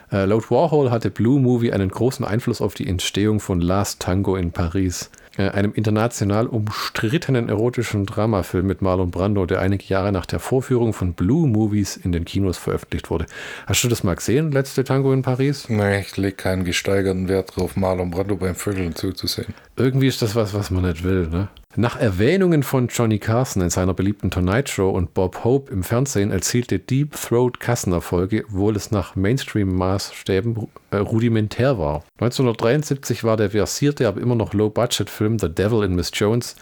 Äh, 0.09 0.25
laut 0.25 0.49
Warhol 0.49 0.89
hatte 0.89 1.09
Blue 1.09 1.41
Movie 1.41 1.73
einen 1.73 1.89
großen 1.89 2.25
Einfluss 2.25 2.61
auf 2.61 2.75
die 2.75 2.87
Entstehung 2.87 3.41
von 3.41 3.59
Last 3.59 4.01
Tango 4.01 4.37
in 4.37 4.51
Paris. 4.51 5.09
Äh, 5.37 5.49
einem 5.49 5.73
international 5.73 6.47
umstrittenen 6.47 7.47
erotischen 7.47 8.05
Dramafilm 8.05 8.67
mit 8.67 8.81
Marlon 8.81 9.11
Brando, 9.11 9.45
der 9.45 9.61
einige 9.61 9.85
Jahre 9.85 10.11
nach 10.11 10.25
der 10.25 10.39
Vorführung 10.39 10.91
von 10.91 11.13
Blue 11.13 11.47
Movies 11.47 11.95
in 11.95 12.11
den 12.11 12.25
Kinos 12.25 12.57
veröffentlicht 12.57 13.09
wurde. 13.09 13.25
Hast 13.65 13.81
du 13.83 13.87
das 13.87 14.03
mal 14.03 14.15
gesehen, 14.15 14.51
letzte 14.51 14.83
Tango 14.83 15.13
in 15.13 15.21
Paris? 15.21 15.69
Nein, 15.69 16.01
ich 16.01 16.17
lege 16.17 16.35
keinen 16.35 16.65
gesteigerten 16.65 17.29
Wert 17.29 17.55
drauf, 17.55 17.77
Marlon 17.77 18.11
Brando 18.11 18.35
beim 18.35 18.55
Vögeln 18.55 18.93
zuzusehen. 18.93 19.53
Irgendwie 19.77 20.07
ist 20.07 20.21
das 20.21 20.35
was, 20.35 20.53
was 20.53 20.69
man 20.69 20.83
nicht 20.83 21.03
will, 21.03 21.27
ne? 21.27 21.47
Nach 21.77 21.97
Erwähnungen 21.97 22.63
von 22.63 22.89
Johnny 22.89 23.17
Carson 23.17 23.63
in 23.63 23.69
seiner 23.69 23.93
beliebten 23.93 24.29
Tonight 24.29 24.67
Show 24.67 24.89
und 24.89 25.13
Bob 25.13 25.45
Hope 25.45 25.71
im 25.71 25.83
Fernsehen 25.83 26.29
erzielte 26.29 26.79
Deep 26.79 27.13
Throat 27.13 27.61
Kassenerfolge, 27.61 28.43
obwohl 28.49 28.75
es 28.75 28.91
nach 28.91 29.15
Mainstream-Maßstäben 29.15 30.67
äh, 30.91 30.97
rudimentär 30.97 31.79
war. 31.79 32.03
1973 32.19 33.23
war 33.23 33.37
der 33.37 33.51
versierte, 33.51 34.05
aber 34.09 34.19
immer 34.19 34.35
noch 34.35 34.53
Low-Budget-Film 34.53 35.39
The 35.39 35.47
Devil 35.47 35.83
in 35.83 35.95
Miss 35.95 36.11
Jones 36.13 36.57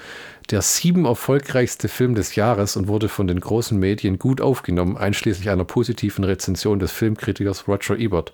der 0.52 0.62
sieben 0.62 1.06
erfolgreichste 1.06 1.88
Film 1.88 2.16
des 2.16 2.36
Jahres 2.36 2.76
und 2.76 2.88
wurde 2.88 3.08
von 3.08 3.28
den 3.28 3.40
großen 3.40 3.78
Medien 3.78 4.18
gut 4.18 4.42
aufgenommen, 4.42 4.98
einschließlich 4.98 5.50
einer 5.50 5.66
positiven 5.66 6.24
Rezension 6.24 6.80
des 6.80 6.92
Filmkritikers 6.92 7.68
Roger 7.68 7.98
Ebert. 7.98 8.34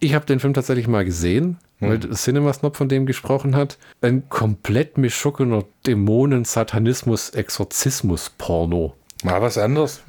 Ich 0.00 0.14
habe 0.14 0.26
den 0.26 0.40
Film 0.40 0.54
tatsächlich 0.54 0.88
mal 0.88 1.04
gesehen 1.04 1.58
hm. 1.80 1.88
weil 1.88 2.00
Cinema 2.10 2.52
Snob 2.52 2.76
von 2.76 2.88
dem 2.88 3.06
gesprochen 3.06 3.54
hat, 3.54 3.78
ein 4.00 4.28
komplett 4.28 4.98
mischuggener 4.98 5.64
Dämonen, 5.86 6.44
Satanismus, 6.44 7.30
Exorzismus, 7.30 8.30
Porno. 8.36 8.94
Mal 9.24 9.42
was 9.42 9.58
anderes. 9.58 10.02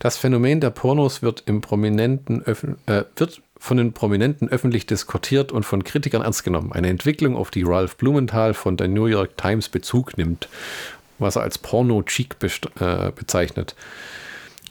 Das 0.00 0.16
Phänomen 0.16 0.60
der 0.60 0.70
Pornos 0.70 1.22
wird 1.22 1.44
im 1.46 1.60
prominenten 1.60 2.44
äh, 2.46 3.04
wird 3.16 3.40
von 3.56 3.76
den 3.76 3.92
Prominenten 3.92 4.48
öffentlich 4.48 4.86
diskutiert 4.86 5.52
und 5.52 5.62
von 5.62 5.84
Kritikern 5.84 6.22
ernst 6.22 6.44
genommen. 6.44 6.72
Eine 6.72 6.88
Entwicklung, 6.88 7.36
auf 7.36 7.50
die 7.50 7.62
Ralph 7.62 7.96
Blumenthal 7.96 8.52
von 8.52 8.76
der 8.76 8.88
New 8.88 9.06
York 9.06 9.38
Times 9.38 9.68
Bezug 9.68 10.18
nimmt, 10.18 10.48
was 11.18 11.36
er 11.36 11.42
als 11.42 11.58
Porno-Cheek 11.58 12.36
äh, 12.80 13.12
bezeichnet. 13.12 13.74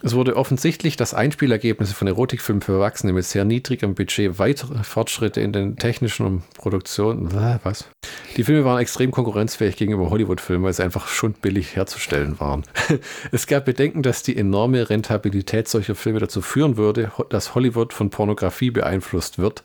Es 0.06 0.14
wurde 0.14 0.36
offensichtlich, 0.36 0.98
dass 0.98 1.14
Einspielergebnisse 1.14 1.94
von 1.94 2.08
Erotikfilmen 2.10 2.62
für 2.62 2.74
Erwachsene 2.74 3.14
mit 3.14 3.24
sehr 3.24 3.46
niedrigem 3.46 3.96
Budget 3.96 4.38
weitere 4.38 4.84
Fortschritte 4.84 5.40
in 5.40 5.54
den 5.54 5.78
technischen 5.78 6.26
und 6.26 6.54
Produktionen. 6.56 7.34
Was? 7.64 7.88
Die 8.36 8.44
Filme 8.44 8.66
waren 8.66 8.82
extrem 8.82 9.12
konkurrenzfähig 9.12 9.78
gegenüber 9.78 10.10
Hollywood-Filmen, 10.10 10.66
weil 10.66 10.74
sie 10.74 10.84
einfach 10.84 11.08
schon 11.08 11.32
billig 11.32 11.78
herzustellen 11.78 12.38
waren. 12.42 12.64
es 13.32 13.48
gab 13.48 13.64
Bedenken, 13.64 14.04
dass 14.04 14.24
die 14.24 14.36
enorme 14.36 14.90
Rentabilität 14.90 15.70
solcher 15.70 15.96
Filme 15.96 16.20
dazu 16.20 16.42
führen 16.42 16.76
würde, 16.76 17.14
dass 17.30 17.56
Hollywood 17.56 17.94
von 17.94 18.10
Pornografie 18.10 18.72
beeinflusst 18.72 19.40
wird, 19.40 19.64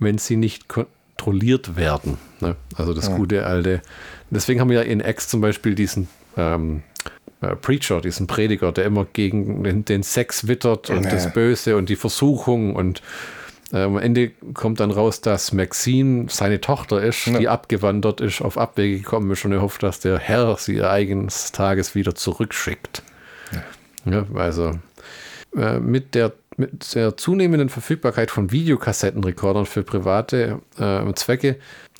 wenn 0.00 0.18
sie 0.18 0.34
nicht 0.34 0.66
kontrolliert 0.66 1.76
werden. 1.76 2.18
Ne? 2.40 2.56
Also 2.74 2.94
das 2.94 3.06
ja. 3.06 3.16
gute 3.16 3.46
alte. 3.46 3.80
Deswegen 4.30 4.60
haben 4.60 4.70
wir 4.70 4.78
ja 4.78 4.82
in 4.82 4.98
X 4.98 5.28
zum 5.28 5.40
Beispiel 5.40 5.76
diesen 5.76 6.08
ähm, 6.36 6.82
äh, 7.04 7.10
Preacher, 7.40 8.00
diesen 8.00 8.26
Prediger, 8.26 8.72
der 8.72 8.84
immer 8.84 9.06
gegen 9.12 9.62
den, 9.62 9.84
den 9.84 10.02
Sex 10.02 10.48
wittert 10.48 10.90
und 10.90 11.04
ja. 11.04 11.10
das 11.10 11.32
Böse 11.32 11.76
und 11.76 11.88
die 11.88 11.96
Versuchung 11.96 12.74
und 12.74 13.02
äh, 13.72 13.82
am 13.82 13.98
Ende 13.98 14.30
kommt 14.54 14.80
dann 14.80 14.90
raus, 14.90 15.20
dass 15.20 15.52
Maxine 15.52 16.26
seine 16.28 16.60
Tochter 16.60 17.02
ist, 17.02 17.26
ja. 17.26 17.38
die 17.38 17.48
abgewandert 17.48 18.20
ist, 18.20 18.40
auf 18.40 18.58
Abwege 18.58 18.98
gekommen 18.98 19.30
ist 19.30 19.44
und 19.44 19.52
er 19.52 19.62
hofft, 19.62 19.82
dass 19.82 20.00
der 20.00 20.18
Herr 20.18 20.56
sie 20.56 20.82
eines 20.82 21.52
Tages 21.52 21.94
wieder 21.94 22.14
zurückschickt. 22.14 23.02
Ja. 24.04 24.12
ja 24.12 24.26
also 24.34 24.72
äh, 25.56 25.78
mit 25.78 26.14
der 26.14 26.32
mit 26.58 26.96
der 26.96 27.16
zunehmenden 27.16 27.68
Verfügbarkeit 27.68 28.32
von 28.32 28.50
Videokassettenrekordern 28.50 29.64
für 29.64 29.84
private 29.84 30.60
äh, 30.76 31.14
Zwecke 31.14 31.56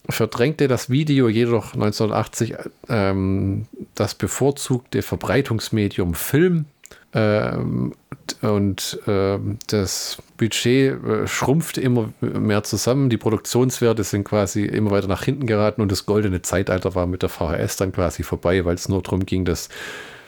verdrängte 0.08 0.68
das 0.68 0.90
Video 0.90 1.28
jedoch 1.28 1.74
1980 1.74 2.54
ähm, 2.88 3.66
das 3.94 4.14
bevorzugte 4.14 5.02
Verbreitungsmedium 5.02 6.14
Film 6.14 6.64
ähm, 7.12 7.94
und 8.42 9.00
äh, 9.06 9.38
das 9.66 10.18
Budget 10.36 11.02
äh, 11.04 11.26
schrumpfte 11.26 11.80
immer 11.80 12.12
mehr 12.20 12.62
zusammen. 12.62 13.10
Die 13.10 13.16
Produktionswerte 13.16 14.04
sind 14.04 14.24
quasi 14.24 14.64
immer 14.64 14.90
weiter 14.90 15.08
nach 15.08 15.24
hinten 15.24 15.46
geraten 15.46 15.82
und 15.82 15.90
das 15.90 16.06
goldene 16.06 16.42
Zeitalter 16.42 16.94
war 16.94 17.06
mit 17.06 17.22
der 17.22 17.28
VHS 17.28 17.76
dann 17.76 17.92
quasi 17.92 18.22
vorbei, 18.22 18.64
weil 18.64 18.74
es 18.74 18.88
nur 18.88 19.02
darum 19.02 19.26
ging, 19.26 19.44
das 19.44 19.68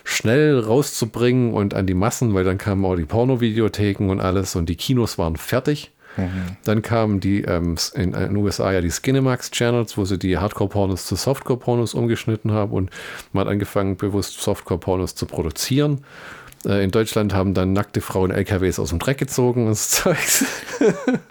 schnell 0.05 0.59
rauszubringen 0.59 1.53
und 1.53 1.74
an 1.74 1.87
die 1.87 1.95
Massen, 1.95 2.35
weil 2.35 2.45
dann 2.45 2.59
kamen 2.59 2.85
auch 2.85 2.97
die 2.97 3.05
Pornovideotheken 3.05 4.11
und 4.11 4.20
alles 4.20 4.57
und 4.57 4.68
die 4.68 4.76
Kinos 4.76 5.18
waren 5.18 5.37
fertig. 5.37 5.91
Mhm. 6.16 6.56
Dann 6.64 6.82
kamen 6.82 7.20
die 7.20 7.42
ähm, 7.42 7.76
in 7.94 8.12
den 8.12 8.36
USA 8.36 8.72
ja 8.72 8.80
die 8.80 8.90
Skinemax-Channels, 8.90 9.96
wo 9.96 10.04
sie 10.04 10.18
die 10.18 10.38
Hardcore-Pornos 10.38 11.06
zu 11.06 11.16
Softcore-Pornos 11.16 11.94
umgeschnitten 11.94 12.52
haben 12.52 12.72
und 12.72 12.90
man 13.32 13.46
hat 13.46 13.52
angefangen, 13.52 13.96
bewusst 13.96 14.40
Softcore-Pornos 14.40 15.14
zu 15.14 15.26
produzieren. 15.26 16.04
Äh, 16.66 16.84
in 16.84 16.90
Deutschland 16.90 17.34
haben 17.34 17.54
dann 17.54 17.72
nackte 17.72 18.00
Frauen 18.00 18.30
LKWs 18.30 18.78
aus 18.78 18.90
dem 18.90 18.98
Dreck 18.98 19.18
gezogen 19.18 19.64
und 19.64 19.70
das 19.70 19.88
Zeugs. 19.90 20.44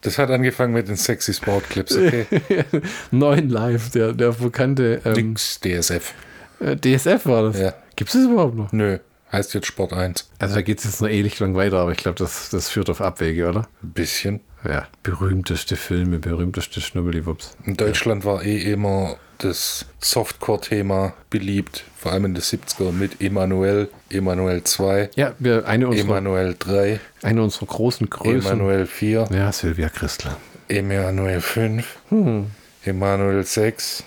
Das 0.01 0.17
hat 0.17 0.29
angefangen 0.31 0.73
mit 0.73 0.87
den 0.87 0.95
sexy 0.95 1.33
Sportclips, 1.33 1.95
okay? 1.95 2.25
Neun 3.11 3.49
Live, 3.49 3.91
der, 3.91 4.13
der 4.13 4.31
bekannte. 4.31 5.01
Ähm, 5.05 5.29
Nix, 5.29 5.59
DSF. 5.59 6.13
Äh, 6.59 6.75
DSF 6.77 7.25
war 7.25 7.43
das? 7.43 7.59
Ja. 7.59 7.73
Gibt 7.95 8.09
es 8.09 8.15
das 8.15 8.31
überhaupt 8.31 8.55
noch? 8.55 8.71
Nö. 8.71 8.97
Heißt 9.31 9.53
jetzt 9.53 9.67
Sport 9.67 9.93
1. 9.93 10.27
Also 10.39 10.55
da 10.55 10.61
geht 10.63 10.79
es 10.79 10.85
jetzt 10.85 11.01
noch 11.01 11.09
ewig 11.09 11.37
lang 11.39 11.55
weiter, 11.55 11.77
aber 11.77 11.91
ich 11.91 11.99
glaube, 11.99 12.17
das, 12.17 12.49
das 12.49 12.69
führt 12.69 12.89
auf 12.89 12.99
Abwege, 12.99 13.47
oder? 13.47 13.67
Ein 13.83 13.91
bisschen. 13.91 14.39
Ja, 14.63 14.87
berühmteste 15.03 15.75
Filme, 15.75 16.19
berühmteste 16.19 16.81
Schnubbeliwups. 16.81 17.55
In 17.65 17.77
Deutschland 17.77 18.23
ja. 18.23 18.31
war 18.31 18.43
eh 18.43 18.71
immer 18.71 19.17
das 19.37 19.85
Softcore-Thema 19.99 21.13
beliebt, 21.29 21.85
vor 21.97 22.11
allem 22.11 22.25
in 22.25 22.33
den 22.33 22.43
70er 22.43 22.91
mit 22.91 23.21
Emanuel, 23.21 23.89
Emanuel 24.09 24.63
2. 24.63 25.11
Ja, 25.15 25.33
wir, 25.39 25.65
eine 25.65 25.87
unserer, 25.87 26.05
Emanuel 26.05 26.55
3. 26.59 26.99
Eine 27.21 27.43
unserer 27.43 27.67
großen 27.67 28.09
Größen. 28.09 28.51
Emanuel 28.51 28.85
4. 28.85 29.29
Ja, 29.31 29.51
Sylvia 29.51 29.89
Christler. 29.89 30.37
Emanuel 30.67 31.41
5. 31.41 31.97
Hm. 32.09 32.47
Emanuel 32.83 33.43
6. 33.43 34.03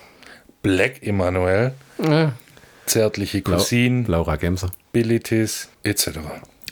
Black 0.61 1.01
Emanuel. 1.01 1.73
Ja. 1.97 2.33
Zärtliche 2.85 3.41
Cousine. 3.41 4.05
Laura 4.07 4.35
Gemser. 4.35 4.69
Abilities 4.91 5.69
etc. 5.83 6.19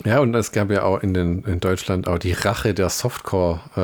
Ja, 0.04 0.20
und 0.20 0.34
es 0.34 0.52
gab 0.52 0.70
ja 0.70 0.82
auch 0.82 1.02
in, 1.02 1.14
den, 1.14 1.44
in 1.44 1.60
Deutschland 1.60 2.08
auch 2.08 2.18
die 2.18 2.32
Rache 2.32 2.74
der 2.74 2.88
Softcore. 2.88 3.60
Äh, 3.76 3.80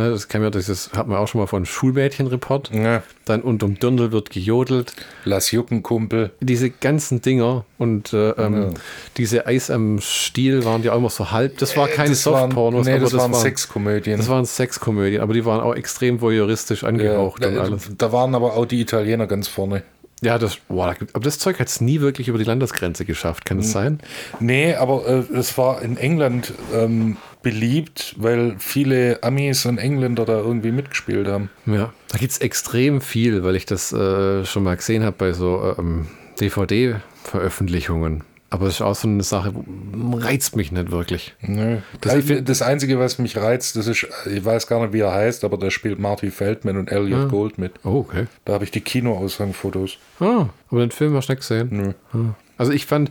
ne, 0.00 0.10
das 0.10 0.28
kam 0.28 0.42
ja 0.42 0.50
dieses, 0.50 0.92
hat 0.92 1.06
man 1.06 1.18
auch 1.18 1.28
schon 1.28 1.40
mal 1.40 1.46
von 1.46 1.66
Schulmädchen-Report. 1.66 2.70
Ja. 2.72 3.02
Dann 3.24 3.42
unterm 3.42 3.78
Dirndl 3.78 4.12
wird 4.12 4.30
gejodelt. 4.30 4.92
Lass 5.24 5.50
jucken, 5.50 5.82
Kumpel. 5.82 6.30
Diese 6.40 6.70
ganzen 6.70 7.20
Dinger 7.20 7.64
und 7.78 8.12
äh, 8.12 8.30
ähm, 8.30 8.62
ja. 8.62 8.68
diese 9.16 9.46
Eis 9.46 9.70
am 9.70 10.00
Stiel 10.00 10.64
waren 10.64 10.82
ja 10.82 10.92
auch 10.92 10.98
immer 10.98 11.10
so 11.10 11.30
halb. 11.30 11.58
Das 11.58 11.76
war 11.76 11.88
äh, 11.88 11.92
keine 11.92 12.14
Softpornos. 12.14 12.86
Nee, 12.86 12.98
das, 12.98 13.10
das 13.10 13.20
waren 13.20 13.34
Sexkomödien. 13.34 14.18
Das 14.18 14.28
waren 14.28 14.44
Sexkomödien, 14.44 15.20
aber 15.20 15.34
die 15.34 15.44
waren 15.44 15.60
auch 15.60 15.74
extrem 15.74 16.20
voyeuristisch 16.20 16.84
angehaucht 16.84 17.42
ja, 17.42 17.48
und 17.48 17.58
alles. 17.58 17.90
Da 17.98 18.12
waren 18.12 18.34
aber 18.34 18.54
auch 18.54 18.66
die 18.66 18.80
Italiener 18.80 19.26
ganz 19.26 19.48
vorne. 19.48 19.82
Ja, 20.22 20.38
das, 20.38 20.56
boah, 20.56 20.94
aber 21.12 21.24
das 21.24 21.38
Zeug 21.38 21.58
hat 21.60 21.68
es 21.68 21.80
nie 21.80 22.00
wirklich 22.00 22.28
über 22.28 22.36
die 22.36 22.44
Landesgrenze 22.44 23.04
geschafft, 23.06 23.46
kann 23.46 23.58
es 23.60 23.72
sein? 23.72 24.00
Nee, 24.38 24.74
aber 24.74 25.06
äh, 25.06 25.34
es 25.34 25.56
war 25.56 25.80
in 25.80 25.96
England 25.96 26.52
ähm, 26.74 27.16
beliebt, 27.42 28.14
weil 28.18 28.56
viele 28.58 29.22
Amis 29.22 29.64
und 29.64 29.78
Engländer 29.78 30.26
da 30.26 30.38
irgendwie 30.38 30.72
mitgespielt 30.72 31.26
haben. 31.26 31.48
Ja, 31.64 31.92
da 32.08 32.18
gibt 32.18 32.32
es 32.32 32.38
extrem 32.38 33.00
viel, 33.00 33.42
weil 33.44 33.56
ich 33.56 33.64
das 33.64 33.92
äh, 33.92 34.44
schon 34.44 34.62
mal 34.62 34.76
gesehen 34.76 35.04
habe 35.04 35.16
bei 35.16 35.32
so 35.32 35.74
ähm, 35.78 36.06
DVD-Veröffentlichungen. 36.38 38.24
Aber 38.52 38.64
das 38.64 38.74
ist 38.74 38.82
auch 38.82 38.96
so 38.96 39.06
eine 39.06 39.22
Sache, 39.22 39.54
reizt 40.12 40.56
mich 40.56 40.72
nicht 40.72 40.90
wirklich. 40.90 41.34
Nö. 41.40 41.78
Das, 42.00 42.14
also, 42.14 42.40
das, 42.40 42.62
Einzige, 42.62 42.98
was 42.98 43.18
mich 43.20 43.36
reizt, 43.36 43.76
das 43.76 43.86
ist, 43.86 44.08
ich 44.26 44.44
weiß 44.44 44.66
gar 44.66 44.80
nicht, 44.80 44.92
wie 44.92 45.00
er 45.00 45.12
heißt, 45.12 45.44
aber 45.44 45.56
da 45.56 45.70
spielt 45.70 46.00
Marty 46.00 46.32
Feldman 46.32 46.76
und 46.76 46.90
Elliot 46.90 47.26
ah. 47.26 47.28
Gold 47.28 47.58
mit. 47.58 47.74
Oh, 47.84 48.04
okay. 48.08 48.26
Da 48.44 48.54
habe 48.54 48.64
ich 48.64 48.72
die 48.72 48.80
Kinoaushangfotos. 48.80 49.98
Ah, 50.18 50.46
aber 50.68 50.80
den 50.80 50.90
Film 50.90 51.14
hast 51.14 51.28
du 51.28 51.32
nicht 51.32 51.40
gesehen? 51.40 51.68
Nö. 51.70 51.92
Ah. 52.12 52.34
Also 52.58 52.72
ich 52.72 52.86
fand 52.86 53.10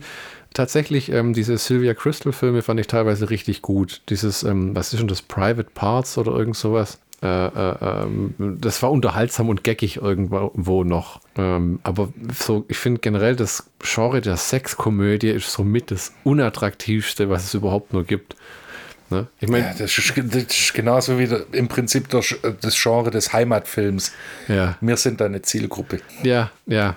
tatsächlich 0.52 1.10
ähm, 1.10 1.32
diese 1.32 1.56
Sylvia 1.56 1.94
Crystal 1.94 2.32
Filme 2.32 2.60
fand 2.60 2.78
ich 2.78 2.86
teilweise 2.86 3.30
richtig 3.30 3.62
gut. 3.62 4.02
Dieses, 4.10 4.42
ähm, 4.42 4.76
was 4.76 4.92
ist 4.92 5.00
denn 5.00 5.08
das, 5.08 5.22
Private 5.22 5.70
Parts 5.74 6.18
oder 6.18 6.32
irgend 6.32 6.56
sowas? 6.56 6.98
Äh, 7.22 7.26
äh, 7.26 7.76
ähm, 7.82 8.34
das 8.60 8.82
war 8.82 8.90
unterhaltsam 8.90 9.50
und 9.50 9.62
geckig 9.62 9.96
irgendwo 9.96 10.84
noch. 10.84 11.20
Ähm, 11.36 11.78
aber 11.82 12.12
so, 12.34 12.64
ich 12.68 12.78
finde 12.78 13.00
generell 13.00 13.36
das 13.36 13.70
Genre 13.82 14.22
der 14.22 14.36
Sexkomödie 14.36 15.28
ist 15.30 15.52
somit 15.52 15.90
das 15.90 16.14
unattraktivste, 16.24 17.28
was 17.28 17.44
es 17.44 17.54
überhaupt 17.54 17.92
nur 17.92 18.04
gibt. 18.04 18.36
Ne? 19.10 19.26
Ich 19.38 19.48
meine, 19.48 19.66
ja, 19.66 19.74
das, 19.76 19.98
ist, 19.98 20.14
das 20.16 20.44
ist 20.44 20.72
genauso 20.72 21.18
wie 21.18 21.26
der, 21.26 21.44
im 21.52 21.68
Prinzip 21.68 22.08
der, 22.08 22.22
das 22.60 22.80
Genre 22.80 23.10
des 23.10 23.32
Heimatfilms. 23.32 24.12
Ja. 24.48 24.78
Wir 24.80 24.96
sind 24.96 25.20
da 25.20 25.26
eine 25.26 25.42
Zielgruppe. 25.42 26.00
Ja, 26.22 26.50
ja. 26.66 26.94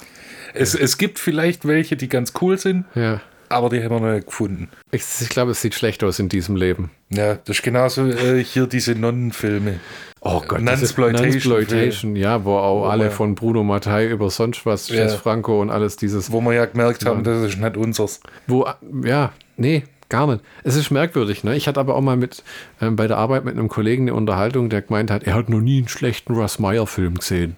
Es, 0.54 0.74
es 0.76 0.98
gibt 0.98 1.20
vielleicht 1.20 1.68
welche, 1.68 1.98
die 1.98 2.08
ganz 2.08 2.32
cool 2.40 2.58
sind. 2.58 2.86
Ja 2.96 3.20
aber 3.54 3.70
die 3.70 3.84
haben 3.84 3.92
wir 3.92 4.00
noch 4.00 4.14
nicht 4.14 4.28
gefunden. 4.28 4.70
Ich, 4.92 5.04
ich 5.22 5.30
glaube, 5.30 5.52
es 5.52 5.62
sieht 5.62 5.74
schlecht 5.74 6.04
aus 6.04 6.20
in 6.20 6.30
diesem 6.30 6.56
Leben. 6.56 6.92
Ja, 7.10 7.36
das 7.36 7.58
ist 7.58 7.64
genauso 7.64 8.08
äh, 8.08 8.44
hier 8.44 8.68
diese 8.68 8.94
Nonnenfilme. 8.94 9.80
Oh 10.26 10.42
Gott, 10.48 10.62
Nunsploitation, 10.62 12.16
ja, 12.16 12.46
wo 12.46 12.56
auch 12.56 12.84
wo 12.84 12.86
alle 12.86 13.12
von 13.12 13.36
Bruno 13.36 13.64
Mattei 13.64 14.08
über 14.08 14.30
sonst 14.30 14.66
was, 14.66 14.88
ja. 14.88 14.96
Jess 14.96 15.16
Franco 15.16 15.62
und 15.62 15.70
alles 15.70 15.98
dieses. 15.98 16.32
Wo 16.32 16.40
wir 16.40 16.54
ja 16.54 16.66
gemerkt 16.66 17.06
haben, 17.06 17.26
das 17.26 17.44
ist 17.44 17.60
nicht 17.60 17.76
unseres. 17.76 18.22
Wo, 18.48 18.66
ja, 19.04 19.34
nee, 19.58 19.84
gar 20.08 20.28
nicht. 20.28 20.42
Es 20.64 20.78
ist 20.78 20.92
merkwürdig, 20.92 21.44
ne? 21.44 21.58
Ich 21.58 21.68
hatte 21.68 21.82
aber 21.82 21.96
auch 21.96 22.02
mal 22.02 22.16
mit 22.16 22.42
ähm, 22.80 22.96
bei 22.96 23.08
der 23.08 23.18
Arbeit 23.18 23.44
mit 23.44 23.56
einem 23.56 23.68
Kollegen 23.68 24.04
eine 24.04 24.14
Unterhaltung, 24.14 24.70
der 24.70 24.82
gemeint 24.82 25.12
hat, 25.12 25.24
er 25.24 25.34
hat 25.34 25.50
noch 25.50 25.60
nie 25.60 25.80
einen 25.80 25.90
schlechten 25.90 26.34
Russ 26.34 26.58
Meyer-Film 26.58 27.16
gesehen. 27.16 27.58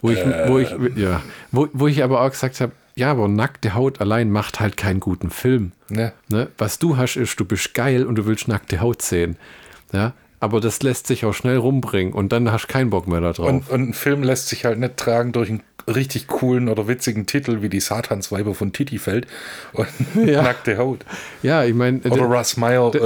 Wo 0.00 0.10
ich, 0.10 0.18
äh. 0.18 0.48
wo 0.48 0.58
ich, 0.58 0.74
ja, 0.96 1.22
wo, 1.52 1.68
wo 1.72 1.86
ich 1.86 2.02
aber 2.02 2.22
auch 2.22 2.30
gesagt 2.30 2.60
habe, 2.60 2.72
ja, 2.94 3.10
aber 3.10 3.28
nackte 3.28 3.74
Haut 3.74 4.00
allein 4.00 4.30
macht 4.30 4.60
halt 4.60 4.76
keinen 4.76 5.00
guten 5.00 5.30
Film. 5.30 5.72
Ja. 5.90 6.12
Ne? 6.28 6.48
Was 6.58 6.78
du 6.78 6.96
hast, 6.96 7.16
ist, 7.16 7.38
du 7.38 7.44
bist 7.44 7.74
geil 7.74 8.04
und 8.04 8.16
du 8.16 8.26
willst 8.26 8.48
nackte 8.48 8.80
Haut 8.80 9.02
sehen. 9.02 9.36
Ja, 9.92 10.14
aber 10.40 10.60
das 10.60 10.82
lässt 10.82 11.06
sich 11.06 11.24
auch 11.24 11.34
schnell 11.34 11.56
rumbringen 11.56 12.12
und 12.12 12.32
dann 12.32 12.50
hast 12.50 12.64
du 12.64 12.72
keinen 12.72 12.90
Bock 12.90 13.06
mehr 13.06 13.20
darauf. 13.20 13.46
Und, 13.46 13.70
und 13.70 13.90
ein 13.90 13.94
Film 13.94 14.22
lässt 14.22 14.48
sich 14.48 14.64
halt 14.64 14.78
nicht 14.78 14.96
tragen 14.96 15.32
durch 15.32 15.48
einen 15.48 15.62
richtig 15.86 16.26
coolen 16.26 16.68
oder 16.68 16.88
witzigen 16.88 17.26
Titel 17.26 17.62
wie 17.62 17.68
die 17.68 17.80
Satansweiber 17.80 18.54
von 18.54 18.72
Titifeld 18.72 19.26
und 19.72 19.88
ja. 20.26 20.42
nackte 20.42 20.78
Haut. 20.78 21.04
Ja, 21.42 21.64
ich 21.64 21.74
meine. 21.74 22.00
Oder 22.00 22.24
Russ 22.24 22.56
Meyer, 22.56 22.92
äh, 22.94 22.98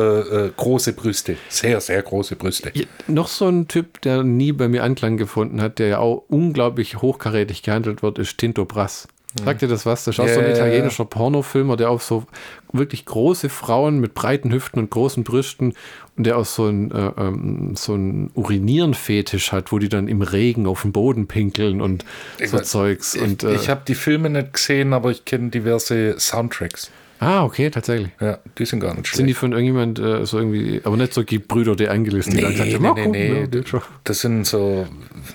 äh, 0.47 0.53
große 0.57 0.93
Brüste. 0.93 1.37
Sehr, 1.49 1.80
sehr 1.80 2.03
große 2.03 2.37
Brüste. 2.37 2.70
Ja, 2.74 2.84
noch 3.07 3.28
so 3.28 3.49
ein 3.49 3.68
Typ, 3.68 4.01
der 4.03 4.22
nie 4.22 4.53
bei 4.53 4.68
mir 4.68 4.82
Anklang 4.82 5.16
gefunden 5.16 5.61
hat, 5.61 5.78
der 5.78 5.89
ja 5.89 5.99
auch 5.99 6.24
unglaublich 6.28 7.01
hochkarätig 7.03 7.62
gehandelt 7.62 8.03
wird, 8.03 8.18
ist 8.18 8.39
Tinto 8.39 8.64
Brass. 8.64 9.09
Sagt 9.45 9.62
dir 9.62 9.68
das 9.68 9.84
was? 9.87 10.05
Das 10.05 10.14
ist 10.14 10.20
auch 10.20 10.26
yeah. 10.26 10.34
so 10.34 10.41
ein 10.41 10.51
italienischer 10.51 11.05
Pornofilmer, 11.05 11.76
der 11.76 11.91
auf 11.91 12.03
so 12.03 12.24
wirklich 12.72 13.05
große 13.05 13.49
Frauen 13.49 14.01
mit 14.01 14.14
breiten 14.14 14.53
Hüften 14.53 14.78
und 14.78 14.91
großen 14.91 15.24
Brüsten 15.24 15.74
und 16.16 16.26
der 16.26 16.39
auch 16.39 16.45
so 16.45 16.66
ein, 16.66 16.91
äh, 16.91 17.12
ähm, 17.18 17.74
so 17.76 17.95
ein 17.95 18.30
Urinieren-Fetisch 18.34 19.53
hat, 19.53 19.72
wo 19.72 19.78
die 19.78 19.89
dann 19.89 20.09
im 20.09 20.22
Regen 20.22 20.66
auf 20.66 20.82
den 20.82 20.93
Boden 20.93 21.26
pinkeln 21.26 21.80
und 21.80 22.05
ich 22.39 22.51
so 22.51 22.59
weiß, 22.59 22.68
Zeugs. 22.68 23.14
Ich, 23.14 23.22
und, 23.22 23.43
äh, 23.43 23.55
ich 23.55 23.68
habe 23.68 23.82
die 23.87 23.95
Filme 23.95 24.30
nicht 24.30 24.55
gesehen, 24.55 24.93
aber 24.93 25.11
ich 25.11 25.24
kenne 25.24 25.51
diverse 25.51 26.18
Soundtracks. 26.18 26.91
Ah, 27.19 27.45
okay, 27.45 27.71
tatsächlich. 27.71 28.11
Ja, 28.21 28.39
die 28.59 28.67
sind 28.67 28.81
gar 28.81 28.95
nicht 28.95 29.07
schlecht. 29.07 29.17
Sind 29.17 29.27
die 29.27 29.35
von 29.35 29.53
irgendjemand 29.53 29.99
äh, 29.99 30.27
so 30.27 30.39
irgendwie, 30.39 30.81
aber 30.85 30.97
nicht 30.97 31.14
so 31.14 31.23
die 31.23 31.39
Brüder, 31.39 31.75
die 31.75 31.89
angelistet 31.89 32.35
nee, 32.35 32.43
gesagt 32.43 32.75
haben, 32.75 33.11
nee, 33.11 33.29
nee, 33.29 33.49
nee. 33.51 33.81
Das 34.05 34.21
sind 34.21 34.47
so, 34.47 34.87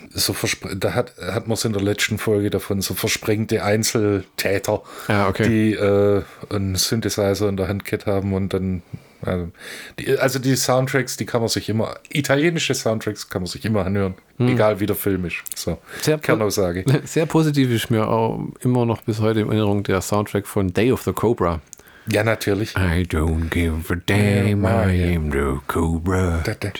so 0.09 0.35
da 0.75 0.93
hat, 0.93 1.13
hat 1.17 1.47
man 1.47 1.53
es 1.53 1.65
in 1.65 1.73
der 1.73 1.81
letzten 1.81 2.17
Folge 2.17 2.49
davon, 2.49 2.81
so 2.81 2.93
versprengte 2.93 3.63
Einzeltäter, 3.63 4.83
ah, 5.07 5.27
okay. 5.27 5.47
die 5.47 5.73
äh, 5.73 6.23
einen 6.49 6.75
Synthesizer 6.75 7.49
in 7.49 7.57
der 7.57 7.67
Handkette 7.67 8.11
haben 8.11 8.33
und 8.33 8.53
dann 8.53 8.83
also 9.23 9.51
die, 9.99 10.17
also 10.17 10.39
die 10.39 10.55
Soundtracks, 10.55 11.17
die 11.17 11.25
kann 11.25 11.41
man 11.41 11.49
sich 11.49 11.69
immer, 11.69 11.95
italienische 12.09 12.73
Soundtracks 12.73 13.29
kann 13.29 13.43
man 13.43 13.47
sich 13.47 13.63
immer 13.65 13.85
anhören, 13.85 14.15
hm. 14.37 14.49
egal 14.49 14.79
wie 14.79 14.85
der 14.85 14.95
Film 14.95 15.25
ist. 15.25 15.37
So, 15.55 15.77
sehr 16.01 16.17
Kernaussage. 16.17 16.83
Sehr 17.05 17.25
positiv 17.25 17.71
ist 17.71 17.91
mir 17.91 18.07
auch 18.07 18.39
immer 18.61 18.85
noch 18.85 19.01
bis 19.01 19.19
heute 19.19 19.41
in 19.41 19.47
Erinnerung 19.47 19.83
der 19.83 20.01
Soundtrack 20.01 20.47
von 20.47 20.73
Day 20.73 20.91
of 20.91 21.03
the 21.03 21.13
Cobra. 21.13 21.61
Ja, 22.07 22.23
natürlich. 22.23 22.75
I 22.75 23.03
don't 23.03 23.49
give 23.49 23.93
a 23.93 23.97
damn, 24.05 24.65
I 24.65 25.15
am 25.15 25.31
the 25.31 25.59
Cobra. 25.67 26.41
Da, 26.43 26.53
da, 26.55 26.71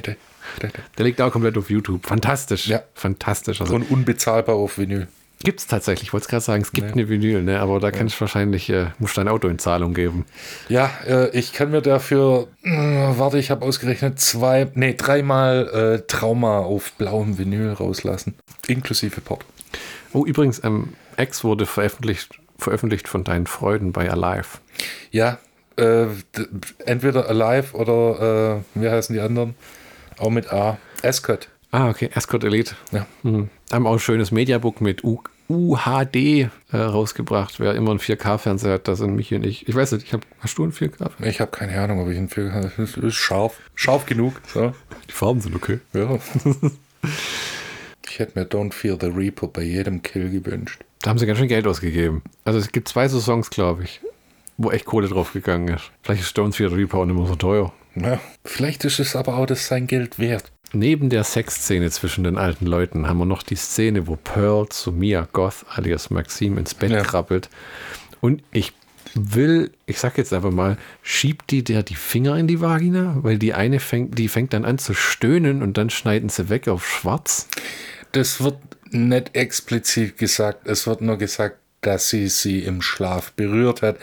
da, 0.00 0.14
der 0.98 1.04
liegt 1.04 1.20
auch 1.20 1.32
komplett 1.32 1.56
auf 1.56 1.70
YouTube. 1.70 2.06
Fantastisch. 2.06 2.66
Ja. 2.66 2.82
Fantastisch. 2.94 3.60
Also, 3.60 3.74
Und 3.74 3.90
unbezahlbar 3.90 4.56
auf 4.56 4.78
Vinyl. 4.78 5.08
Gibt 5.42 5.60
es 5.60 5.66
tatsächlich, 5.66 6.08
ich 6.08 6.12
wollte 6.14 6.24
es 6.24 6.28
gerade 6.28 6.44
sagen, 6.44 6.62
es 6.62 6.72
gibt 6.72 6.86
nee. 6.86 7.02
eine 7.02 7.08
Vinyl, 7.10 7.42
ne? 7.42 7.60
aber 7.60 7.78
da 7.78 7.88
ja. 7.88 7.90
kann 7.90 8.06
ich 8.06 8.18
wahrscheinlich, 8.18 8.70
äh, 8.70 8.86
muss 8.98 9.12
dein 9.12 9.28
Auto 9.28 9.48
in 9.48 9.58
Zahlung 9.58 9.92
geben. 9.92 10.24
Ja, 10.70 10.90
äh, 11.06 11.28
ich 11.36 11.52
kann 11.52 11.70
mir 11.70 11.82
dafür, 11.82 12.48
äh, 12.62 12.70
warte, 12.70 13.38
ich 13.38 13.50
habe 13.50 13.62
ausgerechnet, 13.66 14.18
zwei, 14.18 14.70
nee, 14.74 14.94
dreimal 14.94 15.68
äh, 15.68 16.06
Trauma 16.06 16.60
auf 16.60 16.92
blauem 16.92 17.36
Vinyl 17.36 17.72
rauslassen, 17.72 18.34
inklusive 18.68 19.20
Port. 19.20 19.44
Oh, 20.14 20.24
übrigens, 20.24 20.62
ähm, 20.64 20.94
X 21.18 21.44
wurde 21.44 21.66
veröffentlicht, 21.66 22.38
veröffentlicht 22.58 23.08
von 23.08 23.24
deinen 23.24 23.46
Freunden 23.46 23.92
bei 23.92 24.10
Alive. 24.10 24.58
Ja, 25.10 25.38
äh, 25.76 26.06
entweder 26.84 27.28
Alive 27.28 27.76
oder, 27.76 28.62
äh, 28.76 28.80
wie 28.80 28.88
heißen 28.88 29.14
die 29.14 29.20
anderen? 29.20 29.54
Auch 30.18 30.30
mit 30.30 30.52
A. 30.52 30.78
Escort. 31.02 31.48
Ah, 31.70 31.88
okay, 31.88 32.08
Escort 32.14 32.44
Elite. 32.44 32.76
Ja. 32.92 33.06
Mhm. 33.22 33.50
Haben 33.72 33.86
auch 33.86 33.94
ein 33.94 33.98
schönes 33.98 34.30
Mediabook 34.30 34.80
mit 34.80 35.02
U 35.02 35.20
UHD 35.48 36.16
äh, 36.16 36.48
rausgebracht. 36.72 37.60
Wer 37.60 37.74
immer 37.74 37.90
einen 37.90 38.00
4K-Fernseher 38.00 38.74
hat, 38.74 38.88
das 38.88 38.98
sind 38.98 39.14
mich 39.14 39.34
und 39.34 39.44
ich. 39.44 39.68
Ich 39.68 39.74
weiß 39.74 39.92
nicht, 39.92 40.06
ich 40.06 40.12
hab, 40.14 40.22
hast 40.38 40.56
du 40.56 40.62
einen 40.62 40.72
4K? 40.72 41.10
Ich 41.22 41.40
habe 41.40 41.50
keine 41.50 41.78
Ahnung, 41.78 42.00
ob 42.00 42.08
ich 42.08 42.16
einen 42.16 42.28
4K. 42.28 42.70
Das 42.76 42.96
ist 42.96 43.14
scharf. 43.14 43.60
Scharf 43.74 44.06
genug. 44.06 44.40
So. 44.52 44.72
Die 45.08 45.12
Farben 45.12 45.40
sind 45.40 45.54
okay. 45.54 45.80
Ja. 45.92 46.18
ich 48.08 48.18
hätte 48.18 48.38
mir 48.38 48.46
Don't 48.46 48.72
Fear 48.72 48.96
the 48.98 49.08
Reaper 49.08 49.48
bei 49.48 49.62
jedem 49.62 50.00
Kill 50.00 50.30
gewünscht. 50.30 50.82
Da 51.04 51.10
haben 51.10 51.18
sie 51.18 51.26
ganz 51.26 51.38
schön 51.38 51.48
Geld 51.48 51.66
ausgegeben. 51.66 52.22
Also 52.46 52.58
es 52.58 52.72
gibt 52.72 52.88
zwei 52.88 53.08
so 53.08 53.20
Songs, 53.20 53.50
glaube 53.50 53.84
ich, 53.84 54.00
wo 54.56 54.70
echt 54.70 54.86
Kohle 54.86 55.06
drauf 55.06 55.34
gegangen 55.34 55.68
ist. 55.68 55.90
Vielleicht 56.02 56.22
ist 56.22 56.34
the 56.34 56.64
Reaper 56.64 57.04
nicht 57.04 57.14
mehr 57.14 57.26
so 57.26 57.34
teuer. 57.34 57.74
Ja, 57.94 58.18
vielleicht 58.42 58.86
ist 58.86 58.98
es 59.00 59.14
aber 59.14 59.36
auch 59.36 59.44
das 59.44 59.66
sein 59.66 59.86
Geld 59.86 60.18
wert. 60.18 60.50
Neben 60.72 61.10
der 61.10 61.22
Sexszene 61.22 61.90
zwischen 61.90 62.24
den 62.24 62.38
alten 62.38 62.64
Leuten 62.64 63.06
haben 63.06 63.18
wir 63.18 63.26
noch 63.26 63.42
die 63.42 63.54
Szene, 63.54 64.06
wo 64.06 64.16
Pearl 64.16 64.70
zu 64.70 64.92
Mia 64.92 65.28
Goth 65.30 65.66
alias 65.68 66.08
Maxim 66.08 66.56
ins 66.56 66.72
Bett 66.72 66.92
ja. 66.92 67.02
krabbelt. 67.02 67.50
Und 68.22 68.42
ich 68.50 68.72
will, 69.12 69.72
ich 69.84 69.98
sag 69.98 70.16
jetzt 70.16 70.32
einfach 70.32 70.52
mal, 70.52 70.78
schiebt 71.02 71.50
die 71.50 71.62
der 71.62 71.82
die 71.82 71.96
Finger 71.96 72.38
in 72.38 72.46
die 72.46 72.62
Vagina? 72.62 73.18
Weil 73.20 73.36
die 73.36 73.52
eine 73.52 73.78
fängt, 73.78 74.18
die 74.18 74.28
fängt 74.28 74.54
dann 74.54 74.64
an 74.64 74.78
zu 74.78 74.94
stöhnen 74.94 75.62
und 75.62 75.76
dann 75.76 75.90
schneiden 75.90 76.30
sie 76.30 76.48
weg 76.48 76.66
auf 76.66 76.88
schwarz. 76.88 77.46
Das 78.12 78.42
wird 78.42 78.56
nicht 78.94 79.34
explizit 79.36 80.16
gesagt. 80.18 80.66
Es 80.66 80.86
wird 80.86 81.00
nur 81.00 81.18
gesagt, 81.18 81.58
dass 81.80 82.08
sie 82.08 82.28
sie 82.28 82.60
im 82.60 82.80
Schlaf 82.80 83.32
berührt 83.32 83.82
hat, 83.82 83.96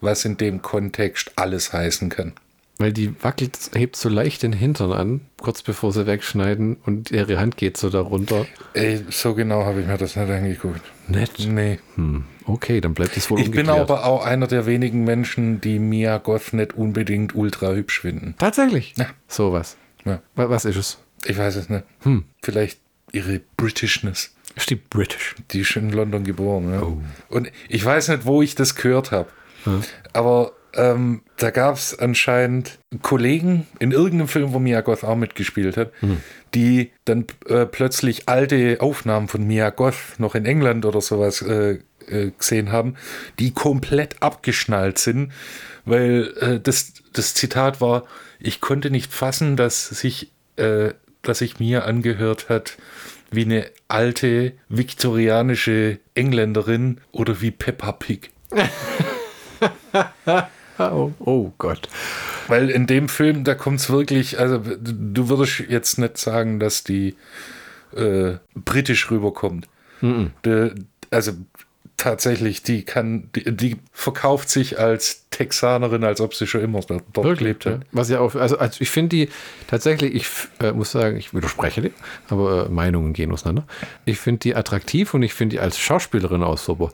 was 0.00 0.24
in 0.24 0.36
dem 0.36 0.60
Kontext 0.62 1.32
alles 1.36 1.72
heißen 1.72 2.08
kann. 2.08 2.32
Weil 2.80 2.92
die 2.92 3.12
wackelt, 3.22 3.58
hebt 3.74 3.96
so 3.96 4.08
leicht 4.08 4.44
den 4.44 4.52
Hintern 4.52 4.92
an, 4.92 5.20
kurz 5.40 5.62
bevor 5.62 5.92
sie 5.92 6.06
wegschneiden 6.06 6.76
und 6.86 7.10
ihre 7.10 7.38
Hand 7.40 7.56
geht 7.56 7.76
so 7.76 7.90
darunter. 7.90 8.46
Ey, 8.74 9.04
so 9.10 9.34
genau 9.34 9.64
habe 9.64 9.80
ich 9.80 9.86
mir 9.88 9.98
das 9.98 10.14
nicht 10.14 10.30
angeguckt. 10.30 10.80
Nett? 11.08 11.32
Nee. 11.40 11.80
Hm. 11.96 12.24
Okay, 12.44 12.80
dann 12.80 12.94
bleibt 12.94 13.16
es 13.16 13.30
wohl 13.30 13.40
Ich 13.40 13.46
ungeklärt. 13.46 13.66
bin 13.66 13.74
aber 13.82 14.04
auch 14.04 14.24
einer 14.24 14.46
der 14.46 14.64
wenigen 14.66 15.02
Menschen, 15.04 15.60
die 15.60 15.80
Mia 15.80 16.18
Goth 16.18 16.52
nicht 16.52 16.74
unbedingt 16.74 17.34
ultra 17.34 17.72
hübsch 17.72 18.00
finden. 18.00 18.36
Tatsächlich? 18.38 18.94
Ja. 18.96 19.06
Sowas. 19.26 19.76
Ja. 20.04 20.22
Was 20.36 20.64
ist 20.64 20.76
es? 20.76 20.98
Ich 21.24 21.36
weiß 21.36 21.56
es 21.56 21.68
nicht. 21.68 21.84
Hm. 22.02 22.24
Vielleicht 22.42 22.78
ihre 23.10 23.40
Britishness. 23.56 24.34
Ist 24.58 24.70
die 24.70 24.76
British? 24.76 25.36
Die 25.52 25.60
ist 25.60 25.76
in 25.76 25.90
London 25.90 26.24
geboren, 26.24 26.72
ja. 26.72 26.82
Oh. 26.82 27.00
Und 27.28 27.52
ich 27.68 27.84
weiß 27.84 28.08
nicht, 28.08 28.26
wo 28.26 28.42
ich 28.42 28.56
das 28.56 28.74
gehört 28.74 29.12
habe. 29.12 29.28
Hm. 29.62 29.82
Aber 30.12 30.52
ähm, 30.74 31.22
da 31.36 31.50
gab 31.50 31.76
es 31.76 31.96
anscheinend 31.96 32.80
Kollegen 33.02 33.68
in 33.78 33.92
irgendeinem 33.92 34.26
Film, 34.26 34.52
wo 34.52 34.58
Mia 34.58 34.80
Goth 34.80 35.04
auch 35.04 35.14
mitgespielt 35.14 35.76
hat, 35.76 35.92
mhm. 36.02 36.18
die 36.54 36.90
dann 37.04 37.24
äh, 37.46 37.66
plötzlich 37.66 38.28
alte 38.28 38.78
Aufnahmen 38.80 39.28
von 39.28 39.46
Mia 39.46 39.70
Goth 39.70 40.18
noch 40.18 40.34
in 40.34 40.44
England 40.44 40.84
oder 40.84 41.00
sowas 41.00 41.40
äh, 41.40 41.78
äh, 42.08 42.32
gesehen 42.36 42.72
haben, 42.72 42.96
die 43.38 43.52
komplett 43.52 44.16
abgeschnallt 44.22 44.98
sind, 44.98 45.32
weil 45.84 46.34
äh, 46.40 46.60
das, 46.60 46.94
das 47.12 47.34
Zitat 47.34 47.80
war, 47.80 48.04
ich 48.40 48.60
konnte 48.60 48.90
nicht 48.90 49.12
fassen, 49.12 49.56
dass 49.56 49.88
sich, 49.88 50.32
äh, 50.56 50.90
dass 51.22 51.38
sich 51.38 51.60
mir 51.60 51.84
angehört 51.84 52.48
hat, 52.48 52.76
wie 53.30 53.44
eine 53.44 53.70
alte 53.88 54.52
viktorianische 54.68 55.98
Engländerin 56.14 57.00
oder 57.12 57.40
wie 57.40 57.50
Peppa 57.50 57.92
Pig. 57.92 58.30
oh, 60.78 61.12
oh 61.18 61.52
Gott. 61.58 61.88
Weil 62.48 62.70
in 62.70 62.86
dem 62.86 63.08
Film, 63.08 63.44
da 63.44 63.54
kommt 63.54 63.80
es 63.80 63.90
wirklich, 63.90 64.38
also 64.38 64.58
du 64.58 65.28
würdest 65.28 65.60
jetzt 65.68 65.98
nicht 65.98 66.16
sagen, 66.16 66.58
dass 66.60 66.84
die 66.84 67.16
äh, 67.94 68.34
britisch 68.54 69.10
rüberkommt. 69.10 69.68
Mm 70.00 70.06
-mm. 70.06 70.30
De, 70.44 70.74
also 71.10 71.32
tatsächlich, 71.98 72.62
die 72.62 72.84
kann, 72.84 73.28
die, 73.34 73.54
die, 73.54 73.76
verkauft 73.92 74.48
sich 74.48 74.78
als 74.78 75.28
Texanerin, 75.28 76.04
als 76.04 76.22
ob 76.22 76.34
sie 76.34 76.46
schon 76.46 76.62
immer 76.62 76.80
dort 76.80 77.02
Wirklich, 77.14 77.38
gelebt 77.38 77.66
hat. 77.66 77.80
Was 77.92 78.08
ja 78.08 78.20
auch, 78.20 78.34
also, 78.34 78.58
also 78.58 78.80
ich 78.80 78.88
finde 78.88 79.10
die 79.10 79.28
tatsächlich, 79.66 80.14
ich 80.14 80.26
äh, 80.60 80.72
muss 80.72 80.92
sagen, 80.92 81.18
ich 81.18 81.34
widerspreche 81.34 81.82
dir, 81.82 81.90
aber 82.30 82.66
äh, 82.66 82.68
Meinungen 82.70 83.12
gehen 83.12 83.30
auseinander. 83.32 83.66
Ich 84.06 84.18
finde 84.18 84.38
die 84.40 84.56
attraktiv 84.56 85.12
und 85.12 85.22
ich 85.22 85.34
finde 85.34 85.56
die 85.56 85.60
als 85.60 85.78
Schauspielerin 85.78 86.42
auch 86.42 86.56
super. 86.56 86.90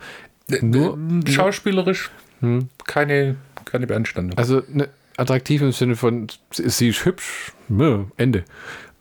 Nur, 0.61 0.98
schauspielerisch 1.26 2.11
hm. 2.40 2.68
keine 2.86 3.36
keine 3.64 3.86
Beanstandung. 3.86 4.38
Also 4.38 4.62
ne, 4.68 4.88
attraktiv 5.16 5.62
im 5.62 5.72
Sinne 5.72 5.96
von, 5.96 6.28
sie 6.50 6.88
ist 6.88 7.05
hübsch, 7.05 7.52
Mö, 7.68 8.05
Ende. 8.16 8.44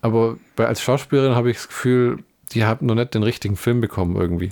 Aber 0.01 0.37
bei, 0.55 0.65
als 0.67 0.81
Schauspielerin 0.81 1.35
habe 1.35 1.51
ich 1.51 1.57
das 1.57 1.67
Gefühl, 1.67 2.23
die 2.51 2.65
haben 2.65 2.85
noch 2.85 2.95
nicht 2.95 3.13
den 3.13 3.23
richtigen 3.23 3.55
Film 3.55 3.81
bekommen 3.81 4.15
irgendwie. 4.15 4.51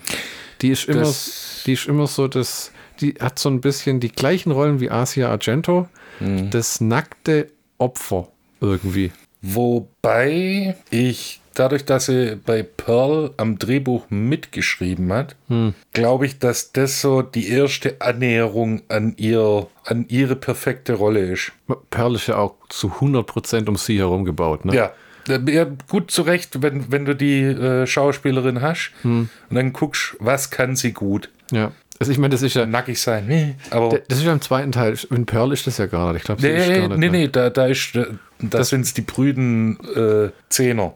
Die 0.62 0.70
ist 0.70 0.88
immer, 0.88 1.01
das, 1.01 1.64
die 1.66 1.74
ist 1.74 1.88
immer 1.88 2.07
so, 2.07 2.28
dass 2.28 2.72
die 2.99 3.16
hat 3.20 3.39
so 3.39 3.49
ein 3.49 3.62
bisschen 3.62 3.99
die 3.99 4.12
gleichen 4.12 4.51
Rollen 4.51 4.80
wie 4.80 4.91
Asia 4.91 5.30
Argento, 5.30 5.88
mhm. 6.20 6.49
das 6.51 6.82
nackte 6.82 7.51
Opfer 7.78 8.28
irgendwie. 8.59 9.12
Wobei 9.41 10.76
ich 10.91 11.41
dadurch, 11.53 11.86
dass 11.86 12.05
sie 12.05 12.38
bei 12.45 12.64
Pearl 12.64 13.34
am 13.38 13.57
Drehbuch 13.57 14.05
mitgeschrieben 14.09 15.12
hat, 15.12 15.36
hm. 15.47 15.74
glaube 15.93 16.26
ich, 16.26 16.39
dass 16.39 16.72
das 16.72 17.01
so 17.01 17.22
die 17.22 17.49
erste 17.49 17.99
Annäherung 17.99 18.82
an 18.88 19.14
ihr, 19.18 19.68
an 19.86 20.05
ihre 20.07 20.36
perfekte 20.36 20.93
Rolle 20.93 21.22
ist. 21.22 21.51
Pearl 21.89 22.16
ist 22.16 22.28
ja 22.28 22.38
auch 22.38 22.55
zu 22.70 22.88
100% 22.99 23.68
um 23.68 23.76
sie 23.76 23.97
herum 23.97 24.26
gebaut, 24.26 24.66
ne? 24.66 24.76
Ja. 24.76 24.93
Ja, 25.28 25.67
gut 25.88 26.11
zurecht, 26.11 26.61
wenn, 26.61 26.91
wenn 26.91 27.05
du 27.05 27.15
die 27.15 27.41
äh, 27.41 27.86
Schauspielerin 27.86 28.61
hast 28.61 28.91
hm. 29.01 29.30
und 29.49 29.55
dann 29.55 29.74
guckst, 29.74 30.15
was 30.19 30.49
kann 30.49 30.76
sie 30.76 30.93
gut. 30.93 31.30
Ja. 31.51 31.72
Also 31.99 32.11
ich 32.11 32.17
meine, 32.17 32.32
das 32.32 32.41
ist 32.41 32.55
ja. 32.55 32.65
Nackig 32.65 32.99
sein. 32.99 33.28
Nee, 33.28 33.55
aber 33.69 33.99
das 34.07 34.17
ist 34.17 34.26
ja 34.26 34.34
im 34.34 34.41
zweiten 34.41 34.72
Teil. 34.72 34.97
In 35.11 35.28
Pearl 35.28 35.53
ist 35.53 35.67
das 35.67 35.78
ja 35.78 35.86
gar 35.86 36.13
nicht. 36.13 36.22
Ich 36.22 36.26
glaube, 36.26 36.41
nee. 36.41 36.88
Nee, 36.97 37.09
nee, 37.09 37.28
da, 37.28 37.51
da, 37.51 37.67
ist, 37.67 37.95
da, 37.95 38.05
da 38.39 38.63
sind 38.63 38.82
es 38.82 38.95
die 38.95 39.01
brüden 39.01 39.78
äh, 39.95 40.32
Zehner. 40.49 40.95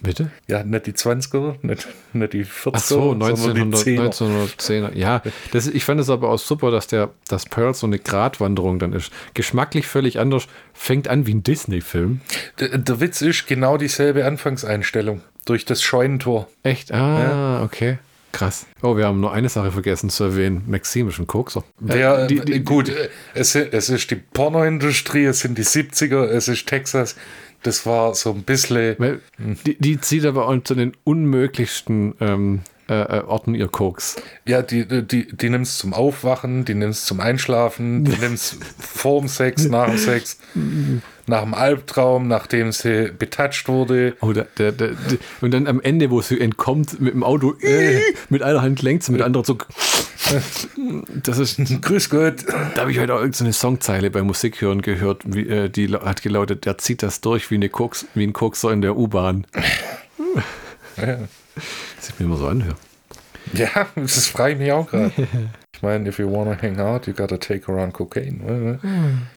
Bitte? 0.00 0.30
Ja, 0.46 0.62
nicht 0.62 0.86
die 0.86 0.92
20er, 0.92 1.56
nicht, 1.62 1.88
nicht 2.12 2.32
die 2.32 2.44
40er, 2.44 2.70
Ach 2.74 2.80
so, 2.80 3.12
1900, 3.12 3.82
1910er. 3.82 4.94
Ja, 4.94 5.22
das, 5.52 5.66
ich 5.66 5.84
fand 5.84 6.00
es 6.00 6.10
aber 6.10 6.28
auch 6.28 6.38
super, 6.38 6.70
dass 6.70 6.86
der 6.86 7.10
das 7.28 7.46
Pearl 7.46 7.72
so 7.74 7.86
eine 7.86 7.98
Gratwanderung 7.98 8.78
dann 8.78 8.92
ist. 8.92 9.10
Geschmacklich 9.34 9.86
völlig 9.86 10.18
anders, 10.18 10.48
fängt 10.74 11.08
an 11.08 11.26
wie 11.26 11.34
ein 11.34 11.42
Disney-Film. 11.42 12.20
Der, 12.60 12.76
der, 12.78 13.00
Witz 13.00 13.22
ist 13.22 13.46
genau 13.46 13.78
dieselbe 13.78 14.26
Anfangseinstellung 14.26 15.22
durch 15.46 15.64
das 15.64 15.82
Scheunentor. 15.82 16.48
Echt? 16.62 16.92
Ah, 16.92 17.22
ja. 17.22 17.62
okay. 17.64 17.98
Krass. 18.32 18.66
Oh, 18.82 18.98
wir 18.98 19.06
haben 19.06 19.20
nur 19.20 19.32
eine 19.32 19.48
Sache 19.48 19.72
vergessen 19.72 20.10
zu 20.10 20.24
erwähnen. 20.24 20.62
Maximischen 20.66 21.26
Kokser. 21.26 21.64
Der, 21.80 22.24
äh, 22.24 22.26
die, 22.26 22.40
die, 22.40 22.62
gut, 22.62 22.92
es, 23.32 23.54
es 23.54 23.88
ist 23.88 24.10
die 24.10 24.16
Pornoindustrie, 24.16 25.24
es 25.24 25.40
sind 25.40 25.56
die 25.56 25.64
70er, 25.64 26.26
es 26.26 26.46
ist 26.46 26.66
Texas 26.66 27.16
das 27.66 27.86
war 27.86 28.14
so 28.14 28.30
ein 28.32 28.42
bisschen. 28.42 28.96
Weil 28.98 29.20
die, 29.38 29.76
die 29.78 30.00
zieht 30.00 30.24
aber 30.24 30.48
auch 30.48 30.62
zu 30.62 30.74
den 30.74 30.92
unmöglichsten 31.04 32.14
ähm, 32.20 32.60
äh, 32.88 33.20
orten 33.20 33.54
ihr 33.54 33.68
Koks. 33.68 34.16
Ja, 34.46 34.62
die, 34.62 34.86
die, 34.86 35.26
die 35.26 35.50
nimmst 35.50 35.78
zum 35.78 35.92
Aufwachen, 35.92 36.64
die 36.64 36.74
nimmst 36.74 37.06
zum 37.06 37.20
Einschlafen, 37.20 38.04
die 38.04 38.16
nimmst 38.20 38.58
vorm 38.78 39.28
Sex, 39.28 39.66
nach 39.66 39.86
dem 39.86 39.98
Sex, 39.98 40.38
nach 41.26 41.42
dem 41.42 41.54
Albtraum, 41.54 42.28
nachdem 42.28 42.72
sie 42.72 43.12
betatscht 43.16 43.68
wurde. 43.68 44.16
Oh, 44.20 44.32
der, 44.32 44.46
der, 44.58 44.72
der, 44.72 44.92
und 45.40 45.52
dann 45.52 45.66
am 45.66 45.80
Ende, 45.80 46.10
wo 46.10 46.20
sie 46.20 46.40
entkommt 46.40 47.00
mit 47.00 47.14
dem 47.14 47.24
Auto, 47.24 47.54
äh, 47.60 48.00
mit 48.28 48.42
einer 48.42 48.62
Hand 48.62 48.82
lenkt 48.82 49.02
sie, 49.02 49.12
mit 49.12 49.20
der 49.20 49.26
anderen 49.26 49.44
so. 49.44 49.58
Das 51.22 51.38
ist. 51.38 51.58
Grüß 51.82 52.10
Gott. 52.10 52.44
Da 52.74 52.80
habe 52.80 52.90
ich 52.90 52.98
heute 52.98 53.14
auch 53.14 53.20
irgendeine 53.20 53.78
Zeile 53.80 54.10
bei 54.10 54.22
Musik 54.22 54.60
hören 54.60 54.82
gehört, 54.82 55.22
wie, 55.24 55.48
äh, 55.48 55.68
die 55.68 55.88
hat 55.88 56.22
gelautet, 56.22 56.66
der 56.66 56.78
zieht 56.78 57.02
das 57.02 57.20
durch 57.20 57.50
wie, 57.50 57.56
eine 57.56 57.68
Koks, 57.68 58.06
wie 58.14 58.24
ein 58.24 58.32
Kokser 58.32 58.72
in 58.72 58.80
der 58.80 58.96
U-Bahn. 58.96 59.46
Ja. 60.96 61.18
Ich 62.08 62.18
mir 62.18 62.26
immer 62.26 62.36
so 62.36 62.46
anhöre. 62.46 62.76
Ja, 63.52 63.86
das 63.96 64.26
frage 64.26 64.54
ich 64.54 64.58
mich 64.58 64.72
auch 64.72 64.88
gerade. 64.88 65.12
Ich 65.74 65.82
meine, 65.82 66.08
if 66.08 66.18
you 66.18 66.30
wanna 66.30 66.56
hang 66.60 66.80
out, 66.80 67.06
you 67.06 67.12
gotta 67.12 67.36
take 67.36 67.70
around 67.70 67.92
cocaine. 67.92 68.78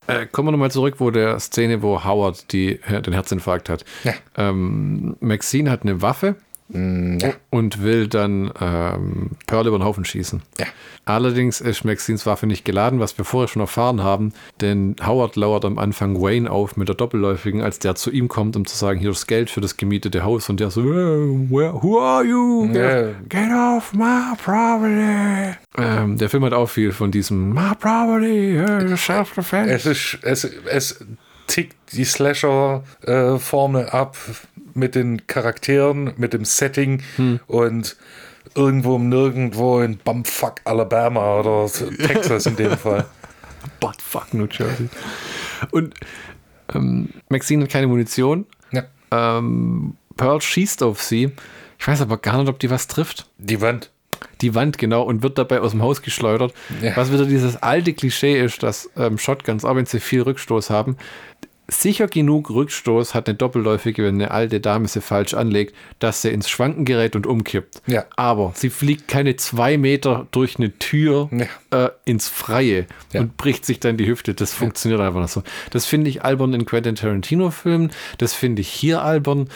Äh, 0.07 0.25
kommen 0.27 0.47
wir 0.47 0.51
nochmal 0.51 0.71
zurück, 0.71 0.95
wo 0.99 1.11
der 1.11 1.39
Szene, 1.39 1.81
wo 1.81 2.03
Howard 2.03 2.51
die, 2.53 2.79
den 2.89 3.13
Herzinfarkt 3.13 3.69
hat. 3.69 3.83
Ja. 4.03 4.13
Ähm, 4.37 5.17
Maxine 5.19 5.69
hat 5.69 5.83
eine 5.83 6.01
Waffe 6.01 6.35
ja. 6.71 7.33
Und 7.49 7.81
will 7.81 8.07
dann 8.07 8.51
ähm, 8.61 9.31
Pearl 9.47 9.67
über 9.67 9.79
den 9.79 9.83
Haufen 9.83 10.05
schießen. 10.05 10.41
Ja. 10.59 10.65
Allerdings 11.05 11.61
ist 11.61 11.83
Maxines 11.83 12.27
Waffe 12.27 12.45
nicht 12.45 12.63
geladen, 12.63 12.99
was 12.99 13.17
wir 13.17 13.25
vorher 13.25 13.47
schon 13.47 13.61
erfahren 13.61 14.03
haben, 14.03 14.33
denn 14.61 14.95
Howard 15.03 15.35
lauert 15.35 15.65
am 15.65 15.79
Anfang 15.79 16.21
Wayne 16.21 16.49
auf 16.49 16.77
mit 16.77 16.87
der 16.87 16.95
Doppelläufigen, 16.95 17.63
als 17.63 17.79
der 17.79 17.95
zu 17.95 18.11
ihm 18.11 18.27
kommt, 18.27 18.55
um 18.55 18.65
zu 18.65 18.77
sagen, 18.77 18.99
hier 18.99 19.09
ist 19.09 19.25
Geld 19.25 19.49
für 19.49 19.61
das 19.61 19.77
gemietete 19.77 20.23
Haus 20.23 20.49
und 20.49 20.59
der 20.59 20.69
so, 20.69 20.83
where, 20.83 21.73
who 21.81 21.99
are 21.99 22.23
you? 22.23 22.69
Yeah. 22.71 23.13
Get 23.27 23.51
off 23.51 23.91
my 23.93 24.35
property. 24.43 25.57
Ähm, 25.77 26.17
der 26.17 26.29
Film 26.29 26.45
hat 26.45 26.53
auch 26.53 26.69
viel 26.69 26.91
von 26.91 27.09
diesem 27.09 27.53
my 27.53 27.73
property, 27.79 28.61
self-defense. 28.95 29.71
Es 29.71 29.85
ist, 29.87 30.19
es, 30.21 30.43
es 30.43 31.05
tickt 31.47 31.75
die 31.93 32.05
Slasher-Formel 32.05 33.85
äh, 33.85 33.89
ab 33.89 34.15
mit 34.73 34.95
den 34.95 35.27
Charakteren, 35.27 36.13
mit 36.17 36.33
dem 36.33 36.45
Setting 36.45 37.01
hm. 37.15 37.39
und 37.47 37.97
irgendwo 38.55 38.97
Nirgendwo 38.97 39.81
in 39.81 39.97
Bumfuck, 39.97 40.61
Alabama 40.63 41.39
oder 41.39 41.69
Texas 42.07 42.45
in 42.45 42.55
dem 42.55 42.77
Fall. 42.77 43.05
Buttfuck, 43.79 44.33
New 44.33 44.47
Jersey. 44.49 44.89
Und 45.71 45.93
ähm, 46.73 47.09
Maxine 47.29 47.63
hat 47.63 47.71
keine 47.71 47.87
Munition. 47.87 48.45
Ja. 48.71 48.83
Ähm, 49.11 49.95
Pearl 50.15 50.41
schießt 50.41 50.83
auf 50.83 51.01
sie. 51.01 51.31
Ich 51.77 51.87
weiß 51.87 52.01
aber 52.01 52.17
gar 52.17 52.37
nicht, 52.37 52.49
ob 52.49 52.59
die 52.59 52.69
was 52.69 52.87
trifft. 52.87 53.29
Die 53.37 53.61
Wand. 53.61 53.91
Die 54.41 54.53
Wand, 54.53 54.77
genau, 54.77 55.03
und 55.03 55.23
wird 55.23 55.37
dabei 55.37 55.61
aus 55.61 55.71
dem 55.71 55.81
Haus 55.81 56.01
geschleudert. 56.01 56.53
Ja. 56.81 56.95
Was 56.97 57.11
wieder 57.11 57.25
dieses 57.25 57.55
alte 57.57 57.93
Klischee 57.93 58.39
ist, 58.39 58.63
dass 58.63 58.89
ähm, 58.97 59.17
Shotguns, 59.17 59.63
auch 59.63 59.75
wenn 59.75 59.85
sie 59.85 59.99
viel 59.99 60.21
Rückstoß 60.21 60.69
haben, 60.69 60.97
sicher 61.69 62.07
genug 62.07 62.49
Rückstoß 62.49 63.13
hat 63.13 63.27
eine 63.27 63.37
doppelläufige, 63.37 64.03
wenn 64.03 64.15
eine 64.15 64.31
alte 64.31 64.59
Dame 64.59 64.87
sie 64.87 65.01
falsch 65.01 65.33
anlegt, 65.33 65.75
dass 65.99 66.21
sie 66.21 66.29
ins 66.29 66.49
Schwanken 66.49 66.85
gerät 66.85 67.15
und 67.15 67.27
umkippt. 67.27 67.81
Ja. 67.87 68.05
Aber 68.15 68.53
sie 68.55 68.69
fliegt 68.69 69.07
keine 69.07 69.35
zwei 69.35 69.77
Meter 69.77 70.27
durch 70.31 70.57
eine 70.57 70.77
Tür 70.77 71.29
ja. 71.31 71.85
äh, 71.85 71.89
ins 72.05 72.27
Freie 72.27 72.87
ja. 73.13 73.21
und 73.21 73.37
bricht 73.37 73.65
sich 73.65 73.79
dann 73.79 73.97
die 73.97 74.07
Hüfte. 74.07 74.33
Das 74.33 74.53
funktioniert 74.53 75.01
einfach 75.01 75.21
nicht 75.21 75.31
so. 75.31 75.43
Das 75.71 75.85
finde 75.85 76.09
ich 76.09 76.23
albern 76.23 76.53
in 76.53 76.65
Quentin 76.65 76.95
Tarantino-Filmen. 76.95 77.91
Das 78.17 78.33
finde 78.33 78.61
ich 78.61 78.69
hier 78.69 79.01
albern. 79.01 79.49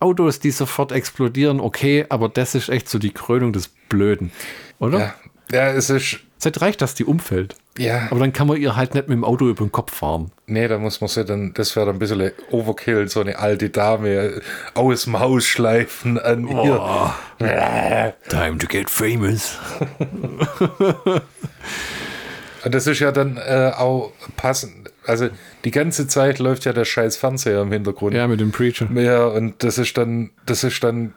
Autos, 0.00 0.40
die 0.40 0.50
sofort 0.50 0.90
explodieren, 0.90 1.60
okay, 1.60 2.06
aber 2.08 2.28
das 2.28 2.56
ist 2.56 2.68
echt 2.68 2.88
so 2.88 2.98
die 2.98 3.12
Krönung 3.12 3.52
des 3.52 3.68
Blöden, 3.88 4.32
oder? 4.80 4.98
Ja, 4.98 5.14
ja 5.52 5.72
es 5.72 5.90
ist. 5.90 6.18
Seit 6.38 6.60
reicht, 6.60 6.82
dass 6.82 6.96
die 6.96 7.04
umfällt. 7.04 7.54
Ja. 7.78 8.08
Aber 8.10 8.20
dann 8.20 8.32
kann 8.32 8.46
man 8.48 8.58
ihr 8.58 8.76
halt 8.76 8.94
nicht 8.94 9.08
mit 9.08 9.16
dem 9.16 9.24
Auto 9.24 9.48
über 9.48 9.64
den 9.64 9.72
Kopf 9.72 9.94
fahren. 9.94 10.30
Nee, 10.46 10.68
da 10.68 10.78
muss 10.78 11.00
man 11.00 11.08
sie 11.08 11.24
dann, 11.24 11.54
das 11.54 11.74
wäre 11.74 11.86
dann 11.86 11.96
ein 11.96 11.98
bisschen 11.98 12.32
Overkill, 12.50 13.08
so 13.08 13.20
eine 13.20 13.38
alte 13.38 13.70
Dame 13.70 14.42
aus 14.74 15.04
dem 15.04 15.18
Haus 15.18 15.44
schleifen 15.44 16.18
an 16.18 16.46
oh. 16.46 16.64
ihr. 17.40 18.14
Time 18.28 18.58
to 18.58 18.66
get 18.66 18.90
famous. 18.90 19.58
Und 22.64 22.74
das 22.74 22.86
ist 22.86 23.00
ja 23.00 23.10
dann 23.10 23.38
äh, 23.38 23.72
auch 23.76 24.12
passend. 24.36 24.92
Also 25.04 25.30
die 25.64 25.70
ganze 25.70 26.06
Zeit 26.06 26.38
läuft 26.38 26.64
ja 26.64 26.72
der 26.72 26.84
scheiß 26.84 27.16
Fernseher 27.16 27.62
im 27.62 27.72
Hintergrund. 27.72 28.14
Ja, 28.14 28.28
mit 28.28 28.40
dem 28.40 28.52
Preacher. 28.52 28.88
Ja, 28.94 29.26
und 29.26 29.64
das 29.64 29.78
ist 29.78 29.98
dann, 29.98 30.30
das 30.46 30.62
ist 30.62 30.84
dann 30.84 31.12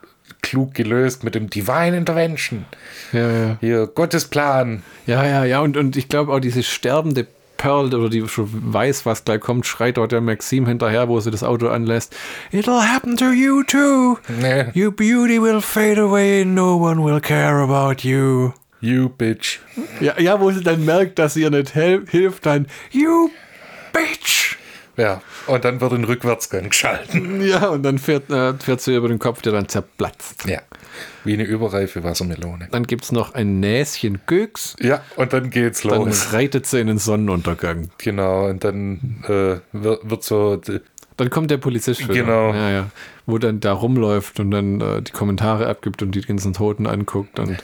klug 0.45 0.75
gelöst 0.75 1.23
mit 1.23 1.33
dem 1.33 1.49
Divine 1.49 1.97
Intervention. 1.97 2.65
Ja, 3.11 3.31
ja. 3.31 3.57
Hier, 3.61 3.87
Gottes 3.87 4.25
Plan. 4.25 4.83
Ja, 5.07 5.25
ja, 5.25 5.43
ja. 5.43 5.59
Und, 5.59 5.75
und 5.75 5.97
ich 5.97 6.07
glaube 6.07 6.31
auch 6.31 6.39
diese 6.39 6.61
sterbende 6.61 7.25
Pearl, 7.57 7.95
oder 7.95 8.09
die 8.09 8.27
schon 8.27 8.47
weiß, 8.51 9.07
was 9.07 9.25
gleich 9.25 9.39
kommt, 9.39 9.65
schreit 9.65 9.97
dort 9.97 10.11
der 10.11 10.21
Maxim 10.21 10.67
hinterher, 10.67 11.09
wo 11.09 11.19
sie 11.19 11.31
das 11.31 11.43
Auto 11.43 11.67
anlässt. 11.69 12.15
It'll 12.53 12.87
happen 12.87 13.17
to 13.17 13.31
you 13.31 13.63
too. 13.63 14.19
Nee. 14.39 14.65
Your 14.75 14.91
beauty 14.91 15.41
will 15.41 15.61
fade 15.61 15.99
away 15.99 16.43
and 16.43 16.53
no 16.53 16.75
one 16.75 17.03
will 17.03 17.19
care 17.19 17.63
about 17.63 18.07
you. 18.07 18.53
You 18.81 19.09
bitch. 19.09 19.61
Ja, 19.99 20.19
ja 20.19 20.39
wo 20.39 20.51
sie 20.51 20.61
dann 20.61 20.85
merkt, 20.85 21.17
dass 21.17 21.33
sie 21.33 21.41
ihr 21.41 21.49
nicht 21.49 21.71
hilft, 21.71 22.45
dann 22.45 22.67
You 22.91 23.31
bitch. 23.91 24.54
Ja, 24.97 25.21
und 25.47 25.65
dann 25.65 25.81
wird 25.81 25.93
ein 25.93 26.03
Rückwärtsgang 26.03 26.69
geschalten. 26.69 27.41
Ja, 27.45 27.67
und 27.67 27.83
dann 27.83 27.99
fährt, 27.99 28.29
äh, 28.29 28.53
fährt 28.53 28.81
sie 28.81 28.95
über 28.95 29.07
den 29.07 29.19
Kopf, 29.19 29.41
der 29.41 29.51
dann 29.51 29.67
zerplatzt. 29.67 30.45
Ja, 30.47 30.61
wie 31.23 31.33
eine 31.33 31.43
überreife 31.43 32.03
Wassermelone. 32.03 32.69
Dann 32.71 32.87
gibt 32.87 33.03
es 33.03 33.11
noch 33.11 33.33
ein 33.33 33.59
Näschen 33.59 34.21
Göks. 34.25 34.75
Ja, 34.79 35.01
und 35.15 35.33
dann 35.33 35.49
geht's 35.49 35.83
los. 35.83 36.27
Dann 36.29 36.35
reitet 36.35 36.65
sie 36.65 36.79
in 36.79 36.87
den 36.87 36.97
Sonnenuntergang. 36.97 37.89
Genau, 37.97 38.47
und 38.47 38.63
dann 38.63 39.23
äh, 39.27 39.57
wird, 39.73 40.09
wird 40.09 40.23
so... 40.23 40.59
Dann 41.17 41.29
kommt 41.29 41.51
der 41.51 41.57
Polizist 41.57 42.03
wieder. 42.03 42.13
Genau. 42.13 42.53
Ja, 42.53 42.69
ja. 42.71 42.85
Wo 43.25 43.37
dann 43.37 43.59
da 43.59 43.73
rumläuft 43.73 44.39
und 44.39 44.51
dann 44.51 44.81
äh, 44.81 45.01
die 45.01 45.11
Kommentare 45.11 45.67
abgibt 45.67 46.01
und 46.01 46.11
die 46.11 46.21
ganzen 46.21 46.53
Toten 46.53 46.87
anguckt 46.87 47.39
und 47.39 47.63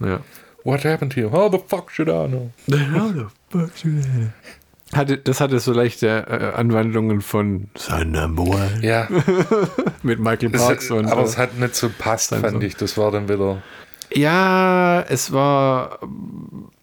ja. 0.00 0.20
What 0.64 0.84
happened 0.84 1.14
here? 1.14 1.30
How 1.30 1.50
the 1.50 1.58
fuck 1.58 1.90
should 1.90 2.08
I 2.08 2.26
know? 2.26 2.50
How 2.70 3.12
the 3.12 3.26
fuck 3.50 3.76
should 3.76 4.04
I 4.04 4.08
know? 4.08 4.32
Hatte, 4.92 5.18
das 5.18 5.40
hatte 5.40 5.60
so 5.60 5.72
leichte 5.72 6.08
äh, 6.08 6.56
Anwandlungen 6.58 7.20
von 7.20 7.68
One. 8.36 8.80
Ja. 8.82 9.08
Mit 10.02 10.18
Michael 10.18 10.50
Parks. 10.50 10.86
Es, 10.86 10.90
und, 10.90 11.06
aber 11.06 11.22
es 11.22 11.38
hat 11.38 11.58
nicht 11.58 11.76
so 11.76 11.90
passt, 11.96 12.30
fand 12.30 12.50
so. 12.50 12.60
ich. 12.60 12.76
Das 12.76 12.96
war 12.96 13.12
dann 13.12 13.28
wieder. 13.28 13.62
Ja, 14.12 15.02
es 15.08 15.32
war. 15.32 16.00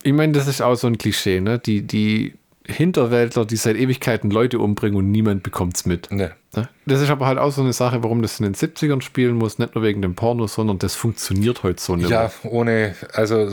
Ich 0.04 0.14
meine, 0.14 0.32
das 0.32 0.48
ist 0.48 0.62
auch 0.62 0.76
so 0.76 0.88
ein 0.88 0.98
Klischee, 0.98 1.42
ne? 1.42 1.60
Die, 1.60 1.82
die 1.82 2.36
Hinterwäldler, 2.66 3.46
die 3.46 3.58
seit 3.58 3.76
Ewigkeiten 3.76 4.32
Leute 4.32 4.60
umbringen 4.60 4.98
und 4.98 5.12
niemand 5.12 5.44
bekommt 5.44 5.76
es 5.76 5.86
mit. 5.86 6.08
Nee. 6.10 6.30
Ne? 6.56 6.70
Das 6.86 7.02
ist 7.02 7.10
aber 7.10 7.26
halt 7.26 7.40
auch 7.40 7.52
so 7.52 7.62
eine 7.62 7.74
Sache, 7.74 8.04
warum 8.04 8.22
das 8.22 8.40
in 8.40 8.46
den 8.46 8.56
70ern 8.56 9.02
spielen 9.02 9.36
muss, 9.36 9.60
nicht 9.60 9.76
nur 9.76 9.84
wegen 9.84 10.02
dem 10.02 10.16
Porno, 10.16 10.48
sondern 10.48 10.80
das 10.80 10.96
funktioniert 10.96 11.64
heute 11.64 11.82
so 11.82 11.96
nicht. 11.96 12.10
Ja, 12.10 12.32
ohne, 12.44 12.96
also 13.14 13.50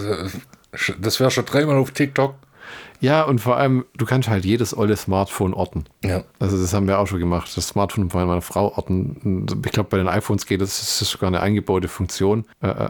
das 1.01 1.20
wäre 1.20 1.31
schon 1.31 1.44
dreimal 1.44 1.76
auf 1.76 1.90
TikTok 1.93 2.35
ja, 3.01 3.23
und 3.23 3.41
vor 3.41 3.57
allem, 3.57 3.85
du 3.97 4.07
kannst 4.07 4.29
halt 4.29 4.45
jedes 4.45 4.77
olle 4.77 4.97
Smartphone 4.97 5.55
orten. 5.55 5.85
Ja. 6.03 6.25
Also 6.39 6.61
das 6.61 6.73
haben 6.73 6.87
wir 6.87 6.99
auch 6.99 7.07
schon 7.07 7.19
gemacht. 7.19 7.51
Das 7.57 7.69
Smartphone 7.69 8.11
von 8.11 8.27
meiner 8.27 8.43
Frau 8.43 8.75
orten. 8.77 9.47
Ich 9.65 9.73
glaube, 9.73 9.91
bei 9.91 9.99
den 9.99 10.09
iPhones 10.09 10.47
geht 10.47 10.61
das, 10.61 10.81
das 10.81 11.03
ist 11.03 11.11
sogar 11.11 11.29
eine 11.29 11.41
eingebaute 11.41 11.89
Funktion. 11.89 12.45
Äh, 12.62 12.69
äh, 12.69 12.89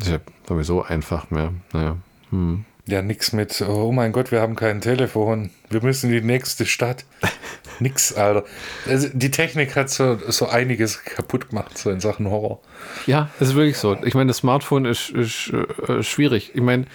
ist 0.00 0.10
ja 0.10 0.18
sowieso 0.48 0.82
einfach 0.82 1.30
mehr. 1.30 1.52
Naja. 1.72 1.96
Hm. 2.30 2.64
Ja, 2.86 3.00
nix 3.00 3.32
mit, 3.32 3.62
oh 3.62 3.92
mein 3.92 4.10
Gott, 4.10 4.32
wir 4.32 4.40
haben 4.40 4.56
kein 4.56 4.80
Telefon. 4.80 5.50
Wir 5.70 5.82
müssen 5.82 6.10
in 6.10 6.20
die 6.20 6.26
nächste 6.26 6.66
Stadt. 6.66 7.04
nix, 7.78 8.12
Alter. 8.12 8.44
Also 8.88 9.08
die 9.12 9.30
Technik 9.30 9.76
hat 9.76 9.88
so, 9.88 10.18
so 10.28 10.48
einiges 10.48 11.04
kaputt 11.04 11.50
gemacht, 11.50 11.78
so 11.78 11.90
in 11.90 12.00
Sachen 12.00 12.28
Horror. 12.28 12.60
Ja, 13.06 13.30
das 13.38 13.50
ist 13.50 13.54
wirklich 13.54 13.78
so. 13.78 13.96
Ich 14.04 14.14
meine, 14.14 14.28
das 14.28 14.38
Smartphone 14.38 14.84
ist, 14.84 15.10
ist 15.10 15.52
äh, 15.88 16.02
schwierig. 16.02 16.52
Ich 16.54 16.60
meine, 16.60 16.86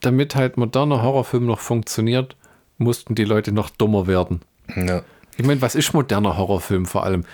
damit 0.00 0.34
halt 0.34 0.56
moderner 0.56 1.02
Horrorfilm 1.02 1.46
noch 1.46 1.60
funktioniert, 1.60 2.36
mussten 2.78 3.14
die 3.14 3.24
Leute 3.24 3.52
noch 3.52 3.70
dummer 3.70 4.06
werden. 4.06 4.40
Ja. 4.74 5.02
Ich 5.36 5.44
meine, 5.44 5.60
was 5.60 5.74
ist 5.74 5.92
moderner 5.92 6.36
Horrorfilm 6.36 6.86
vor 6.86 7.04
allem? 7.04 7.24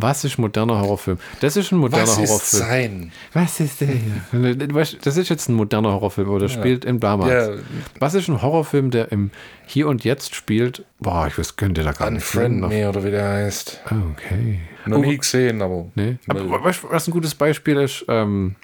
Was 0.00 0.22
ist 0.22 0.38
moderner 0.38 0.80
Horrorfilm? 0.80 1.18
Das 1.40 1.56
ist 1.56 1.72
ein 1.72 1.78
moderner 1.78 2.06
was 2.06 2.18
Horrorfilm. 2.18 2.38
Was 2.38 2.52
ist 2.52 2.58
sein? 2.58 3.12
Was 3.32 3.60
ist 3.60 3.80
der 3.80 3.88
hier? 3.88 4.96
Das 5.02 5.16
ist 5.16 5.28
jetzt 5.28 5.48
ein 5.48 5.54
moderner 5.54 5.92
Horrorfilm 5.92 6.28
oder 6.28 6.46
ja. 6.46 6.52
spielt 6.52 6.84
im 6.84 7.00
damals. 7.00 7.48
Ja. 7.48 7.62
Was 7.98 8.14
ist 8.14 8.28
ein 8.28 8.40
Horrorfilm, 8.40 8.92
der 8.92 9.10
im 9.10 9.32
Hier 9.66 9.88
und 9.88 10.04
Jetzt 10.04 10.36
spielt? 10.36 10.84
Boah, 11.00 11.26
ich 11.26 11.36
weiß, 11.36 11.56
könnte 11.56 11.82
da 11.82 11.90
gar 11.90 12.12
nicht. 12.12 12.22
Unfriend 12.22 12.60
Me 12.60 12.88
oder 12.88 13.02
wie 13.02 13.10
der 13.10 13.28
heißt. 13.28 13.80
Okay. 13.86 14.60
Noch 14.86 15.00
nie 15.00 15.18
gesehen, 15.18 15.60
aber. 15.62 15.86
Nee. 15.96 16.18
Aber 16.28 16.62
was 16.62 17.08
ein 17.08 17.10
gutes 17.10 17.34
Beispiel 17.34 17.78
ist, 17.78 18.04
ähm, 18.06 18.54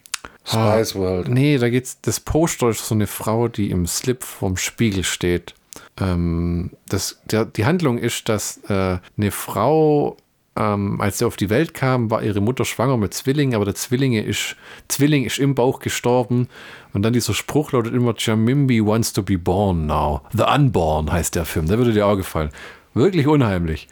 Spice 0.44 0.94
World. 0.94 1.28
Nee, 1.28 1.58
da 1.58 1.70
geht's. 1.70 2.00
Das 2.02 2.20
Poster 2.20 2.68
ist 2.68 2.86
so 2.86 2.94
eine 2.94 3.06
Frau, 3.06 3.48
die 3.48 3.70
im 3.70 3.86
Slip 3.86 4.22
vorm 4.22 4.56
Spiegel 4.56 5.04
steht. 5.04 5.54
Ähm, 5.98 6.72
das, 6.88 7.20
der, 7.30 7.44
die 7.46 7.64
Handlung 7.64 7.98
ist, 7.98 8.28
dass 8.28 8.58
äh, 8.68 8.98
eine 9.16 9.30
Frau 9.30 10.16
ähm, 10.56 11.00
als 11.00 11.18
sie 11.18 11.24
auf 11.24 11.36
die 11.36 11.50
Welt 11.50 11.74
kam, 11.74 12.10
war 12.10 12.22
ihre 12.22 12.40
Mutter 12.40 12.64
schwanger 12.64 12.96
mit 12.96 13.12
Zwillingen, 13.12 13.54
aber 13.54 13.64
der 13.64 13.74
Zwillinge 13.74 14.22
ist, 14.22 14.56
Zwilling 14.88 15.24
ist 15.24 15.38
im 15.38 15.54
Bauch 15.54 15.80
gestorben. 15.80 16.48
Und 16.92 17.02
dann 17.02 17.12
dieser 17.12 17.34
Spruch 17.34 17.72
lautet 17.72 17.94
immer, 17.94 18.14
Jamimbi 18.16 18.84
wants 18.84 19.12
to 19.12 19.22
be 19.22 19.36
born 19.36 19.86
now. 19.86 20.22
The 20.32 20.44
Unborn 20.44 21.10
heißt 21.10 21.34
der 21.34 21.44
Film, 21.44 21.66
der 21.66 21.78
würde 21.78 21.92
dir 21.92 22.06
auch 22.06 22.16
gefallen. 22.16 22.50
Wirklich 22.94 23.26
unheimlich. 23.26 23.88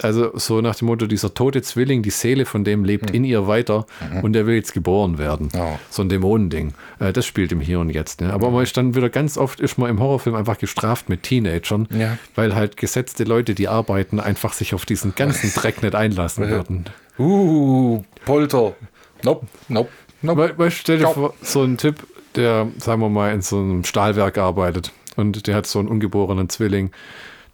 Also 0.00 0.36
so 0.36 0.60
nach 0.60 0.74
dem 0.74 0.86
Motto, 0.86 1.06
dieser 1.06 1.34
tote 1.34 1.62
Zwilling, 1.62 2.02
die 2.02 2.10
Seele 2.10 2.46
von 2.46 2.64
dem 2.64 2.84
lebt 2.84 3.10
mhm. 3.10 3.14
in 3.14 3.24
ihr 3.24 3.46
weiter 3.46 3.86
mhm. 4.12 4.20
und 4.20 4.32
der 4.32 4.46
will 4.46 4.54
jetzt 4.54 4.74
geboren 4.74 5.18
werden. 5.18 5.48
Oh. 5.56 5.78
So 5.90 6.02
ein 6.02 6.08
Dämonending. 6.08 6.74
Äh, 6.98 7.12
das 7.12 7.26
spielt 7.26 7.52
im 7.52 7.60
Hier 7.60 7.80
und 7.80 7.90
Jetzt. 7.90 8.20
Ne? 8.20 8.32
Aber 8.32 8.48
mhm. 8.48 8.54
man 8.54 8.62
ist 8.64 8.76
dann 8.76 8.94
wieder 8.94 9.08
ganz 9.08 9.38
oft, 9.38 9.60
ist 9.60 9.78
man 9.78 9.90
im 9.90 10.00
Horrorfilm 10.00 10.34
einfach 10.34 10.58
gestraft 10.58 11.08
mit 11.08 11.22
Teenagern, 11.22 11.88
ja. 11.96 12.18
weil 12.34 12.54
halt 12.54 12.76
gesetzte 12.76 13.24
Leute, 13.24 13.54
die 13.54 13.68
arbeiten, 13.68 14.20
einfach 14.20 14.52
sich 14.52 14.74
auf 14.74 14.86
diesen 14.86 15.14
ganzen 15.14 15.52
Dreck 15.54 15.82
nicht 15.82 15.94
einlassen 15.94 16.48
würden. 16.48 16.84
Uh, 17.18 18.02
Polter. 18.24 18.74
Nope, 19.22 19.46
nope, 19.68 19.90
nope. 20.22 20.54
Weil, 20.56 20.70
stell 20.70 20.98
dir 20.98 21.08
vor, 21.08 21.34
so 21.40 21.62
ein 21.62 21.78
Typ, 21.78 22.06
der, 22.34 22.68
sagen 22.78 23.00
wir 23.00 23.08
mal, 23.08 23.32
in 23.32 23.42
so 23.42 23.58
einem 23.58 23.84
Stahlwerk 23.84 24.38
arbeitet 24.38 24.92
und 25.16 25.46
der 25.46 25.54
hat 25.54 25.66
so 25.66 25.78
einen 25.78 25.88
ungeborenen 25.88 26.48
Zwilling 26.48 26.90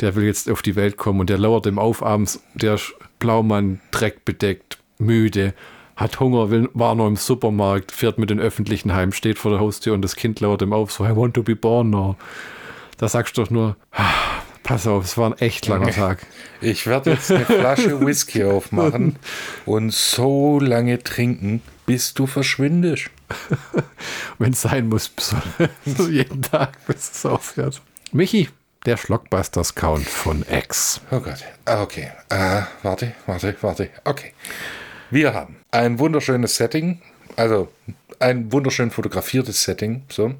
der 0.00 0.14
will 0.14 0.24
jetzt 0.24 0.50
auf 0.50 0.62
die 0.62 0.76
Welt 0.76 0.96
kommen 0.96 1.20
und 1.20 1.30
der 1.30 1.38
lauert 1.38 1.66
ihm 1.66 1.78
auf 1.78 2.02
abends, 2.02 2.42
der 2.54 2.78
Blaumann, 3.18 3.80
dreckbedeckt, 3.90 4.78
müde, 4.98 5.54
hat 5.96 6.20
Hunger, 6.20 6.50
will, 6.50 6.68
war 6.74 6.94
noch 6.94 7.06
im 7.06 7.16
Supermarkt, 7.16 7.92
fährt 7.92 8.18
mit 8.18 8.30
den 8.30 8.40
öffentlichen 8.40 8.94
heim, 8.94 9.12
steht 9.12 9.38
vor 9.38 9.50
der 9.50 9.60
Haustür 9.60 9.94
und 9.94 10.02
das 10.02 10.16
Kind 10.16 10.40
lauert 10.40 10.62
ihm 10.62 10.72
auf, 10.72 10.92
so, 10.92 11.04
I 11.04 11.14
want 11.14 11.34
to 11.34 11.42
be 11.42 11.54
born 11.54 11.90
now. 11.90 12.16
Da 12.98 13.08
sagst 13.08 13.36
du 13.36 13.42
doch 13.42 13.50
nur, 13.50 13.76
ah, 13.92 14.42
pass 14.62 14.86
auf, 14.86 15.04
es 15.04 15.16
war 15.18 15.30
ein 15.30 15.38
echt 15.38 15.66
langer 15.66 15.90
Tag. 15.90 16.26
Ich 16.60 16.86
werde 16.86 17.10
jetzt 17.10 17.30
eine 17.30 17.44
Flasche 17.44 18.00
Whisky 18.06 18.44
aufmachen 18.44 19.16
und 19.66 19.92
so 19.92 20.58
lange 20.60 21.02
trinken, 21.02 21.62
bis 21.86 22.14
du 22.14 22.26
verschwindest. 22.26 23.10
Wenn 24.38 24.52
es 24.52 24.62
sein 24.62 24.88
muss, 24.88 25.12
so 25.84 26.08
jeden 26.08 26.42
Tag, 26.42 26.84
bis 26.86 27.10
es 27.12 27.26
aufhört. 27.26 27.82
Michi, 28.12 28.48
der 28.86 28.96
Schlockbusters-Count 28.96 30.06
von 30.06 30.44
X. 30.50 31.00
Oh 31.10 31.20
Gott. 31.20 31.44
Ah, 31.64 31.82
okay. 31.82 32.10
Uh, 32.32 32.62
warte, 32.82 33.12
warte, 33.26 33.54
warte. 33.60 33.90
Okay. 34.04 34.32
Wir 35.10 35.34
haben 35.34 35.56
ein 35.70 35.98
wunderschönes 35.98 36.56
Setting, 36.56 37.00
also 37.36 37.68
ein 38.18 38.52
wunderschön 38.52 38.90
fotografiertes 38.90 39.62
Setting. 39.62 40.02
So. 40.08 40.34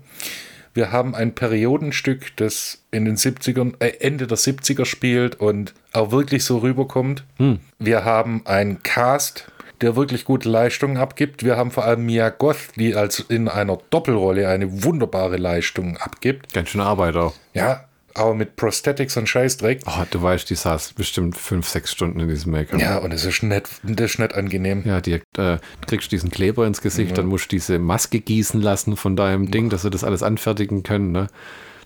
Wir 0.74 0.90
haben 0.90 1.14
ein 1.14 1.34
Periodenstück, 1.34 2.34
das 2.36 2.78
in 2.90 3.04
den 3.04 3.16
70ern, 3.16 3.74
äh, 3.80 3.98
Ende 4.00 4.26
der 4.26 4.38
70er 4.38 4.86
spielt 4.86 5.38
und 5.38 5.74
auch 5.92 6.10
wirklich 6.10 6.44
so 6.44 6.58
rüberkommt. 6.58 7.24
Hm. 7.36 7.60
Wir 7.78 8.04
haben 8.04 8.42
einen 8.46 8.82
Cast, 8.82 9.52
der 9.82 9.96
wirklich 9.96 10.24
gute 10.24 10.48
Leistungen 10.48 10.96
abgibt. 10.96 11.44
Wir 11.44 11.56
haben 11.56 11.70
vor 11.70 11.84
allem 11.84 12.06
Mia 12.06 12.30
Goth, 12.30 12.76
die 12.76 12.94
als 12.94 13.20
in 13.20 13.48
einer 13.48 13.78
Doppelrolle 13.90 14.48
eine 14.48 14.84
wunderbare 14.84 15.36
Leistung 15.36 15.98
abgibt. 15.98 16.54
Ganz 16.54 16.70
schön 16.70 16.80
Arbeit 16.80 17.16
auch. 17.16 17.34
Ja, 17.52 17.84
aber 18.14 18.34
mit 18.34 18.56
Prosthetics 18.56 19.16
und 19.16 19.28
Scheißdreck. 19.28 19.80
Oh, 19.86 20.04
du 20.10 20.22
weißt, 20.22 20.48
die 20.50 20.54
saß 20.54 20.92
bestimmt 20.92 21.36
fünf, 21.36 21.68
sechs 21.68 21.92
Stunden 21.92 22.20
in 22.20 22.28
diesem 22.28 22.52
Make-up. 22.52 22.80
Ja, 22.80 22.98
und 22.98 23.12
es 23.12 23.24
ist 23.24 23.42
nicht, 23.42 23.68
das 23.82 24.12
ist 24.12 24.18
nicht 24.18 24.34
angenehm. 24.34 24.82
Ja, 24.84 25.00
die, 25.00 25.14
äh, 25.14 25.20
du 25.36 25.58
kriegst 25.86 26.12
diesen 26.12 26.30
Kleber 26.30 26.66
ins 26.66 26.80
Gesicht, 26.80 27.10
ja. 27.10 27.16
dann 27.16 27.26
musst 27.26 27.46
du 27.46 27.56
diese 27.56 27.78
Maske 27.78 28.20
gießen 28.20 28.60
lassen 28.60 28.96
von 28.96 29.16
deinem 29.16 29.50
Ding, 29.50 29.70
dass 29.70 29.82
sie 29.82 29.90
das 29.90 30.04
alles 30.04 30.22
anfertigen 30.22 30.82
können. 30.82 31.12
Ne? 31.12 31.28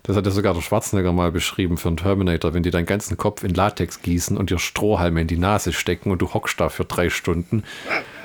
Das 0.03 0.17
hat 0.17 0.25
ja 0.25 0.31
sogar 0.31 0.55
der 0.55 0.61
Schwarzenegger 0.61 1.13
mal 1.13 1.33
beschrieben 1.33 1.77
für 1.77 1.89
einen 1.89 1.97
Terminator, 1.97 2.55
wenn 2.55 2.63
die 2.63 2.71
deinen 2.71 2.87
ganzen 2.87 3.17
Kopf 3.17 3.43
in 3.43 3.55
Latex 3.55 4.03
gießen 4.03 4.37
und 4.37 4.51
dir 4.51 4.59
Strohhalme 4.59 5.21
in 5.21 5.27
die 5.27 5.39
Nase 5.39 5.73
stecken 5.73 6.11
und 6.11 6.23
du 6.23 6.33
hockst 6.33 6.61
da 6.61 6.69
für 6.69 6.85
drei 6.85 7.11
Stunden. 7.11 7.65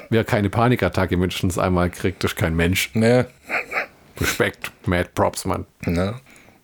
Wer 0.10 0.23
keine 0.23 0.49
Panikattacke 0.49 1.18
mindestens 1.18 1.57
einmal 1.57 1.90
kriegt, 1.90 2.23
ist 2.23 2.36
kein 2.36 2.56
Mensch. 2.56 2.91
Ne. 2.94 3.28
Respekt, 4.19 4.72
Mad 4.86 5.10
Props, 5.15 5.45
Mann. 5.45 5.65
Ne. 5.86 6.15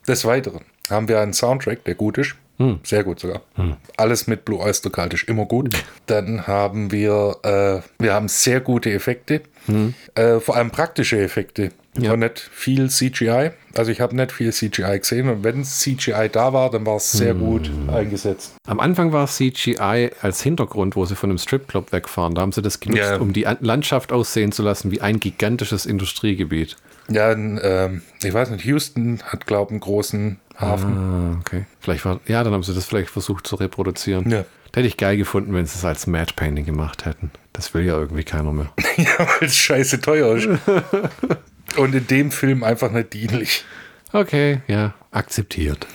Des 0.07 0.25
Weiteren 0.25 0.63
haben 0.89 1.07
wir 1.07 1.19
einen 1.19 1.33
Soundtrack, 1.33 1.83
der 1.85 1.95
gut 1.95 2.17
ist. 2.17 2.35
Hm. 2.57 2.79
Sehr 2.83 3.03
gut 3.03 3.19
sogar. 3.19 3.41
Hm. 3.55 3.75
Alles 3.97 4.27
mit 4.27 4.43
Blue 4.43 4.59
Oyster 4.59 4.89
Cult 4.89 5.13
ist 5.13 5.27
immer 5.27 5.45
gut. 5.45 5.75
Dann 6.07 6.47
haben 6.47 6.91
wir, 6.91 7.37
äh, 7.43 8.03
wir 8.03 8.13
haben 8.13 8.27
sehr 8.27 8.61
gute 8.61 8.91
Effekte, 8.91 9.41
hm. 9.67 9.93
äh, 10.15 10.39
vor 10.39 10.55
allem 10.55 10.71
praktische 10.71 11.21
Effekte. 11.21 11.71
Ja. 11.99 12.13
Und 12.13 12.19
nicht 12.19 12.39
viel 12.39 12.89
CGI. 12.89 13.51
Also 13.75 13.91
ich 13.91 14.01
habe 14.01 14.15
nicht 14.15 14.31
viel 14.31 14.53
CGI 14.53 14.99
gesehen 14.99 15.29
und 15.29 15.43
wenn 15.43 15.63
CGI 15.63 16.29
da 16.31 16.53
war, 16.53 16.69
dann 16.69 16.85
war 16.85 16.97
es 16.97 17.11
sehr 17.11 17.33
hm. 17.33 17.39
gut 17.39 17.71
eingesetzt. 17.91 18.53
Am 18.67 18.79
Anfang 18.79 19.13
war 19.13 19.25
CGI 19.27 20.11
als 20.21 20.41
Hintergrund, 20.41 20.95
wo 20.95 21.05
sie 21.05 21.15
von 21.15 21.31
einem 21.31 21.39
Stripclub 21.39 21.91
wegfahren. 21.91 22.35
Da 22.35 22.41
haben 22.41 22.51
sie 22.51 22.61
das 22.61 22.79
genutzt, 22.79 23.01
ja. 23.01 23.17
um 23.17 23.33
die 23.33 23.47
Landschaft 23.61 24.11
aussehen 24.11 24.51
zu 24.51 24.61
lassen 24.61 24.91
wie 24.91 25.01
ein 25.01 25.19
gigantisches 25.19 25.87
Industriegebiet. 25.87 26.75
Ja, 27.09 27.31
in, 27.31 27.57
äh, 27.57 27.89
ich 28.23 28.33
weiß 28.33 28.51
nicht, 28.51 28.65
Houston 28.65 29.21
hat, 29.23 29.47
glaube 29.47 29.69
ich, 29.69 29.71
einen 29.71 29.79
großen 29.79 30.39
Hafen. 30.57 30.97
Ah, 30.97 31.37
okay. 31.39 31.65
Vielleicht 31.79 32.03
war, 32.05 32.19
ja, 32.27 32.43
dann 32.43 32.53
haben 32.53 32.63
sie 32.63 32.73
das 32.73 32.85
vielleicht 32.85 33.09
versucht 33.09 33.45
zu 33.45 33.55
reproduzieren. 33.55 34.29
Ja. 34.29 34.43
Da 34.71 34.79
hätte 34.79 34.87
ich 34.87 34.97
geil 34.97 35.17
gefunden, 35.17 35.53
wenn 35.53 35.65
sie 35.65 35.77
es 35.77 35.85
als 35.85 36.07
Matte 36.07 36.33
Painting 36.35 36.65
gemacht 36.65 37.05
hätten. 37.05 37.31
Das 37.53 37.73
will 37.73 37.85
ja 37.85 37.97
irgendwie 37.97 38.23
keiner 38.23 38.51
mehr. 38.51 38.71
ja, 38.97 39.19
weil 39.19 39.47
es 39.47 39.55
scheiße 39.55 40.01
teuer 40.01 40.35
ist. 40.35 40.49
Und 41.77 41.93
in 41.93 42.07
dem 42.07 42.31
Film 42.31 42.63
einfach 42.63 42.91
nicht 42.91 43.13
dienlich. 43.13 43.63
Okay, 44.13 44.61
ja, 44.67 44.93
akzeptiert. 45.11 45.85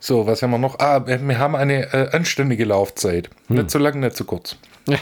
So, 0.00 0.26
was 0.26 0.42
haben 0.42 0.50
wir 0.50 0.58
noch? 0.58 0.80
Ah, 0.80 1.06
wir 1.06 1.38
haben 1.38 1.54
eine 1.54 1.92
äh, 1.92 2.10
anständige 2.10 2.64
Laufzeit. 2.64 3.30
Hm. 3.46 3.56
Nicht 3.56 3.70
zu 3.70 3.78
lang, 3.78 4.00
nicht 4.00 4.16
zu 4.16 4.24
kurz. 4.24 4.56
Ja. 4.88 4.98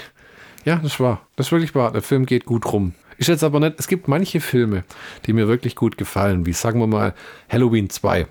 ja, 0.64 0.76
das 0.76 1.00
war. 1.00 1.26
Das 1.36 1.46
ist 1.46 1.52
wirklich 1.52 1.74
wahr. 1.74 1.92
Der 1.92 2.02
Film 2.02 2.26
geht 2.26 2.44
gut 2.44 2.70
rum. 2.70 2.94
Ist 3.16 3.28
jetzt 3.28 3.44
aber 3.44 3.60
nicht, 3.60 3.78
es 3.78 3.88
gibt 3.88 4.08
manche 4.08 4.40
Filme, 4.40 4.84
die 5.26 5.32
mir 5.32 5.48
wirklich 5.48 5.76
gut 5.76 5.96
gefallen, 5.96 6.46
wie 6.46 6.52
sagen 6.52 6.80
wir 6.80 6.86
mal 6.86 7.14
Halloween 7.48 7.88
2. 7.88 8.26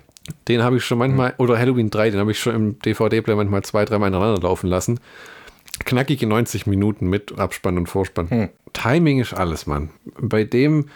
Den 0.48 0.62
habe 0.62 0.76
ich 0.76 0.84
schon 0.84 0.98
manchmal, 0.98 1.34
oder 1.38 1.58
Halloween 1.58 1.90
3, 1.90 2.10
den 2.10 2.20
habe 2.20 2.30
ich 2.30 2.38
schon 2.38 2.54
im 2.54 2.78
DVD-Player 2.78 3.36
manchmal 3.36 3.62
zwei, 3.62 3.84
dreimal 3.84 4.08
ineinander 4.08 4.40
laufen 4.40 4.68
lassen. 4.68 5.00
Knackige 5.84 6.26
90 6.26 6.66
Minuten 6.66 7.08
mit 7.08 7.38
Abspann 7.38 7.78
und 7.78 7.86
Vorspann. 7.86 8.30
Hm. 8.30 8.48
Timing 8.72 9.20
ist 9.20 9.32
alles, 9.32 9.66
Mann. 9.66 9.90
Bei 10.20 10.44
dem 10.44 10.86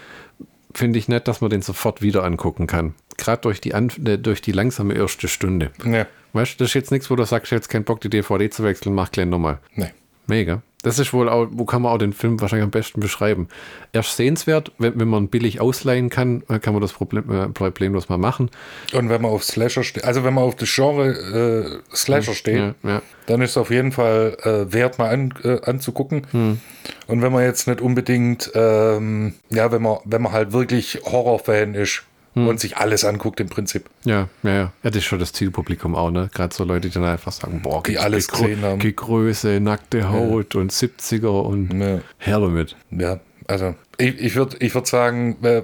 finde 0.75 0.99
ich 0.99 1.09
nett, 1.09 1.27
dass 1.29 1.41
man 1.41 1.51
den 1.51 1.63
sofort 1.63 2.03
wieder 2.03 2.25
angucken 2.25 2.67
kann. 2.67 2.95
Gerade 3.17 3.43
durch 3.43 3.61
die, 3.61 3.71
äh, 3.71 4.19
durch 4.19 4.43
die 4.43 4.53
langsame 4.53 4.95
erste 4.95 5.29
Stunde. 5.29 5.71
Ja. 5.85 6.07
Weißt 6.33 6.55
du, 6.55 6.65
das 6.65 6.71
ist 6.71 6.75
jetzt 6.75 6.91
nichts, 6.91 7.11
wo 7.11 7.17
du 7.17 7.25
sagst, 7.25 7.47
ich 7.47 7.53
habe 7.53 7.61
jetzt 7.61 7.69
keinen 7.69 7.85
Bock, 7.85 8.01
die 8.01 8.11
DVD 8.11 8.51
zu 8.51 8.65
wechseln, 8.65 8.95
mach 8.95 9.11
gleich 9.11 9.27
nochmal. 9.27 9.59
Nee. 9.75 9.93
Mega. 10.27 10.63
Das 10.85 10.99
ist 10.99 11.15
wohl 11.15 11.31
auch, 11.31 11.49
wo 11.51 11.65
kann 11.65 11.83
man 11.83 11.93
auch 11.93 11.99
den 11.99 12.13
Film 12.13 12.41
wahrscheinlich 12.41 12.65
am 12.65 12.71
besten 12.71 13.01
beschreiben. 13.01 13.49
Er 13.93 14.01
ist 14.01 14.17
sehenswert, 14.17 14.71
wenn, 14.79 15.01
wenn 15.01 15.09
man 15.09 15.29
billig 15.29 15.61
ausleihen 15.61 16.11
kann, 16.11 16.45
kann 16.61 16.75
man 16.75 16.83
das 16.83 16.93
Problem, 16.93 17.31
äh, 17.33 17.49
problemlos 17.49 18.11
mal 18.11 18.19
machen. 18.19 18.51
Und 18.93 19.09
wenn 19.09 19.23
man 19.23 19.31
auf 19.31 19.43
Slasher 19.45 19.83
steht, 19.83 20.05
also 20.05 20.25
wenn 20.25 20.35
man 20.35 20.45
auf 20.45 20.57
das 20.57 20.73
Genre 20.73 21.81
äh, 21.91 21.97
Slasher 21.97 22.33
hm, 22.33 22.35
steht, 22.35 22.59
ja, 22.59 22.75
ja. 22.83 23.03
dann 23.27 23.41
ist 23.41 23.51
es 23.53 23.57
auf 23.57 23.71
jeden 23.71 23.93
Fall 23.93 24.37
äh, 24.43 24.73
wert, 24.73 24.99
mal 24.99 25.09
an, 25.09 25.33
äh, 25.43 25.59
anzugucken. 25.63 26.27
Hm. 26.31 26.61
Und 27.07 27.23
wenn 27.23 27.33
man 27.33 27.45
jetzt 27.45 27.67
nicht 27.67 27.81
unbedingt, 27.81 28.53
ähm, 28.55 29.35
ja, 29.49 29.73
wenn 29.73 29.81
man, 29.81 29.99
wenn 30.05 30.21
man 30.21 30.33
halt 30.33 30.53
wirklich 30.53 31.01
Horrorfan 31.05 31.75
ist, 31.75 32.03
hm. 32.35 32.49
und 32.49 32.61
sich 32.61 32.77
alles 32.77 33.05
anguckt 33.05 33.41
im 33.41 33.49
Prinzip. 33.49 33.89
Ja, 34.05 34.29
ja, 34.43 34.51
ja. 34.51 34.73
Ja, 34.83 34.91
das 34.91 34.97
ist 34.97 35.05
schon 35.05 35.19
das 35.19 35.33
Zielpublikum 35.33 35.95
auch, 35.95 36.11
ne? 36.11 36.29
Gerade 36.33 36.55
so 36.55 36.65
Leute, 36.65 36.89
die 36.89 36.95
dann 36.95 37.05
einfach 37.05 37.33
sagen, 37.33 37.63
boah, 37.63 37.83
die 37.83 37.99
alles 37.99 38.29
gesehen 38.29 38.63
haben. 38.63 38.81
Größe, 38.81 39.61
nackte 39.61 40.11
Haut 40.11 40.55
ja. 40.55 40.61
und 40.61 40.73
70er 40.73 41.43
und 41.43 41.81
ja. 41.81 42.01
her 42.19 42.41
damit. 42.41 42.77
Ja, 42.91 43.21
also 43.47 43.75
ich, 43.99 44.19
ich 44.19 44.35
würde 44.35 44.57
ich 44.61 44.75
würd 44.75 44.87
sagen, 44.87 45.37
äh, 45.43 45.63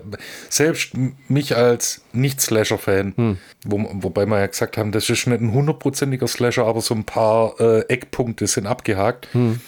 selbst 0.48 0.92
mich 1.28 1.56
als 1.56 2.02
Nicht-Slasher-Fan, 2.12 3.14
hm. 3.16 3.38
wo, 3.64 3.88
wobei 3.92 4.26
wir 4.26 4.38
ja 4.38 4.46
gesagt 4.46 4.76
haben, 4.76 4.92
das 4.92 5.10
ist 5.10 5.26
nicht 5.26 5.40
ein 5.40 5.52
hundertprozentiger 5.52 6.28
Slasher, 6.28 6.66
aber 6.66 6.80
so 6.80 6.94
ein 6.94 7.04
paar 7.04 7.58
äh, 7.60 7.80
Eckpunkte 7.88 8.46
sind 8.46 8.66
abgehakt. 8.66 9.28
Hm 9.32 9.60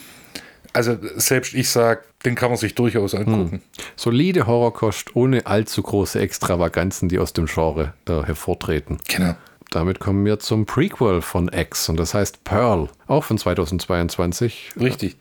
also 0.73 0.97
selbst 1.15 1.53
ich 1.53 1.69
sage, 1.69 2.01
den 2.25 2.35
kann 2.35 2.49
man 2.49 2.57
sich 2.57 2.75
durchaus 2.75 3.15
angucken. 3.15 3.51
Hm. 3.51 3.61
Solide 3.95 4.47
Horrorkost 4.47 5.15
ohne 5.15 5.45
allzu 5.45 5.83
große 5.83 6.19
Extravaganzen, 6.19 7.09
die 7.09 7.19
aus 7.19 7.33
dem 7.33 7.45
Genre 7.45 7.93
da 8.05 8.25
hervortreten. 8.25 8.97
Genau. 9.07 9.35
Damit 9.71 9.99
kommen 9.99 10.23
wir 10.23 10.39
zum 10.39 10.65
Prequel 10.65 11.21
von 11.21 11.49
X 11.51 11.89
und 11.89 11.97
das 11.97 12.13
heißt 12.13 12.43
Pearl, 12.43 12.89
auch 13.07 13.23
von 13.23 13.37
2022. 13.37 14.71
Richtig. 14.79 15.17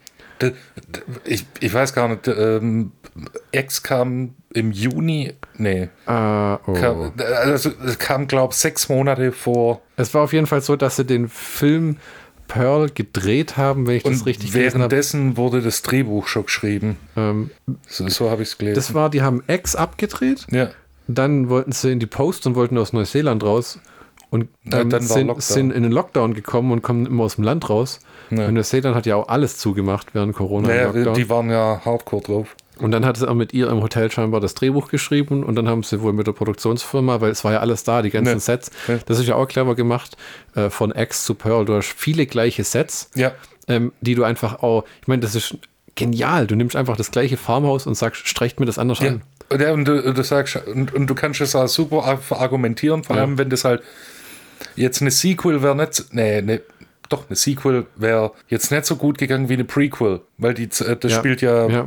Ich, 1.25 1.47
ich 1.61 1.73
weiß 1.73 1.95
gar 1.95 2.09
nicht, 2.09 2.27
ähm, 2.29 2.93
X 3.53 3.83
kam 3.83 4.35
im 4.53 4.73
Juni, 4.73 5.35
nee. 5.57 5.89
Uh, 6.07 6.59
oh. 6.67 6.73
kam, 6.75 7.13
also, 7.17 7.71
es 7.87 7.99
kam, 7.99 8.27
glaube 8.27 8.53
ich, 8.53 8.59
sechs 8.59 8.89
Monate 8.89 9.33
vor. 9.33 9.83
Es 9.97 10.13
war 10.15 10.23
auf 10.25 10.33
jeden 10.33 10.47
Fall 10.47 10.61
so, 10.61 10.77
dass 10.77 10.97
sie 10.97 11.05
den 11.05 11.29
Film 11.29 11.99
Pearl 12.53 12.91
gedreht 12.91 13.57
haben, 13.57 13.87
wenn 13.87 13.97
ich 13.97 14.05
und 14.05 14.13
das 14.13 14.27
richtig 14.27 14.53
währenddessen 14.53 15.39
wurde 15.39 15.63
das 15.63 15.81
Drehbuch 15.81 16.27
schon 16.27 16.45
geschrieben. 16.45 16.99
Ähm, 17.17 17.51
so, 17.87 18.07
so 18.09 18.31
habe 18.31 18.43
ich 18.43 18.51
es 18.51 18.59
gelesen. 18.59 18.75
Das 18.75 18.93
war, 18.93 19.09
die 19.09 19.23
haben 19.23 19.43
X 19.47 19.75
abgedreht. 19.75 20.47
Ja. 20.51 20.69
Dann 21.09 21.49
wollten 21.49 21.73
sie 21.73 21.91
in 21.91 21.99
die 21.99 22.07
Post 22.07 22.47
und 22.47 22.55
wollten 22.55 22.77
aus 22.77 22.93
Neuseeland 22.93 23.43
raus. 23.43 23.81
und 24.29 24.49
ähm, 24.71 24.91
ja, 24.91 25.01
sind, 25.01 25.43
sind, 25.43 25.71
in 25.71 25.83
den 25.83 25.93
Lockdown 25.93 26.35
gekommen 26.35 26.73
und 26.73 26.83
kommen 26.83 27.07
immer 27.07 27.25
aus 27.25 27.37
dem 27.37 27.45
Land 27.45 27.71
raus. 27.71 28.01
Ja. 28.29 28.47
Und 28.47 28.63
Sedan 28.63 28.95
hat 28.95 29.07
ja 29.07 29.17
auch 29.17 29.29
alles 29.29 29.57
zugemacht 29.57 30.15
während 30.15 30.37
Corona. 30.37 30.69
Naja, 30.69 30.93
die 30.93 31.31
waren 31.31 31.51
ja 31.51 31.81
hardcore 31.83 32.23
drauf. 32.23 32.57
Und 32.83 32.91
dann 32.91 33.07
hat 33.07 33.17
sie 33.17 33.29
auch 33.29 33.35
mit 33.35 33.55
ihr 33.55 33.69
im 33.69 33.83
Hotel 33.83 34.11
scheinbar 34.11 34.41
das 34.41 34.55
Drehbuch 34.55 34.89
geschrieben 34.89 35.45
und 35.45 35.55
dann 35.55 35.69
haben 35.69 35.83
sie 35.83 36.01
wohl 36.01 36.13
mit 36.13 36.27
der 36.27 36.33
Produktionsfirma, 36.33 37.21
weil 37.21 37.31
es 37.31 37.45
war 37.45 37.53
ja 37.53 37.61
alles 37.61 37.85
da, 37.85 38.03
die 38.03 38.11
ganzen 38.11 38.35
ja. 38.35 38.41
Sets. 38.41 38.71
Ja. 38.89 38.99
Das 39.07 39.19
ist 39.19 39.27
ja 39.27 39.37
auch 39.37 39.47
clever 39.47 39.75
gemacht, 39.75 40.17
äh, 40.55 40.69
von 40.69 40.93
X 40.95 41.25
zu 41.25 41.35
Pearl. 41.35 41.65
Du 41.65 41.75
hast 41.75 41.93
viele 41.97 42.27
gleiche 42.27 42.65
Sets, 42.65 43.11
ja. 43.15 43.33
ähm, 43.69 43.93
die 44.01 44.15
du 44.15 44.25
einfach 44.25 44.63
auch, 44.63 44.85
ich 45.01 45.09
meine, 45.09 45.23
das 45.23 45.35
ist 45.35 45.57
genial. 45.95 46.47
Du 46.47 46.57
nimmst 46.57 46.77
einfach 46.77 46.97
das 46.97 47.11
gleiche 47.11 47.37
Farmhaus 47.37 47.87
und 47.87 47.95
sagst, 47.95 48.27
streicht 48.27 48.59
mir 48.59 48.67
das 48.67 48.79
anders 48.79 49.01
ja. 49.01 49.11
an. 49.11 49.23
Ja, 49.59 49.73
und 49.73 49.85
du, 49.85 50.13
du 50.13 50.25
sagst, 50.25 50.57
und, 50.67 50.95
und, 50.95 51.07
du 51.07 51.15
kannst 51.15 51.41
es 51.41 51.55
auch 51.55 51.69
super 51.69 52.19
argumentieren, 52.31 53.05
vor 53.05 53.17
allem 53.17 53.37
wenn 53.37 53.51
das 53.51 53.65
halt 53.65 53.83
jetzt 54.77 55.03
eine 55.03 55.11
Sequel 55.11 55.63
wäre 55.63 55.77
nicht, 55.77 56.07
nee, 56.13 56.41
ne, 56.41 56.63
doch, 57.11 57.29
eine 57.29 57.37
Sequel 57.37 57.87
wäre 57.97 58.33
jetzt 58.49 58.71
nicht 58.71 58.87
so 58.87 58.97
gut 58.97 59.19
gegangen 59.19 59.49
wie 59.51 59.55
eine 59.55 59.65
Prequel, 59.65 60.23
weil 60.39 60.55
die, 60.55 60.65
äh, 60.65 60.97
das 60.97 61.13
spielt 61.13 61.43
ja 61.43 61.85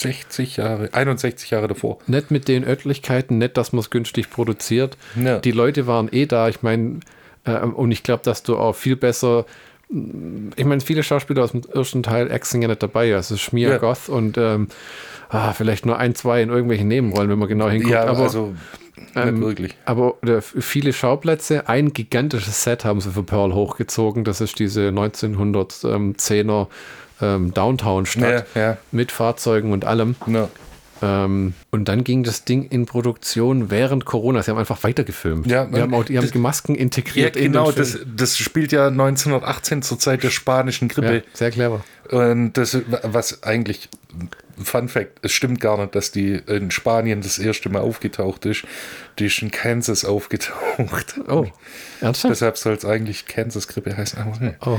60 0.00 0.56
Jahre, 0.56 0.88
61 0.92 1.50
Jahre 1.50 1.68
davor. 1.68 1.98
Nicht 2.06 2.30
mit 2.30 2.48
den 2.48 2.64
Örtlichkeiten, 2.64 3.38
nicht, 3.38 3.56
dass 3.56 3.72
man 3.72 3.80
es 3.80 3.90
günstig 3.90 4.30
produziert. 4.30 4.96
Ja. 5.16 5.38
Die 5.38 5.52
Leute 5.52 5.86
waren 5.86 6.08
eh 6.12 6.26
da. 6.26 6.48
Ich 6.48 6.62
meine, 6.62 7.00
äh, 7.44 7.60
und 7.60 7.90
ich 7.90 8.02
glaube, 8.02 8.22
dass 8.24 8.42
du 8.42 8.56
auch 8.56 8.74
viel 8.74 8.96
besser. 8.96 9.44
Ich 10.56 10.64
meine, 10.64 10.80
viele 10.80 11.02
Schauspieler 11.02 11.44
aus 11.44 11.52
dem 11.52 11.62
ersten 11.72 12.02
Teil 12.02 12.30
Ex 12.30 12.50
sind 12.50 12.62
ja 12.62 12.68
nicht 12.68 12.82
dabei. 12.82 13.14
Also 13.14 13.36
Schmier, 13.36 13.68
ja. 13.68 13.78
Goth 13.78 14.08
und 14.08 14.38
ähm, 14.38 14.68
ah, 15.28 15.52
vielleicht 15.52 15.84
nur 15.84 15.98
ein, 15.98 16.14
zwei 16.14 16.42
in 16.42 16.48
irgendwelchen 16.48 16.88
Nebenrollen, 16.88 17.30
wenn 17.30 17.38
man 17.38 17.48
genau 17.48 17.68
hinguckt. 17.68 17.92
Ja, 17.92 18.04
aber, 18.06 18.20
also 18.20 18.54
ähm, 19.14 19.42
wirklich. 19.42 19.74
Aber 19.84 20.14
viele 20.40 20.92
Schauplätze, 20.92 21.68
ein 21.68 21.92
gigantisches 21.92 22.62
Set 22.62 22.84
haben 22.84 23.00
sie 23.00 23.10
für 23.10 23.22
Pearl 23.22 23.52
hochgezogen. 23.54 24.24
Das 24.24 24.40
ist 24.40 24.58
diese 24.58 24.88
1910er 24.88 26.68
ähm, 27.22 27.54
Downtown-Stadt 27.54 28.46
ja, 28.54 28.60
ja. 28.60 28.76
mit 28.90 29.12
Fahrzeugen 29.12 29.72
und 29.72 29.84
allem. 29.84 30.16
Ja. 30.26 30.48
Ähm, 31.02 31.54
und 31.70 31.88
dann 31.88 32.04
ging 32.04 32.22
das 32.22 32.44
Ding 32.44 32.68
in 32.68 32.86
Produktion 32.86 33.70
während 33.70 34.04
Corona. 34.04 34.42
Sie 34.42 34.50
haben 34.50 34.58
einfach 34.58 34.82
weitergefilmt. 34.84 35.46
Ja, 35.46 35.64
die 35.66 35.80
haben 35.80 35.94
auch 35.94 36.04
die 36.04 36.16
haben 36.16 36.40
Masken 36.40 36.74
integriert. 36.76 37.34
Ja, 37.34 37.42
genau, 37.42 37.72
das, 37.72 37.98
das 38.06 38.38
spielt 38.38 38.72
ja 38.72 38.86
1918 38.86 39.82
zur 39.82 39.98
Zeit 39.98 40.22
der 40.22 40.30
spanischen 40.30 40.88
Grippe. 40.88 41.16
Ja, 41.16 41.22
sehr 41.32 41.50
clever. 41.50 41.84
Und 42.10 42.52
das, 42.54 42.78
was 43.02 43.42
eigentlich, 43.42 43.88
Fun 44.62 44.88
Fact, 44.88 45.18
es 45.22 45.32
stimmt 45.32 45.60
gar 45.60 45.78
nicht, 45.78 45.94
dass 45.94 46.12
die 46.12 46.34
in 46.34 46.70
Spanien 46.70 47.20
das 47.20 47.38
erste 47.38 47.68
Mal 47.68 47.80
aufgetaucht 47.80 48.46
ist. 48.46 48.64
Die 49.18 49.26
ist 49.26 49.42
in 49.42 49.50
Kansas 49.50 50.04
aufgetaucht. 50.04 51.20
Oh, 51.28 51.46
ernsthaft? 52.00 52.30
Deshalb 52.30 52.58
soll 52.58 52.74
es 52.74 52.84
eigentlich 52.84 53.26
Kansas-Grippe 53.26 53.96
heißen. 53.96 54.56
Oh. 54.64 54.78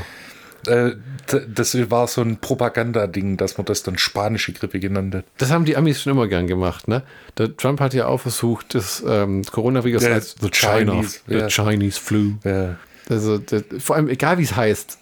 Äh, 0.67 0.95
das 1.27 1.75
war 1.89 2.07
so 2.07 2.21
ein 2.21 2.37
Propagandading, 2.37 3.37
dass 3.37 3.57
man 3.57 3.65
das 3.65 3.83
dann 3.83 3.97
spanische 3.97 4.53
Grippe 4.53 4.79
genannt 4.79 5.15
hat. 5.15 5.25
Das 5.37 5.51
haben 5.51 5.65
die 5.65 5.77
Amis 5.77 6.01
schon 6.01 6.11
immer 6.11 6.27
gern 6.27 6.47
gemacht, 6.47 6.87
ne? 6.87 7.03
Der 7.37 7.55
Trump 7.55 7.79
hat 7.79 7.93
ja 7.93 8.07
auch 8.07 8.19
versucht, 8.19 8.75
das 8.75 9.03
ähm, 9.07 9.43
Coronavirus 9.43 10.03
der 10.03 10.13
als 10.13 10.35
the 10.39 10.49
Chinese, 10.49 11.19
China, 11.27 11.39
ja. 11.39 11.47
Chinese 11.49 11.99
Flu. 11.99 12.33
Ja. 12.43 12.75
Also, 13.09 13.37
das, 13.37 13.63
vor 13.79 13.95
allem, 13.95 14.09
egal 14.09 14.37
wie 14.37 14.43
es 14.43 14.55
heißt, 14.55 14.97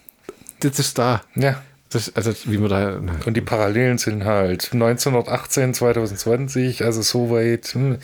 das 0.62 0.80
ist 0.80 0.98
da. 0.98 1.22
Ja. 1.36 1.62
Das, 1.90 2.16
also, 2.16 2.32
wie 2.46 2.58
man 2.58 2.70
da. 2.70 3.00
Ne. 3.00 3.20
Und 3.26 3.36
die 3.36 3.42
Parallelen 3.42 3.98
sind 3.98 4.24
halt 4.24 4.70
1918, 4.72 5.74
2020, 5.74 6.86
also 6.86 7.02
soweit. 7.02 7.68
Hm. 7.74 7.98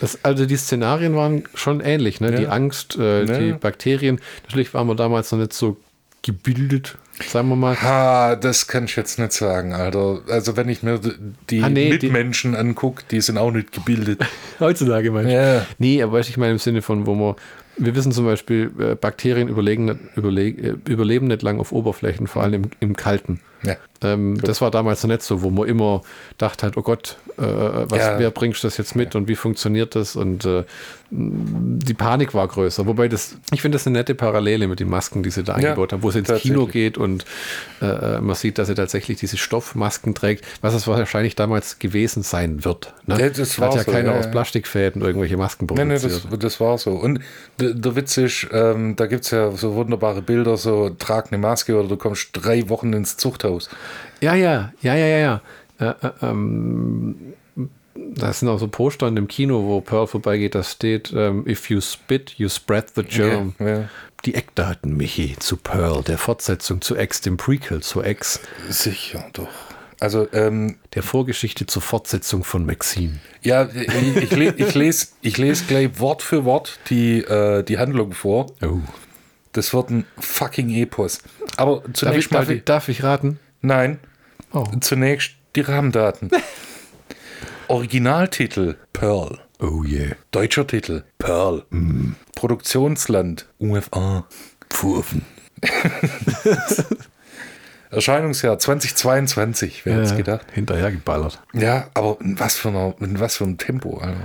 Das, 0.00 0.24
also 0.24 0.46
die 0.46 0.56
Szenarien 0.56 1.14
waren 1.16 1.44
schon 1.54 1.80
ähnlich, 1.80 2.20
ne? 2.20 2.32
Ja. 2.32 2.38
Die 2.38 2.46
Angst, 2.46 2.96
äh, 2.96 3.24
ja. 3.24 3.38
die 3.38 3.52
Bakterien. 3.52 4.20
Natürlich 4.44 4.74
waren 4.74 4.86
wir 4.86 4.94
damals 4.94 5.32
noch 5.32 5.38
nicht 5.38 5.52
so 5.52 5.76
gebildet, 6.22 6.98
sagen 7.20 7.48
wir 7.48 7.56
mal. 7.56 7.80
Ha, 7.82 8.36
das 8.36 8.66
kann 8.68 8.84
ich 8.84 8.96
jetzt 8.96 9.18
nicht 9.18 9.32
sagen, 9.32 9.74
Alter. 9.74 10.22
Also 10.28 10.56
wenn 10.56 10.68
ich 10.68 10.82
mir 10.82 11.00
die 11.50 11.62
ah, 11.62 11.68
nee, 11.68 11.90
Mitmenschen 11.90 12.54
angucke, 12.54 13.04
die 13.10 13.20
sind 13.20 13.38
auch 13.38 13.50
nicht 13.50 13.72
gebildet. 13.72 14.24
Heutzutage 14.60 15.10
meinst 15.10 15.30
du? 15.30 15.34
Ja. 15.34 15.66
Nee, 15.78 16.02
aber 16.02 16.20
ich 16.20 16.36
meine 16.36 16.52
im 16.52 16.58
Sinne 16.58 16.82
von, 16.82 17.06
wo 17.06 17.14
man 17.14 17.34
wir 17.78 17.94
wissen 17.94 18.12
zum 18.12 18.26
Beispiel, 18.26 18.70
äh, 18.78 18.94
Bakterien 18.94 19.48
überlegen, 19.48 20.10
überlegen, 20.14 20.62
äh, 20.62 20.90
überleben 20.90 21.26
nicht 21.28 21.42
lang 21.42 21.58
auf 21.58 21.72
Oberflächen, 21.72 22.26
vor 22.26 22.42
allem 22.42 22.64
im, 22.64 22.70
im 22.80 22.96
Kalten. 22.96 23.40
Ja. 23.62 23.76
Ähm, 24.02 24.38
das 24.40 24.60
war 24.60 24.70
damals 24.70 25.02
noch 25.02 25.10
nicht 25.10 25.22
so, 25.22 25.42
wo 25.42 25.50
man 25.50 25.68
immer 25.68 26.02
dachte 26.38 26.66
hat, 26.66 26.76
oh 26.76 26.82
Gott, 26.82 27.16
äh, 27.38 27.42
was, 27.42 27.98
ja. 27.98 28.18
wer 28.18 28.30
bringst 28.30 28.64
das 28.64 28.76
jetzt 28.76 28.96
mit 28.96 29.14
ja. 29.14 29.20
und 29.20 29.28
wie 29.28 29.36
funktioniert 29.36 29.94
das? 29.94 30.16
Und 30.16 30.44
äh, 30.44 30.64
die 31.14 31.94
Panik 31.94 32.32
war 32.32 32.48
größer. 32.48 32.86
Wobei 32.86 33.08
das, 33.08 33.36
ich 33.52 33.60
finde 33.60 33.76
das 33.76 33.86
eine 33.86 33.98
nette 33.98 34.14
Parallele 34.14 34.66
mit 34.66 34.80
den 34.80 34.88
Masken, 34.88 35.22
die 35.22 35.30
sie 35.30 35.44
da 35.44 35.54
eingebaut 35.54 35.92
haben, 35.92 36.02
wo 36.02 36.08
es 36.08 36.16
ins 36.16 36.32
Kino 36.40 36.66
geht 36.66 36.96
und 36.96 37.26
äh, 37.82 38.18
man 38.20 38.34
sieht, 38.34 38.56
dass 38.56 38.68
sie 38.68 38.74
tatsächlich 38.74 39.18
diese 39.18 39.36
Stoffmasken 39.36 40.14
trägt, 40.14 40.44
was 40.62 40.72
es 40.72 40.86
wahrscheinlich 40.86 41.34
damals 41.34 41.78
gewesen 41.78 42.22
sein 42.22 42.64
wird. 42.64 42.94
Ne? 43.06 43.20
Ja, 43.20 43.28
das 43.28 43.58
Hat 43.58 43.74
ja 43.74 43.82
so, 43.82 43.92
keiner 43.92 44.14
aus 44.14 44.30
Plastikfäden 44.30 45.02
irgendwelche 45.02 45.36
Masken 45.36 45.66
produziert. 45.66 45.88
Nein, 45.88 46.12
nein, 46.12 46.30
das, 46.30 46.38
das 46.38 46.60
war 46.60 46.78
so. 46.78 46.92
Und 46.92 47.20
der, 47.60 47.74
der 47.74 47.94
Witz 47.94 48.16
ist, 48.16 48.48
ähm, 48.50 48.96
da 48.96 49.06
gibt 49.06 49.24
es 49.24 49.32
ja 49.32 49.50
so 49.52 49.74
wunderbare 49.74 50.22
Bilder, 50.22 50.56
so 50.56 50.88
trag 50.90 51.30
eine 51.30 51.38
Maske 51.38 51.78
oder 51.78 51.88
du 51.88 51.96
kommst 51.96 52.30
drei 52.32 52.70
Wochen 52.70 52.92
ins 52.94 53.18
Zuchthaus. 53.18 53.68
Ja, 54.22 54.34
ja, 54.36 54.72
ja, 54.82 54.94
ja, 54.94 55.06
ja, 55.06 55.18
ja. 55.18 55.40
Äh, 55.80 56.06
äh, 56.06 56.10
ähm, 56.22 57.34
da 57.94 58.32
sind 58.32 58.48
auch 58.48 58.58
so 58.58 58.68
Poster 58.68 59.08
in 59.08 59.16
dem 59.16 59.26
Kino, 59.26 59.64
wo 59.64 59.80
Pearl 59.80 60.06
vorbeigeht, 60.06 60.54
da 60.54 60.62
steht, 60.62 61.12
ähm, 61.14 61.44
if 61.46 61.68
you 61.68 61.80
spit, 61.80 62.34
you 62.38 62.48
spread 62.48 62.92
the 62.94 63.02
germ. 63.02 63.54
Ja, 63.58 63.68
ja. 63.68 63.88
Die 64.24 64.36
Eckdaten, 64.36 64.96
Michi, 64.96 65.34
zu 65.40 65.56
Pearl, 65.56 66.04
der 66.04 66.18
Fortsetzung 66.18 66.80
zu 66.80 66.96
X, 66.96 67.20
dem 67.22 67.36
Prequel 67.36 67.82
zu 67.82 68.04
X. 68.04 68.38
Sicher, 68.68 69.28
doch. 69.32 69.48
Also, 69.98 70.28
ähm, 70.32 70.76
der 70.94 71.02
Vorgeschichte 71.02 71.66
zur 71.66 71.82
Fortsetzung 71.82 72.44
von 72.44 72.64
Maxine. 72.64 73.18
Ja, 73.42 73.68
ich, 73.74 74.16
ich, 74.16 74.32
ich 74.32 74.74
lese 74.74 75.08
ich 75.20 75.38
les 75.38 75.66
gleich 75.66 75.98
Wort 75.98 76.22
für 76.22 76.44
Wort 76.44 76.78
die, 76.90 77.18
äh, 77.18 77.64
die 77.64 77.78
Handlung 77.78 78.12
vor. 78.12 78.46
Oh. 78.62 78.78
Das 79.50 79.74
wird 79.74 79.90
ein 79.90 80.04
fucking 80.18 80.70
Epos. 80.70 81.20
Aber 81.56 81.82
zunächst 81.92 82.02
darf 82.02 82.16
ich, 82.16 82.30
mal. 82.30 82.38
Darf, 82.38 82.50
ich, 82.50 82.64
darf 82.64 82.88
ich 82.88 83.02
raten? 83.02 83.40
Nein. 83.60 83.98
Oh. 84.52 84.64
Zunächst 84.80 85.32
die 85.56 85.62
Rahmendaten. 85.62 86.30
Originaltitel 87.68 88.76
Pearl. 88.92 89.38
Oh 89.60 89.82
yeah. 89.84 90.16
Deutscher 90.30 90.66
Titel 90.66 91.04
Pearl. 91.18 91.64
Mm. 91.70 92.12
Produktionsland 92.34 93.48
USA. 93.60 94.26
Pfurfen. 94.68 95.24
Erscheinungsjahr 97.90 98.58
2022, 98.58 99.84
wer 99.84 99.92
ja, 99.92 99.98
hätte 100.00 100.10
es 100.10 100.16
gedacht? 100.16 100.46
Hinterhergeballert. 100.52 101.40
Ja, 101.52 101.88
aber 101.94 102.16
in 102.20 102.40
was 102.40 102.56
für, 102.56 102.70
einer, 102.70 102.94
in 103.00 103.20
was 103.20 103.36
für 103.36 103.44
einem 103.44 103.58
Tempo. 103.58 103.98
Also. 103.98 104.18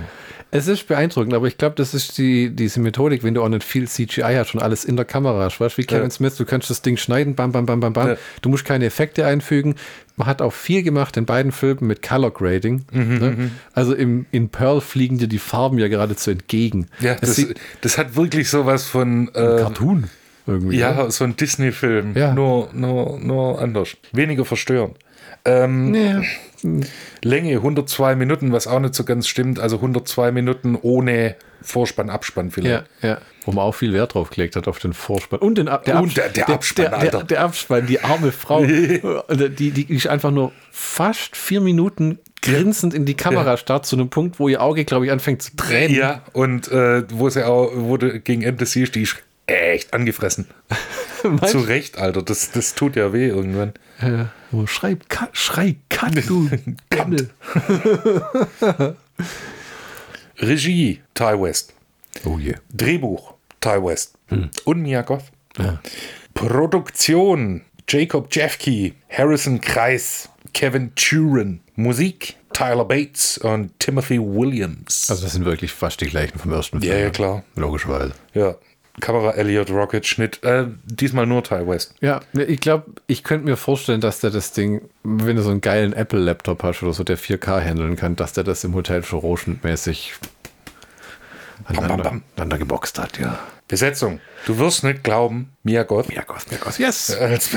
Es 0.50 0.66
ist 0.66 0.88
beeindruckend, 0.88 1.34
aber 1.34 1.46
ich 1.46 1.58
glaube, 1.58 1.74
das 1.76 1.92
ist 1.92 2.16
die, 2.16 2.48
diese 2.50 2.80
Methodik, 2.80 3.22
wenn 3.22 3.34
du 3.34 3.42
auch 3.42 3.48
nicht 3.50 3.64
viel 3.64 3.86
CGI 3.86 4.34
hast 4.36 4.54
und 4.54 4.62
alles 4.62 4.84
in 4.86 4.96
der 4.96 5.04
Kamera 5.04 5.44
hast. 5.44 5.60
Weißt 5.60 5.76
du, 5.76 5.82
wie 5.82 5.86
Kevin 5.86 6.04
ja. 6.04 6.10
Smith, 6.10 6.36
du 6.36 6.46
kannst 6.46 6.70
das 6.70 6.80
Ding 6.80 6.96
schneiden, 6.96 7.34
bam, 7.34 7.52
bam, 7.52 7.66
bam, 7.66 7.80
bam, 7.80 7.92
bam. 7.92 8.08
Ja. 8.08 8.16
Du 8.40 8.48
musst 8.48 8.64
keine 8.64 8.86
Effekte 8.86 9.26
einfügen. 9.26 9.74
Man 10.16 10.26
hat 10.26 10.40
auch 10.40 10.54
viel 10.54 10.82
gemacht 10.82 11.18
in 11.18 11.26
beiden 11.26 11.52
Filmen 11.52 11.86
mit 11.86 12.02
Color 12.02 12.30
Grading. 12.30 12.86
Mhm, 12.90 13.18
ne? 13.18 13.30
Mhm. 13.30 13.50
Also 13.74 13.94
im, 13.94 14.24
in 14.30 14.48
Pearl 14.48 14.80
fliegen 14.80 15.18
dir 15.18 15.28
die 15.28 15.38
Farben 15.38 15.78
ja 15.78 15.88
geradezu 15.88 16.30
entgegen. 16.30 16.86
Ja, 17.00 17.14
das, 17.16 17.36
das, 17.36 17.46
das 17.82 17.98
hat 17.98 18.16
wirklich 18.16 18.48
sowas 18.48 18.84
von 18.84 19.28
äh, 19.28 19.32
Cartoon. 19.32 20.08
Irgendwie, 20.46 20.78
ja, 20.78 20.92
ja, 20.92 21.10
so 21.10 21.24
ein 21.24 21.36
Disney-Film. 21.36 22.14
Ja. 22.16 22.32
Nur, 22.32 22.70
nur, 22.72 23.20
nur 23.20 23.60
anders. 23.60 23.90
Weniger 24.12 24.46
verstörend. 24.46 24.96
Ähm, 25.44 25.94
ja. 25.94 26.22
Länge 27.22 27.56
102 27.56 28.16
Minuten, 28.16 28.52
was 28.52 28.66
auch 28.66 28.80
nicht 28.80 28.94
so 28.94 29.04
ganz 29.04 29.28
stimmt. 29.28 29.60
Also 29.60 29.76
102 29.76 30.32
Minuten 30.32 30.76
ohne 30.80 31.36
Vorspann, 31.62 32.10
Abspann 32.10 32.50
vielleicht. 32.50 32.86
Ja, 33.02 33.08
ja. 33.08 33.18
Wo 33.44 33.52
man 33.52 33.64
auch 33.64 33.74
viel 33.74 33.92
Wert 33.92 34.14
drauf 34.14 34.30
gelegt 34.30 34.56
hat 34.56 34.68
auf 34.68 34.78
den 34.78 34.92
Vorspann. 34.92 35.40
Und 35.40 35.58
den 35.58 35.66
der, 35.66 36.00
Und 36.00 36.16
der, 36.16 36.28
der 36.28 36.48
Abspann, 36.48 36.90
der, 36.90 37.10
der, 37.10 37.24
der, 37.24 37.40
Abspann, 37.40 37.86
die 37.86 38.00
arme 38.00 38.32
Frau. 38.32 38.64
die, 38.66 39.70
die 39.70 39.92
ist 39.92 40.06
einfach 40.06 40.30
nur 40.30 40.52
fast 40.70 41.36
vier 41.36 41.60
Minuten 41.60 42.18
grinsend 42.42 42.94
in 42.94 43.04
die 43.04 43.14
Kamera 43.14 43.52
ja. 43.52 43.56
starrt, 43.56 43.86
zu 43.86 43.96
einem 43.96 44.10
Punkt, 44.10 44.38
wo 44.38 44.48
ihr 44.48 44.62
Auge, 44.62 44.84
glaube 44.84 45.06
ich, 45.06 45.12
anfängt 45.12 45.42
zu 45.42 45.56
tränen. 45.56 45.96
Ja, 45.96 46.22
und 46.32 46.68
äh, 46.68 47.02
wo 47.10 47.28
sie 47.28 47.46
auch, 47.46 47.70
wo 47.74 47.96
du 47.96 48.20
gegen 48.20 48.42
Ende 48.42 48.66
siehst, 48.66 48.94
die 48.94 49.02
ist 49.02 49.16
echt 49.46 49.92
angefressen. 49.94 50.46
Zu 51.46 51.58
Recht, 51.58 51.98
Alter. 51.98 52.22
Das, 52.22 52.50
das 52.50 52.74
tut 52.74 52.96
ja 52.96 53.12
weh 53.12 53.28
irgendwann. 53.28 53.72
Ja. 54.00 54.30
Oh, 54.52 54.66
schrei, 54.66 54.96
cut, 55.08 55.36
schrei, 55.36 55.76
cut, 55.88 56.28
du 56.28 56.48
Pimmel. 56.90 57.30
Regie, 60.38 61.00
Ty 61.14 61.40
West. 61.40 61.74
Oh 62.24 62.38
yeah. 62.38 62.58
Drehbuch, 62.72 63.34
Ty 63.60 63.82
West. 63.82 64.14
Hm. 64.28 64.50
Und 64.64 64.84
Goth. 65.06 65.24
Ja. 65.58 65.80
Produktion, 66.34 67.62
Jacob 67.88 68.28
Jeffkey, 68.30 68.94
Harrison 69.08 69.60
Kreis, 69.60 70.28
Kevin 70.52 70.94
Turin. 70.94 71.60
Musik, 71.74 72.34
Tyler 72.52 72.84
Bates 72.84 73.38
und 73.38 73.78
Timothy 73.78 74.18
Williams. 74.18 75.08
Also 75.08 75.22
das 75.22 75.32
sind 75.32 75.44
wirklich 75.44 75.70
fast 75.70 76.00
die 76.00 76.06
gleichen 76.06 76.36
vom 76.38 76.52
ersten 76.52 76.80
Film. 76.80 76.92
Ja, 76.92 76.98
ja, 76.98 77.10
klar. 77.10 77.44
Logischerweise. 77.54 78.14
Ja. 78.34 78.56
Kamera 79.00 79.32
Elliot 79.32 79.70
Rocket 79.70 80.06
Schnitt. 80.06 80.42
Äh, 80.42 80.66
diesmal 80.84 81.26
nur 81.26 81.42
Ty 81.44 81.66
West. 81.66 81.94
Ja, 82.00 82.20
ne, 82.32 82.44
ich 82.44 82.60
glaube, 82.60 82.92
ich 83.06 83.24
könnte 83.24 83.44
mir 83.44 83.56
vorstellen, 83.56 84.00
dass 84.00 84.20
der 84.20 84.30
das 84.30 84.52
Ding, 84.52 84.82
wenn 85.02 85.36
du 85.36 85.42
so 85.42 85.50
einen 85.50 85.60
geilen 85.60 85.92
Apple-Laptop 85.92 86.62
hast 86.62 86.82
oder 86.82 86.92
so, 86.92 87.04
der 87.04 87.18
4K 87.18 87.60
handeln 87.60 87.96
kann, 87.96 88.16
dass 88.16 88.32
der 88.32 88.44
das 88.44 88.64
im 88.64 88.74
Hotel 88.74 89.04
schon 89.04 89.20
rohschnittmäßig 89.20 90.14
aneinander, 91.64 92.58
geboxt 92.58 92.98
hat, 92.98 93.18
ja. 93.18 93.38
Besetzung. 93.66 94.20
Du 94.46 94.58
wirst 94.58 94.82
nicht 94.84 95.04
glauben, 95.04 95.52
Mia 95.62 95.82
Goth. 95.82 96.08
Mia 96.08 96.22
Goth, 96.22 96.50
Mia 96.50 96.58
Goth, 96.58 96.78
yes. 96.78 97.14
Als, 97.14 97.50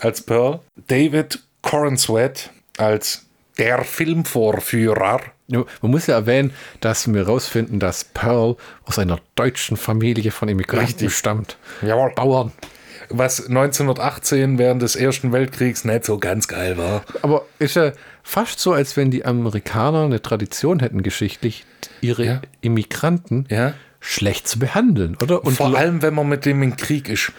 als 0.00 0.22
Pearl. 0.22 0.60
David 0.86 1.40
Cornsweat 1.62 2.50
als 2.78 3.26
der 3.58 3.84
Filmvorführer. 3.84 5.20
Man 5.50 5.90
muss 5.90 6.06
ja 6.06 6.14
erwähnen, 6.14 6.52
dass 6.80 7.12
wir 7.12 7.20
herausfinden, 7.24 7.80
dass 7.80 8.04
Pearl 8.04 8.56
aus 8.84 8.98
einer 8.98 9.18
deutschen 9.34 9.76
Familie 9.76 10.30
von 10.30 10.48
Immigranten 10.48 10.86
Richtig. 10.86 11.14
stammt. 11.14 11.58
Jawohl. 11.82 12.12
Bauern. 12.14 12.52
Was 13.08 13.48
1918 13.48 14.58
während 14.58 14.82
des 14.82 14.94
Ersten 14.94 15.32
Weltkriegs 15.32 15.84
nicht 15.84 16.04
so 16.04 16.18
ganz 16.18 16.46
geil 16.46 16.78
war. 16.78 17.02
Aber 17.22 17.44
ist 17.58 17.74
ja 17.74 17.92
fast 18.22 18.60
so, 18.60 18.72
als 18.72 18.96
wenn 18.96 19.10
die 19.10 19.24
Amerikaner 19.24 20.04
eine 20.04 20.22
Tradition 20.22 20.78
hätten, 20.78 21.02
geschichtlich 21.02 21.64
ihre 22.00 22.24
ja. 22.24 22.42
Immigranten 22.60 23.46
ja. 23.48 23.74
schlecht 23.98 24.46
zu 24.46 24.60
behandeln, 24.60 25.16
oder? 25.20 25.44
Und 25.44 25.54
Vor 25.54 25.76
allem, 25.76 26.02
wenn 26.02 26.14
man 26.14 26.28
mit 26.28 26.44
dem 26.44 26.62
in 26.62 26.76
Krieg 26.76 27.08
ist. 27.08 27.32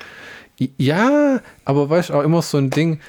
Ja, 0.78 1.40
aber 1.64 1.90
weißt 1.90 2.10
du, 2.10 2.16
auch 2.16 2.24
immer 2.24 2.42
so 2.42 2.58
ein 2.58 2.70
Ding 2.70 3.00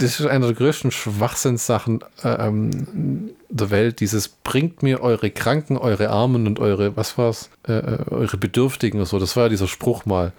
das 0.00 0.18
ist 0.18 0.26
eine 0.26 0.46
der 0.46 0.54
größten 0.54 0.90
Schwachsinnssachen 0.90 2.00
äh, 2.24 2.28
ähm, 2.46 3.30
der 3.48 3.70
Welt. 3.70 4.00
Dieses 4.00 4.28
bringt 4.28 4.82
mir 4.82 5.02
eure 5.02 5.30
Kranken, 5.30 5.76
eure 5.76 6.10
Armen 6.10 6.46
und 6.46 6.58
eure, 6.58 6.96
was 6.96 7.18
war's, 7.18 7.50
äh, 7.68 7.72
äh, 7.72 7.98
eure 8.10 8.36
Bedürftigen 8.36 9.00
und 9.00 9.06
so. 9.06 9.18
Das 9.18 9.36
war 9.36 9.44
ja 9.44 9.48
dieser 9.50 9.68
Spruch 9.68 10.06
mal 10.06 10.32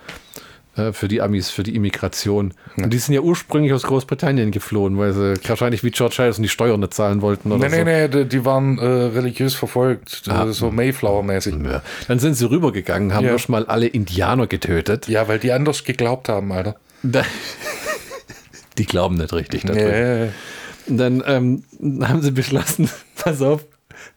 äh, 0.75 0.93
für 0.93 1.07
die 1.07 1.21
Amis, 1.21 1.51
für 1.51 1.63
die 1.63 1.75
Immigration. 1.75 2.53
Ja. 2.75 2.85
Und 2.85 2.93
die 2.93 2.97
sind 2.97 3.13
ja 3.13 3.21
ursprünglich 3.21 3.73
aus 3.73 3.83
Großbritannien 3.83 4.51
geflohen, 4.51 4.97
weil 4.97 5.13
sie 5.13 5.33
wahrscheinlich 5.47 5.83
wie 5.83 5.91
George 5.91 6.15
Harrison 6.17 6.43
die 6.43 6.49
Steuern 6.49 6.79
nicht 6.79 6.93
zahlen 6.93 7.21
wollten. 7.21 7.51
Oder 7.51 7.69
nee, 7.69 7.83
nee, 7.83 8.07
so. 8.11 8.17
nee, 8.17 8.25
die 8.25 8.45
waren 8.45 8.79
äh, 8.79 8.85
religiös 8.85 9.53
verfolgt, 9.53 10.23
ah, 10.27 10.51
so 10.51 10.71
Mayflower-mäßig. 10.71 11.55
Ja. 11.63 11.81
Dann 12.07 12.19
sind 12.19 12.33
sie 12.33 12.49
rübergegangen, 12.49 13.13
haben 13.13 13.25
ja. 13.25 13.33
erstmal 13.33 13.65
alle 13.65 13.87
Indianer 13.87 14.47
getötet. 14.47 15.07
Ja, 15.07 15.27
weil 15.27 15.39
die 15.39 15.51
anders 15.51 15.83
geglaubt 15.83 16.29
haben, 16.29 16.51
Alter. 16.51 16.75
Da 17.03 17.23
die 18.77 18.85
glauben 18.85 19.15
nicht 19.15 19.33
richtig 19.33 19.63
nee. 19.63 20.29
Und 20.87 20.97
dann 20.97 21.23
ähm, 21.25 21.63
haben 22.01 22.21
sie 22.21 22.31
beschlossen, 22.31 22.89
pass 23.15 23.41
auf, 23.41 23.65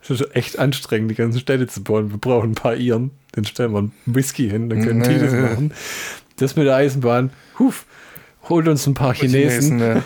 das 0.01 0.20
ist 0.20 0.35
echt 0.35 0.59
anstrengend, 0.59 1.10
die 1.10 1.14
ganzen 1.14 1.40
Städte 1.40 1.66
zu 1.66 1.82
bauen. 1.82 2.10
Wir 2.10 2.18
brauchen 2.18 2.52
ein 2.52 2.55
paar 2.55 2.76
Iren. 2.76 3.10
Dann 3.32 3.44
stellen 3.44 3.72
wir 3.72 3.78
einen 3.78 3.93
Whisky 4.06 4.48
hin, 4.48 4.70
dann 4.70 4.82
können 4.82 5.01
nee. 5.01 5.14
die 5.14 5.18
das 5.18 5.32
machen. 5.32 5.74
Das 6.36 6.56
mit 6.56 6.66
der 6.66 6.76
Eisenbahn, 6.76 7.31
huf, 7.59 7.85
holt 8.48 8.68
uns 8.68 8.86
ein 8.86 8.94
paar 8.94 9.14
Chinesen. 9.14 9.78
Chinesen 9.78 10.02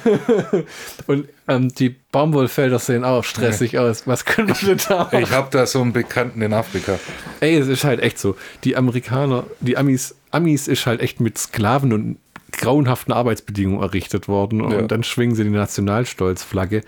ja. 0.52 0.62
Und 1.06 1.28
ähm, 1.46 1.68
die 1.68 1.90
Baumwollfelder 2.12 2.78
sehen 2.78 3.04
auch 3.04 3.24
stressig 3.24 3.72
ja. 3.72 3.82
aus. 3.82 4.06
Was 4.06 4.24
können 4.24 4.48
wir 4.48 4.74
denn 4.74 4.80
da 4.88 5.10
Ich 5.18 5.30
habe 5.30 5.48
da 5.50 5.66
so 5.66 5.80
einen 5.80 5.92
Bekannten 5.92 6.42
in 6.42 6.52
Afrika. 6.52 6.98
Ey, 7.40 7.56
es 7.56 7.68
ist 7.68 7.84
halt 7.84 8.00
echt 8.00 8.18
so. 8.18 8.36
Die 8.64 8.76
Amerikaner, 8.76 9.44
die 9.60 9.76
Amis, 9.76 10.14
Amis 10.30 10.68
ist 10.68 10.86
halt 10.86 11.00
echt 11.00 11.20
mit 11.20 11.38
Sklaven 11.38 11.92
und 11.92 12.18
grauenhaften 12.52 13.12
Arbeitsbedingungen 13.12 13.82
errichtet 13.82 14.28
worden 14.28 14.60
und 14.60 14.72
ja. 14.72 14.82
dann 14.82 15.02
schwingen 15.02 15.34
sie 15.34 15.44
die 15.44 15.50
Nationalstolzflagge. 15.50 16.82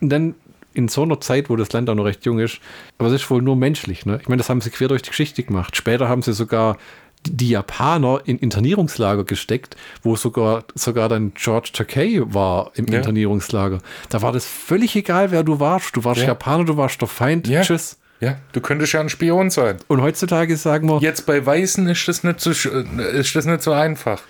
Dann 0.00 0.34
in 0.74 0.88
so 0.88 1.02
einer 1.02 1.20
Zeit, 1.20 1.50
wo 1.50 1.56
das 1.56 1.72
Land 1.72 1.90
auch 1.90 1.94
noch 1.94 2.04
recht 2.04 2.24
jung 2.24 2.38
ist, 2.38 2.60
aber 2.98 3.08
es 3.08 3.22
ist 3.22 3.30
wohl 3.30 3.42
nur 3.42 3.56
menschlich. 3.56 4.06
Ne? 4.06 4.18
Ich 4.20 4.28
meine, 4.28 4.38
das 4.38 4.48
haben 4.48 4.60
sie 4.60 4.70
quer 4.70 4.88
durch 4.88 5.02
die 5.02 5.10
Geschichte 5.10 5.42
gemacht. 5.42 5.76
Später 5.76 6.08
haben 6.08 6.22
sie 6.22 6.32
sogar 6.32 6.78
die 7.24 7.50
Japaner 7.50 8.20
in 8.24 8.38
Internierungslager 8.38 9.24
gesteckt, 9.24 9.76
wo 10.02 10.16
sogar, 10.16 10.64
sogar 10.74 11.08
dann 11.08 11.32
George 11.34 11.70
Takei 11.72 12.20
war 12.24 12.72
im 12.74 12.86
ja. 12.86 12.98
Internierungslager. 12.98 13.78
Da 14.08 14.22
war 14.22 14.32
das 14.32 14.46
völlig 14.46 14.96
egal, 14.96 15.30
wer 15.30 15.44
du 15.44 15.60
warst. 15.60 15.96
Du 15.96 16.04
warst 16.04 16.22
ja. 16.22 16.28
Japaner, 16.28 16.64
du 16.64 16.76
warst 16.76 17.00
der 17.00 17.08
Feind. 17.08 17.46
Ja. 17.46 17.62
Tschüss. 17.62 17.98
Ja, 18.20 18.36
du 18.52 18.60
könntest 18.60 18.92
ja 18.92 19.00
ein 19.00 19.08
Spion 19.08 19.50
sein. 19.50 19.78
Und 19.88 20.00
heutzutage 20.00 20.56
sagen 20.56 20.88
wir. 20.88 21.00
Jetzt 21.00 21.26
bei 21.26 21.44
Weißen 21.44 21.88
ist 21.88 22.06
das 22.06 22.22
nicht 22.22 22.40
so, 22.40 22.50
ist 22.50 23.34
das 23.34 23.46
nicht 23.46 23.62
so 23.62 23.72
einfach. 23.72 24.22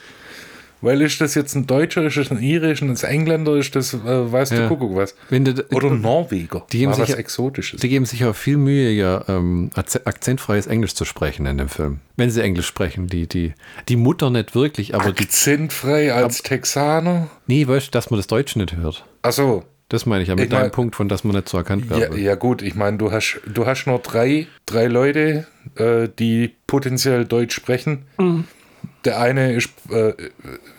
Weil 0.83 1.01
ist 1.01 1.21
das 1.21 1.37
jetzt 1.37 1.55
ein 1.55 1.67
Deutscher, 1.67 2.05
ist 2.05 2.17
das 2.17 2.31
ein 2.33 2.43
Irisch, 2.43 2.83
ein 2.83 2.95
Engländer, 2.97 3.57
ist 3.57 3.75
das, 3.77 3.95
äh, 3.95 3.99
weißt 4.05 4.53
ja. 4.53 4.63
du, 4.63 4.69
Kuckuck 4.69 4.97
was. 4.97 5.15
Du, 5.31 5.65
Oder 5.71 5.93
ein 5.93 6.01
Norweger. 6.01 6.67
Die 6.73 6.79
geben, 6.79 6.93
sich, 6.93 7.09
was 7.09 7.15
Exotisches. 7.15 7.81
die 7.81 7.89
geben 7.89 8.05
sich 8.05 8.25
auch 8.25 8.35
viel 8.35 8.57
Mühe, 8.57 8.91
ja, 8.91 9.25
ähm, 9.29 9.71
akzentfreies 9.77 10.67
Englisch 10.67 10.95
zu 10.95 11.05
sprechen 11.05 11.47
in 11.47 11.57
dem 11.57 11.69
Film. 11.69 12.01
Wenn 12.17 12.31
sie 12.31 12.43
Englisch 12.43 12.67
sprechen, 12.67 13.07
die, 13.07 13.29
die, 13.29 13.55
die 13.89 13.97
Mutter 13.97 14.31
nicht 14.31 14.57
wirklich, 14.57 14.95
aber 14.95 15.07
Akzentfrei 15.07 16.05
die, 16.05 16.11
als 16.11 16.41
ab, 16.41 16.47
Texaner? 16.47 17.29
Nee, 17.47 17.67
weißt 17.67 17.87
du, 17.87 17.91
dass 17.93 18.11
man 18.11 18.19
das 18.19 18.27
Deutsche 18.27 18.59
nicht 18.59 18.77
hört. 18.77 19.05
Ach 19.23 19.33
so. 19.33 19.65
Das 19.89 20.07
meine 20.07 20.23
ich 20.23 20.31
ja 20.31 20.35
mit 20.35 20.45
ich 20.45 20.51
deinem 20.51 20.63
mein, 20.63 20.71
Punkt, 20.71 20.97
von 20.97 21.09
dass 21.09 21.23
man 21.23 21.37
nicht 21.37 21.51
so 21.51 21.59
erkannt 21.59 21.91
wird. 21.91 22.15
Ja, 22.15 22.17
ja, 22.17 22.35
gut, 22.35 22.63
ich 22.63 22.75
meine, 22.75 22.97
du 22.97 23.13
hast, 23.13 23.41
du 23.47 23.67
hast 23.67 23.87
nur 23.87 23.99
drei, 23.99 24.47
drei 24.65 24.87
Leute, 24.87 25.47
äh, 25.77 26.09
die 26.19 26.51
potenziell 26.67 27.27
Deutsch 27.27 27.55
sprechen. 27.55 28.07
Mhm. 28.19 28.45
Der 29.05 29.20
eine 29.20 29.53
ist, 29.53 29.70
äh, 29.91 30.15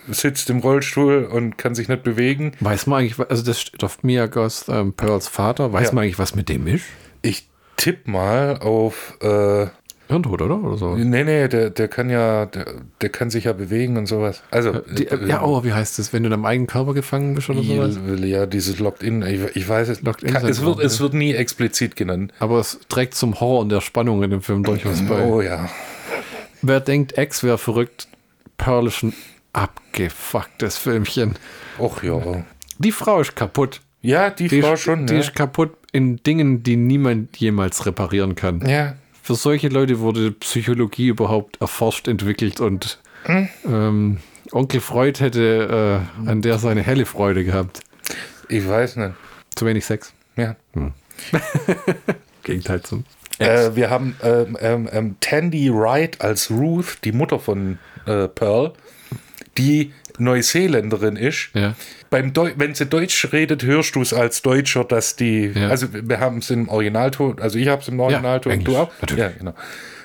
sitzt 0.08 0.48
im 0.50 0.58
Rollstuhl 0.58 1.24
und 1.24 1.58
kann 1.58 1.74
sich 1.74 1.88
nicht 1.88 2.02
bewegen. 2.02 2.52
Weiß 2.60 2.86
man 2.86 3.00
eigentlich, 3.00 3.18
also 3.18 3.44
das 3.44 3.60
steht 3.60 3.84
auf 3.84 4.02
Mia 4.02 4.26
Goth, 4.26 4.64
ähm, 4.68 4.92
Pearls 4.94 5.28
Vater, 5.28 5.72
weiß 5.72 5.88
ja. 5.88 5.94
man 5.94 6.04
eigentlich, 6.04 6.18
was 6.18 6.34
mit 6.34 6.48
dem 6.48 6.66
ist? 6.66 6.84
Ich 7.22 7.48
tippe 7.76 8.10
mal 8.10 8.58
auf 8.58 9.18
äh, 9.20 9.66
Hirntod, 10.08 10.42
oder? 10.42 10.62
oder 10.62 10.76
so? 10.76 10.96
Nee, 10.96 11.24
nee, 11.24 11.48
der, 11.48 11.70
der 11.70 11.88
kann 11.88 12.10
ja, 12.10 12.44
der, 12.44 12.66
der 13.00 13.08
kann 13.08 13.30
sich 13.30 13.44
ja 13.44 13.52
bewegen 13.54 13.96
und 13.96 14.06
sowas. 14.06 14.42
Also, 14.50 14.80
Die, 14.80 15.06
äh, 15.08 15.26
ja, 15.26 15.42
oh, 15.42 15.64
wie 15.64 15.72
heißt 15.72 15.98
das, 15.98 16.12
wenn 16.12 16.22
du 16.22 16.26
in 16.26 16.32
deinem 16.32 16.44
eigenen 16.44 16.66
Körper 16.66 16.92
gefangen 16.92 17.34
bist 17.34 17.48
oder 17.48 17.62
sowas? 17.62 17.98
Ja, 18.20 18.44
dieses 18.44 18.78
Locked-In, 18.78 19.22
ich, 19.22 19.56
ich 19.56 19.66
weiß 19.66 19.88
es, 19.88 20.02
Locked 20.02 20.24
kann, 20.26 20.46
es, 20.46 20.62
wird, 20.62 20.80
es 20.80 21.00
wird 21.00 21.14
nie 21.14 21.32
explizit 21.32 21.96
genannt. 21.96 22.32
Aber 22.38 22.58
es 22.58 22.80
trägt 22.88 23.14
zum 23.14 23.40
Horror 23.40 23.60
und 23.60 23.70
der 23.70 23.80
Spannung 23.80 24.22
in 24.22 24.30
dem 24.30 24.42
Film 24.42 24.62
durchaus 24.62 25.00
bei. 25.02 25.24
Oh 25.24 25.40
ja. 25.40 25.70
Wer 26.60 26.80
denkt, 26.80 27.16
Ex 27.16 27.42
wäre 27.42 27.58
verrückt, 27.58 28.08
Pearl 28.56 28.86
ist 28.86 29.02
ein 29.02 29.14
abgefucktes 29.52 30.76
Filmchen. 30.76 31.36
Och 31.78 32.02
ja. 32.02 32.44
Die 32.78 32.92
Frau 32.92 33.20
ist 33.20 33.36
kaputt. 33.36 33.80
Ja, 34.00 34.30
die, 34.30 34.48
die 34.48 34.62
Frau 34.62 34.74
ist, 34.74 34.80
schon. 34.80 35.06
Die 35.06 35.14
ja. 35.14 35.20
ist 35.20 35.34
kaputt 35.34 35.72
in 35.92 36.16
Dingen, 36.22 36.62
die 36.62 36.76
niemand 36.76 37.36
jemals 37.36 37.86
reparieren 37.86 38.34
kann. 38.34 38.66
Ja. 38.66 38.96
Für 39.22 39.34
solche 39.34 39.68
Leute 39.68 40.00
wurde 40.00 40.32
Psychologie 40.32 41.08
überhaupt 41.08 41.60
erforscht, 41.60 42.08
entwickelt 42.08 42.60
und 42.60 42.98
hm? 43.24 43.48
ähm, 43.64 44.18
Onkel 44.52 44.80
Freud 44.80 45.20
hätte 45.20 46.04
äh, 46.26 46.28
an 46.28 46.42
der 46.42 46.58
seine 46.58 46.82
helle 46.82 47.06
Freude 47.06 47.44
gehabt. 47.44 47.80
Ich 48.48 48.68
weiß 48.68 48.96
nicht. 48.96 49.14
Zu 49.56 49.66
wenig 49.66 49.86
Sex. 49.86 50.12
Ja. 50.36 50.56
Hm. 50.74 50.92
Gegenteil 52.42 52.82
zum. 52.82 53.04
Äh, 53.38 53.74
wir 53.74 53.90
haben 53.90 54.16
ähm, 54.22 54.56
ähm, 54.60 54.88
ähm, 54.92 55.16
Tandy 55.20 55.72
Wright 55.72 56.20
als 56.20 56.50
Ruth, 56.50 56.98
die 57.04 57.12
Mutter 57.12 57.40
von 57.40 57.78
äh, 58.06 58.28
Pearl, 58.28 58.72
die 59.56 59.92
Neuseeländerin 60.18 61.16
ist. 61.16 61.50
Ja. 61.54 61.74
Beim 62.10 62.32
wenn 62.56 62.74
sie 62.74 62.86
Deutsch 62.86 63.32
redet, 63.32 63.64
hörst 63.64 63.96
du 63.96 64.02
es 64.02 64.12
als 64.12 64.42
Deutscher, 64.42 64.84
dass 64.84 65.16
die, 65.16 65.52
ja. 65.54 65.68
also 65.68 65.88
wir 65.92 66.20
haben 66.20 66.38
es 66.38 66.50
im 66.50 66.68
Originalton, 66.68 67.40
also 67.40 67.58
ich 67.58 67.68
habe 67.68 67.82
es 67.82 67.88
im 67.88 67.98
Originalton, 67.98 68.52
ja, 68.52 68.58
du 68.58 68.76
auch? 68.76 68.90
Natürlich. 69.00 69.24
Ja, 69.24 69.30
genau. 69.30 69.54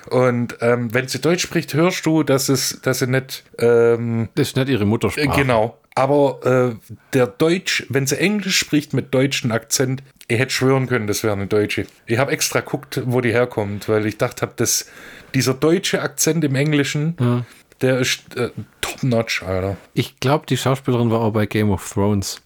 Und 0.08 0.56
ähm, 0.60 0.92
wenn 0.92 1.06
sie 1.06 1.20
Deutsch 1.20 1.42
spricht, 1.42 1.74
hörst 1.74 2.04
du, 2.06 2.22
dass 2.22 2.48
es, 2.48 2.80
dass 2.82 2.98
sie 2.98 3.06
nicht. 3.06 3.44
Ähm, 3.58 4.28
das 4.34 4.48
ist 4.48 4.56
nicht 4.56 4.68
ihre 4.68 4.84
Muttersprache. 4.84 5.40
Genau. 5.40 5.78
Aber 5.94 6.40
äh, 6.72 6.94
der 7.12 7.26
Deutsch, 7.26 7.86
wenn 7.88 8.06
sie 8.06 8.18
Englisch 8.18 8.56
spricht 8.56 8.94
mit 8.94 9.12
deutschem 9.12 9.52
Akzent, 9.52 10.02
ich 10.28 10.38
hätte 10.38 10.52
schwören 10.52 10.86
können, 10.86 11.06
das 11.06 11.22
wäre 11.22 11.34
eine 11.34 11.46
Deutsche. 11.46 11.86
Ich 12.06 12.18
habe 12.18 12.32
extra 12.32 12.60
geguckt, 12.60 13.02
wo 13.04 13.20
die 13.20 13.32
herkommt, 13.32 13.88
weil 13.88 14.06
ich 14.06 14.16
dachte 14.16 14.48
dass 14.56 14.86
dieser 15.34 15.54
deutsche 15.54 16.02
Akzent 16.02 16.42
im 16.44 16.54
Englischen, 16.54 17.16
ja. 17.20 17.44
Der 17.80 17.98
ist 17.98 18.36
äh, 18.36 18.50
top-notch, 18.80 19.42
Alter. 19.42 19.76
Ich 19.94 20.20
glaube, 20.20 20.46
die 20.46 20.56
Schauspielerin 20.56 21.10
war 21.10 21.20
auch 21.20 21.32
bei 21.32 21.46
Game 21.46 21.70
of 21.70 21.92
Thrones. 21.92 22.40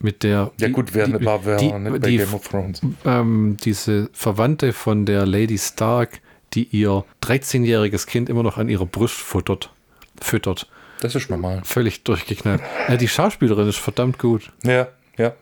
Mit 0.00 0.22
der. 0.22 0.52
Ja, 0.58 0.68
gut, 0.68 0.94
wer 0.94 1.06
die, 1.06 1.24
war, 1.24 1.44
wer 1.44 1.56
die, 1.56 1.72
nicht 1.72 2.00
bei 2.00 2.08
die, 2.08 2.16
Game 2.18 2.34
of 2.34 2.46
Thrones. 2.48 2.80
Ähm, 3.04 3.56
diese 3.64 4.10
Verwandte 4.12 4.72
von 4.72 5.06
der 5.06 5.26
Lady 5.26 5.58
Stark, 5.58 6.20
die 6.54 6.64
ihr 6.64 7.04
13-jähriges 7.22 8.06
Kind 8.06 8.28
immer 8.28 8.42
noch 8.42 8.58
an 8.58 8.68
ihrer 8.68 8.86
Brust 8.86 9.16
futtert. 9.16 9.72
Füttert. 10.20 10.68
Das 11.00 11.14
ist 11.14 11.30
normal. 11.30 11.62
Völlig 11.64 12.02
durchgeknallt. 12.04 12.60
Ja, 12.88 12.96
die 12.96 13.08
Schauspielerin 13.08 13.68
ist 13.68 13.78
verdammt 13.78 14.18
gut. 14.18 14.50
Ja, 14.64 14.88
ja. 15.16 15.34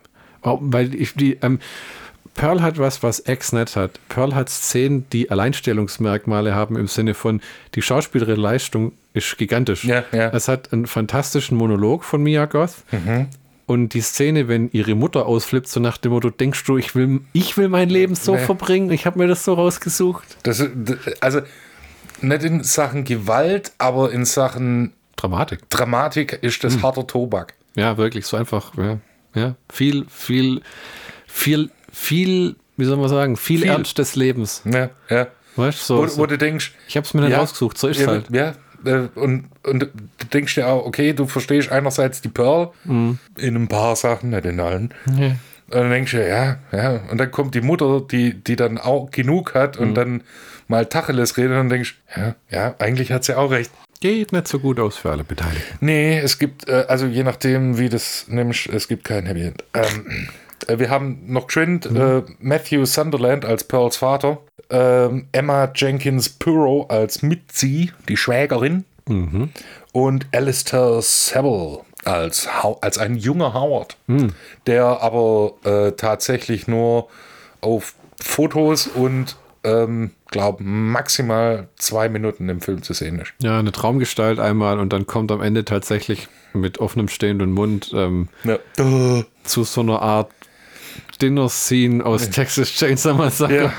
Weil 0.43 0.94
ich 0.94 1.14
die, 1.14 1.39
ähm, 1.43 1.59
Pearl 2.37 2.63
hat 2.63 2.79
was, 2.79 3.03
was 3.03 3.23
X 3.27 3.53
nicht 3.53 3.77
hat. 3.77 3.99
Pearl 4.09 4.35
hat 4.35 4.49
Szenen, 4.49 5.09
die 5.11 5.31
Alleinstellungsmerkmale 5.31 6.55
haben 6.55 6.77
im 6.77 6.87
Sinne 6.87 7.15
von, 7.15 7.41
die 7.75 7.83
schauspielerische 7.83 8.41
Leistung 8.41 8.93
ist 9.15 9.37
gigantisch. 9.39 9.85
Ja, 9.85 10.05
ja. 10.13 10.29
Es 10.31 10.47
hat 10.47 10.73
einen 10.73 10.87
fantastischen 10.87 11.57
Monolog 11.57 12.05
von 12.05 12.23
Mia 12.23 12.45
Goth. 12.45 12.85
Mhm. 12.93 13.29
Und 13.67 13.95
die 13.95 14.01
Szene, 14.01 14.47
wenn 14.47 14.71
ihre 14.71 14.95
Mutter 14.95 15.27
ausflippt, 15.27 15.67
so 15.67 15.81
nach 15.81 15.99
dem 15.99 16.13
Motto, 16.13 16.31
denkst 16.31 16.63
du, 16.65 16.77
ich 16.77 16.95
will, 16.95 17.23
ich 17.33 17.57
will 17.57 17.69
mein 17.69 17.89
Leben 17.89 18.15
so 18.15 18.37
nee. 18.37 18.45
verbringen, 18.45 18.91
ich 18.91 19.07
habe 19.07 19.19
mir 19.19 19.27
das 19.27 19.45
so 19.45 19.55
rausgesucht. 19.55 20.37
Das, 20.45 20.63
also 21.21 21.41
nicht 22.21 22.45
in 22.45 22.63
Sachen 22.63 23.05
Gewalt, 23.05 23.73
aber 23.79 24.13
in 24.13 24.25
Sachen 24.25 24.93
Dramatik. 25.17 25.69
Dramatik 25.71 26.39
ist 26.43 26.63
das 26.63 26.75
hm. 26.75 26.83
harter 26.83 27.07
Tobak. 27.07 27.55
Ja, 27.75 27.97
wirklich, 27.97 28.27
so 28.27 28.37
einfach. 28.37 28.77
Ja, 28.77 28.99
ja. 29.35 29.57
Viel, 29.71 30.07
viel, 30.09 30.63
viel, 31.27 31.71
viel, 31.97 32.56
wie 32.77 32.85
soll 32.85 32.98
man 32.98 33.09
sagen, 33.09 33.36
viel, 33.36 33.62
viel. 33.62 33.70
Ernst 33.70 33.98
des 33.98 34.16
Lebens. 34.16 34.62
Ja, 34.64 34.90
ja. 35.09 35.28
Weißt 35.56 35.86
so, 35.86 35.98
wo, 35.98 36.06
so. 36.06 36.18
wo 36.18 36.27
du 36.27 36.36
denkst, 36.36 36.74
ich 36.86 36.97
habe 36.97 37.06
es 37.06 37.14
mir 37.14 37.23
nicht 37.23 37.31
ja, 37.31 37.39
rausgesucht, 37.39 37.78
so 37.78 37.89
ist 37.89 37.98
es 37.98 38.02
ja, 38.05 38.09
halt. 38.09 38.31
Ja, 38.31 38.55
äh, 38.85 39.09
und, 39.14 39.47
und 39.64 39.81
du 39.81 40.27
denkst 40.32 40.55
dir 40.55 40.68
auch, 40.68 40.85
okay, 40.85 41.14
du 41.14 41.27
verstehst 41.27 41.73
einerseits 41.73 42.20
die 42.20 42.28
Pearl 42.28 42.70
mhm. 42.85 43.18
in 43.39 43.56
ein 43.56 43.68
paar 43.68 43.97
Sachen, 43.97 44.31
nicht 44.31 44.44
in 44.44 44.60
allen. 44.60 44.93
Ja. 45.18 45.36
Und 45.68 45.74
dann 45.74 45.90
denkst 45.90 46.12
du, 46.12 46.28
ja, 46.28 46.59
ja. 46.70 47.01
Und 47.10 47.18
dann 47.18 47.31
kommt 47.31 47.55
die 47.55 47.62
Mutter, 47.62 48.02
die, 48.02 48.35
die 48.35 48.56
dann 48.56 48.77
auch 48.77 49.10
genug 49.10 49.55
hat 49.55 49.78
und 49.78 49.90
mhm. 49.90 49.94
dann 49.94 50.23
mal 50.68 50.86
Tacheles 50.86 51.39
redet 51.39 51.59
und 51.59 51.70
denkst, 51.70 51.97
ja, 52.14 52.35
ja, 52.51 52.74
eigentlich 52.78 53.10
hat 53.10 53.24
sie 53.24 53.36
auch 53.36 53.51
recht. 53.51 53.70
Geht 54.01 54.32
nicht 54.32 54.47
so 54.47 54.59
gut 54.59 54.78
aus 54.78 54.98
für 54.98 55.10
alle 55.10 55.24
Beteiligten. 55.24 55.78
Nee, 55.81 56.18
es 56.18 56.39
gibt, 56.39 56.68
äh, 56.68 56.85
also 56.86 57.06
je 57.06 57.24
nachdem, 57.24 57.78
wie 57.78 57.89
das 57.89 58.27
nimmst, 58.28 58.66
es 58.66 58.86
gibt 58.86 59.05
kein 59.05 59.24
Happy 59.24 59.43
End. 59.43 59.64
Ähm, 59.73 60.06
äh, 60.06 60.27
wir 60.69 60.91
haben 60.91 61.23
noch 61.27 61.47
geschwind 61.47 61.91
mhm. 61.91 61.97
äh, 61.97 62.23
Matthew 62.41 62.85
Sunderland 62.87 63.45
als 63.45 63.65
Pearls 63.65 63.97
Vater, 63.97 64.39
ähm, 64.70 65.28
Emma 65.33 65.70
Jenkins 65.74 66.28
Puro 66.28 66.87
als 66.89 67.23
Mitzi, 67.23 67.93
die 68.09 68.16
Schwägerin, 68.16 68.85
mhm. 69.09 69.51
und 69.93 70.27
Alistair 70.33 71.01
Seville 71.03 71.81
als, 72.05 72.49
als 72.81 72.99
ein 72.99 73.16
junger 73.16 73.55
Howard, 73.55 73.97
mhm. 74.07 74.33
der 74.66 75.03
aber 75.03 75.55
äh, 75.65 75.93
tatsächlich 75.93 76.69
nur 76.69 77.09
auf 77.61 77.95
Fotos 78.20 78.87
und 78.87 79.37
ähm, 79.65 80.12
glaube 80.31 80.62
maximal 80.62 81.69
zwei 81.77 82.09
Minuten 82.09 82.49
im 82.49 82.61
Film 82.61 82.83
zu 82.83 82.93
sehen 82.93 83.19
ist. 83.19 83.33
Ja, 83.43 83.59
eine 83.59 83.73
Traumgestalt 83.73 84.39
einmal 84.39 84.78
und 84.78 84.93
dann 84.93 85.07
kommt 85.07 85.33
am 85.33 85.43
Ende 85.43 85.65
tatsächlich 85.65 86.28
mit 86.53 86.78
offenem 86.78 87.09
stehenden 87.09 87.53
Mund 87.53 87.91
ähm, 87.95 88.28
ja. 88.45 88.59
zu 89.45 89.65
so 89.65 89.81
einer 89.81 90.01
Art 90.01 90.31
Dinner-Scene 91.19 92.05
aus 92.05 92.31
Texas 92.31 92.71
Chainsaw 92.71 93.15
Massacre. 93.15 93.55
Ja, 93.57 93.73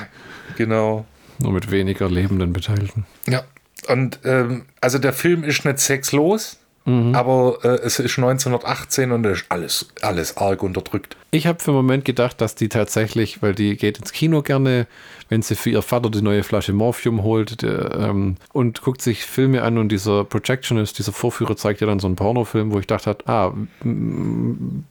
genau. 0.55 1.05
Nur 1.39 1.53
mit 1.53 1.69
weniger 1.71 2.09
lebenden 2.09 2.53
Beteiligten. 2.53 3.05
Ja, 3.27 3.43
und 3.87 4.19
ähm, 4.23 4.65
also 4.81 4.97
der 4.97 5.13
Film 5.13 5.43
ist 5.43 5.63
nicht 5.65 5.79
sexlos, 5.79 6.57
Mhm. 6.87 7.13
Aber 7.13 7.59
äh, 7.63 7.79
es 7.83 7.99
ist 7.99 8.17
1918 8.17 9.11
und 9.11 9.25
ist 9.25 9.45
alles, 9.49 9.89
alles 10.01 10.37
arg 10.37 10.63
unterdrückt. 10.63 11.17
Ich 11.31 11.45
habe 11.45 11.59
für 11.59 11.71
einen 11.71 11.77
Moment 11.77 12.05
gedacht, 12.05 12.39
dass 12.39 12.55
die 12.55 12.69
tatsächlich, 12.69 13.41
weil 13.41 13.53
die 13.53 13.75
geht 13.75 13.97
ins 13.97 14.13
Kino 14.13 14.41
gerne, 14.41 14.87
wenn 15.27 15.41
sie 15.41 15.55
für 15.55 15.69
ihr 15.69 15.81
Vater 15.81 16.09
die 16.09 16.21
neue 16.21 16.43
Flasche 16.43 16.71
Morphium 16.71 17.23
holt 17.23 17.61
der, 17.61 17.93
ähm, 17.93 18.37
und 18.53 18.81
guckt 18.81 19.01
sich 19.01 19.25
Filme 19.25 19.63
an 19.63 19.77
und 19.77 19.89
dieser 19.89 20.23
Projectionist, 20.23 20.97
dieser 20.97 21.11
Vorführer 21.11 21.57
zeigt 21.57 21.81
ja 21.81 21.87
dann 21.87 21.99
so 21.99 22.07
einen 22.07 22.15
Pornofilm, 22.15 22.71
wo 22.71 22.79
ich 22.79 22.87
dachte, 22.87 23.17
ah, 23.25 23.51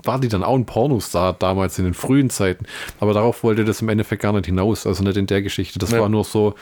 war 0.04 0.20
die 0.20 0.28
dann 0.28 0.44
auch 0.44 0.56
ein 0.56 0.66
Pornostar 0.66 1.32
damals 1.32 1.78
in 1.78 1.86
den 1.86 1.94
frühen 1.94 2.28
Zeiten? 2.28 2.66
Aber 3.00 3.14
darauf 3.14 3.42
wollte 3.42 3.64
das 3.64 3.80
im 3.80 3.88
Endeffekt 3.88 4.20
gar 4.20 4.34
nicht 4.34 4.44
hinaus, 4.44 4.86
also 4.86 5.02
nicht 5.02 5.16
in 5.16 5.26
der 5.26 5.40
Geschichte. 5.40 5.78
Das 5.78 5.92
ja. 5.92 6.00
war 6.00 6.10
nur 6.10 6.24
so, 6.24 6.54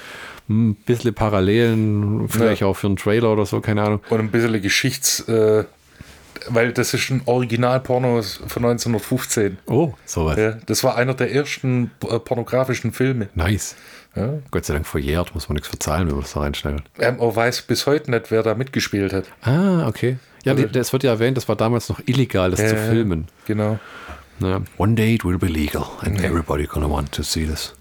ein 0.48 0.74
bisschen 0.74 1.14
Parallelen, 1.14 2.28
vielleicht 2.28 2.60
ja. 2.60 2.66
auch 2.66 2.74
für 2.74 2.86
einen 2.86 2.96
Trailer 2.96 3.32
oder 3.32 3.46
so, 3.46 3.60
keine 3.60 3.82
Ahnung. 3.82 4.00
Und 4.10 4.20
ein 4.20 4.30
bisschen 4.30 4.60
Geschichts, 4.60 5.20
äh, 5.28 5.64
weil 6.48 6.72
das 6.72 6.92
ist 6.92 7.10
ein 7.10 7.22
Original-Porno 7.24 8.20
von 8.22 8.64
1915. 8.64 9.58
Oh, 9.66 9.94
sowas. 10.04 10.36
Ja, 10.36 10.58
das 10.66 10.84
war 10.84 10.96
einer 10.96 11.14
der 11.14 11.32
ersten 11.32 11.90
äh, 12.08 12.18
pornografischen 12.18 12.92
Filme. 12.92 13.28
Nice. 13.34 13.76
Ja. 14.14 14.34
Gott 14.50 14.64
sei 14.64 14.74
Dank 14.74 14.86
verjährt, 14.86 15.34
muss 15.34 15.48
man 15.48 15.54
nichts 15.54 15.68
verzahlen, 15.68 16.06
wenn 16.06 16.14
man 16.14 16.22
das 16.22 16.34
da 16.34 16.40
reinstellen. 16.40 16.82
Ähm, 16.98 17.16
man 17.16 17.34
weiß 17.34 17.62
bis 17.62 17.86
heute 17.86 18.10
nicht, 18.10 18.30
wer 18.30 18.42
da 18.42 18.54
mitgespielt 18.54 19.12
hat. 19.12 19.24
Ah, 19.42 19.88
okay. 19.88 20.18
Ja, 20.44 20.52
also, 20.52 20.66
das 20.66 20.92
wird 20.92 21.02
ja 21.02 21.10
erwähnt, 21.10 21.36
das 21.36 21.48
war 21.48 21.56
damals 21.56 21.88
noch 21.88 22.00
illegal, 22.06 22.50
das 22.50 22.60
äh, 22.60 22.68
zu 22.68 22.76
filmen. 22.76 23.28
Genau. 23.46 23.78
Ja. 24.40 24.60
One 24.76 24.94
day 24.94 25.14
it 25.14 25.24
will 25.24 25.38
be 25.38 25.46
legal 25.46 25.84
and 26.00 26.22
everybody 26.22 26.66
gonna 26.66 26.88
want 26.88 27.12
to 27.12 27.22
see 27.22 27.46
this. 27.46 27.72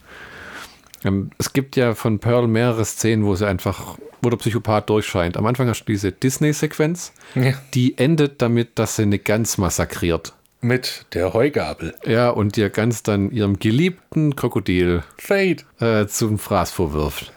Ähm, 1.04 1.32
es 1.38 1.54
gibt 1.54 1.76
ja 1.76 1.96
von 1.96 2.20
Pearl 2.20 2.48
mehrere 2.48 2.86
Szenen, 2.86 3.26
wo 3.26 3.36
sie 3.36 3.48
einfach, 3.48 3.98
wo 4.22 4.30
der 4.30 4.38
Psychopath 4.38 4.90
durchscheint. 4.90 5.38
Am 5.38 5.46
Anfang 5.46 5.68
hast 5.68 5.82
du 5.82 5.92
diese 5.92 6.12
Disney-Sequenz, 6.12 7.14
ja. 7.36 7.54
die 7.74 7.98
endet 7.98 8.42
damit, 8.42 8.80
dass 8.80 8.96
sie 8.96 9.04
eine 9.04 9.20
Gans 9.20 9.58
massakriert. 9.58 10.34
Mit 10.62 11.06
der 11.14 11.34
Heugabel. 11.34 11.94
Ja, 12.06 12.30
und 12.30 12.58
ihr 12.58 12.70
ganz 12.70 13.04
dann 13.04 13.32
ihrem 13.32 13.60
geliebten 13.60 14.36
Krokodil 14.36 15.04
Fade 15.18 15.58
äh, 15.80 16.08
zum 16.08 16.40
Fraß 16.40 16.72
vorwirft. 16.72 17.34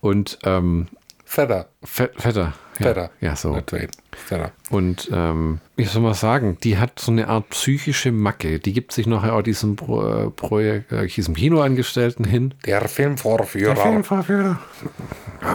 Und 0.00 0.38
ähm, 0.44 0.88
Feather. 1.24 1.68
Feather. 1.82 2.52
Feather. 2.74 3.10
Ja, 3.20 3.36
so. 3.36 3.54
Not. 3.54 3.72
Feather. 4.18 4.52
Und 4.70 5.10
ähm, 5.12 5.60
ich 5.76 5.90
soll 5.90 6.02
mal 6.02 6.14
sagen, 6.14 6.58
die 6.62 6.78
hat 6.78 6.98
so 6.98 7.12
eine 7.12 7.28
Art 7.28 7.48
psychische 7.50 8.12
Macke. 8.12 8.58
Die 8.58 8.72
gibt 8.72 8.92
sich 8.92 9.06
nachher 9.06 9.34
auch 9.34 9.42
diesem 9.42 9.76
Pro 9.76 10.30
Projekt, 10.34 10.92
äh, 10.92 11.06
diesem 11.06 11.34
Kinoangestellten 11.34 12.24
hin. 12.24 12.54
Der 12.66 12.86
Filmvorführer. 12.88 13.74
Der 13.74 13.82
Filmvorführer. 13.82 14.58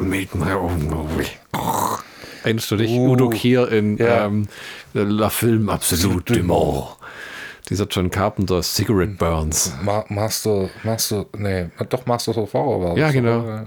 Made 0.02 0.30
my 0.34 0.54
own 0.54 0.88
movie. 0.90 1.28
Erinnerst 2.44 2.72
du 2.72 2.78
dich? 2.78 2.92
Uh, 2.92 3.12
Udo 3.12 3.30
Kier 3.30 3.72
in 3.72 3.98
ja. 3.98 4.26
ähm, 4.26 4.48
La 4.94 5.30
Film 5.30 5.70
Absolute 5.70 6.34
de 6.34 6.44
Mort. 6.44 6.98
Dieser 7.70 7.88
John 7.88 8.10
Carpenter 8.10 8.62
Cigarette 8.62 9.14
Burns. 9.14 9.74
Ma 9.82 10.04
Master, 10.10 10.70
Master, 10.84 11.26
nee, 11.38 11.70
doch 11.90 12.06
Master 12.06 12.38
of 12.38 12.54
Horror 12.54 12.84
war 12.84 12.98
Ja, 12.98 13.12
genau. 13.12 13.66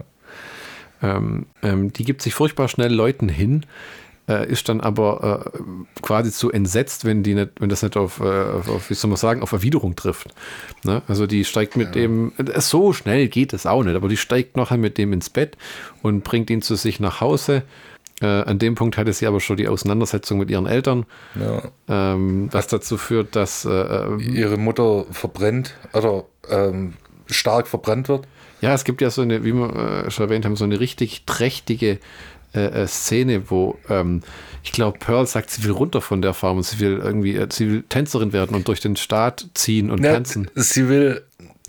Ähm, 1.02 1.46
ähm, 1.62 1.92
die 1.92 2.04
gibt 2.04 2.22
sich 2.22 2.34
furchtbar 2.34 2.68
schnell 2.68 2.92
Leuten 2.92 3.28
hin, 3.28 3.64
äh, 4.28 4.50
ist 4.50 4.68
dann 4.68 4.80
aber 4.80 5.52
äh, 5.54 5.60
quasi 6.02 6.32
zu 6.32 6.50
entsetzt, 6.50 7.04
wenn 7.04 7.22
die 7.22 7.34
nicht, 7.34 7.52
wenn 7.60 7.68
das 7.68 7.82
nicht 7.82 7.96
auf, 7.96 8.20
äh, 8.20 8.24
auf 8.24 8.90
wie 8.90 8.94
soll 8.94 9.08
man 9.08 9.16
sagen, 9.16 9.42
auf 9.42 9.52
Erwiderung 9.52 9.96
trifft. 9.96 10.28
Ne? 10.84 11.02
Also 11.08 11.26
die 11.26 11.44
steigt 11.44 11.76
mit 11.76 11.88
ja. 11.88 12.02
dem, 12.02 12.32
äh, 12.38 12.60
so 12.60 12.92
schnell 12.92 13.28
geht 13.28 13.52
es 13.52 13.66
auch 13.66 13.84
nicht, 13.84 13.96
aber 13.96 14.08
die 14.08 14.16
steigt 14.16 14.56
nachher 14.56 14.78
mit 14.78 14.98
dem 14.98 15.12
ins 15.12 15.30
Bett 15.30 15.56
und 16.02 16.24
bringt 16.24 16.50
ihn 16.50 16.62
zu 16.62 16.74
sich 16.74 17.00
nach 17.00 17.20
Hause. 17.20 17.62
Äh, 18.20 18.26
an 18.26 18.58
dem 18.58 18.74
Punkt 18.74 18.96
hatte 18.96 19.12
sie 19.12 19.26
aber 19.26 19.40
schon 19.40 19.58
die 19.58 19.68
Auseinandersetzung 19.68 20.38
mit 20.38 20.50
ihren 20.50 20.66
Eltern, 20.66 21.04
ja. 21.38 21.62
ähm, 21.88 22.48
was 22.50 22.66
dazu 22.66 22.96
führt, 22.96 23.36
dass 23.36 23.64
äh, 23.66 23.70
äh, 23.70 24.22
ihre 24.22 24.56
Mutter 24.56 25.04
verbrennt 25.10 25.74
oder 25.92 26.24
ähm, 26.48 26.94
stark 27.26 27.68
verbrannt 27.68 28.08
wird. 28.08 28.26
Ja, 28.62 28.72
es 28.72 28.84
gibt 28.84 29.02
ja 29.02 29.10
so 29.10 29.20
eine, 29.20 29.44
wie 29.44 29.52
wir 29.52 30.10
schon 30.10 30.24
erwähnt 30.24 30.46
haben, 30.46 30.56
so 30.56 30.64
eine 30.64 30.80
richtig 30.80 31.26
trächtige 31.26 31.98
äh, 32.56 32.82
äh, 32.82 32.86
Szene, 32.86 33.50
wo 33.50 33.78
ähm, 33.88 34.22
ich 34.62 34.72
glaube, 34.72 34.98
Pearl 34.98 35.26
sagt, 35.26 35.50
sie 35.50 35.62
will 35.64 35.70
runter 35.72 36.00
von 36.00 36.22
der 36.22 36.34
Farm 36.34 36.56
und 36.56 36.64
sie 36.64 36.80
will 36.80 36.98
irgendwie, 36.98 37.36
äh, 37.36 37.46
sie 37.50 37.70
will 37.70 37.84
Tänzerin 37.88 38.32
werden 38.32 38.56
und 38.56 38.66
durch 38.66 38.80
den 38.80 38.96
Staat 38.96 39.48
ziehen 39.54 39.90
und 39.90 40.02
ja, 40.02 40.14
tanzen. 40.14 40.50
Sie 40.54 40.88
will, 40.88 41.22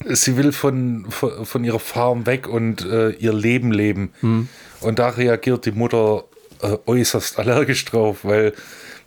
sie 0.06 0.38
will 0.38 0.52
von, 0.52 1.06
von, 1.10 1.46
von 1.46 1.64
ihrer 1.64 1.80
Farm 1.80 2.26
weg 2.26 2.48
und 2.48 2.86
äh, 2.86 3.10
ihr 3.12 3.34
Leben 3.34 3.72
leben. 3.72 4.14
Hm. 4.22 4.48
Und 4.82 5.00
da 5.00 5.10
reagiert 5.10 5.66
die 5.66 5.72
Mutter 5.72 6.24
äh, 6.62 6.78
äußerst 6.86 7.38
allergisch 7.40 7.86
drauf, 7.86 8.20
weil 8.24 8.54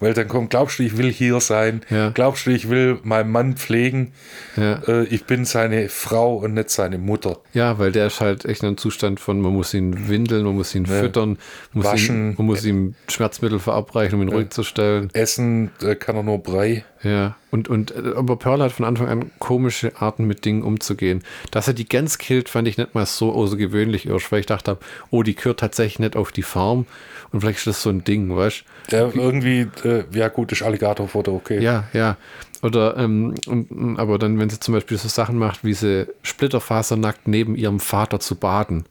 weil 0.01 0.15
dann 0.15 0.29
kommt, 0.29 0.51
glaubst 0.51 0.79
du, 0.79 0.83
ich 0.83 0.97
will 0.97 1.13
hier 1.13 1.41
sein? 1.41 1.83
Ja. 1.91 2.11
Glaubst 2.11 2.47
du, 2.47 2.51
ich 2.51 2.69
will 2.69 2.99
meinen 3.03 3.31
Mann 3.31 3.57
pflegen? 3.57 4.13
Ja. 4.57 4.81
Äh, 4.89 5.05
ich 5.05 5.25
bin 5.25 5.45
seine 5.45 5.89
Frau 5.89 6.37
und 6.37 6.55
nicht 6.55 6.71
seine 6.71 6.99
Mutter. 6.99 7.39
Ja, 7.53 7.79
weil 7.79 7.93
der 7.93 8.07
ist 8.07 8.21
halt 8.21 8.45
echt 8.45 8.63
in 8.63 8.69
einem 8.69 8.77
Zustand 8.79 9.21
von, 9.21 9.41
man 9.41 9.53
muss 9.53 9.75
ihn 9.75 10.09
windeln, 10.09 10.45
man 10.45 10.57
muss 10.57 10.75
ihn 10.75 10.87
ja. 10.87 11.01
füttern, 11.01 11.39
muss 11.73 11.85
waschen. 11.85 12.31
Ihn, 12.31 12.35
man 12.39 12.47
muss 12.47 12.65
ihm 12.65 12.95
Schmerzmittel 13.09 13.59
verabreichen, 13.59 14.19
um 14.19 14.23
ihn 14.27 14.33
ruhig 14.33 14.51
zu 14.51 14.63
stellen. 14.63 15.11
Essen 15.13 15.71
äh, 15.83 15.95
kann 15.95 16.17
er 16.17 16.23
nur 16.23 16.39
Brei. 16.39 16.85
Ja, 17.03 17.37
und, 17.51 17.69
und 17.69 17.93
äh, 17.93 18.13
aber 18.15 18.37
Pearl 18.37 18.63
hat 18.63 18.73
von 18.73 18.85
Anfang 18.85 19.09
an 19.09 19.31
komische 19.39 19.93
Arten 19.97 20.27
mit 20.27 20.45
Dingen 20.45 20.63
umzugehen. 20.63 21.23
Dass 21.51 21.67
er 21.67 21.73
die 21.73 21.89
Gans 21.89 22.19
killt, 22.19 22.49
fand 22.51 22.69
ich 22.69 22.77
nicht 22.77 22.95
mal 22.95 23.07
so 23.07 23.33
außergewöhnlich 23.33 24.07
irsch, 24.07 24.31
weil 24.31 24.41
ich 24.41 24.47
dachte, 24.47 24.77
oh, 25.11 25.23
die 25.23 25.35
gehört 25.35 25.61
tatsächlich 25.61 25.99
nicht 25.99 26.17
auf 26.17 26.31
die 26.31 26.43
Farm 26.43 26.87
und 27.33 27.41
vielleicht 27.41 27.59
ist 27.59 27.67
das 27.67 27.83
so 27.83 27.91
ein 27.91 28.05
Ding, 28.05 28.37
weißt 28.37 28.65
du? 28.89 28.97
Ja, 28.97 29.11
irgendwie, 29.15 29.69
äh, 29.85 30.05
ja 30.13 30.29
gut, 30.29 30.53
ist 30.53 30.63
Alligatorfoto, 30.63 31.35
okay. 31.35 31.63
Ja, 31.63 31.85
ja. 31.93 32.17
Oder, 32.63 32.97
ähm, 32.99 33.35
und, 33.47 33.99
aber 33.99 34.19
dann, 34.19 34.39
wenn 34.39 34.51
sie 34.51 34.61
zum 34.61 34.75
Beispiel 34.75 34.99
so 34.99 35.09
Sachen 35.09 35.39
macht, 35.39 35.65
wie 35.65 35.73
sie 35.73 36.07
splitterfasernackt 36.23 37.27
neben 37.27 37.57
ihrem 37.57 37.81
Vater 37.81 38.21
zu 38.21 38.35
baden. 38.35 38.85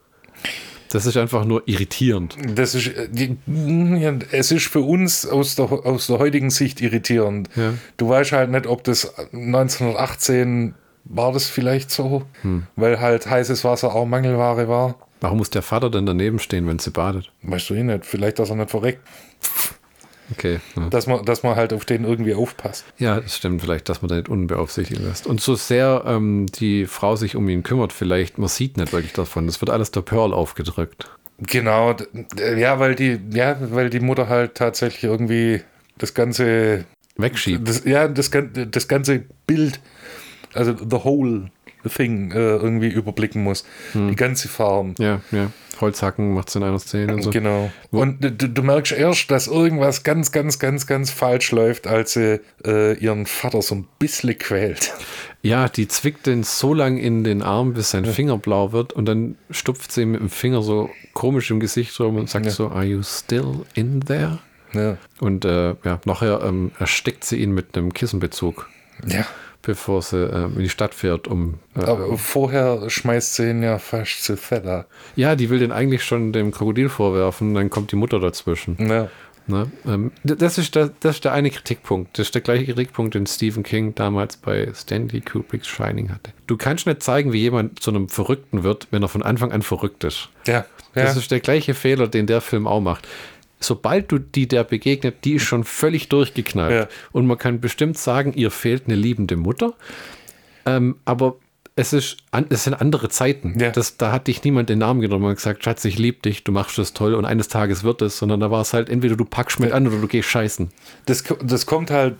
Das 0.92 1.06
ist 1.06 1.18
einfach 1.18 1.46
nur 1.46 1.64
irritierend. 1.68 2.36
Das 2.56 2.76
ist, 2.76 2.88
äh, 2.88 3.08
die, 3.10 3.38
ja, 3.48 4.14
es 4.32 4.52
ist 4.52 4.68
für 4.68 4.82
uns 4.82 5.26
aus 5.26 5.56
der, 5.56 5.72
aus 5.72 6.08
der 6.08 6.20
heutigen 6.20 6.50
Sicht 6.50 6.82
irritierend. 6.82 7.50
Ja. 7.56 7.74
Du 7.98 8.10
weißt 8.10 8.32
halt 8.32 8.52
nicht, 8.52 8.68
ob 8.68 8.84
das 8.84 9.18
1918 9.18 10.74
war 11.06 11.32
das 11.32 11.48
vielleicht 11.48 11.92
so, 11.92 12.24
hm. 12.42 12.64
weil 12.76 13.00
halt 13.00 13.30
heißes 13.30 13.64
Wasser 13.64 13.96
auch 13.96 14.06
Mangelware 14.06 14.68
war. 14.68 14.96
Warum 15.22 15.40
muss 15.40 15.50
der 15.50 15.62
Vater 15.62 15.90
denn 15.90 16.06
daneben 16.06 16.40
stehen, 16.40 16.68
wenn 16.68 16.80
sie 16.80 16.92
badet? 16.92 17.32
Weißt 17.44 17.70
du 17.70 17.74
eh 17.74 17.84
nicht. 17.84 18.06
Vielleicht, 18.06 18.40
dass 18.40 18.50
er 18.50 18.56
nicht 18.56 18.72
verreckt. 18.72 19.02
Okay. 20.32 20.60
Ja. 20.76 20.90
Dass, 20.90 21.08
man, 21.08 21.26
dass 21.26 21.44
man 21.44 21.56
halt 21.56 21.74
auf 21.74 21.86
den 21.86 22.04
irgendwie 22.04 22.34
aufpasst. 22.34 22.86
Ja, 22.98 23.20
das 23.20 23.38
stimmt 23.38 23.62
vielleicht, 23.62 23.90
dass 23.90 24.02
man 24.02 24.10
da 24.10 24.16
nicht 24.16 24.30
unbeaufsichtigt 24.30 25.02
lässt. 25.02 25.28
Und 25.28 25.42
so 25.42 25.56
sehr 25.56 26.04
ähm, 26.06 26.46
die 26.48 26.86
Frau 26.86 27.16
sich 27.16 27.36
um 27.36 27.48
ihn 27.50 27.64
kümmert, 27.64 27.94
vielleicht, 27.94 28.38
man 28.38 28.50
sieht 28.50 28.78
nicht 28.78 28.94
wirklich 28.94 29.14
davon. 29.14 29.46
Das 29.48 29.62
wird 29.62 29.70
alles 29.70 29.92
der 29.92 30.02
Pearl 30.02 30.34
aufgedrückt. 30.34 31.10
Genau, 31.42 31.96
ja, 32.58 32.80
weil 32.80 32.96
die, 32.96 33.20
ja, 33.32 33.58
weil 33.60 33.90
die 33.90 34.02
Mutter 34.02 34.28
halt 34.28 34.56
tatsächlich 34.56 35.06
irgendwie 35.06 35.62
das 35.98 36.14
ganze 36.14 36.86
wegschiebt. 37.18 37.68
Das, 37.68 37.84
ja, 37.86 38.08
das, 38.08 38.30
das 38.54 38.88
ganze 38.88 39.24
Bild, 39.48 39.80
also 40.54 40.76
the 40.78 41.04
whole 41.04 41.50
thing 41.88 42.32
äh, 42.32 42.36
irgendwie 42.36 42.90
überblicken 42.90 43.44
muss. 43.44 43.66
Hm. 43.94 44.10
Die 44.10 44.16
ganze 44.16 44.48
Farm. 44.48 44.96
Ja, 45.00 45.22
ja. 45.32 45.52
Holzhacken 45.82 46.34
macht 46.34 46.50
es 46.50 46.56
in 46.56 46.64
einer 46.64 46.80
Szene 46.80 47.16
und 47.16 47.24
so. 47.24 47.30
Genau. 47.30 47.72
Und 47.92 48.22
du, 48.22 48.50
du, 48.50 48.62
merkst 48.62 48.92
erst, 48.92 49.32
dass 49.32 49.48
irgendwas 49.48 50.04
ganz, 50.04 50.32
ganz, 50.32 50.60
ganz, 50.60 50.88
ganz 50.88 51.12
falsch 51.12 51.52
läuft, 51.52 51.88
als 51.88 52.14
sie 52.14 52.42
äh, 52.66 52.98
ihren 52.98 53.26
Vater 53.26 53.62
so 53.62 53.76
ein 53.76 53.88
bisschen 53.98 54.38
quält. 54.38 54.94
Ja, 55.42 55.70
die 55.70 55.88
zwickt 55.88 56.28
den 56.28 56.44
so 56.44 56.74
lang 56.74 56.98
in 56.98 57.24
den 57.24 57.42
Arm, 57.42 57.74
bis 57.74 57.92
sein 57.92 58.04
ja. 58.04 58.12
Finger 58.12 58.38
blau 58.38 58.72
wird 58.72 58.94
und 58.94 59.06
dann 59.06 59.38
stupft 59.50 59.92
sie 59.92 60.06
mit 60.06 60.20
dem 60.20 60.30
Finger 60.30 60.62
so 60.62 60.90
komisch 61.14 61.50
im 61.52 61.60
Gesicht 61.60 61.98
rum 62.00 62.18
und 62.18 62.30
sagt 62.30 62.46
ja. 62.46 62.52
so, 62.52 62.70
are 62.70 62.84
you 62.84 63.02
still 63.04 63.66
in 63.74 64.02
there? 64.02 64.40
Ja. 64.74 64.98
Und 65.20 65.46
äh, 65.46 65.76
ja, 65.84 66.00
nachher 66.06 66.42
ähm, 66.44 66.72
erstickt 66.78 67.24
sie 67.24 67.38
ihn 67.38 67.52
mit 67.52 67.78
einem 67.78 67.94
Kissenbezug. 67.94 68.70
Ja 69.08 69.26
bevor 69.70 70.02
sie 70.02 70.18
äh, 70.18 70.46
in 70.46 70.58
die 70.58 70.70
Stadt 70.70 70.96
fährt, 70.96 71.28
um. 71.28 71.60
Äh, 71.76 71.82
Aber 71.82 72.18
vorher 72.18 72.90
schmeißt 72.90 73.36
sie 73.36 73.52
ihn 73.52 73.62
ja 73.62 73.78
fast 73.78 74.24
zu 74.24 74.36
Feller. 74.36 74.88
Ja, 75.16 75.36
die 75.36 75.52
will 75.52 75.60
den 75.60 75.72
eigentlich 75.72 76.04
schon 76.04 76.34
dem 76.34 76.50
Krokodil 76.50 76.90
vorwerfen, 76.90 77.54
dann 77.54 77.70
kommt 77.70 77.92
die 77.92 77.96
Mutter 77.96 78.20
dazwischen. 78.20 78.78
Ja. 78.80 79.10
Ne? 79.46 79.72
Ähm, 79.86 80.12
das, 80.24 80.58
ist 80.58 80.74
der, 80.74 80.90
das 81.02 81.18
ist 81.18 81.26
der 81.26 81.34
eine 81.34 81.52
Kritikpunkt. 81.52 82.18
Das 82.18 82.28
ist 82.28 82.36
der 82.36 82.42
gleiche 82.42 82.66
Kritikpunkt, 82.66 83.14
den 83.14 83.28
Stephen 83.28 83.62
King 83.62 83.94
damals 83.94 84.38
bei 84.38 84.72
Stanley 84.74 85.22
Kubricks 85.22 85.68
Shining 85.68 86.10
hatte. 86.10 86.32
Du 86.48 86.58
kannst 86.58 86.88
nicht 86.88 87.04
zeigen, 87.04 87.32
wie 87.32 87.42
jemand 87.42 87.80
zu 87.80 87.92
einem 87.92 88.10
Verrückten 88.10 88.64
wird, 88.64 88.88
wenn 88.90 89.04
er 89.04 89.08
von 89.08 89.22
Anfang 89.22 89.52
an 89.52 89.62
verrückt 89.62 90.04
ist. 90.04 90.30
Ja. 90.48 90.66
ja. 90.96 91.04
Das 91.04 91.16
ist 91.16 91.30
der 91.30 91.42
gleiche 91.42 91.76
Fehler, 91.76 92.08
den 92.08 92.26
der 92.26 92.42
Film 92.42 92.66
auch 92.66 92.82
macht 92.82 93.08
sobald 93.60 94.12
du 94.12 94.20
die 94.20 94.48
der 94.48 94.64
begegnet, 94.64 95.26
die 95.26 95.36
ist 95.36 95.44
schon 95.44 95.64
völlig 95.64 96.10
durchgeknallt. 96.10 96.74
Ja. 96.74 96.88
Und 97.12 97.28
man 97.28 97.38
kann 97.38 97.60
bestimmt 97.60 97.98
sagen, 97.98 98.34
ihr 98.34 98.52
fehlt 98.52 98.84
eine 98.86 98.96
liebende 98.96 99.36
Mutter. 99.36 99.74
Ähm, 100.66 100.98
aber 101.06 101.36
es, 101.76 101.94
ist, 101.94 102.18
es 102.50 102.64
sind 102.66 102.74
andere 102.74 103.10
Zeiten. 103.10 103.58
Ja. 103.60 103.72
Das, 103.72 103.98
da 103.98 104.12
hat 104.12 104.28
dich 104.28 104.44
niemand 104.44 104.70
den 104.70 104.80
Namen 104.80 105.02
genommen 105.02 105.26
und 105.26 105.36
gesagt, 105.36 105.64
Schatz, 105.64 105.86
ich 105.86 105.98
liebe 105.98 106.20
dich, 106.22 106.44
du 106.44 106.52
machst 106.52 106.78
das 106.78 106.94
toll 106.94 107.14
und 107.14 107.26
eines 107.26 107.48
Tages 107.48 107.84
wird 107.84 108.02
es, 108.02 108.18
sondern 108.18 108.40
da 108.40 108.52
war 108.52 108.62
es 108.62 108.74
halt, 108.74 108.90
entweder 108.90 109.16
du 109.16 109.26
packst 109.26 109.60
mit 109.60 109.70
ja. 109.70 109.76
an 109.76 109.88
oder 109.88 109.98
du 109.98 110.08
gehst 110.08 110.30
scheißen. 110.30 110.70
Das, 111.06 111.24
das 111.42 111.66
kommt 111.66 111.90
halt 111.90 112.16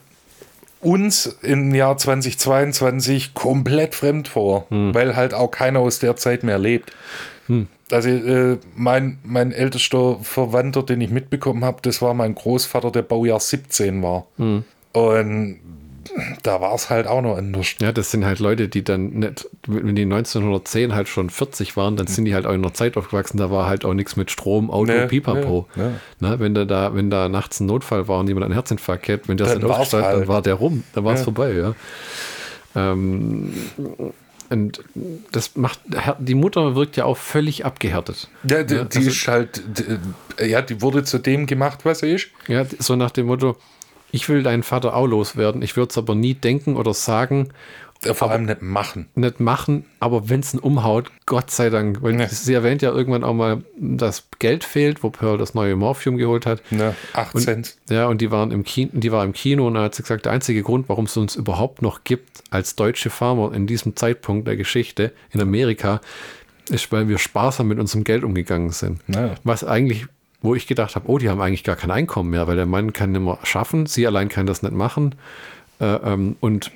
uns 0.82 1.26
im 1.42 1.76
Jahr 1.76 1.98
2022 1.98 3.34
komplett 3.34 3.96
fremd 3.96 4.30
vor, 4.30 4.66
hm. 4.70 4.94
weil 4.94 5.16
halt 5.16 5.34
auch 5.34 5.52
keiner 5.52 5.80
aus 5.80 6.00
der 6.00 6.16
Zeit 6.16 6.44
mehr 6.44 6.58
lebt. 6.58 6.94
Hm. 7.48 7.68
Also 7.92 8.10
äh, 8.10 8.58
mein, 8.76 9.20
mein 9.24 9.52
ältester 9.52 10.18
Verwandter, 10.22 10.84
den 10.84 11.02
ich 11.02 11.10
mitbekommen 11.10 11.66
habe, 11.66 11.80
das 11.82 12.02
war 12.02 12.14
mein 12.14 12.36
Großvater, 12.36 12.92
der 12.92 13.02
Baujahr 13.02 13.40
17 13.40 14.04
war. 14.04 14.28
Hm. 14.38 14.64
Und 14.92 15.60
da 16.44 16.62
war 16.62 16.74
es 16.74 16.90
halt 16.90 17.08
auch 17.08 17.22
noch 17.22 17.38
anders. 17.38 17.76
Ja, 17.80 17.92
das 17.92 18.12
sind 18.12 18.26
halt 18.26 18.40
Leute, 18.40 18.68
die 18.68 18.84
dann 18.84 19.10
nicht, 19.10 19.48
wenn 19.68 19.96
die 19.96 20.04
1910 20.04 20.94
halt 20.94 21.08
schon 21.08 21.30
40 21.30 21.78
waren, 21.78 21.98
dann 21.98 22.08
sind 22.08 22.26
die 22.26 22.34
halt 22.34 22.46
auch 22.46 22.54
in 22.54 22.64
einer 22.64 22.74
Zeit 22.74 22.98
aufgewachsen, 22.98 23.38
da 23.38 23.52
war 23.52 23.68
halt 23.68 23.86
auch 23.86 23.94
nichts 23.94 24.16
mit 24.16 24.32
Strom, 24.32 24.72
Auto, 24.72 24.92
nee, 24.92 25.08
Pipapo. 25.08 25.68
Nee, 25.76 25.84
nee. 25.84 25.90
Na, 26.20 26.40
wenn, 26.40 26.54
da, 26.54 26.96
wenn 26.96 27.10
da 27.10 27.30
nachts 27.30 27.60
ein 27.60 27.68
Notfall 27.68 28.08
war 28.08 28.20
und 28.20 28.28
jemand 28.28 28.46
einen 28.46 28.54
Herzinfarkt 28.54 29.08
hat, 29.10 29.28
wenn 29.28 29.38
der 29.38 29.48
dann, 29.48 29.64
halt 29.72 29.94
halt. 29.94 29.94
dann 29.94 30.28
war 30.28 30.42
der 30.42 30.56
rum, 30.56 30.84
dann 30.94 31.04
war 31.04 31.14
es 31.14 31.22
ja. 31.22 31.24
vorbei, 31.26 31.54
ja. 31.54 31.76
Ähm, 32.76 33.54
und 34.50 34.84
das 35.32 35.56
macht, 35.56 35.80
die 36.20 36.36
Mutter 36.36 36.76
wirkt 36.76 36.98
ja 36.98 37.06
auch 37.06 37.18
völlig 37.18 37.66
abgehärtet. 37.66 38.30
Ja, 38.44 38.64
die, 38.64 38.76
ja, 38.76 38.84
die 38.84 38.98
also, 38.98 39.10
ist 39.10 39.28
halt, 39.28 39.62
die, 39.78 40.48
ja, 40.50 40.62
die 40.62 40.82
wurde 40.82 41.04
zu 41.04 41.20
dem 41.20 41.46
gemacht, 41.46 41.80
was 41.84 42.00
sie 42.00 42.14
ist. 42.14 42.28
Ja, 42.48 42.66
so 42.80 42.96
nach 42.96 43.12
dem 43.12 43.28
Motto, 43.28 43.58
ich 44.12 44.28
will 44.28 44.42
deinen 44.42 44.64
Vater 44.64 44.96
auch 44.96 45.06
loswerden, 45.06 45.62
ich 45.62 45.78
würde 45.78 45.92
es 45.92 45.98
aber 45.98 46.16
nie 46.16 46.34
denken 46.34 46.76
oder 46.76 46.94
sagen. 46.94 47.50
Ja, 48.04 48.14
vor 48.14 48.32
allem 48.32 48.46
nicht 48.46 48.62
machen. 48.62 49.10
Nicht 49.16 49.42
machen, 49.42 49.86
aber 50.00 50.30
wenn 50.30 50.40
es 50.40 50.54
ihn 50.54 50.60
umhaut, 50.60 51.12
Gott 51.26 51.52
sei 51.52 51.70
Dank. 51.70 52.02
Weil 52.02 52.18
ja. 52.18 52.30
sie 52.30 52.54
erwähnt 52.54 52.82
ja 52.82 52.92
irgendwann 52.92 53.26
auch 53.26 53.34
mal, 53.34 53.64
dass 53.78 54.28
Geld 54.40 54.64
fehlt, 54.64 55.04
wo 55.04 55.10
Pearl 55.10 55.38
das 55.38 55.54
neue 55.54 55.76
Morphium 55.76 56.16
geholt 56.16 56.46
hat. 56.46 56.62
Ja, 56.72 56.96
8 57.14 57.36
und, 57.36 57.42
Cent. 57.42 57.76
Ja, 57.90 58.08
und 58.08 58.22
die 58.22 58.32
waren 58.32 58.52
im 58.52 58.64
Kino, 58.64 58.92
die 58.94 59.12
war 59.12 59.26
im 59.26 59.34
Kino 59.34 59.68
und 59.68 59.74
da 59.74 59.84
hat 59.84 59.96
sie 59.96 60.04
gesagt, 60.04 60.26
der 60.26 60.32
einzige 60.32 60.64
Grund, 60.64 60.88
warum 60.88 61.06
es 61.06 61.18
uns 61.18 61.36
überhaupt 61.36 61.82
noch 61.82 62.06
gibt 62.06 62.44
als 62.52 62.76
deutsche 62.76 63.10
Farmer 63.10 63.54
in 63.54 63.68
diesem 63.68 63.98
Zeitpunkt 63.98 64.48
der 64.48 64.56
Geschichte 64.56 65.12
in 65.32 65.42
Amerika, 65.42 66.00
ist, 66.70 66.92
weil 66.94 67.10
wir 67.10 67.18
sparsam 67.18 67.68
mit 67.68 67.80
unserem 67.80 68.06
Geld 68.06 68.24
umgegangen 68.24 68.70
sind. 68.70 69.02
Ja. 69.08 69.36
Was 69.44 69.66
eigentlich 69.66 70.08
wo 70.42 70.56
ich 70.56 70.68
gedacht 70.68 70.96
habe, 70.96 71.10
oh, 71.10 71.18
die 71.18 71.30
haben 71.30 71.42
eigentlich 71.42 71.66
gar 71.66 71.76
kein 71.76 71.92
Einkommen 71.92 72.30
mehr, 72.30 72.48
weil 72.48 72.56
der 72.56 72.66
Mann 72.66 72.94
kann 72.94 73.12
nicht 73.12 73.22
mehr 73.22 73.40
schaffen, 73.44 73.88
sie 73.88 74.08
allein 74.08 74.30
kann 74.30 74.46
das 74.46 74.64
nicht 74.64 74.74
machen. 74.74 75.16
Äh, 75.82 75.86
ähm, 75.86 76.38
und 76.40 76.72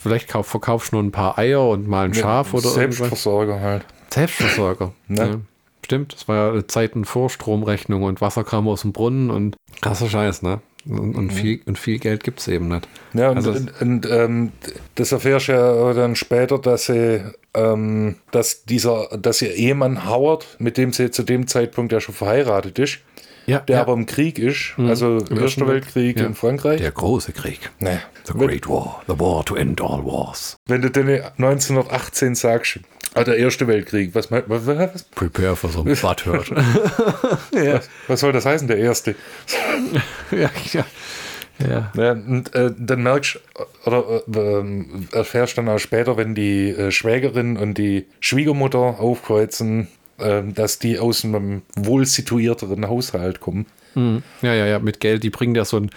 vielleicht 0.00 0.28
kauf, 0.28 0.46
verkaufst 0.46 0.92
du 0.92 0.96
nur 0.96 1.04
ein 1.04 1.12
paar 1.12 1.38
Eier 1.38 1.68
und 1.68 1.86
mal 1.88 2.06
ein 2.06 2.14
Schaf 2.14 2.52
ja, 2.52 2.58
oder 2.58 2.68
Selbstversorger 2.70 3.52
irgendwas. 3.52 3.70
halt. 3.70 3.84
Selbstversorger. 4.12 4.92
ja. 5.08 5.26
ja. 5.26 5.40
Stimmt, 5.84 6.14
das 6.14 6.26
war 6.26 6.56
ja 6.56 6.66
Zeiten 6.66 7.04
vor 7.04 7.30
Stromrechnung 7.30 8.02
und 8.02 8.20
Wasser 8.20 8.42
kam 8.42 8.66
aus 8.66 8.80
dem 8.80 8.92
Brunnen 8.92 9.30
und 9.30 9.56
krasser 9.80 10.08
Scheiß, 10.08 10.42
ne? 10.42 10.60
Und, 10.84 11.14
und, 11.14 11.26
mhm. 11.26 11.30
viel, 11.30 11.60
und 11.66 11.78
viel 11.78 12.00
Geld 12.00 12.24
gibt 12.24 12.40
es 12.40 12.48
eben 12.48 12.66
nicht. 12.66 12.88
Ja, 13.12 13.30
und, 13.30 13.36
also, 13.36 13.52
und, 13.52 13.80
und 13.80 14.10
ähm, 14.10 14.50
das 14.96 15.12
erfährst 15.12 15.46
du 15.46 15.52
ja 15.52 15.92
dann 15.94 16.16
später, 16.16 16.58
dass 16.58 16.86
sie, 16.86 17.22
ähm, 17.54 18.16
dass 18.32 18.64
dieser, 18.64 19.16
dass 19.16 19.42
ihr 19.42 19.54
Ehemann 19.54 20.08
Howard, 20.08 20.56
mit 20.58 20.76
dem 20.76 20.92
sie 20.92 21.12
zu 21.12 21.22
dem 21.22 21.46
Zeitpunkt 21.46 21.92
ja 21.92 22.00
schon 22.00 22.16
verheiratet 22.16 22.80
ist, 22.80 22.98
ja, 23.46 23.60
der 23.60 23.76
ja. 23.76 23.82
aber 23.82 23.92
im 23.94 24.06
Krieg 24.06 24.38
ist, 24.38 24.74
mhm. 24.76 24.88
also 24.88 25.18
Im 25.18 25.40
Erster 25.40 25.66
Weltkrieg 25.66 26.18
ja. 26.18 26.26
in 26.26 26.34
Frankreich. 26.34 26.80
Der 26.80 26.90
große 26.90 27.32
Krieg. 27.32 27.70
Naja. 27.78 28.00
The 28.24 28.32
Great 28.32 28.68
War. 28.68 29.02
The 29.06 29.18
War 29.18 29.44
to 29.44 29.54
end 29.54 29.80
all 29.80 30.04
wars. 30.04 30.56
Wenn 30.66 30.82
du 30.82 30.90
denn 30.90 31.08
1918 31.08 32.34
sagst, 32.34 32.80
ah, 33.14 33.24
der 33.24 33.36
Erste 33.36 33.66
Weltkrieg, 33.66 34.14
was 34.14 34.30
was, 34.30 34.66
was? 34.66 35.04
Prepare 35.14 35.54
for 35.54 35.70
some 35.70 35.94
butthurt. 35.94 36.50
ja. 37.52 37.74
was, 37.74 37.88
was 38.08 38.20
soll 38.20 38.32
das 38.32 38.44
heißen, 38.44 38.66
der 38.66 38.78
Erste? 38.78 39.14
ja, 40.30 40.50
ja. 40.72 40.84
Ja. 41.58 41.90
ja 41.96 42.12
und 42.12 42.54
äh, 42.54 42.72
dann 42.76 43.02
merkst 43.02 43.40
oder 43.86 44.22
äh, 44.34 45.16
erfährst 45.16 45.56
dann 45.56 45.68
auch 45.68 45.78
später, 45.78 46.16
wenn 46.16 46.34
die 46.34 46.70
äh, 46.70 46.90
Schwägerin 46.90 47.56
und 47.56 47.78
die 47.78 48.06
Schwiegermutter 48.20 49.00
aufkreuzen, 49.00 49.78
ähm, 49.78 49.86
dass 50.18 50.78
die 50.78 50.98
aus 50.98 51.24
einem 51.24 51.62
wohl 51.74 52.06
situierteren 52.06 52.88
Haushalt 52.88 53.40
kommen. 53.40 53.66
Mhm. 53.94 54.22
Ja, 54.42 54.54
ja, 54.54 54.66
ja, 54.66 54.78
mit 54.78 55.00
Geld, 55.00 55.22
die 55.22 55.30
bringen 55.30 55.54
ja 55.54 55.64
so 55.64 55.78
ein 55.78 55.90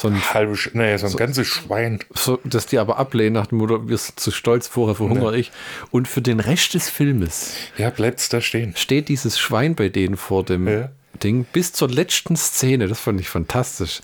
so 0.00 0.08
ein, 0.08 0.32
Halbe, 0.32 0.56
nee, 0.72 0.96
so 0.96 1.06
ein 1.06 1.12
so, 1.12 1.18
ganzes 1.18 1.46
Schwein. 1.46 1.98
So, 2.14 2.38
dass 2.44 2.66
die 2.66 2.78
aber 2.78 2.98
ablehnen 2.98 3.34
nach 3.34 3.48
dem 3.48 3.58
Motto, 3.58 3.86
wir 3.86 3.98
sind 3.98 4.18
zu 4.18 4.30
stolz, 4.30 4.66
vorher 4.66 4.94
verhungere 4.94 5.32
nee. 5.32 5.40
ich. 5.40 5.52
Und 5.90 6.08
für 6.08 6.22
den 6.22 6.40
Rest 6.40 6.72
des 6.72 6.88
Filmes 6.88 7.54
ja, 7.76 7.90
bleibt's 7.90 8.30
da 8.30 8.40
stehen. 8.40 8.74
Steht 8.76 9.08
dieses 9.08 9.38
Schwein 9.38 9.74
bei 9.74 9.90
denen 9.90 10.16
vor 10.16 10.42
dem 10.42 10.66
ja. 10.66 10.90
Ding 11.22 11.44
bis 11.52 11.74
zur 11.74 11.90
letzten 11.90 12.36
Szene, 12.36 12.88
das 12.88 12.98
fand 12.98 13.20
ich 13.20 13.28
fantastisch, 13.28 14.00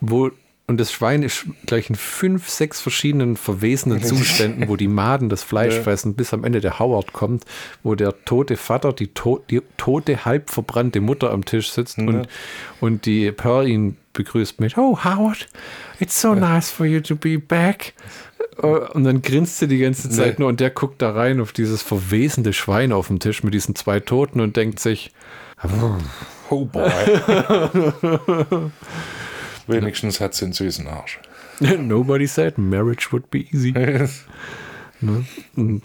wo 0.00 0.30
und 0.70 0.78
das 0.78 0.92
Schwein 0.92 1.24
ist 1.24 1.46
gleich 1.66 1.90
in 1.90 1.96
fünf, 1.96 2.48
sechs 2.48 2.80
verschiedenen 2.80 3.36
verwesenen 3.36 4.04
Zuständen, 4.04 4.68
wo 4.68 4.76
die 4.76 4.86
Maden 4.86 5.28
das 5.28 5.42
Fleisch 5.42 5.74
ja. 5.74 5.82
fressen, 5.82 6.14
bis 6.14 6.32
am 6.32 6.44
Ende 6.44 6.60
der 6.60 6.78
Howard 6.78 7.12
kommt, 7.12 7.44
wo 7.82 7.96
der 7.96 8.24
tote 8.24 8.56
Vater, 8.56 8.92
die, 8.92 9.08
to 9.08 9.42
die 9.50 9.62
tote, 9.76 10.24
halb 10.24 10.48
verbrannte 10.48 11.00
Mutter 11.00 11.32
am 11.32 11.44
Tisch 11.44 11.72
sitzt 11.72 11.98
ja. 11.98 12.06
und, 12.06 12.28
und 12.78 13.04
die 13.04 13.32
Pearl 13.32 13.66
ihn 13.66 13.96
begrüßt 14.12 14.60
mit, 14.60 14.78
oh 14.78 15.02
Howard, 15.02 15.48
it's 15.98 16.20
so 16.20 16.34
ja. 16.34 16.40
nice 16.40 16.70
for 16.70 16.86
you 16.86 17.00
to 17.00 17.16
be 17.16 17.40
back. 17.40 17.94
Und 18.58 19.02
dann 19.02 19.22
grinst 19.22 19.58
sie 19.58 19.66
die 19.66 19.78
ganze 19.78 20.08
Zeit 20.08 20.38
nur 20.38 20.48
und 20.48 20.60
der 20.60 20.70
guckt 20.70 21.02
da 21.02 21.10
rein 21.10 21.40
auf 21.40 21.52
dieses 21.52 21.82
verwesende 21.82 22.52
Schwein 22.52 22.92
auf 22.92 23.08
dem 23.08 23.18
Tisch 23.18 23.42
mit 23.42 23.54
diesen 23.54 23.74
zwei 23.74 23.98
Toten 23.98 24.40
und 24.40 24.56
denkt 24.56 24.78
sich, 24.78 25.10
oh 26.48 26.64
boy. 26.64 26.92
Wenigstens 29.70 30.20
hat 30.20 30.34
sie 30.34 30.46
einen 30.46 30.52
süßen 30.52 30.86
Arsch. 30.86 31.18
Nobody 31.60 32.26
said 32.26 32.58
marriage 32.58 33.12
would 33.12 33.30
be 33.30 33.46
easy. 33.52 33.72
ne? 35.00 35.24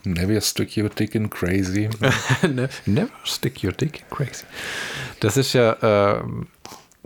Never 0.04 0.42
stick 0.42 0.78
your 0.78 0.90
dick 0.90 1.16
in 1.16 1.30
crazy. 1.30 1.90
Ne, 2.44 2.70
never 2.86 3.12
stick 3.24 3.64
your 3.64 3.74
dick 3.74 4.00
in 4.02 4.10
crazy. 4.10 4.46
Das 5.20 5.38
ist 5.38 5.54
ja, 5.54 6.18
äh, 6.18 6.24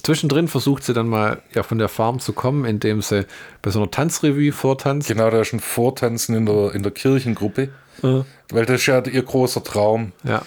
zwischendrin 0.04 0.48
versucht 0.48 0.84
sie 0.84 0.94
dann 0.94 1.08
mal 1.08 1.42
ja, 1.54 1.64
von 1.64 1.78
der 1.78 1.90
Farm 1.90 2.20
zu 2.20 2.34
kommen, 2.34 2.66
indem 2.66 3.02
sie 3.02 3.26
bei 3.62 3.72
so 3.72 3.80
einer 3.80 3.92
Tanzrevue 3.92 4.52
vortanzt. 4.52 5.08
Genau, 5.08 5.30
da 5.30 5.42
ist 5.42 5.54
ein 5.54 5.60
Vortanzen 5.60 6.36
in 6.36 6.46
der, 6.46 6.74
in 6.74 6.84
der 6.84 6.92
Kirchengruppe. 6.92 7.70
Mhm. 8.02 8.26
Weil 8.50 8.66
das 8.66 8.82
ist 8.82 8.86
ja 8.86 9.04
ihr 9.06 9.24
großer 9.24 9.64
Traum. 9.64 10.12
Ja. 10.24 10.44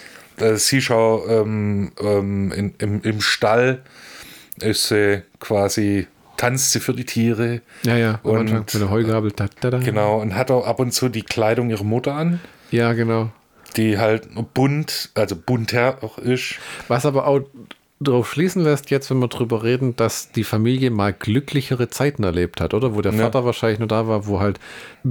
sie 0.56 0.80
schau 0.80 1.26
ähm, 1.28 1.92
ähm, 2.00 2.52
in, 2.52 2.74
im, 2.78 3.02
im 3.02 3.20
Stall 3.20 3.82
ist 4.60 4.88
sie 4.88 5.22
quasi 5.40 6.06
tanzt 6.36 6.72
sie 6.72 6.80
für 6.80 6.94
die 6.94 7.04
Tiere. 7.04 7.60
Ja, 7.84 7.96
ja, 7.96 8.20
und 8.22 8.52
mit 8.52 8.74
der 8.74 8.90
Heugabel. 8.90 9.32
Da, 9.34 9.46
da, 9.60 9.70
da. 9.70 9.78
Genau, 9.78 10.20
und 10.20 10.34
hat 10.34 10.50
auch 10.50 10.66
ab 10.66 10.80
und 10.80 10.92
zu 10.92 11.08
die 11.08 11.22
Kleidung 11.22 11.70
ihrer 11.70 11.84
Mutter 11.84 12.14
an. 12.14 12.40
Ja, 12.70 12.92
genau. 12.92 13.30
die 13.76 13.98
halt 13.98 14.28
bunt, 14.54 15.10
also 15.14 15.36
bunter 15.36 15.98
auch 16.02 16.18
ist. 16.18 16.56
Was 16.88 17.06
aber 17.06 17.26
auch 17.26 17.40
darauf 18.00 18.30
schließen 18.30 18.62
lässt, 18.62 18.90
jetzt, 18.90 19.10
wenn 19.10 19.18
wir 19.18 19.28
drüber 19.28 19.62
reden, 19.62 19.96
dass 19.96 20.32
die 20.32 20.44
Familie 20.44 20.90
mal 20.90 21.12
glücklichere 21.12 21.88
Zeiten 21.88 22.24
erlebt 22.24 22.60
hat, 22.60 22.74
oder? 22.74 22.94
Wo 22.94 23.00
der 23.00 23.12
Vater 23.12 23.40
ja. 23.40 23.44
wahrscheinlich 23.44 23.78
nur 23.78 23.88
da 23.88 24.08
war, 24.08 24.26
wo 24.26 24.40
halt, 24.40 24.58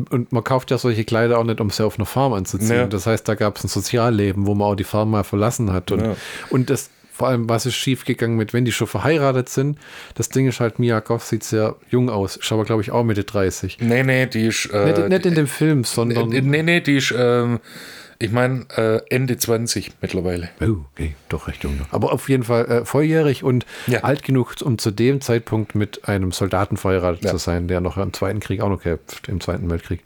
und 0.09 0.31
man 0.31 0.43
kauft 0.43 0.71
ja 0.71 0.77
solche 0.77 1.03
Kleider 1.03 1.39
auch 1.39 1.43
nicht, 1.43 1.61
um 1.61 1.69
sie 1.69 1.85
auf 1.85 1.97
einer 1.97 2.05
Farm 2.05 2.33
anzuziehen. 2.33 2.75
Ja. 2.75 2.87
Das 2.87 3.07
heißt, 3.07 3.27
da 3.27 3.35
gab 3.35 3.57
es 3.57 3.63
ein 3.63 3.69
Sozialleben, 3.69 4.45
wo 4.45 4.55
man 4.55 4.67
auch 4.67 4.75
die 4.75 4.83
Farm 4.83 5.11
mal 5.11 5.23
verlassen 5.23 5.71
hat. 5.71 5.91
Und, 5.91 6.01
ja. 6.01 6.15
und 6.49 6.69
das, 6.69 6.89
vor 7.21 7.27
allem, 7.27 7.47
was 7.47 7.67
ist 7.67 7.75
schiefgegangen 7.75 8.35
mit, 8.35 8.51
wenn 8.51 8.65
die 8.65 8.71
schon 8.71 8.87
verheiratet 8.87 9.47
sind? 9.47 9.77
Das 10.15 10.29
Ding 10.29 10.47
ist 10.47 10.59
halt, 10.59 10.79
Mia 10.79 11.01
Goff 11.01 11.23
sieht 11.23 11.43
sehr 11.43 11.75
jung 11.91 12.09
aus. 12.09 12.35
Ist 12.35 12.51
aber, 12.51 12.65
glaube 12.65 12.81
ich, 12.81 12.89
auch 12.89 13.03
Mitte 13.03 13.23
30. 13.23 13.77
Nee, 13.79 14.01
nee, 14.01 14.25
die 14.25 14.47
ist. 14.47 14.65
Äh, 14.73 14.85
nicht, 14.85 15.09
nicht, 15.09 15.25
in 15.27 15.35
dem 15.35 15.45
Film, 15.45 15.83
sondern. 15.83 16.29
Nee, 16.29 16.63
nee, 16.63 16.81
die 16.81 16.97
ist. 16.97 17.13
Ähm 17.15 17.59
ich 18.17 18.31
meine, 18.31 18.65
äh, 18.75 19.01
Ende 19.09 19.37
20 19.37 19.93
mittlerweile. 20.01 20.49
Oh, 20.61 20.85
okay, 20.91 21.13
doch 21.29 21.47
recht 21.47 21.63
jung. 21.63 21.79
Aber 21.91 22.11
auf 22.11 22.27
jeden 22.27 22.43
Fall 22.43 22.65
äh, 22.65 22.85
volljährig 22.85 23.43
und 23.43 23.67
ja. 23.85 23.99
alt 23.99 24.23
genug, 24.23 24.55
um 24.63 24.79
zu 24.79 24.89
dem 24.89 25.21
Zeitpunkt 25.21 25.75
mit 25.75 26.07
einem 26.07 26.31
Soldaten 26.31 26.77
verheiratet 26.77 27.23
ja. 27.23 27.31
zu 27.31 27.37
sein, 27.37 27.67
der 27.67 27.81
noch 27.81 27.97
im 27.97 28.13
Zweiten 28.13 28.39
Krieg 28.39 28.61
auch 28.61 28.69
noch 28.69 28.81
kämpft, 28.81 29.27
im 29.27 29.41
Zweiten 29.41 29.69
Weltkrieg. 29.69 30.03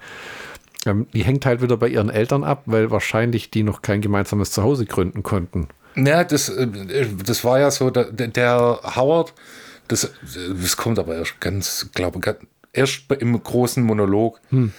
Ähm, 0.85 1.07
die 1.13 1.23
hängt 1.23 1.45
halt 1.45 1.61
wieder 1.61 1.77
bei 1.77 1.87
ihren 1.87 2.09
Eltern 2.09 2.43
ab, 2.43 2.63
weil 2.65 2.91
wahrscheinlich 2.91 3.51
die 3.51 3.63
noch 3.63 3.81
kein 3.81 4.01
gemeinsames 4.01 4.51
Zuhause 4.51 4.85
gründen 4.85 5.23
konnten. 5.23 5.69
Ja, 5.95 6.23
das, 6.23 6.49
äh, 6.49 6.67
das 7.25 7.43
war 7.43 7.59
ja 7.59 7.71
so, 7.71 7.89
der, 7.89 8.05
der 8.11 8.79
Howard, 8.95 9.33
das, 9.87 10.11
das 10.61 10.77
kommt 10.77 10.99
aber 10.99 11.15
erst 11.15 11.39
ganz, 11.39 11.89
glaube 11.93 12.19
ich, 12.19 12.35
erst 12.73 13.11
im 13.19 13.41
großen 13.41 13.83
Monolog. 13.83 14.39
Hm 14.49 14.73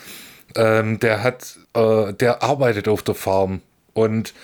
ähm, 0.57 0.99
der 1.01 1.23
hat, 1.23 1.57
äh, 1.75 2.13
der 2.15 2.43
arbeitet 2.43 2.89
auf 2.89 3.03
der 3.03 3.15
Farm 3.15 3.61
und 3.93 4.35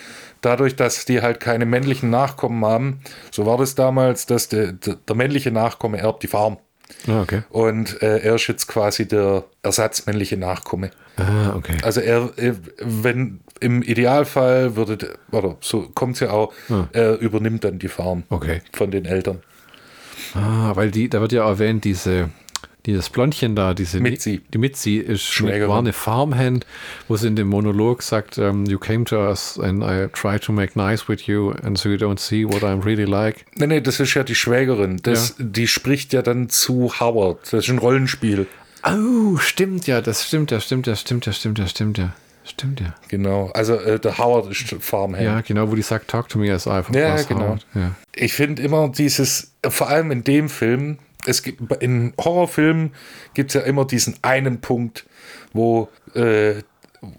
dadurch, 0.41 0.77
dass 0.77 1.05
die 1.05 1.23
halt 1.23 1.41
keine 1.41 1.67
männlichen 1.67 2.11
Nachkommen 2.11 2.65
haben, 2.65 3.01
so 3.31 3.47
war 3.47 3.59
das 3.59 3.75
damals, 3.75 4.27
dass 4.27 4.49
der, 4.49 4.73
der, 4.73 4.97
der 4.97 5.17
männliche 5.17 5.51
Nachkomme 5.51 5.99
erbt 5.99 6.23
die 6.23 6.29
Farm. 6.29 6.59
Ah, 7.07 7.23
okay. 7.23 7.43
Und 7.49 8.03
äh, 8.03 8.19
er 8.19 8.35
ist 8.35 8.47
jetzt 8.49 8.67
quasi 8.67 9.09
der 9.09 9.45
ersatzmännliche 9.63 10.37
Nachkomme. 10.37 10.91
Ah, 11.17 11.55
okay. 11.57 11.79
Also 11.83 12.01
er, 12.01 12.31
äh, 12.37 12.55
wenn 12.79 13.41
im 13.63 13.83
Idealfall 13.83 14.77
würde, 14.77 15.19
oder 15.31 15.57
so 15.61 15.89
kommt 15.95 16.15
es 16.15 16.21
ja 16.21 16.31
auch, 16.31 16.53
ah. 16.69 16.89
er 16.93 17.19
übernimmt 17.19 17.65
dann 17.65 17.79
die 17.79 17.89
Farm 17.89 18.25
okay. 18.29 18.61
von 18.73 18.91
den 18.91 19.05
Eltern. 19.05 19.41
Ah, 20.35 20.73
weil 20.75 20.91
die, 20.91 21.09
da 21.09 21.21
wird 21.21 21.33
ja 21.33 21.47
erwähnt, 21.47 21.85
diese, 21.85 22.31
dieses 22.87 23.11
Blondchen 23.11 23.55
da, 23.55 23.75
diese 23.75 24.01
Mitzi. 24.01 24.41
Die 24.53 24.59
Mitzi 24.59 24.97
ist 24.97 25.43
war 25.43 25.79
eine 25.79 25.93
Farmhand, 25.93 26.67
wo 27.07 27.17
sie 27.17 27.29
in 27.29 27.37
dem 27.37 27.49
Monolog 27.49 28.03
sagt, 28.03 28.39
um, 28.39 28.65
you 28.67 28.79
came 28.79 29.05
to 29.05 29.17
us 29.17 29.59
and 29.59 29.83
I 29.83 30.09
try 30.13 30.39
to 30.39 30.53
make 30.53 30.73
nice 30.77 31.09
with 31.09 31.27
you 31.27 31.53
and 31.63 31.79
so 31.79 31.89
you 31.89 31.97
don't 31.97 32.19
see 32.19 32.45
what 32.45 32.63
I'm 32.63 32.85
really 32.85 33.05
like. 33.05 33.45
Nee, 33.57 33.67
nee, 33.67 33.81
das 33.81 34.01
ist 34.01 34.15
ja 34.15 34.25
die 34.25 34.35
Schwägerin. 34.35 34.99
Das, 35.03 35.37
ja. 35.39 35.45
Die 35.45 35.69
spricht 35.69 36.13
ja 36.13 36.23
dann 36.23 36.49
zu 36.49 36.93
Howard. 36.99 37.39
Das 37.53 37.65
ist 37.65 37.71
ein 37.71 37.79
Rollenspiel. 37.79 38.47
Oh, 38.85 39.37
stimmt 39.37 39.87
ja, 39.87 40.01
das 40.01 40.27
stimmt 40.27 40.51
ja, 40.51 40.59
stimmt 40.61 40.89
ja, 40.89 40.97
stimmt 40.97 41.27
ja, 41.27 41.33
stimmt 41.33 41.59
ja, 41.59 41.67
stimmt 41.69 41.99
ja. 41.99 42.13
Stimmt 42.53 42.81
ja. 42.81 42.95
Genau, 43.09 43.51
also 43.55 43.77
äh, 43.77 43.99
der 43.99 44.19
Howard 44.19 44.51
ist 44.51 44.77
Farmhand. 44.81 45.25
Ja, 45.25 45.41
genau, 45.41 45.71
wo 45.71 45.75
die 45.75 45.83
sagt, 45.83 46.09
talk 46.09 46.29
to 46.29 46.39
me 46.39 46.53
as 46.53 46.67
I 46.67 46.83
Ja, 46.93 47.23
genau. 47.23 47.57
Ja. 47.75 47.95
Ich 48.15 48.35
finde 48.35 48.63
immer 48.63 48.91
dieses, 48.91 49.53
vor 49.67 49.89
allem 49.89 50.11
in 50.11 50.23
dem 50.23 50.51
Film, 50.51 50.99
es 51.25 51.43
gibt 51.43 51.83
in 51.83 52.13
Horrorfilmen 52.23 52.93
gibt 53.33 53.51
es 53.51 53.55
ja 53.55 53.63
immer 53.63 53.87
diesen 53.87 54.17
einen 54.21 54.61
Punkt, 54.61 55.07
wo, 55.55 55.89
äh, 56.15 56.57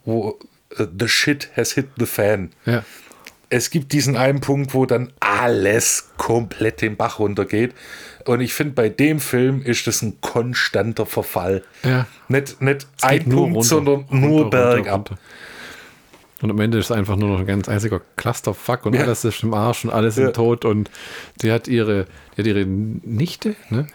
wo 0.06 0.38
uh, 0.80 0.86
the 1.00 1.08
shit 1.08 1.50
has 1.56 1.72
hit 1.72 1.88
the 1.98 2.06
fan. 2.06 2.52
Ja. 2.66 2.84
Es 3.50 3.72
gibt 3.72 3.92
diesen 3.92 4.16
einen 4.16 4.40
Punkt, 4.40 4.74
wo 4.74 4.86
dann 4.86 5.14
alles 5.20 6.12
komplett 6.18 6.82
den 6.82 6.96
Bach 6.96 7.20
runtergeht. 7.20 7.74
Und 8.26 8.42
ich 8.42 8.54
finde, 8.54 8.74
bei 8.74 8.90
dem 8.90 9.20
Film 9.20 9.62
ist 9.62 9.88
das 9.88 10.02
ein 10.02 10.20
konstanter 10.22 11.06
Verfall. 11.06 11.64
Ja. 11.84 12.08
Nicht, 12.28 12.62
nicht 12.62 12.88
ein 13.02 13.24
Punkt, 13.24 13.56
runter, 13.56 13.68
sondern 13.68 13.96
runter, 14.12 14.16
nur 14.16 14.50
bergab. 14.50 15.18
Und 16.42 16.52
am 16.52 16.60
Ende 16.60 16.78
ist 16.78 16.86
es 16.86 16.92
einfach 16.92 17.16
nur 17.16 17.30
noch 17.30 17.40
ein 17.40 17.46
ganz 17.46 17.70
einziger 17.70 18.02
Clusterfuck 18.18 18.86
und 18.86 18.96
ja. 18.96 19.04
alles 19.04 19.24
ist 19.24 19.44
im 19.44 19.54
Arsch 19.54 19.86
und 19.86 19.92
alle 19.92 20.12
sind 20.12 20.26
ja. 20.26 20.32
tot 20.32 20.66
und 20.66 20.92
sie 21.42 21.52
hat 21.54 21.70
ihre, 21.70 22.06
die 22.36 22.42
hat 22.42 22.48
ihre 22.48 22.66
Nichte, 22.66 23.56
ne? 23.70 23.88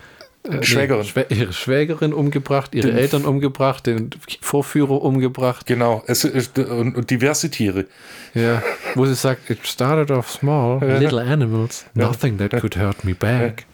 Äh, 0.44 0.62
Schwägerin. 0.62 1.04
Schwä 1.04 1.26
ihre 1.28 1.52
Schwägerin 1.52 2.14
umgebracht, 2.14 2.74
ihre 2.74 2.88
den 2.88 2.96
Eltern 2.96 3.24
umgebracht, 3.24 3.86
den 3.86 4.10
Vorführer 4.40 5.02
umgebracht. 5.02 5.66
Genau, 5.66 6.02
es 6.06 6.24
ist, 6.24 6.58
und, 6.58 6.96
und, 6.96 7.10
diverse 7.10 7.50
Tiere. 7.50 7.86
Ja, 8.34 8.62
wo 8.94 9.04
sie 9.04 9.14
sagt, 9.14 9.50
it 9.50 9.66
started 9.66 10.10
off 10.10 10.30
small, 10.30 10.80
little 10.80 11.20
animals, 11.20 11.84
nothing 11.94 12.38
that 12.38 12.52
could 12.60 12.76
hurt 12.76 13.04
me 13.04 13.14
back. 13.14 13.66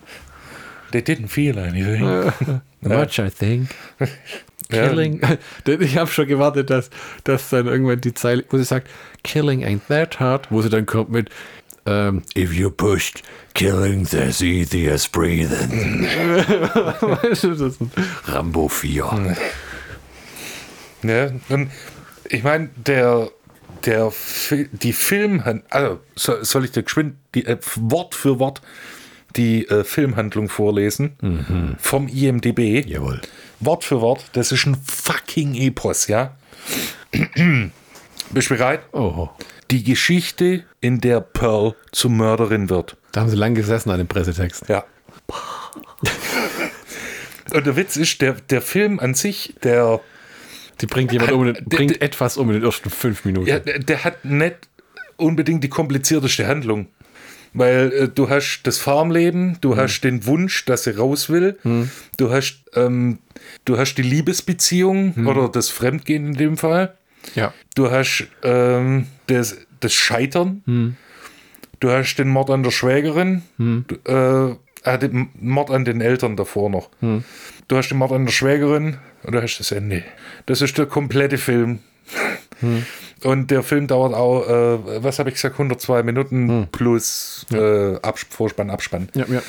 They 0.94 1.02
didn't 1.02 1.26
feel 1.26 1.58
anything. 1.58 2.04
Much, 2.82 3.18
I 3.18 3.28
think. 3.28 3.74
Killing. 4.70 5.20
Ja. 5.20 5.38
Ich 5.80 5.96
habe 5.96 6.08
schon 6.08 6.28
gewartet, 6.28 6.70
dass, 6.70 6.88
dass 7.24 7.50
dann 7.50 7.66
irgendwann 7.66 8.00
die 8.00 8.14
Zeile, 8.14 8.44
wo 8.50 8.58
sie 8.58 8.64
sagt, 8.64 8.88
Killing 9.24 9.64
ain't 9.64 9.80
that 9.88 10.20
hard, 10.20 10.52
wo 10.52 10.62
sie 10.62 10.68
dann 10.68 10.86
kommt 10.86 11.10
mit 11.10 11.30
um, 11.86 11.92
ähm, 11.92 12.22
If 12.36 12.52
you 12.52 12.70
pushed, 12.70 13.24
killing 13.54 14.06
there's 14.06 14.40
easy 14.40 14.88
as 14.88 15.08
breathing. 15.08 16.06
das 17.22 17.42
ist 17.42 17.80
ein 17.80 17.90
Rambo 18.26 18.68
4. 18.68 19.36
Ja, 21.02 21.30
und 21.48 21.72
ich 22.28 22.44
meine, 22.44 22.70
der, 22.76 23.30
der, 23.84 24.12
die 24.70 24.92
Film, 24.92 25.42
also 25.70 25.98
soll 26.14 26.64
ich 26.64 26.70
dir 26.70 26.84
geschwind 26.84 27.16
die, 27.34 27.44
äh, 27.46 27.58
Wort 27.74 28.14
für 28.14 28.38
Wort 28.38 28.62
die 29.36 29.69
äh, 29.69 29.85
Filmhandlung 29.85 30.48
vorlesen 30.48 31.16
mhm. 31.20 31.77
vom 31.78 32.09
IMDB. 32.09 32.86
Jawohl. 32.86 33.20
Wort 33.61 33.85
für 33.85 34.01
Wort. 34.01 34.24
Das 34.32 34.52
ist 34.52 34.66
ein 34.66 34.77
fucking 34.77 35.55
Epos, 35.55 36.06
ja? 36.06 36.35
Bist 38.31 38.51
du 38.51 38.55
bereit? 38.56 38.81
Oh. 38.93 39.28
Die 39.70 39.82
Geschichte, 39.82 40.65
in 40.81 41.01
der 41.01 41.20
Pearl 41.20 41.74
zur 41.93 42.11
Mörderin 42.11 42.69
wird. 42.70 42.97
Da 43.12 43.23
haben 43.23 43.31
sie 43.31 43.36
lang 43.36 43.55
gesessen 43.55 43.90
an 43.90 43.98
dem 43.98 44.09
Pressetext. 44.09 44.69
Ja. 44.69 44.85
Und 47.52 47.66
der 47.66 47.77
Witz 47.77 47.97
ist, 47.97 48.20
der, 48.20 48.32
der 48.32 48.61
Film 48.61 48.98
an 48.98 49.15
sich, 49.15 49.55
der. 49.62 50.01
Die 50.81 50.86
bringt 50.86 51.12
jemand 51.12 51.31
hat, 51.31 51.36
um, 51.36 51.44
den, 51.44 51.65
bringt 51.66 51.90
der, 51.93 52.02
etwas 52.02 52.36
um 52.36 52.48
in 52.48 52.55
den 52.55 52.65
ersten 52.65 52.90
fünf 52.90 53.24
Minuten. 53.24 53.47
Ja, 53.47 53.61
der, 53.61 53.78
der 53.78 54.02
hat 54.02 54.24
nicht 54.24 54.69
unbedingt 55.16 55.62
die 55.62 55.69
komplizierteste 55.69 56.47
Handlung. 56.48 56.89
Weil 57.55 57.93
äh, 57.93 58.09
du 58.09 58.28
hast 58.28 58.62
das 58.64 58.78
Farmleben, 58.78 59.59
du 59.60 59.72
hm. 59.72 59.78
hast 59.78 60.01
den 60.02 60.26
Wunsch, 60.26 60.64
dass 60.64 60.85
sie 60.85 60.97
raus 60.97 61.31
will, 61.31 61.56
hm. 61.62 61.89
du 62.16 62.31
hast 62.31 62.64
ähm, 62.74 63.18
du 63.64 63.78
hast 63.78 63.94
die 63.94 64.02
Liebesbeziehung 64.02 65.16
hm. 65.16 65.26
oder 65.26 65.48
das 65.48 65.70
Fremdgehen 65.70 66.26
in 66.26 66.35
dem 66.35 66.56
Fall. 66.56 66.94
Ja. 67.35 67.55
Du 67.74 67.90
hast 67.90 68.26
ähm, 68.43 69.06
das, 69.26 69.56
das 69.81 69.94
Scheitern. 69.94 70.62
Hm. 70.66 70.97
Du 71.81 71.90
hast 71.90 72.16
den 72.16 72.28
Mord 72.28 72.51
an 72.51 72.62
der 72.62 72.70
Schwägerin. 72.70 73.43
Hm. 73.56 73.85
Du, 73.86 73.94
äh, 74.85 74.90
äh, 74.90 74.98
den 74.98 75.31
Mord 75.40 75.70
an 75.70 75.85
den 75.85 76.01
Eltern 76.01 76.36
davor 76.36 76.70
noch. 76.70 76.90
Hm. 77.01 77.24
Du 77.68 77.76
hast 77.76 77.89
den 77.89 77.98
Mord 77.98 78.12
an 78.12 78.26
der 78.26 78.32
Schwägerin 78.32 78.98
und 79.22 79.35
du 79.35 79.43
hast 79.43 79.59
das 79.59 79.72
Ende. 79.72 80.02
Das 80.47 80.60
ist 80.60 80.76
der 80.76 80.86
komplette 80.86 81.39
Film. 81.39 81.81
Und 83.24 83.51
der 83.51 83.62
Film 83.62 83.86
dauert 83.86 84.14
auch, 84.14 84.46
äh, 84.46 85.02
was 85.02 85.18
habe 85.18 85.30
ich 85.30 85.36
gesagt, 85.36 85.55
102 85.55 86.02
Minuten 86.02 86.48
hm. 86.48 86.66
plus 86.70 87.46
ja. 87.51 87.92
äh, 87.92 87.98
Abs 88.02 88.26
Vorspann, 88.28 88.70
Abspann. 88.70 89.09
Ja, 89.14 89.24
ja. 89.28 89.42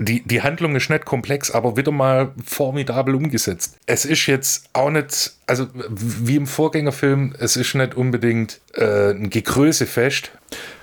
Die, 0.00 0.22
die 0.22 0.42
Handlung 0.42 0.74
ist 0.74 0.90
nicht 0.90 1.04
komplex, 1.04 1.52
aber 1.52 1.76
wieder 1.76 1.92
mal 1.92 2.32
formidabel 2.44 3.14
umgesetzt. 3.14 3.76
Es 3.86 4.04
ist 4.04 4.26
jetzt 4.26 4.68
auch 4.72 4.90
nicht, 4.90 5.32
also 5.46 5.68
wie 5.88 6.34
im 6.34 6.48
Vorgängerfilm, 6.48 7.34
es 7.38 7.56
ist 7.56 7.74
nicht 7.74 7.94
unbedingt 7.94 8.60
äh, 8.74 9.10
ein 9.10 9.30
Gegrößefest. 9.30 10.32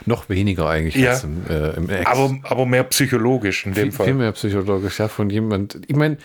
Noch 0.06 0.30
weniger 0.30 0.70
eigentlich 0.70 0.96
ja, 0.96 1.12
als 1.12 1.26
im, 1.26 1.46
äh, 1.50 1.72
im 1.72 1.90
Ex. 1.90 2.06
Aber, 2.06 2.38
aber 2.44 2.66
mehr 2.66 2.86
psychologisch 2.86 3.66
in 3.66 3.74
dem 3.74 3.84
viel, 3.84 3.92
Fall. 3.92 4.06
Viel 4.08 4.16
mehr 4.16 4.32
psychologisch, 4.32 5.00
ja, 5.00 5.10
von 5.10 5.30
jemand. 5.30 5.78
Ich 5.88 5.96
meine, 5.96 6.18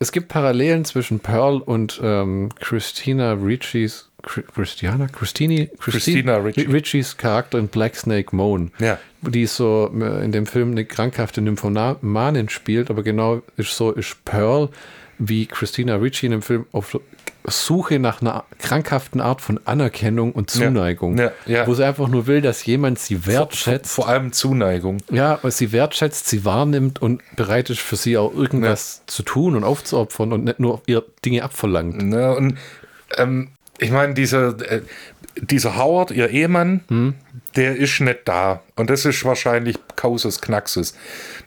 es 0.00 0.12
gibt 0.12 0.28
Parallelen 0.28 0.84
zwischen 0.84 1.20
Pearl 1.20 1.58
und 1.58 2.00
ähm, 2.02 2.50
Christina 2.60 3.32
Ricci's 3.32 4.08
Christiana, 4.22 5.06
Christini, 5.06 5.70
Christina 5.78 6.38
Ritchie. 6.38 6.62
Ritchies 6.62 7.16
Charakter 7.16 7.58
in 7.58 7.68
Black 7.68 7.94
Snake 7.94 8.34
Moan, 8.34 8.72
ja. 8.80 8.98
die 9.22 9.46
so 9.46 9.90
äh, 9.94 10.24
in 10.24 10.32
dem 10.32 10.46
Film 10.46 10.72
eine 10.72 10.84
krankhafte 10.84 11.40
Nymphomanin 11.40 12.48
spielt, 12.48 12.90
aber 12.90 13.04
genau 13.04 13.42
ist 13.56 13.76
so 13.76 13.92
ist 13.92 14.24
Pearl 14.24 14.70
wie 15.18 15.46
Christina 15.46 15.96
Ritchie 15.96 16.26
in 16.26 16.32
dem 16.32 16.42
Film 16.42 16.66
auf 16.72 16.98
Suche 17.50 17.98
nach 17.98 18.20
einer 18.20 18.44
krankhaften 18.58 19.20
Art 19.20 19.40
von 19.40 19.60
Anerkennung 19.64 20.32
und 20.32 20.50
Zuneigung, 20.50 21.18
ja, 21.18 21.32
ja, 21.46 21.66
wo 21.66 21.74
sie 21.74 21.86
einfach 21.86 22.08
nur 22.08 22.26
will, 22.26 22.40
dass 22.40 22.64
jemand 22.66 22.98
sie 22.98 23.26
wertschätzt. 23.26 23.90
Vor, 23.90 24.04
vor, 24.04 24.12
allem 24.12 24.32
Zuneigung. 24.32 24.98
Ja, 25.10 25.38
sie 25.44 25.72
wertschätzt, 25.72 26.28
sie 26.28 26.44
wahrnimmt 26.44 27.00
und 27.00 27.22
bereit 27.36 27.70
ist 27.70 27.80
für 27.80 27.96
sie 27.96 28.16
auch 28.16 28.34
irgendwas 28.34 29.02
zu 29.06 29.22
tun 29.22 29.56
und 29.56 29.64
aufzuopfern 29.64 30.32
und 30.32 30.44
nicht 30.44 30.60
nur 30.60 30.82
ihr 30.86 31.04
Dinge 31.24 31.42
abverlangt. 31.42 32.12
Ja, 32.12 32.32
und 32.32 32.58
ähm, 33.16 33.48
ich 33.78 33.90
meine, 33.90 34.14
dieser, 34.14 34.48
äh, 34.70 34.82
dieser 35.36 35.76
Howard, 35.76 36.10
ihr 36.10 36.28
Ehemann, 36.28 36.80
hm. 36.88 37.14
der 37.56 37.76
ist 37.76 38.00
nicht 38.00 38.20
da. 38.24 38.62
Und 38.76 38.90
das 38.90 39.04
ist 39.04 39.24
wahrscheinlich 39.24 39.76
Kausus 39.96 40.40
Knaxus. 40.40 40.94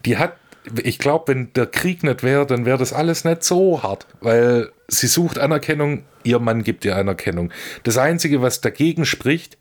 Die 0.04 0.16
hat, 0.16 0.36
ich 0.82 0.98
glaube, 0.98 1.32
wenn 1.32 1.52
der 1.52 1.66
Krieg 1.66 2.02
nicht 2.02 2.22
wäre, 2.22 2.46
dann 2.46 2.64
wäre 2.64 2.78
das 2.78 2.92
alles 2.92 3.24
nicht 3.24 3.44
so 3.44 3.82
hart. 3.82 4.06
Weil 4.20 4.70
sie 4.92 5.06
sucht 5.06 5.38
Anerkennung, 5.38 6.04
ihr 6.22 6.38
Mann 6.38 6.62
gibt 6.62 6.84
ihr 6.84 6.96
Anerkennung. 6.96 7.50
Das 7.82 7.98
Einzige, 7.98 8.42
was 8.42 8.60
dagegen 8.60 9.04
spricht, 9.04 9.58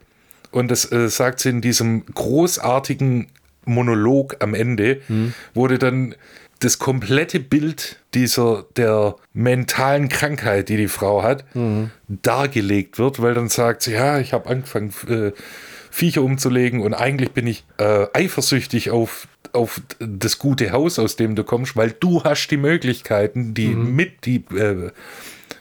und 0.51 0.69
das 0.69 0.91
äh, 0.91 1.09
sagt 1.09 1.39
sie 1.39 1.49
in 1.49 1.61
diesem 1.61 2.05
großartigen 2.05 3.27
Monolog 3.65 4.37
am 4.39 4.53
Ende, 4.53 5.01
hm. 5.07 5.33
wurde 5.53 5.79
dann 5.79 6.15
das 6.59 6.77
komplette 6.77 7.39
Bild 7.39 7.99
dieser 8.13 8.65
der 8.75 9.15
mentalen 9.33 10.09
Krankheit, 10.09 10.69
die 10.69 10.77
die 10.77 10.87
Frau 10.87 11.23
hat, 11.23 11.43
mhm. 11.55 11.89
dargelegt 12.07 12.99
wird, 12.99 13.19
weil 13.19 13.33
dann 13.33 13.49
sagt 13.49 13.81
sie, 13.81 13.93
ja, 13.93 14.19
ich 14.19 14.33
habe 14.33 14.47
angefangen, 14.47 14.93
äh, 15.07 15.31
Viecher 15.89 16.21
umzulegen 16.21 16.81
und 16.81 16.93
eigentlich 16.93 17.31
bin 17.31 17.47
ich 17.47 17.65
äh, 17.77 18.05
eifersüchtig 18.13 18.91
auf, 18.91 19.27
auf 19.53 19.81
das 19.99 20.39
gute 20.39 20.71
Haus, 20.71 20.99
aus 20.99 21.15
dem 21.15 21.35
du 21.35 21.43
kommst, 21.43 21.75
weil 21.75 21.91
du 21.91 22.23
hast 22.23 22.47
die 22.47 22.57
Möglichkeiten, 22.57 23.53
die 23.53 23.69
mhm. 23.69 23.95
mit 23.95 24.25
die 24.25 24.43
äh, 24.55 24.91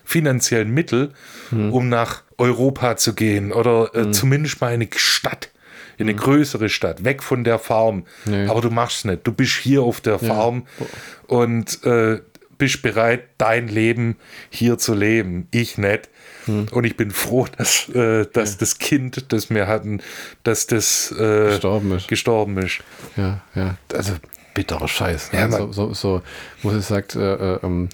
finanziellen 0.04 0.70
Mittel, 0.70 1.12
mhm. 1.50 1.72
um 1.72 1.88
nach 1.88 2.22
Europa 2.38 2.96
zu 2.96 3.14
gehen 3.14 3.52
oder 3.52 3.90
äh, 3.94 4.04
mhm. 4.04 4.12
zumindest 4.12 4.60
mal 4.60 4.72
eine 4.72 4.88
Stadt 4.94 5.50
in 5.98 6.08
eine 6.08 6.14
mhm. 6.14 6.22
größere 6.22 6.70
Stadt, 6.70 7.04
weg 7.04 7.22
von 7.22 7.44
der 7.44 7.58
Farm. 7.58 8.06
Nee. 8.24 8.46
Aber 8.46 8.62
du 8.62 8.70
machst 8.70 8.98
es 8.98 9.04
nicht. 9.04 9.26
Du 9.26 9.32
bist 9.32 9.52
hier 9.52 9.82
auf 9.82 10.00
der 10.00 10.18
Farm 10.18 10.66
ja. 10.78 10.86
und 11.26 11.84
äh, 11.84 12.20
bist 12.56 12.80
bereit, 12.80 13.24
dein 13.36 13.68
Leben 13.68 14.16
hier 14.48 14.78
zu 14.78 14.94
leben. 14.94 15.46
Ich 15.50 15.76
nicht. 15.76 16.08
Hm. 16.46 16.68
Und 16.70 16.84
ich 16.84 16.96
bin 16.96 17.10
froh, 17.10 17.46
dass, 17.56 17.88
äh, 17.90 18.26
dass 18.32 18.52
ja. 18.52 18.56
das 18.60 18.78
Kind, 18.78 19.32
das 19.32 19.50
wir 19.50 19.66
hatten, 19.66 20.00
dass 20.42 20.66
das 20.66 21.12
äh, 21.12 21.50
gestorben, 21.50 21.92
ist. 21.92 22.08
gestorben 22.08 22.58
ist. 22.58 22.78
Ja, 23.16 23.40
ja. 23.54 23.76
Also 23.92 24.14
bitterer 24.54 24.88
Scheiß. 24.88 25.32
Ne? 25.32 25.38
Ja, 25.40 25.50
so, 25.50 25.72
so, 25.72 25.94
so, 25.94 26.22
wo 26.62 26.70
sie 26.70 26.82
sagt, 26.82 27.16
uh, 27.16 27.58
um, 27.62 27.88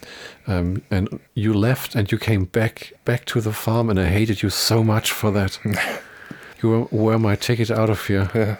um, 0.46 0.82
and 0.90 1.08
you 1.34 1.52
left 1.52 1.96
and 1.96 2.10
you 2.10 2.18
came 2.18 2.46
back 2.46 2.94
back 3.04 3.26
to 3.26 3.40
the 3.40 3.52
farm 3.52 3.90
and 3.90 3.98
I 3.98 4.06
hated 4.06 4.42
you 4.42 4.50
so 4.50 4.82
much 4.82 5.12
for 5.12 5.32
that. 5.32 5.60
you 6.62 6.88
were 6.90 7.18
my 7.18 7.36
ticket 7.36 7.70
out 7.70 7.90
of 7.90 8.08
here. 8.08 8.30
Yeah. 8.34 8.56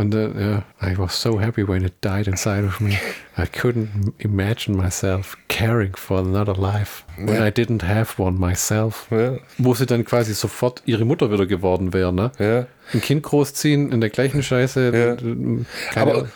And 0.00 0.14
uh, 0.14 0.30
yeah, 0.34 0.62
I 0.80 0.96
was 0.96 1.12
so 1.12 1.38
happy 1.38 1.62
when 1.62 1.84
it 1.84 2.00
died 2.00 2.26
inside 2.26 2.64
of 2.64 2.80
me. 2.80 2.98
I 3.36 3.44
couldn't 3.44 4.14
imagine 4.18 4.74
myself 4.74 5.36
caring 5.48 5.92
for 5.94 6.18
another 6.18 6.54
life 6.54 7.04
when 7.18 7.36
ja. 7.36 7.44
I 7.44 7.50
didn't 7.50 7.82
have 7.82 8.18
one 8.18 8.38
myself. 8.38 9.08
Ja. 9.10 9.36
Wo 9.58 9.74
sie 9.74 9.84
dann 9.84 10.06
quasi 10.06 10.32
sofort 10.32 10.82
ihre 10.86 11.04
Mutter 11.04 11.30
wieder 11.30 11.44
geworden 11.44 11.92
wäre, 11.92 12.14
ne? 12.14 12.32
Ja. 12.38 12.66
Ein 12.94 13.02
Kind 13.02 13.22
großziehen 13.24 13.92
in 13.92 14.00
der 14.00 14.08
gleichen 14.08 14.42
Scheiße. 14.42 15.18
Ja. 15.94 16.00
Aber 16.02 16.30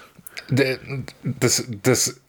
das, 1.40 1.64
das 1.82 2.20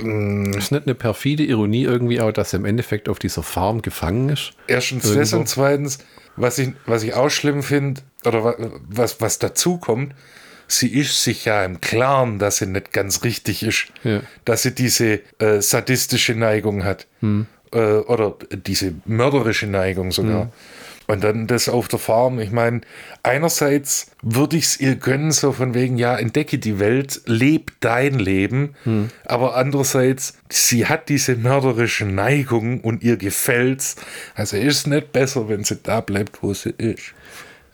mm, 0.00 0.52
ist 0.52 0.70
nicht 0.70 0.84
eine 0.84 0.94
perfide 0.94 1.42
Ironie 1.42 1.82
irgendwie 1.82 2.20
auch, 2.20 2.30
dass 2.30 2.52
er 2.52 2.60
im 2.60 2.66
Endeffekt 2.66 3.08
auf 3.08 3.18
dieser 3.18 3.42
Farm 3.42 3.82
gefangen 3.82 4.28
ist? 4.28 4.52
Erstens 4.68 5.12
das 5.12 5.32
und 5.32 5.48
zweitens, 5.48 5.98
was 6.36 6.58
ich, 6.58 6.70
was 6.86 7.02
ich 7.02 7.14
auch 7.14 7.30
schlimm 7.30 7.64
finde, 7.64 8.02
oder 8.24 8.54
was, 8.88 9.20
was 9.20 9.40
dazu 9.40 9.78
kommt, 9.78 10.14
sie 10.68 10.88
ist 10.88 11.22
sich 11.22 11.44
ja 11.44 11.64
im 11.64 11.80
Klaren, 11.80 12.38
dass 12.38 12.58
sie 12.58 12.66
nicht 12.66 12.92
ganz 12.92 13.24
richtig 13.24 13.62
ist, 13.62 13.86
ja. 14.02 14.20
dass 14.44 14.62
sie 14.62 14.74
diese 14.74 15.20
äh, 15.38 15.60
sadistische 15.60 16.34
Neigung 16.34 16.84
hat 16.84 17.06
hm. 17.20 17.46
äh, 17.72 17.78
oder 17.78 18.36
diese 18.50 18.94
mörderische 19.04 19.66
Neigung 19.66 20.12
sogar. 20.12 20.42
Hm. 20.42 20.52
Und 21.06 21.22
dann 21.22 21.46
das 21.46 21.68
auf 21.68 21.86
der 21.88 21.98
Farm. 21.98 22.40
Ich 22.40 22.50
meine, 22.50 22.80
einerseits 23.22 24.12
würde 24.22 24.56
ich 24.56 24.64
es 24.64 24.80
ihr 24.80 24.96
gönnen, 24.96 25.32
so 25.32 25.52
von 25.52 25.74
wegen, 25.74 25.98
ja, 25.98 26.16
entdecke 26.16 26.58
die 26.58 26.78
Welt, 26.78 27.20
leb 27.26 27.72
dein 27.80 28.18
Leben. 28.18 28.74
Hm. 28.84 29.10
Aber 29.26 29.54
andererseits, 29.54 30.38
sie 30.48 30.86
hat 30.86 31.10
diese 31.10 31.36
mörderische 31.36 32.06
Neigung 32.06 32.80
und 32.80 33.02
ihr 33.02 33.18
gefällt's. 33.18 33.96
Also 34.34 34.56
ist 34.56 34.78
es 34.78 34.86
nicht 34.86 35.12
besser, 35.12 35.48
wenn 35.50 35.62
sie 35.62 35.76
da 35.76 36.00
bleibt, 36.00 36.42
wo 36.42 36.54
sie 36.54 36.70
ist. 36.70 37.12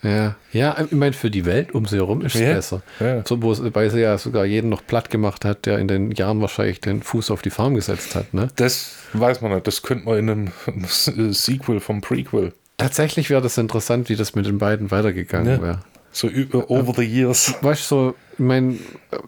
Ja, 0.02 0.36
ja, 0.52 0.77
ich 0.82 0.93
meine, 0.93 1.12
für 1.12 1.31
die 1.31 1.44
Welt 1.44 1.74
um 1.74 1.85
sie 1.85 1.97
herum 1.97 2.22
ist 2.22 2.35
es 2.35 2.40
ja, 2.40 2.55
besser. 2.55 2.82
Ja. 3.01 3.22
So, 3.27 3.43
wo 3.43 3.52
es, 3.52 3.62
weil 3.74 3.90
sie 3.90 4.01
ja 4.01 4.16
sogar 4.16 4.47
jeden 4.47 4.70
noch 4.70 4.86
platt 4.86 5.10
gemacht 5.10 5.44
hat, 5.44 5.66
der 5.66 5.78
in 5.78 5.89
den 5.89 6.10
Jahren 6.12 6.40
wahrscheinlich 6.40 6.81
den 6.81 7.02
Fuß 7.02 7.31
auf 7.31 7.43
die 7.43 7.51
Farm 7.51 7.74
gesetzt 7.74 8.14
hat. 8.14 8.32
Ne? 8.32 8.48
Das 8.56 8.94
weiß 9.12 9.43
man 9.43 9.52
nicht. 9.52 9.66
Das 9.66 9.82
könnte 9.82 10.06
man 10.06 10.18
in 10.18 10.31
einem 10.31 10.52
Sequel 11.32 11.81
vom 11.81 12.01
Prequel. 12.01 12.52
Tatsächlich 12.78 13.28
wäre 13.28 13.43
das 13.43 13.59
interessant, 13.59 14.09
wie 14.09 14.16
das 14.16 14.35
mit 14.35 14.47
den 14.47 14.56
beiden 14.56 14.90
weitergegangen 14.90 15.60
ja. 15.60 15.62
wäre. 15.62 15.81
So 16.12 16.28
over 16.68 16.92
the 16.94 17.04
years. 17.04 17.54
Weißt 17.60 17.90
du, 17.90 17.94
so, 17.94 18.14
ich 18.32 18.40
meine, 18.40 18.78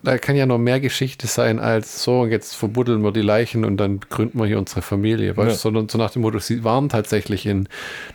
da 0.03 0.19
kann 0.19 0.35
ja 0.35 0.47
noch 0.47 0.59
mehr 0.59 0.81
Geschichte 0.81 1.29
sein 1.29 1.61
als 1.61 2.03
so, 2.03 2.27
jetzt 2.27 2.57
verbuddeln 2.57 3.05
wir 3.05 3.13
die 3.13 3.21
Leichen 3.21 3.65
und 3.65 3.77
dann 3.77 4.01
gründen 4.01 4.39
wir 4.39 4.47
hier 4.47 4.59
unsere 4.59 4.83
Familie. 4.83 5.37
Weißt 5.37 5.51
ja. 5.51 5.57
sondern 5.57 5.89
so 5.89 5.99
nach 5.99 6.11
dem 6.11 6.23
Motto, 6.23 6.41
sie 6.41 6.65
waren 6.65 6.89
tatsächlich 6.89 7.47
in 7.47 7.69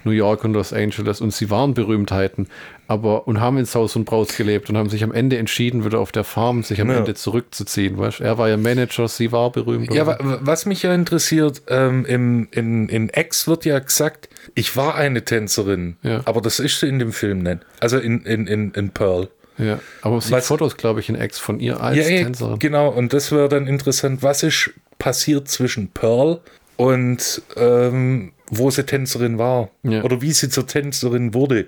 New 0.03 0.11
York 0.11 0.43
und 0.43 0.53
Los 0.53 0.73
Angeles 0.73 1.21
und 1.21 1.33
sie 1.33 1.49
waren 1.49 1.75
Berühmtheiten, 1.75 2.47
aber 2.89 3.27
und 3.27 3.39
haben 3.39 3.57
in 3.57 3.65
Saus 3.65 3.95
und 3.95 4.03
Braus 4.03 4.35
gelebt 4.35 4.69
und 4.69 4.75
haben 4.75 4.89
sich 4.89 5.03
am 5.03 5.13
Ende 5.13 5.37
entschieden, 5.37 5.85
wieder 5.85 5.99
auf 5.99 6.11
der 6.11 6.25
Farm 6.25 6.63
sich 6.63 6.81
am 6.81 6.89
ja. 6.89 6.97
Ende 6.97 7.13
zurückzuziehen. 7.13 7.97
Weißt? 7.97 8.19
Er 8.19 8.37
war 8.37 8.49
ja 8.49 8.57
Manager, 8.57 9.07
sie 9.07 9.31
war 9.31 9.49
berühmt. 9.51 9.93
Ja, 9.93 10.17
was 10.19 10.65
mich 10.65 10.83
ja 10.83 10.93
interessiert, 10.93 11.61
ähm, 11.69 12.05
im, 12.05 12.49
in, 12.51 12.89
in 12.89 13.09
X 13.15 13.47
wird 13.47 13.63
ja 13.63 13.79
gesagt, 13.79 14.27
ich 14.55 14.75
war 14.75 14.95
eine 14.95 15.23
Tänzerin, 15.23 15.97
ja. 16.03 16.21
aber 16.25 16.41
das 16.41 16.59
ist 16.59 16.79
sie 16.79 16.87
in 16.87 16.99
dem 16.99 17.11
Film 17.11 17.39
nicht. 17.39 17.59
Also 17.79 17.97
in, 17.97 18.21
in, 18.23 18.47
in, 18.47 18.71
in 18.71 18.89
Pearl. 18.91 19.29
Ja, 19.57 19.79
aber 20.01 20.17
es 20.17 20.27
gibt 20.27 20.43
Fotos, 20.43 20.77
glaube 20.77 20.99
ich, 20.99 21.09
in 21.09 21.15
Ex 21.15 21.39
von 21.39 21.59
ihr 21.59 21.81
als 21.81 21.97
ja, 21.97 22.03
Tänzerin. 22.03 22.59
Genau, 22.59 22.89
und 22.89 23.13
das 23.13 23.31
wäre 23.31 23.49
dann 23.49 23.67
interessant, 23.67 24.21
was 24.21 24.43
ist 24.43 24.71
passiert 24.99 25.47
zwischen 25.47 25.89
Pearl 25.89 26.41
und 26.75 27.41
ähm, 27.55 28.33
wo 28.49 28.69
sie 28.69 28.85
Tänzerin 28.85 29.37
war. 29.37 29.69
Ja. 29.83 30.03
Oder 30.03 30.21
wie 30.21 30.31
sie 30.31 30.49
zur 30.49 30.67
Tänzerin 30.67 31.33
wurde. 31.33 31.65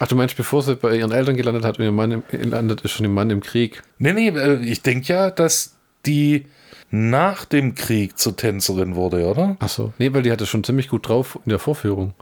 Ach, 0.00 0.06
du 0.06 0.14
meinst, 0.14 0.36
bevor 0.36 0.62
sie 0.62 0.76
bei 0.76 0.96
ihren 0.96 1.10
Eltern 1.10 1.36
gelandet 1.36 1.64
hat 1.64 1.78
und 1.78 1.84
ihr 1.84 1.92
Mann 1.92 2.12
im, 2.30 2.50
landet 2.50 2.82
ist 2.82 2.92
schon 2.92 3.06
ihr 3.06 3.10
Mann 3.10 3.30
im 3.30 3.40
Krieg? 3.40 3.82
Nee, 3.98 4.12
nee, 4.12 4.28
äh, 4.28 4.60
ich 4.62 4.82
denke 4.82 5.12
ja, 5.12 5.30
dass 5.30 5.74
die 6.06 6.46
nach 6.90 7.44
dem 7.44 7.74
Krieg 7.74 8.18
zur 8.18 8.36
Tänzerin 8.36 8.94
wurde, 8.94 9.26
oder? 9.26 9.56
Ach 9.60 9.68
so. 9.68 9.92
Nee, 9.98 10.12
weil 10.12 10.22
die 10.22 10.32
hatte 10.32 10.46
schon 10.46 10.64
ziemlich 10.64 10.88
gut 10.88 11.08
drauf 11.08 11.38
in 11.44 11.50
der 11.50 11.58
Vorführung. 11.58 12.14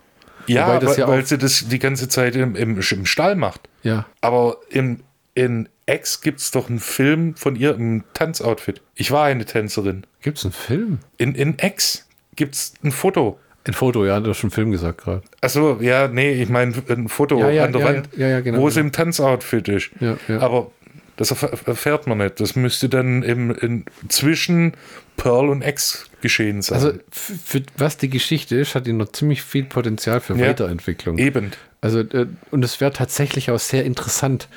Ja, 0.46 0.68
weil, 0.68 0.96
ja 0.96 1.08
weil 1.08 1.26
sie 1.26 1.38
das 1.38 1.66
die 1.68 1.78
ganze 1.78 2.08
Zeit 2.08 2.36
im, 2.36 2.56
im, 2.56 2.78
im 2.78 3.06
Stall 3.06 3.36
macht. 3.36 3.68
Ja. 3.82 4.06
Aber 4.20 4.58
im, 4.70 5.00
in 5.34 5.68
X 5.86 6.20
gibt 6.20 6.40
es 6.40 6.50
doch 6.50 6.68
einen 6.68 6.80
Film 6.80 7.36
von 7.36 7.56
ihr 7.56 7.74
im 7.74 8.04
Tanzoutfit. 8.12 8.82
Ich 8.94 9.10
war 9.10 9.24
eine 9.24 9.44
Tänzerin. 9.44 10.04
Gibt 10.20 10.38
es 10.38 10.44
einen 10.44 10.52
Film? 10.52 10.98
In, 11.18 11.34
in 11.34 11.56
X 11.60 12.08
gibt 12.34 12.54
es 12.54 12.74
ein 12.82 12.92
Foto. 12.92 13.38
Ein 13.66 13.74
Foto, 13.74 14.04
ja, 14.04 14.20
du 14.20 14.30
hast 14.30 14.38
schon 14.38 14.48
einen 14.48 14.54
Film 14.54 14.70
gesagt 14.70 15.02
gerade. 15.02 15.22
Achso, 15.40 15.78
ja, 15.80 16.06
nee, 16.06 16.40
ich 16.40 16.48
meine 16.48 16.74
ein 16.88 17.08
Foto 17.08 17.38
ja, 17.40 17.50
ja, 17.50 17.64
an 17.64 17.72
der 17.72 17.80
ja, 17.80 17.86
Wand, 17.88 18.08
ja, 18.16 18.40
genau, 18.40 18.58
wo 18.58 18.70
sie 18.70 18.78
im 18.78 18.92
Tanzoutfit 18.92 19.68
ist. 19.68 19.90
Aber 20.28 20.70
das 21.16 21.30
erfährt 21.30 22.06
man 22.06 22.18
nicht. 22.18 22.40
Das 22.40 22.56
müsste 22.56 22.88
dann 22.88 23.22
im, 23.22 23.50
in, 23.50 23.84
zwischen 24.08 24.74
Pearl 25.16 25.48
und 25.48 25.62
X 25.62 26.10
geschehen 26.20 26.62
sein. 26.62 26.76
Also 26.76 26.92
für 27.10 27.62
was 27.78 27.96
die 27.96 28.10
Geschichte 28.10 28.56
ist, 28.56 28.74
hat 28.74 28.86
die 28.86 28.92
noch 28.92 29.12
ziemlich 29.12 29.42
viel 29.42 29.64
Potenzial 29.64 30.20
für 30.20 30.34
ja, 30.36 30.48
Weiterentwicklung. 30.48 31.18
Eben. 31.18 31.52
Also 31.80 32.00
äh, 32.00 32.26
und 32.50 32.64
es 32.64 32.80
wäre 32.80 32.92
tatsächlich 32.92 33.50
auch 33.50 33.58
sehr 33.58 33.84
interessant, 33.84 34.48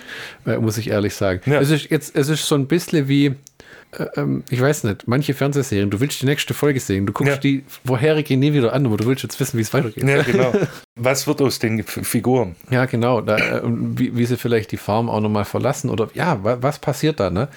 äh, 0.46 0.58
muss 0.58 0.78
ich 0.78 0.90
ehrlich 0.90 1.16
sagen. 1.16 1.50
Ja. 1.50 1.62
Es 1.62 1.70
ist 1.70 1.90
jetzt, 1.90 2.16
es 2.16 2.28
ist 2.28 2.46
so 2.46 2.56
ein 2.56 2.68
bisschen 2.68 3.08
wie 3.08 3.36
ähm, 4.16 4.44
ich 4.50 4.62
weiß 4.62 4.84
nicht, 4.84 5.08
manche 5.08 5.34
Fernsehserien, 5.34 5.90
du 5.90 6.00
willst 6.00 6.22
die 6.22 6.26
nächste 6.26 6.54
Folge 6.54 6.80
sehen, 6.80 7.06
du 7.06 7.14
guckst 7.14 7.36
ja. 7.36 7.40
die 7.40 7.64
vorherige 7.86 8.38
nie 8.38 8.54
wieder 8.54 8.74
an, 8.74 8.86
aber 8.86 8.98
du 8.98 9.06
willst 9.06 9.24
jetzt 9.24 9.40
wissen, 9.40 9.58
wie 9.58 9.62
es 9.62 9.74
weitergeht. 9.74 10.04
Ja, 10.04 10.22
genau. 10.22 10.54
Was 10.96 11.26
wird 11.28 11.42
aus 11.42 11.60
den 11.60 11.84
Figuren? 11.84 12.56
Ja, 12.70 12.86
genau. 12.86 13.22
Da, 13.22 13.38
äh, 13.38 13.62
wie, 13.64 14.16
wie, 14.16 14.26
sie 14.26 14.38
vielleicht 14.38 14.72
die 14.72 14.78
Farm 14.78 15.10
auch 15.10 15.22
nochmal 15.22 15.46
verlassen 15.46 15.90
oder 15.90 16.10
ja, 16.14 16.44
was 16.44 16.80
passiert 16.80 17.22
da? 17.22 17.30
Ne? 17.30 17.48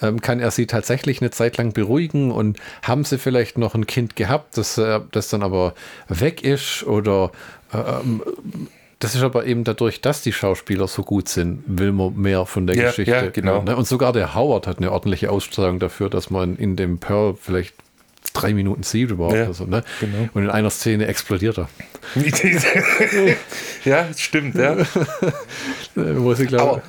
Ähm, 0.00 0.20
kann 0.20 0.38
er 0.38 0.52
sie 0.52 0.66
tatsächlich 0.66 1.20
eine 1.20 1.32
Zeit 1.32 1.56
lang 1.56 1.72
beruhigen 1.72 2.30
und 2.30 2.58
haben 2.82 3.04
sie 3.04 3.18
vielleicht 3.18 3.58
noch 3.58 3.74
ein 3.74 3.88
Kind 3.88 4.14
gehabt, 4.14 4.56
das, 4.56 4.78
äh, 4.78 5.00
das 5.10 5.28
dann 5.28 5.42
aber 5.42 5.74
weg 6.08 6.44
ist 6.44 6.84
oder 6.84 7.32
ähm, 7.74 8.22
das 9.02 9.16
ist 9.16 9.22
aber 9.22 9.46
eben 9.46 9.64
dadurch, 9.64 10.00
dass 10.00 10.22
die 10.22 10.32
Schauspieler 10.32 10.86
so 10.86 11.02
gut 11.02 11.28
sind, 11.28 11.64
will 11.66 11.90
man 11.90 12.14
mehr 12.14 12.46
von 12.46 12.68
der 12.68 12.76
ja, 12.76 12.86
Geschichte. 12.86 13.10
Ja, 13.10 13.30
genau. 13.30 13.60
Ne? 13.60 13.74
Und 13.74 13.88
sogar 13.88 14.12
der 14.12 14.36
Howard 14.36 14.68
hat 14.68 14.78
eine 14.78 14.92
ordentliche 14.92 15.28
Ausstrahlung 15.28 15.80
dafür, 15.80 16.08
dass 16.08 16.30
man 16.30 16.54
in 16.54 16.76
dem 16.76 16.98
Pearl 16.98 17.34
vielleicht 17.34 17.74
drei 18.32 18.54
Minuten 18.54 18.84
sieht 18.84 19.10
überhaupt. 19.10 19.34
Ja, 19.34 19.52
so, 19.52 19.64
ne? 19.64 19.82
genau. 19.98 20.28
Und 20.34 20.44
in 20.44 20.50
einer 20.50 20.70
Szene 20.70 21.08
explodiert 21.08 21.58
er. 21.58 21.68
ja, 23.84 24.06
stimmt, 24.16 24.54
ja. 24.54 24.76
Wo 25.96 26.34
sie, 26.34 26.46
glaub, 26.46 26.60
Aber 26.60 26.82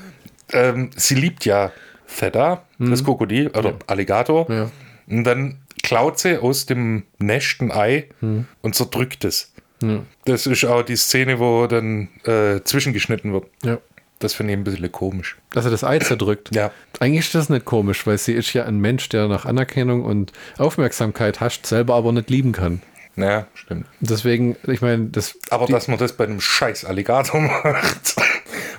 ähm, 0.52 0.92
sie 0.96 1.16
liebt 1.16 1.46
ja 1.46 1.72
Fedda, 2.06 2.62
mhm. 2.78 2.92
das 2.92 3.04
Krokodil, 3.04 3.48
oder 3.48 3.72
ja. 3.72 3.76
Alligator. 3.88 4.72
Und 5.08 5.24
dann 5.24 5.58
klaut 5.82 6.20
sie 6.20 6.38
aus 6.38 6.68
dem 6.68 7.06
Nest 7.18 7.60
ein 7.60 7.72
Ei 7.72 8.10
mhm. 8.22 8.46
und 8.62 8.76
zerdrückt 8.76 9.26
es. 9.26 9.53
Ja. 9.90 10.00
Das 10.26 10.48
ist 10.48 10.66
auch 10.66 10.84
die 10.84 10.96
Szene, 10.96 11.40
wo 11.40 11.68
dann 11.68 12.10
äh, 12.26 12.62
zwischengeschnitten 12.64 13.34
wird. 13.34 13.46
Ja. 13.64 13.80
Das 14.20 14.34
finde 14.34 14.54
ich 14.54 14.60
ein 14.60 14.64
bisschen 14.64 14.92
komisch. 14.92 15.38
Dass 15.52 15.66
er 15.66 15.72
das 15.72 15.84
Ei 15.84 16.00
zerdrückt. 16.00 16.56
Ja. 16.56 16.72
Eigentlich 17.00 17.26
ist 17.26 17.36
das 17.36 17.50
nicht 17.50 17.66
komisch, 17.66 18.08
weil 18.08 18.18
sie 18.18 18.34
ist 18.34 18.54
ja 18.54 18.64
ein 18.66 18.80
Mensch, 18.80 19.10
der 19.10 19.28
nach 19.28 19.46
Anerkennung 19.46 20.06
und 20.06 20.32
Aufmerksamkeit 20.58 21.42
hascht, 21.42 21.66
selber 21.66 21.96
aber 21.96 22.14
nicht 22.14 22.30
lieben 22.30 22.54
kann. 22.54 22.82
Ja, 23.16 23.48
stimmt. 23.54 23.86
Deswegen, 24.00 24.56
ich 24.66 24.82
meine, 24.82 25.08
das. 25.08 25.38
Aber 25.50 25.68
dass 25.68 25.88
man 25.88 25.98
das 25.98 26.14
bei 26.14 26.24
einem 26.24 26.42
scheiß 26.42 26.86
Alligator 26.86 27.42
macht. 27.64 28.16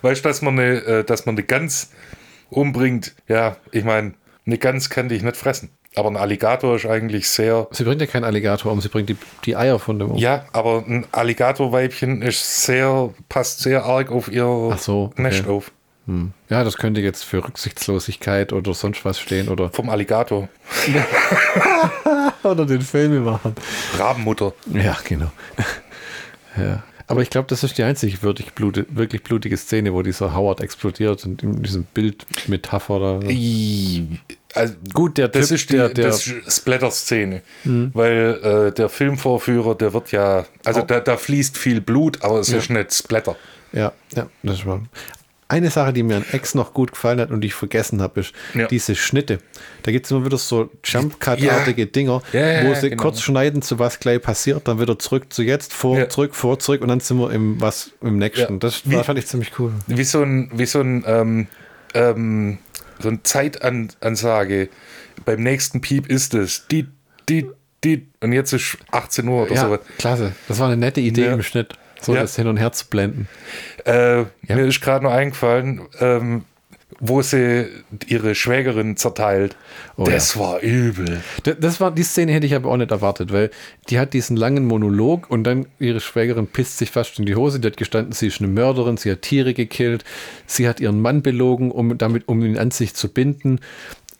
weißt 0.02 0.24
du, 0.24 0.28
dass 0.28 0.42
man 0.42 0.58
eine, 0.58 0.76
äh, 0.84 1.04
dass 1.04 1.26
man 1.26 1.34
eine 1.34 1.44
Gans 1.44 1.90
umbringt, 2.50 3.14
ja, 3.28 3.56
ich 3.70 3.84
meine, 3.84 4.14
eine 4.46 4.58
Gans 4.58 4.90
kann 4.90 5.08
dich 5.08 5.22
nicht 5.22 5.36
fressen. 5.36 5.70
Aber 5.96 6.10
ein 6.10 6.16
Alligator 6.16 6.74
ist 6.76 6.86
eigentlich 6.86 7.28
sehr. 7.28 7.68
Sie 7.70 7.84
bringt 7.84 8.00
ja 8.00 8.06
keinen 8.06 8.24
Alligator 8.24 8.72
um, 8.72 8.80
sie 8.80 8.88
bringt 8.88 9.08
die, 9.08 9.16
die 9.44 9.56
Eier 9.56 9.78
von 9.78 9.98
dem 9.98 10.12
um. 10.12 10.16
Ja, 10.16 10.44
aber 10.52 10.84
ein 10.86 11.06
Alligatorweibchen 11.12 12.22
ist 12.22 12.64
sehr, 12.64 13.10
passt 13.28 13.60
sehr 13.60 13.84
arg 13.84 14.10
auf 14.10 14.30
ihr 14.30 14.76
so, 14.78 15.10
okay. 15.12 15.22
Nest 15.22 15.46
auf. 15.46 15.70
Hm. 16.06 16.32
Ja, 16.50 16.64
das 16.64 16.76
könnte 16.76 17.00
jetzt 17.00 17.24
für 17.24 17.44
Rücksichtslosigkeit 17.44 18.52
oder 18.52 18.74
sonst 18.74 19.04
was 19.04 19.18
stehen 19.18 19.48
oder. 19.48 19.70
Vom 19.70 19.88
Alligator. 19.88 20.48
oder 22.42 22.66
den 22.66 22.82
Film 22.82 23.24
machen. 23.24 23.54
Rabenmutter. 23.96 24.52
Ja, 24.72 24.98
genau. 25.04 25.30
ja. 26.56 26.82
Aber 27.06 27.20
ich 27.20 27.30
glaube, 27.30 27.48
das 27.48 27.62
ist 27.62 27.76
die 27.78 27.82
einzige 27.82 28.22
wirklich, 28.22 28.52
blute, 28.54 28.86
wirklich 28.90 29.22
blutige 29.22 29.56
Szene, 29.56 29.92
wo 29.92 30.02
dieser 30.02 30.34
Howard 30.34 30.60
explodiert 30.60 31.24
und 31.24 31.42
in 31.42 31.62
diesem 31.62 31.84
Bildmetapher. 31.84 32.94
Oder 32.94 33.30
also, 34.54 34.74
Gut, 34.92 35.18
der 35.18 35.28
das 35.28 35.48
typ, 35.48 35.54
ist 35.56 35.70
die 35.70 35.76
der, 35.76 35.88
der 35.88 36.12
Splatter-Szene, 36.12 37.42
mhm. 37.64 37.90
weil 37.92 38.68
äh, 38.68 38.72
der 38.72 38.88
Filmvorführer, 38.88 39.74
der 39.74 39.92
wird 39.92 40.12
ja, 40.12 40.46
also 40.64 40.82
oh. 40.82 40.84
da, 40.86 41.00
da 41.00 41.16
fließt 41.16 41.58
viel 41.58 41.80
Blut, 41.80 42.22
aber 42.22 42.40
es 42.40 42.50
ja. 42.50 42.58
ist 42.58 42.70
nicht 42.70 42.94
Splatter. 42.94 43.36
Ja, 43.72 43.92
ja, 44.14 44.28
das 44.42 44.64
war. 44.64 44.80
Eine 45.46 45.70
Sache, 45.70 45.92
die 45.92 46.02
mir 46.02 46.16
an 46.16 46.24
Ex 46.32 46.54
noch 46.54 46.72
gut 46.72 46.92
gefallen 46.92 47.20
hat 47.20 47.30
und 47.30 47.42
die 47.42 47.48
ich 47.48 47.54
vergessen 47.54 48.00
habe, 48.00 48.20
ist 48.20 48.32
ja. 48.54 48.66
diese 48.66 48.94
Schnitte. 48.94 49.40
Da 49.82 49.92
gibt 49.92 50.06
es 50.06 50.10
immer 50.10 50.24
wieder 50.24 50.38
so 50.38 50.70
Jump-Cut-artige 50.82 51.82
ja. 51.82 51.86
Dinger, 51.86 52.22
ja, 52.32 52.64
wo 52.64 52.74
sie 52.74 52.90
genau. 52.90 53.02
kurz 53.02 53.20
schneiden, 53.20 53.60
zu 53.60 53.78
was 53.78 54.00
gleich 54.00 54.22
passiert, 54.22 54.66
dann 54.66 54.80
wieder 54.80 54.98
zurück 54.98 55.32
zu 55.32 55.42
jetzt, 55.42 55.74
vor, 55.74 56.08
zurück, 56.08 56.34
vor, 56.34 56.58
zurück 56.58 56.80
und 56.80 56.88
dann 56.88 57.00
sind 57.00 57.18
wir 57.18 57.30
im 57.30 57.60
was 57.60 57.90
im 58.00 58.18
nächsten. 58.18 58.58
Das 58.58 58.88
wie, 58.88 58.96
fand 59.02 59.18
ich 59.18 59.26
ziemlich 59.26 59.52
cool. 59.58 59.72
Wie 59.86 60.04
so 60.04 60.22
ein, 60.22 60.50
wie 60.54 60.66
so 60.66 60.80
ein, 60.80 61.04
ähm, 61.06 61.46
ähm, 61.92 62.58
so 63.04 63.08
ein 63.08 63.20
Zeitansage. 63.22 64.68
Beim 65.24 65.42
nächsten 65.42 65.80
Piep 65.80 66.08
ist 66.08 66.34
es. 66.34 66.66
Die, 66.66 66.88
die, 67.28 67.46
die. 67.84 68.08
Und 68.20 68.32
jetzt 68.32 68.52
ist 68.52 68.78
18 68.90 69.28
Uhr 69.28 69.44
oder 69.44 69.54
ja, 69.54 69.60
sowas. 69.62 69.80
Klasse. 69.98 70.32
Das 70.48 70.58
war 70.58 70.66
eine 70.66 70.76
nette 70.76 71.00
Idee 71.00 71.26
im 71.26 71.42
Schnitt 71.42 71.78
so 72.04 72.14
ja. 72.14 72.22
das 72.22 72.36
hin 72.36 72.46
und 72.46 72.56
her 72.56 72.72
zu 72.72 72.86
blenden. 72.86 73.28
Äh, 73.86 74.18
ja. 74.18 74.26
Mir 74.48 74.66
ist 74.66 74.80
gerade 74.80 75.04
noch 75.04 75.12
eingefallen, 75.12 75.82
ähm, 76.00 76.44
wo 77.00 77.22
sie 77.22 77.66
ihre 78.06 78.34
Schwägerin 78.34 78.96
zerteilt. 78.96 79.56
Oh, 79.96 80.04
das 80.04 80.34
ja. 80.34 80.40
war 80.40 80.60
übel. 80.60 81.22
Das, 81.42 81.56
das, 81.60 81.80
war, 81.80 81.90
die 81.90 82.02
Szene 82.02 82.32
hätte 82.32 82.46
ich 82.46 82.54
aber 82.54 82.70
auch 82.70 82.76
nicht 82.76 82.90
erwartet, 82.90 83.32
weil 83.32 83.50
die 83.88 83.98
hat 83.98 84.12
diesen 84.12 84.36
langen 84.36 84.66
Monolog 84.66 85.30
und 85.30 85.44
dann 85.44 85.66
ihre 85.78 86.00
Schwägerin 86.00 86.46
pisst 86.46 86.78
sich 86.78 86.90
fast 86.90 87.18
in 87.18 87.26
die 87.26 87.34
Hose. 87.34 87.60
Die 87.60 87.66
hat 87.66 87.76
gestanden, 87.76 88.12
sie 88.12 88.28
ist 88.28 88.40
eine 88.40 88.48
Mörderin, 88.48 88.96
sie 88.96 89.10
hat 89.10 89.22
Tiere 89.22 89.54
gekillt, 89.54 90.04
sie 90.46 90.68
hat 90.68 90.80
ihren 90.80 91.00
Mann 91.00 91.22
belogen, 91.22 91.70
um 91.70 91.96
damit, 91.98 92.28
um 92.28 92.44
ihn 92.44 92.58
an 92.58 92.70
sich 92.70 92.94
zu 92.94 93.08
binden. 93.08 93.60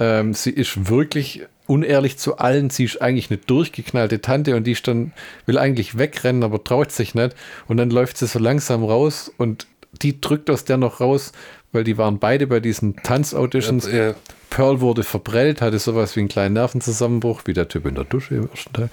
Ähm, 0.01 0.35
sie 0.35 0.51
ist 0.51 0.89
wirklich 0.89 1.43
unehrlich 1.67 2.19
zu 2.19 2.39
allen. 2.39 2.71
Sie 2.71 2.85
ist 2.85 3.01
eigentlich 3.01 3.31
eine 3.31 3.39
durchgeknallte 3.39 4.21
Tante 4.21 4.57
und 4.57 4.65
die 4.65 4.73
ist 4.73 4.87
dann, 4.87 5.13
will 5.47 5.59
eigentlich 5.59 5.97
wegrennen, 5.99 6.43
aber 6.43 6.63
traut 6.63 6.93
sich 6.93 7.15
nicht. 7.15 7.35
Und 7.69 7.77
dann 7.77 7.91
läuft 7.91 8.19
sie 8.19 8.27
so 8.27 8.39
langsam 8.39 8.85
raus 8.85 9.33
und 9.37 9.67
die 10.03 10.21
drückt 10.21 10.51
aus 10.51 10.65
der 10.65 10.77
noch 10.77 11.01
raus, 11.01 11.33
weil 11.75 11.85
die 11.85 11.99
waren 11.99 12.19
beide 12.19 12.47
bei 12.47 12.61
diesen 12.61 12.97
Tanzauditions. 12.97 13.91
Ja, 13.91 14.09
ja. 14.09 14.15
Pearl 14.51 14.81
wurde 14.81 15.03
verprellt, 15.03 15.61
hatte 15.61 15.79
sowas 15.79 16.15
wie 16.15 16.21
einen 16.21 16.29
kleinen 16.29 16.55
Nervenzusammenbruch, 16.55 17.43
wie 17.47 17.53
der 17.53 17.69
Typ 17.69 17.87
in 17.87 17.97
der 17.97 18.05
Dusche 18.05 18.37
im 18.37 18.49
ersten 18.49 18.73
Teil. 18.73 18.89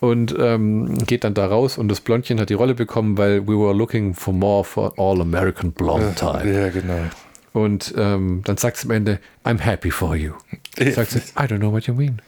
Und 0.00 0.34
ähm, 0.38 0.98
geht 1.06 1.24
dann 1.24 1.34
da 1.34 1.46
raus 1.46 1.78
und 1.78 1.88
das 1.88 2.00
Blondchen 2.00 2.40
hat 2.40 2.50
die 2.50 2.54
Rolle 2.54 2.74
bekommen, 2.74 3.18
weil 3.18 3.46
we 3.46 3.58
were 3.58 3.72
looking 3.72 4.14
for 4.14 4.32
more 4.34 4.64
for 4.64 4.92
All 4.96 5.20
American 5.20 5.72
Blonde 5.72 6.14
Time. 6.14 6.52
Ja, 6.52 6.68
genau. 6.68 7.00
Und 7.52 7.94
ähm, 7.96 8.42
dann 8.44 8.56
sagt 8.56 8.76
sie 8.76 8.86
am 8.86 8.92
Ende, 8.92 9.18
I'm 9.44 9.58
happy 9.58 9.90
for 9.90 10.14
you. 10.14 10.34
Sagt 10.92 11.10
sie, 11.10 11.18
I 11.18 11.46
don't 11.46 11.58
know 11.58 11.72
what 11.72 11.86
you 11.86 11.94
mean. 11.94 12.20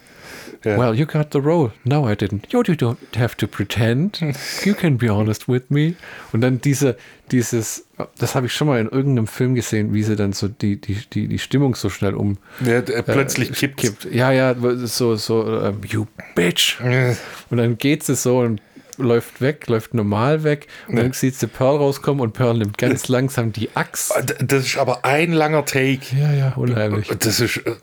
Yeah. 0.65 0.78
Well, 0.78 0.95
you 0.95 1.07
got 1.07 1.32
the 1.32 1.41
role. 1.41 1.73
No, 1.85 2.07
I 2.07 2.15
didn't. 2.15 2.53
You, 2.53 2.62
you 2.66 2.74
don't 2.74 2.99
have 3.16 3.37
to 3.39 3.47
pretend. 3.47 4.20
You 4.65 4.74
can 4.74 4.99
be 4.99 5.09
honest 5.09 5.49
with 5.49 5.70
me. 5.70 5.95
Und 6.32 6.43
dann 6.43 6.61
diese, 6.61 6.97
dieses, 7.31 7.87
das 8.19 8.35
habe 8.35 8.47
ich 8.47 8.53
schon 8.53 8.69
mal 8.69 8.78
in 8.78 8.89
irgendeinem 8.89 9.27
Film 9.27 9.55
gesehen, 9.55 9.95
wie 9.95 10.03
sie 10.03 10.16
dann 10.16 10.32
so 10.32 10.49
die, 10.49 10.81
die, 10.81 10.99
die, 11.12 11.28
die 11.28 11.39
Stimmung 11.39 11.74
so 11.74 11.89
schnell 11.89 12.15
um. 12.15 12.37
Ja, 12.65 12.78
äh, 12.78 13.03
plötzlich 13.03 13.53
kippt. 13.53 13.78
kippt. 13.78 14.09
Ja, 14.12 14.32
ja, 14.32 14.55
so, 14.85 15.16
so, 15.16 15.45
uh, 15.45 15.73
you 15.87 16.07
bitch. 16.35 16.78
Und 17.51 17.57
dann 17.57 17.78
geht 17.78 18.03
sie 18.03 18.15
so 18.15 18.41
und 18.41 18.61
läuft 19.01 19.41
weg, 19.41 19.66
läuft 19.69 19.95
normal 19.95 20.45
weg 20.45 20.66
und 20.89 20.97
ja. 20.97 21.03
dann 21.03 21.12
sieht 21.12 21.35
sie 21.35 21.47
Pearl 21.47 21.78
rauskommen 21.78 22.20
und 22.20 22.32
Pearl 22.32 22.59
nimmt 22.59 22.78
ganz 22.78 23.09
langsam 23.09 23.53
die 23.53 23.74
Axt. 23.74 24.12
Das 24.41 24.66
ist 24.66 24.78
aber 24.78 25.05
ein 25.05 25.32
langer 25.32 25.65
Take. 25.65 26.15
Ja, 26.16 26.32
ja, 26.32 26.53
unheimlich. 26.55 27.09
Das 27.19 27.41
ist 27.41 27.57
äh, 27.59 27.77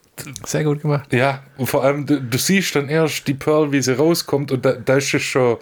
sehr 0.46 0.64
gut 0.64 0.82
gemacht. 0.82 1.12
Ja, 1.14 1.44
und 1.58 1.68
vor 1.68 1.84
allem, 1.84 2.06
du, 2.06 2.22
du 2.22 2.38
siehst 2.38 2.76
dann 2.76 2.90
erst 2.90 3.28
die 3.28 3.34
Pearl, 3.34 3.72
wie 3.72 3.82
sie 3.82 3.98
rauskommt 3.98 4.52
und 4.52 4.66
da, 4.66 4.74
da 4.74 4.98
ist 4.98 5.14
es 5.14 5.22
schon. 5.22 5.58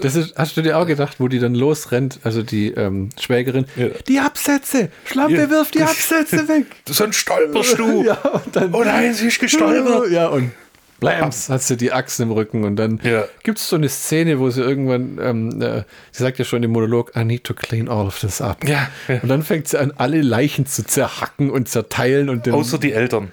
Das 0.00 0.14
ist, 0.14 0.36
hast 0.36 0.56
du 0.56 0.62
dir 0.62 0.78
auch 0.78 0.86
gedacht, 0.86 1.16
wo 1.18 1.26
die 1.26 1.40
dann 1.40 1.54
losrennt, 1.54 2.20
also 2.22 2.42
die 2.42 2.68
ähm, 2.68 3.08
Schwägerin, 3.18 3.66
ja. 3.76 3.88
die 4.06 4.20
Absätze, 4.20 4.88
Schlampe 5.04 5.36
ja. 5.36 5.50
wirft 5.50 5.74
die 5.74 5.82
Absätze 5.82 6.46
weg. 6.48 6.66
Sonst 6.88 7.16
stolperst 7.16 7.78
du. 7.78 8.04
Ja, 8.10 8.14
und 8.14 8.54
dann, 8.54 8.72
oh 8.74 8.84
nein, 8.84 9.12
sie 9.14 9.26
ist 9.26 9.40
gestolpert. 9.40 10.10
Ja, 10.10 10.28
und 10.28 10.52
Blams, 11.00 11.48
hat 11.48 11.62
sie 11.62 11.76
die 11.76 11.92
Axt 11.92 12.20
im 12.20 12.30
Rücken 12.30 12.64
und 12.64 12.76
dann 12.76 13.00
ja. 13.02 13.24
gibt 13.42 13.58
es 13.58 13.68
so 13.68 13.76
eine 13.76 13.88
Szene, 13.88 14.38
wo 14.38 14.50
sie 14.50 14.62
irgendwann, 14.62 15.18
ähm, 15.20 15.62
äh, 15.62 15.82
sie 16.12 16.22
sagt 16.22 16.38
ja 16.38 16.44
schon 16.44 16.62
im 16.62 16.70
Monolog, 16.70 17.12
I 17.16 17.24
need 17.24 17.44
to 17.44 17.54
clean 17.54 17.88
all 17.88 18.06
of 18.06 18.20
this 18.20 18.40
up. 18.40 18.66
Ja. 18.68 18.88
Und 19.08 19.28
dann 19.28 19.42
fängt 19.42 19.68
sie 19.68 19.78
an, 19.78 19.92
alle 19.96 20.20
Leichen 20.22 20.66
zu 20.66 20.84
zerhacken 20.84 21.50
und 21.50 21.68
zerteilen 21.68 22.28
und 22.28 22.46
den, 22.46 22.54
Außer 22.54 22.78
die 22.78 22.92
Eltern. 22.92 23.32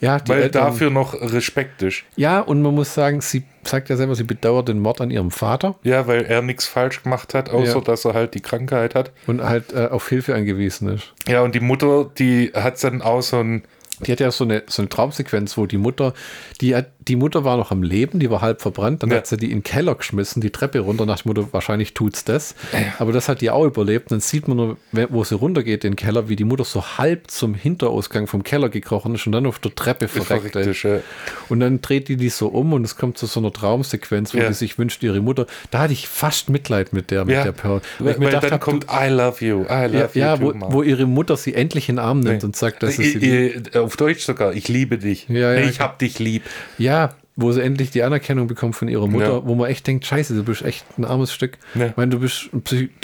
Ja, 0.00 0.20
die 0.20 0.30
Weil 0.30 0.42
Eltern, 0.42 0.64
dafür 0.66 0.90
noch 0.90 1.14
Respekt 1.14 1.82
ist. 1.82 2.04
Ja, 2.16 2.40
und 2.40 2.62
man 2.62 2.74
muss 2.74 2.94
sagen, 2.94 3.20
sie 3.20 3.42
sagt 3.64 3.88
ja 3.88 3.96
selber, 3.96 4.14
sie 4.14 4.24
bedauert 4.24 4.68
den 4.68 4.78
Mord 4.78 5.00
an 5.00 5.10
ihrem 5.10 5.30
Vater. 5.30 5.74
Ja, 5.82 6.06
weil 6.06 6.24
er 6.24 6.40
nichts 6.42 6.66
falsch 6.66 7.02
gemacht 7.02 7.34
hat, 7.34 7.50
außer 7.50 7.74
ja. 7.74 7.80
dass 7.80 8.04
er 8.04 8.14
halt 8.14 8.34
die 8.34 8.40
Krankheit 8.40 8.94
hat. 8.94 9.12
Und 9.26 9.42
halt 9.42 9.72
äh, 9.72 9.86
auf 9.86 10.08
Hilfe 10.08 10.34
angewiesen 10.34 10.88
ist. 10.88 11.12
Ja, 11.26 11.42
und 11.42 11.54
die 11.54 11.60
Mutter, 11.60 12.10
die 12.18 12.52
hat 12.54 12.82
dann 12.82 13.02
auch 13.02 13.22
so 13.22 13.40
ein 13.40 13.64
die 14.06 14.12
hat 14.12 14.20
ja 14.20 14.30
so 14.30 14.44
eine, 14.44 14.62
so 14.68 14.82
eine 14.82 14.88
Traumsequenz, 14.88 15.56
wo 15.56 15.66
die 15.66 15.78
Mutter, 15.78 16.14
die, 16.60 16.76
hat, 16.76 16.86
die 17.08 17.16
Mutter 17.16 17.44
war 17.44 17.56
noch 17.56 17.70
am 17.70 17.82
Leben, 17.82 18.18
die 18.18 18.30
war 18.30 18.40
halb 18.40 18.60
verbrannt, 18.60 19.02
dann 19.02 19.10
ja. 19.10 19.16
hat 19.16 19.26
sie 19.26 19.36
die 19.36 19.46
in 19.50 19.58
den 19.58 19.62
Keller 19.62 19.94
geschmissen, 19.94 20.40
die 20.40 20.50
Treppe 20.50 20.80
runter, 20.80 21.06
nach 21.06 21.22
der 21.22 21.28
Mutter, 21.28 21.48
wahrscheinlich 21.52 21.94
tut's 21.94 22.24
das. 22.24 22.54
Ja. 22.72 22.94
Aber 22.98 23.12
das 23.12 23.28
hat 23.28 23.40
die 23.40 23.50
auch 23.50 23.64
überlebt. 23.64 24.10
Dann 24.12 24.20
sieht 24.20 24.46
man 24.46 24.56
nur, 24.56 24.76
wo 24.92 25.24
sie 25.24 25.34
runtergeht 25.34 25.84
in 25.84 25.92
den 25.92 25.96
Keller, 25.96 26.28
wie 26.28 26.36
die 26.36 26.44
Mutter 26.44 26.64
so 26.64 26.98
halb 26.98 27.30
zum 27.30 27.54
Hinterausgang 27.54 28.26
vom 28.26 28.42
Keller 28.42 28.68
gekrochen 28.68 29.14
ist 29.14 29.26
und 29.26 29.32
dann 29.32 29.46
auf 29.46 29.58
der 29.58 29.74
Treppe 29.74 30.08
verreckt 30.08 30.54
ist. 30.56 30.82
Ja. 30.82 31.00
Und 31.48 31.60
dann 31.60 31.80
dreht 31.80 32.08
die 32.08 32.16
die 32.16 32.28
so 32.28 32.48
um 32.48 32.72
und 32.72 32.84
es 32.84 32.96
kommt 32.96 33.18
zu 33.18 33.26
so 33.26 33.40
einer 33.40 33.52
Traumsequenz, 33.52 34.34
wo 34.34 34.38
die 34.38 34.52
sich 34.52 34.78
wünscht, 34.78 35.02
ihre 35.02 35.20
Mutter. 35.20 35.46
Da 35.70 35.80
hatte 35.80 35.92
ich 35.92 36.08
fast 36.08 36.50
Mitleid 36.50 36.92
mit 36.92 37.10
der, 37.10 37.24
mit 37.24 37.36
der 37.36 37.52
Pearl. 37.52 37.80
Weil, 37.98 38.20
weil 38.20 38.30
dann 38.30 38.50
hab, 38.50 38.60
kommt 38.60 38.86
I 38.90 39.08
love 39.08 39.44
you, 39.44 39.62
I 39.62 39.86
love 39.86 40.10
you. 40.14 40.20
Ja, 40.20 40.40
wo, 40.40 40.52
wo, 40.54 40.82
ihre 40.82 41.06
Mutter 41.06 41.36
sie 41.36 41.54
endlich 41.54 41.88
in 41.88 41.96
den 41.96 42.04
Arm 42.04 42.20
nimmt 42.20 42.44
und 42.44 42.56
sagt, 42.56 42.82
dass 42.82 42.96
sie 42.96 43.18
sie 43.18 43.78
auf 43.78 43.96
Deutsch 43.96 44.24
sogar, 44.24 44.52
ich 44.52 44.68
liebe 44.68 44.98
dich. 44.98 45.26
Ja, 45.28 45.54
ja, 45.54 45.68
ich 45.68 45.80
hab 45.80 45.98
dich 45.98 46.18
lieb. 46.18 46.42
Ja, 46.76 46.97
wo 47.40 47.52
sie 47.52 47.62
endlich 47.62 47.92
die 47.92 48.02
Anerkennung 48.02 48.48
bekommt 48.48 48.74
von 48.74 48.88
ihrer 48.88 49.06
Mutter, 49.06 49.34
ja. 49.34 49.46
wo 49.46 49.54
man 49.54 49.70
echt 49.70 49.86
denkt, 49.86 50.04
scheiße, 50.04 50.34
du 50.34 50.42
bist 50.42 50.62
echt 50.62 50.84
ein 50.98 51.04
armes 51.04 51.32
Stück. 51.32 51.56
Ja. 51.76 51.86
Ich 51.86 51.96
meine, 51.96 52.10
du 52.10 52.18
bist 52.18 52.50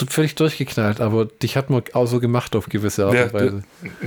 völlig 0.09 0.35
durchgeknallt, 0.35 1.01
aber 1.01 1.27
dich 1.27 1.57
hat 1.57 1.71
man 1.71 1.85
auch 1.93 2.07
so 2.07 2.19
gemacht 2.19 2.57
auf 2.57 2.69
gewisse 2.69 3.07
Art 3.07 3.15
ja, 3.15 3.25
und 3.27 3.33
Weise. 3.33 3.63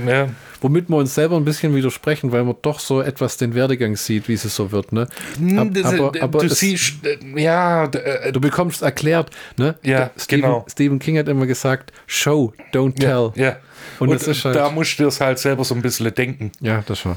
Ja. 0.06 0.28
Womit 0.60 0.90
wir 0.90 0.96
uns 0.96 1.14
selber 1.14 1.36
ein 1.36 1.46
bisschen 1.46 1.74
widersprechen, 1.74 2.30
weil 2.30 2.44
man 2.44 2.56
doch 2.60 2.78
so 2.78 3.00
etwas 3.00 3.38
den 3.38 3.54
Werdegang 3.54 3.96
sieht, 3.96 4.28
wie 4.28 4.34
es 4.34 4.42
so 4.42 4.70
wird. 4.70 4.92
Ne? 4.92 5.08
Hm, 5.38 5.58
Ab, 5.58 5.68
aber, 5.82 6.12
aber 6.20 6.38
du 6.40 6.46
es, 6.46 6.60
siehst, 6.60 7.06
äh, 7.06 7.16
ja. 7.40 7.84
Äh, 7.84 8.30
du 8.30 8.38
bekommst 8.38 8.82
erklärt. 8.82 9.30
Ne? 9.56 9.76
Ja, 9.82 10.10
Stephen, 10.18 10.42
genau. 10.42 10.66
Stephen 10.70 10.98
King 10.98 11.16
hat 11.16 11.28
immer 11.28 11.46
gesagt, 11.46 11.90
show, 12.06 12.52
don't 12.74 12.96
tell. 12.96 13.32
Ja, 13.34 13.56
Und, 13.98 14.10
und 14.10 14.20
halt, 14.20 14.54
da 14.54 14.68
musst 14.68 14.98
du 14.98 15.04
das 15.04 15.22
halt 15.22 15.38
selber 15.38 15.64
so 15.64 15.74
ein 15.74 15.80
bisschen 15.80 16.12
denken. 16.12 16.52
Ja, 16.60 16.84
das 16.86 17.06
war. 17.06 17.16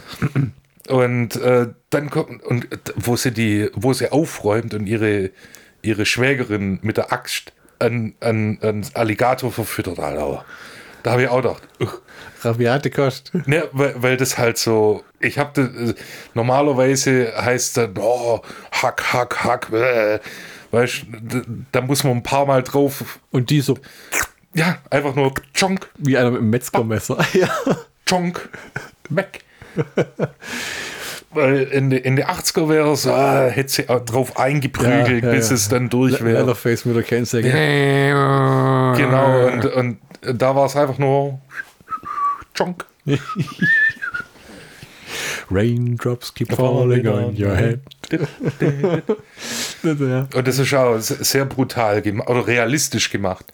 Und 0.88 1.36
äh, 1.36 1.68
dann 1.90 2.10
kommt, 2.10 2.44
und 2.44 2.68
wo 2.96 3.16
sie 3.16 3.32
die, 3.32 3.70
wo 3.74 3.94
sie 3.94 4.12
aufräumt 4.12 4.74
und 4.74 4.88
ihre, 4.88 5.30
ihre 5.82 6.06
Schwägerin 6.06 6.80
mit 6.82 6.98
der 6.98 7.14
Axt 7.14 7.54
an, 7.80 8.14
an, 8.20 8.58
an 8.62 8.86
Alligator 8.94 9.52
verfüttert, 9.52 10.00
Alter. 10.00 10.46
Da 11.04 11.12
habe 11.12 11.24
ich 11.24 11.30
auch 11.30 11.42
gedacht, 11.42 11.64
ugh. 11.80 12.02
rabiate 12.44 12.92
Kost. 12.92 13.32
Ne, 13.46 13.68
weil, 13.72 13.96
weil 14.02 14.18
das 14.18 14.38
halt 14.38 14.58
so, 14.58 15.04
ich 15.20 15.40
habe 15.40 15.96
normalerweise 16.34 17.34
heißt 17.36 17.78
dann, 17.78 17.94
oh, 17.98 18.42
hack, 18.72 19.14
hack, 19.14 19.44
hack, 19.44 19.74
äh, 19.74 20.20
Weißt 20.72 21.06
da 21.74 21.82
muss 21.82 22.04
man 22.04 22.18
ein 22.18 22.24
paar 22.24 22.46
Mal 22.46 22.64
drauf. 22.64 23.20
Und 23.30 23.50
die 23.50 23.62
so. 23.62 23.78
Ja, 24.54 24.80
einfach 24.90 25.16
nur 25.16 25.34
Chonk. 25.58 25.90
Wie 25.98 26.18
einer 26.18 26.32
mit 26.32 26.40
einem 26.40 26.50
Metzgermesser. 26.50 27.24
ja. 27.34 27.50
Chonk. 28.10 28.50
Weg. 29.10 29.42
Weil 31.34 31.62
in 31.64 31.90
den 31.90 32.00
in 32.00 32.16
die 32.18 32.26
80er 32.26 32.68
wäre 32.68 32.92
es, 32.92 33.08
ah, 33.08 33.48
hätte 33.48 33.72
sie 33.72 33.84
drauf 33.84 34.38
eingeprügelt, 34.38 35.24
ja, 35.24 35.30
ja, 35.30 35.36
bis 35.36 35.50
ja. 35.50 35.56
es 35.56 35.70
dann 35.70 35.88
durch 35.88 36.22
wäre. 36.22 36.40
Leatherface 36.40 36.84
mit 36.86 36.98
der 36.98 37.04
Kennzeichen. 37.04 37.52
genau, 37.52 39.48
und, 39.48 39.66
und 39.66 39.98
da 40.22 40.54
war 40.56 40.66
es 40.66 40.76
einfach 40.76 40.98
nur 40.98 41.40
Chonk. 42.58 42.86
Raindrops 45.50 46.34
keep 46.34 46.54
falling 46.54 47.08
on 47.08 47.36
your 47.38 47.56
head. 47.56 47.80
und 49.84 50.48
das 50.48 50.60
ist 50.60 50.74
auch 50.74 51.00
sehr 51.00 51.46
brutal 51.46 52.02
oder 52.26 52.48
realistisch 52.48 53.10
gemacht. 53.10 53.46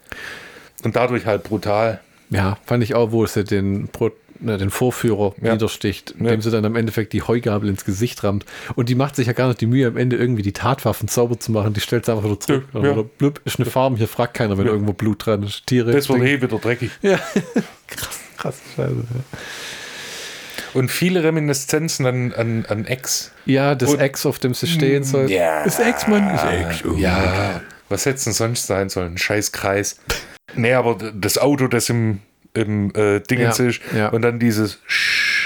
Und 0.83 0.95
dadurch 0.95 1.25
halt 1.25 1.43
brutal. 1.43 2.01
Ja, 2.29 2.57
fand 2.65 2.83
ich 2.83 2.93
auch, 2.93 3.11
wo 3.11 3.25
sie 3.25 3.43
den, 3.43 3.87
ne, 4.39 4.57
den 4.57 4.69
Vorführer 4.69 5.33
ja. 5.41 5.53
niedersticht, 5.53 6.11
indem 6.11 6.35
ja. 6.35 6.41
sie 6.41 6.51
dann 6.51 6.65
am 6.65 6.75
Endeffekt 6.75 7.13
die 7.13 7.21
Heugabel 7.21 7.69
ins 7.69 7.85
Gesicht 7.85 8.23
rammt. 8.23 8.45
Und 8.75 8.89
die 8.89 8.95
macht 8.95 9.15
sich 9.15 9.27
ja 9.27 9.33
gar 9.33 9.47
nicht 9.47 9.61
die 9.61 9.67
Mühe, 9.67 9.87
am 9.87 9.97
Ende 9.97 10.15
irgendwie 10.15 10.41
die 10.41 10.53
Tatwaffen 10.53 11.07
sauber 11.07 11.39
zu 11.39 11.51
machen. 11.51 11.73
Die 11.73 11.81
stellt 11.81 12.05
sie 12.05 12.11
einfach 12.11 12.25
wieder 12.25 12.39
zurück. 12.39 12.65
Ja. 12.73 12.79
Oder 12.79 13.03
blub, 13.03 13.41
ist 13.45 13.59
eine 13.59 13.69
Farm, 13.69 13.95
hier 13.95 14.07
fragt 14.07 14.33
keiner, 14.33 14.57
wenn 14.57 14.67
irgendwo 14.67 14.93
Blut 14.93 15.25
dran 15.25 15.43
ist. 15.43 15.67
Tiere. 15.67 15.91
Das 15.91 16.09
wird 16.09 16.21
eh 16.21 16.41
wieder 16.41 16.57
dreckig. 16.57 16.91
Ja. 17.01 17.17
krass, 17.87 18.19
krass, 18.37 18.61
scheiße. 18.75 19.03
Und 20.73 20.91
viele 20.91 21.23
Reminiszenzen 21.23 22.05
an, 22.05 22.33
an, 22.33 22.65
an 22.67 22.85
Ex. 22.85 23.31
Ja, 23.45 23.73
das 23.73 23.93
und, 23.93 23.99
Ex, 23.99 24.25
auf 24.25 24.39
dem 24.39 24.53
sie 24.53 24.67
stehen 24.67 25.03
soll. 25.03 25.31
Ja. 25.31 25.63
Das 25.63 25.79
Ex, 25.79 26.07
Mann. 26.07 26.29
Ex. 26.29 26.85
Oh, 26.85 26.93
ja. 26.93 27.61
Was 27.89 28.05
hätte 28.05 28.17
es 28.17 28.25
denn 28.25 28.33
sonst 28.33 28.67
sein 28.67 28.89
sollen? 28.89 29.13
Ein 29.13 29.17
scheiß 29.17 29.51
Kreis. 29.53 29.99
Nee, 30.55 30.73
aber 30.73 30.97
das 31.13 31.37
Auto, 31.37 31.67
das 31.67 31.89
im, 31.89 32.19
im 32.57 32.91
äh, 32.95 33.19
Dingens 33.19 33.57
ja, 33.57 33.97
ja. 33.97 34.09
und 34.09 34.21
dann 34.21 34.39
dieses 34.39 34.79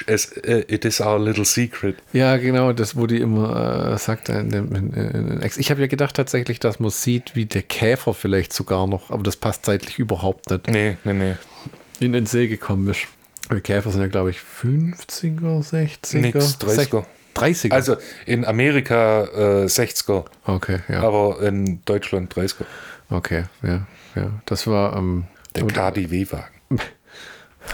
es, 0.07 0.31
uh, 0.47 0.61
It 0.67 0.85
is 0.85 1.01
our 1.01 1.19
little 1.19 1.45
secret. 1.45 1.97
Ja, 2.13 2.37
genau, 2.37 2.73
das, 2.73 2.95
die 2.95 3.19
immer 3.19 3.93
äh, 3.93 3.97
sagt. 3.97 4.29
In 4.29 4.49
dem, 4.49 4.75
in, 4.75 4.93
in, 4.93 5.49
ich 5.57 5.71
habe 5.71 5.81
ja 5.81 5.87
gedacht 5.87 6.15
tatsächlich, 6.15 6.59
dass 6.59 6.79
man 6.79 6.89
sieht, 6.89 7.35
wie 7.35 7.45
der 7.45 7.61
Käfer 7.61 8.13
vielleicht 8.13 8.53
sogar 8.53 8.87
noch, 8.87 9.09
aber 9.11 9.23
das 9.23 9.35
passt 9.35 9.65
zeitlich 9.65 9.99
überhaupt 9.99 10.49
nicht. 10.49 10.67
Nee, 10.67 10.97
nee, 11.03 11.13
nee. 11.13 11.35
In 11.99 12.13
den 12.13 12.25
See 12.25 12.47
gekommen 12.47 12.89
ist. 12.89 13.01
Die 13.51 13.59
Käfer 13.61 13.91
sind 13.91 14.01
ja, 14.01 14.07
glaube 14.07 14.29
ich, 14.29 14.37
50er, 14.37 15.61
60er. 15.61 16.17
Nix, 16.17 16.57
30er. 16.59 17.05
30er. 17.35 17.71
Also 17.71 17.97
in 18.25 18.45
Amerika 18.45 19.25
äh, 19.25 19.65
60er. 19.65 20.25
Okay, 20.45 20.79
ja. 20.87 21.01
Aber 21.01 21.41
in 21.41 21.81
Deutschland 21.85 22.33
30er. 22.33 22.65
Okay, 23.09 23.45
ja, 23.61 23.85
ja. 24.15 24.31
Das 24.45 24.67
war 24.67 24.95
ähm, 24.95 25.25
der 25.55 25.67
KDW-Wagen. 25.67 26.79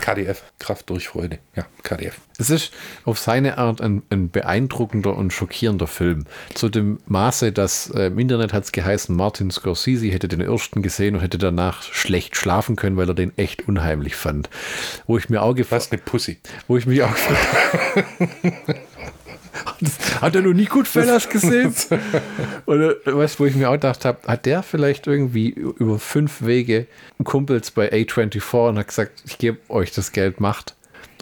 KDF, 0.02 0.44
Kraft 0.60 0.90
durch 0.90 1.10
Freude. 1.10 1.40
Ja, 1.56 1.66
KDF. 1.84 2.18
Es 2.38 2.50
ist 2.50 2.72
auf 3.04 3.18
seine 3.18 3.58
Art 3.58 3.82
ein, 3.82 4.04
ein 4.10 4.30
beeindruckender 4.30 5.16
und 5.16 5.34
schockierender 5.34 5.88
Film. 5.88 6.26
Zu 6.54 6.70
dem 6.70 7.00
Maße, 7.08 7.52
dass 7.52 7.90
äh, 7.90 8.08
im 8.08 8.20
Internet 8.20 8.54
hat 8.54 8.66
es 8.66 8.72
geheißen, 8.72 9.16
Martin 9.16 9.50
Scorsese 9.50 10.08
hätte 10.08 10.28
den 10.28 10.42
ersten 10.42 10.82
gesehen 10.82 11.16
und 11.16 11.22
hätte 11.22 11.38
danach 11.38 11.82
schlecht 11.82 12.36
schlafen 12.36 12.76
können, 12.76 12.98
weil 12.98 13.10
er 13.10 13.16
den 13.16 13.38
echt 13.38 13.68
unheimlich 13.68 14.16
fand. 14.16 14.50
Wo 15.08 15.18
ich 15.18 15.30
mir 15.30 15.42
auch 15.42 15.56
gefragt 15.56 15.82
Was 15.84 15.92
eine 15.92 16.02
Pussy. 16.02 16.40
Wo 16.68 16.78
ich 16.78 16.86
mich 16.86 17.02
auch 17.02 17.14
gefragt 17.14 18.06
hat 20.22 20.36
er 20.36 20.42
noch 20.42 20.54
nie 20.54 20.66
Goodfellas 20.66 21.30
gesehen? 21.30 21.74
Oder 22.66 22.96
weißt 23.06 23.36
du, 23.36 23.44
wo 23.44 23.46
ich 23.46 23.56
mir 23.56 23.70
auch 23.70 23.74
gedacht 23.74 24.06
habe, 24.06 24.20
hat 24.28 24.46
der 24.46 24.64
vielleicht 24.64 25.08
irgendwie 25.08 25.50
über 25.50 26.00
fünf 26.00 26.46
Wege 26.46 26.88
Kumpels 27.24 27.72
bei 27.72 27.92
A24 27.92 28.70
und 28.70 28.80
hat 28.80 28.88
gesagt, 28.88 29.24
ich 29.26 29.38
gebe 29.38 29.58
euch 29.70 29.92
das 29.92 30.12
Geld, 30.12 30.40
macht 30.40 30.76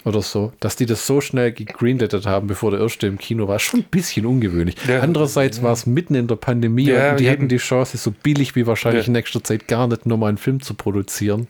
oder 0.06 0.22
so, 0.22 0.54
dass 0.60 0.76
die 0.76 0.86
das 0.86 1.08
so 1.08 1.20
schnell 1.20 1.52
gegreenlettet 1.52 2.28
haben, 2.28 2.46
bevor 2.46 2.70
der 2.70 2.80
erste 2.80 3.08
im 3.08 3.18
Kino 3.18 3.48
war, 3.48 3.58
schon 3.58 3.80
ein 3.82 3.86
bisschen 3.90 4.28
ungewöhnlich. 4.28 4.76
Ja. 4.88 5.00
Andererseits 5.00 5.64
war 5.64 5.74
es 5.74 5.88
mitten 5.88 6.14
in 6.14 6.28
der 6.28 6.36
Pandemie 6.36 6.86
ja, 6.86 7.12
und 7.12 7.20
die 7.20 7.24
eben. 7.24 7.32
hätten 7.32 7.48
die 7.48 7.58
Chance, 7.58 7.98
so 7.98 8.12
billig 8.12 8.56
wie 8.56 8.68
wahrscheinlich 8.68 9.06
ja. 9.06 9.08
in 9.08 9.14
nächster 9.14 9.44
Zeit 9.44 9.68
gar 9.68 9.88
nicht 9.88 10.06
nochmal 10.06 10.30
einen 10.30 10.38
Film 10.38 10.62
zu 10.62 10.76
produzieren. 10.76 11.48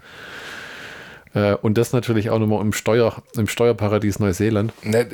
Äh, 1.36 1.56
und 1.56 1.78
das 1.78 1.94
natürlich 1.94 2.30
auch 2.30 2.40
nochmal 2.40 2.62
im, 2.62 2.74
Steuer, 2.74 3.22
im 3.36 3.48
Steuerparadies 3.48 4.20
Neuseeland. 4.20 4.74
Ne, 4.84 5.08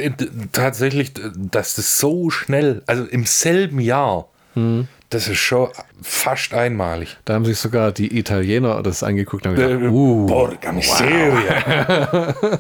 tatsächlich, 0.52 1.14
dass 1.35 1.76
das 1.76 1.98
so 1.99 2.30
schnell, 2.30 2.84
also 2.85 3.03
im 3.06 3.26
selben 3.26 3.80
Jahr, 3.80 4.30
hm. 4.53 4.88
das 5.10 5.27
ist 5.27 5.39
schon 5.39 5.69
fast 6.02 6.53
einmalig. 6.53 7.18
Da 7.26 7.34
haben 7.34 7.45
sich 7.45 7.57
sogar 7.57 7.91
die 7.91 8.18
Italiener 8.18 8.81
das 8.84 9.02
angeguckt 9.02 9.48
und 9.48 9.56
gesagt, 9.56 9.81
äh, 9.81 9.88
uh, 9.88 10.27
Porca 10.27 10.72
miseria. 10.72 12.06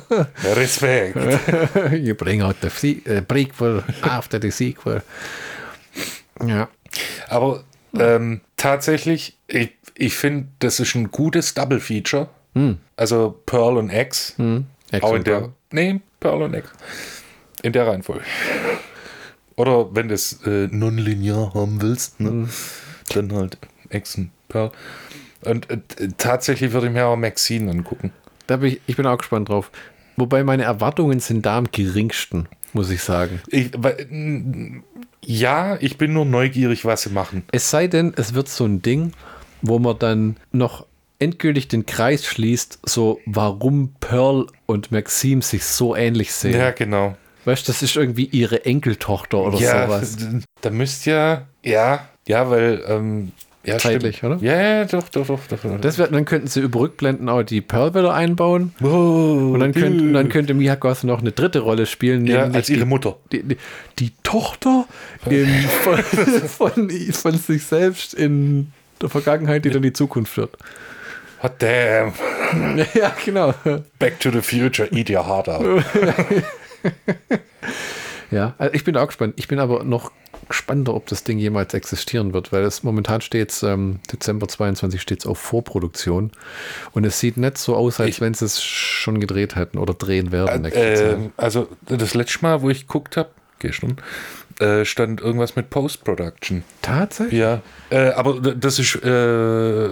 Wow. 0.09 0.25
Respekt. 0.55 1.15
you 1.93 2.15
bring 2.15 2.41
out 2.41 2.55
the 2.61 3.01
uh, 3.07 3.21
prequel 3.21 3.83
after 4.01 4.41
the 4.41 4.49
sequel. 4.49 5.03
Ja. 6.43 6.67
Aber 7.29 7.63
ähm, 7.97 8.41
tatsächlich, 8.57 9.37
ich, 9.47 9.71
ich 9.93 10.15
finde, 10.15 10.47
das 10.59 10.79
ist 10.79 10.95
ein 10.95 11.11
gutes 11.11 11.53
Double 11.53 11.79
Feature. 11.79 12.27
Hm. 12.53 12.77
Also 12.95 13.39
Pearl 13.45 13.77
und 13.77 13.89
X. 13.91 14.33
Hm. 14.37 14.65
X 14.91 15.03
auch 15.03 15.15
in 15.15 15.23
der. 15.23 15.39
Pearl. 15.39 15.53
Nee, 15.71 16.01
Pearl 16.19 16.41
und 16.43 16.53
X. 16.53 16.69
In 17.63 17.73
der 17.73 17.87
Reihenfolge. 17.87 18.23
Oder 19.55 19.93
wenn 19.93 20.07
du 20.07 20.13
es 20.13 20.41
äh, 20.45 20.67
nonlinear 20.71 21.53
haben 21.53 21.81
willst, 21.81 22.19
ne? 22.19 22.29
hm. 22.29 22.49
dann 23.13 23.33
halt 23.33 23.57
X 23.89 24.15
und 24.15 24.31
Pearl. 24.49 24.71
Und 25.43 25.69
äh, 25.69 25.79
tatsächlich 26.17 26.71
würde 26.71 26.87
ich 26.87 26.93
mir 26.93 27.05
auch 27.05 27.15
Maxine 27.15 27.71
angucken. 27.71 28.11
Da 28.47 28.57
bin 28.57 28.73
ich, 28.73 28.81
ich 28.87 28.95
bin 28.95 29.05
auch 29.05 29.17
gespannt 29.17 29.49
drauf. 29.49 29.71
Wobei 30.17 30.43
meine 30.43 30.63
Erwartungen 30.63 31.19
sind 31.19 31.45
da 31.45 31.57
am 31.57 31.71
geringsten, 31.71 32.47
muss 32.73 32.89
ich 32.89 33.01
sagen. 33.01 33.41
Ich, 33.47 33.71
ja, 35.23 35.77
ich 35.79 35.97
bin 35.97 36.13
nur 36.13 36.25
neugierig, 36.25 36.85
was 36.85 37.03
sie 37.03 37.09
machen. 37.09 37.43
Es 37.51 37.69
sei 37.69 37.87
denn, 37.87 38.13
es 38.15 38.33
wird 38.33 38.49
so 38.49 38.65
ein 38.65 38.81
Ding, 38.81 39.13
wo 39.61 39.79
man 39.79 39.97
dann 39.99 40.37
noch 40.51 40.85
endgültig 41.21 41.67
den 41.67 41.85
Kreis 41.85 42.25
schließt, 42.25 42.79
so 42.85 43.19
warum 43.25 43.93
Pearl 43.99 44.47
und 44.65 44.91
Maxime 44.91 45.41
sich 45.41 45.63
so 45.63 45.95
ähnlich 45.95 46.33
sehen. 46.33 46.59
Ja, 46.59 46.71
genau. 46.71 47.15
Weißt 47.45 47.67
du, 47.67 47.71
das 47.71 47.81
ist 47.81 47.95
irgendwie 47.95 48.25
ihre 48.25 48.65
Enkeltochter 48.65 49.39
oder 49.39 49.57
ja, 49.57 49.87
sowas. 49.87 50.17
Da 50.61 50.69
müsst 50.69 51.05
ja, 51.05 51.47
ja, 51.63 52.07
ja, 52.27 52.49
weil, 52.49 52.83
ähm, 52.87 53.31
ja, 53.63 53.77
Zeitlich, 53.77 54.17
stimmt. 54.17 54.41
oder? 54.41 54.43
Ja, 54.43 54.61
ja, 54.61 54.85
doch, 54.85 55.07
doch, 55.09 55.27
doch. 55.27 55.39
doch, 55.47 55.81
Das 55.81 55.99
wär, 55.99 56.07
dann 56.07 56.25
könnten 56.25 56.47
sie 56.47 56.61
über 56.61 56.79
Rückblenden 56.79 57.29
auch 57.29 57.43
die 57.43 57.61
Pearl 57.61 57.93
wieder 57.93 58.13
einbauen. 58.13 58.73
Oh, 58.81 59.51
und 59.53 59.59
dann, 59.59 59.71
könnt, 59.71 60.15
dann 60.15 60.29
könnte 60.29 60.55
Miyako 60.55 60.93
noch 61.03 61.19
eine 61.19 61.31
dritte 61.31 61.59
Rolle 61.59 61.85
spielen. 61.85 62.25
Ja, 62.25 62.45
als 62.45 62.69
ihre 62.69 62.85
Mutter. 62.85 63.17
Die, 63.31 63.43
die, 63.43 63.57
die 63.99 64.11
Tochter 64.23 64.85
in, 65.29 65.47
von, 65.83 65.97
von, 66.47 66.89
von, 67.11 67.37
sich 67.37 67.63
selbst 67.63 68.15
in 68.15 68.71
der 68.99 69.09
Vergangenheit, 69.09 69.63
die 69.65 69.69
dann 69.69 69.83
die 69.83 69.93
Zukunft 69.93 70.37
wird. 70.37 70.57
Hot 71.43 71.53
damn. 71.59 72.13
Ja, 72.93 73.15
genau. 73.23 73.53
Back 73.97 74.19
to 74.19 74.29
the 74.29 74.41
future, 74.41 74.89
eat 74.91 75.09
your 75.09 75.25
heart 75.25 75.47
out. 75.47 75.63
ja, 78.31 78.55
also 78.57 78.73
ich 78.73 78.83
bin 78.83 78.97
auch 78.97 79.07
gespannt. 79.07 79.35
Ich 79.37 79.47
bin 79.47 79.57
aber 79.57 79.85
noch 79.85 80.11
gespannter, 80.49 80.93
ob 80.93 81.07
das 81.07 81.23
Ding 81.23 81.37
jemals 81.37 81.73
existieren 81.73 82.33
wird, 82.33 82.51
weil 82.51 82.63
es 82.63 82.83
momentan 82.83 83.21
steht 83.21 83.63
ähm, 83.63 83.99
Dezember 84.11 84.49
22 84.49 85.01
steht 85.01 85.21
es 85.21 85.25
auf 85.25 85.39
Vorproduktion 85.39 86.31
und 86.91 87.05
es 87.05 87.21
sieht 87.21 87.37
nicht 87.37 87.57
so 87.57 87.75
aus, 87.75 88.01
als 88.01 88.19
wenn 88.19 88.33
sie 88.33 88.45
es 88.45 88.61
schon 88.61 89.21
gedreht 89.21 89.55
hätten 89.55 89.77
oder 89.77 89.93
drehen 89.93 90.33
werden. 90.33 90.65
Äh, 90.65 91.29
also 91.37 91.69
das 91.85 92.13
letzte 92.15 92.41
Mal, 92.41 92.61
wo 92.61 92.69
ich 92.69 92.81
geguckt 92.87 93.15
habe, 93.15 93.29
gestern, 93.59 93.95
äh, 94.59 94.83
stand 94.83 95.21
irgendwas 95.21 95.55
mit 95.55 95.69
Post-Production. 95.69 96.63
Tatsächlich? 96.81 97.39
Ja, 97.39 97.61
äh, 97.89 98.09
aber 98.09 98.41
das 98.41 98.77
ist 98.77 98.95
äh, 99.03 99.89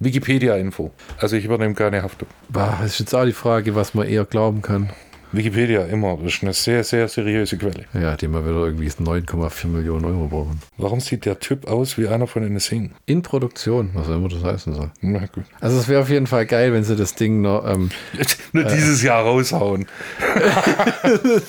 Wikipedia-Info. 0.00 0.92
Also 1.18 1.36
ich 1.36 1.44
übernehme 1.44 1.74
keine 1.74 2.02
Haftung. 2.02 2.28
Bah, 2.48 2.78
das 2.80 2.92
ist 2.92 3.00
jetzt 3.00 3.14
auch 3.14 3.24
die 3.24 3.32
Frage, 3.32 3.74
was 3.74 3.94
man 3.94 4.06
eher 4.06 4.24
glauben 4.24 4.62
kann. 4.62 4.90
Wikipedia 5.30 5.84
immer, 5.84 6.16
das 6.22 6.34
ist 6.36 6.42
eine 6.42 6.54
sehr, 6.54 6.82
sehr 6.84 7.06
seriöse 7.06 7.58
Quelle. 7.58 7.84
Ja, 7.92 8.16
die 8.16 8.28
mal 8.28 8.44
wieder 8.44 8.64
irgendwie 8.64 8.88
9,4 8.88 9.66
Millionen 9.66 10.06
Euro 10.06 10.26
brauchen. 10.26 10.60
Warum 10.78 11.00
sieht 11.00 11.26
der 11.26 11.38
Typ 11.38 11.68
aus 11.68 11.98
wie 11.98 12.08
einer 12.08 12.26
von 12.26 12.42
den 12.42 12.58
Sing? 12.60 12.92
In 13.04 13.20
Produktion, 13.20 13.90
was 13.92 14.08
auch 14.08 14.16
immer 14.16 14.28
das 14.28 14.42
heißen 14.42 14.72
soll. 14.72 14.90
Na 15.02 15.26
gut. 15.26 15.44
Also 15.60 15.78
es 15.78 15.88
wäre 15.88 16.00
auf 16.00 16.08
jeden 16.08 16.26
Fall 16.26 16.46
geil, 16.46 16.72
wenn 16.72 16.82
sie 16.84 16.96
das 16.96 17.14
Ding 17.14 17.42
noch... 17.42 17.66
Ähm, 17.66 17.90
nur 18.52 18.64
äh, 18.64 18.74
dieses 18.74 19.02
Jahr 19.02 19.22
raushauen. 19.22 19.86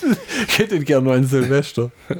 ich 0.47 0.59
hätte 0.59 0.75
ihn 0.75 0.83
gerne 0.83 1.05
nur 1.05 1.13
ein 1.13 1.23
Silvester. 1.25 1.91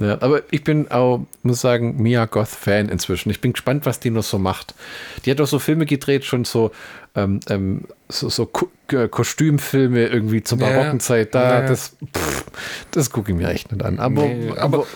Ja, 0.00 0.20
aber 0.20 0.42
ich 0.50 0.64
bin 0.64 0.90
auch, 0.90 1.26
muss 1.42 1.60
sagen, 1.60 2.00
Mia 2.00 2.24
Goth-Fan 2.26 2.88
inzwischen. 2.88 3.30
Ich 3.30 3.40
bin 3.40 3.52
gespannt, 3.52 3.86
was 3.86 4.00
die 4.00 4.10
noch 4.10 4.22
so 4.22 4.38
macht. 4.38 4.74
Die 5.24 5.30
hat 5.30 5.40
auch 5.40 5.46
so 5.46 5.58
Filme 5.58 5.86
gedreht, 5.86 6.24
schon 6.24 6.44
so, 6.44 6.70
ähm, 7.16 7.40
ähm, 7.48 7.84
so, 8.08 8.28
so 8.28 8.46
Ko 8.46 8.68
äh, 8.92 9.08
Kostümfilme 9.08 10.06
irgendwie 10.06 10.42
zur 10.42 10.58
barocken 10.58 11.00
Zeit. 11.00 11.34
Da, 11.34 11.60
ja. 11.60 11.68
das, 11.68 11.96
das 12.92 13.10
gucke 13.10 13.32
ich 13.32 13.38
mir 13.38 13.48
echt 13.48 13.72
nicht 13.72 13.84
an. 13.84 13.98
Aber, 13.98 14.22
nee, 14.22 14.50
aber, 14.56 14.86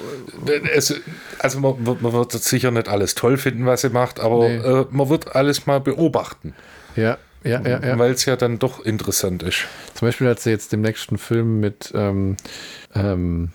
aber 0.40 0.70
es, 0.72 0.94
also 1.38 1.60
man, 1.60 1.98
man, 2.00 2.12
wird 2.12 2.32
sicher 2.32 2.70
nicht 2.70 2.88
alles 2.88 3.14
toll 3.14 3.36
finden, 3.36 3.66
was 3.66 3.82
sie 3.82 3.90
macht, 3.90 4.20
aber 4.20 4.48
nee. 4.48 4.56
äh, 4.56 4.86
man 4.90 5.08
wird 5.08 5.34
alles 5.34 5.66
mal 5.66 5.80
beobachten. 5.80 6.54
Ja, 6.96 7.18
ja, 7.44 7.60
ja, 7.60 7.80
ja. 7.84 7.98
Weil 7.98 8.12
es 8.12 8.24
ja 8.24 8.36
dann 8.36 8.58
doch 8.58 8.84
interessant 8.84 9.42
ist. 9.42 9.66
Zum 9.94 10.06
Beispiel 10.08 10.28
hat 10.28 10.40
sie 10.40 10.50
jetzt 10.50 10.72
dem 10.72 10.80
nächsten 10.80 11.18
Film 11.18 11.60
mit 11.60 11.92
ähm, 11.94 12.36
ähm, 12.94 13.50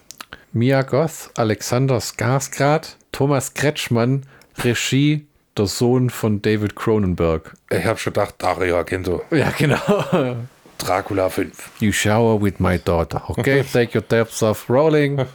Mia 0.57 0.81
Goth, 0.81 1.29
Alexander 1.35 1.97
Skarsgård, 2.01 2.95
Thomas 3.11 3.53
Kretschmann, 3.53 4.25
Regie 4.57 5.27
der 5.55 5.67
Sohn 5.67 6.09
von 6.09 6.41
David 6.41 6.75
Cronenberg. 6.75 7.53
Ich 7.69 7.85
habe 7.85 7.99
schon 7.99 8.13
gedacht, 8.13 8.35
Dario 8.39 8.77
Argento. 8.77 9.21
Ja, 9.29 9.51
genau. 9.55 10.35
Dracula 10.79 11.29
5. 11.29 11.73
You 11.79 11.91
shower 11.91 12.41
with 12.41 12.55
my 12.59 12.79
daughter. 12.79 13.21
Okay, 13.29 13.63
take 13.71 13.95
your 13.95 14.01
depths 14.01 14.41
off 14.41 14.67
rolling. 14.67 15.25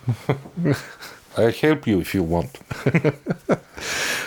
I'll 1.36 1.52
help 1.52 1.86
you 1.86 2.00
if 2.00 2.14
you 2.14 2.28
want. 2.28 2.50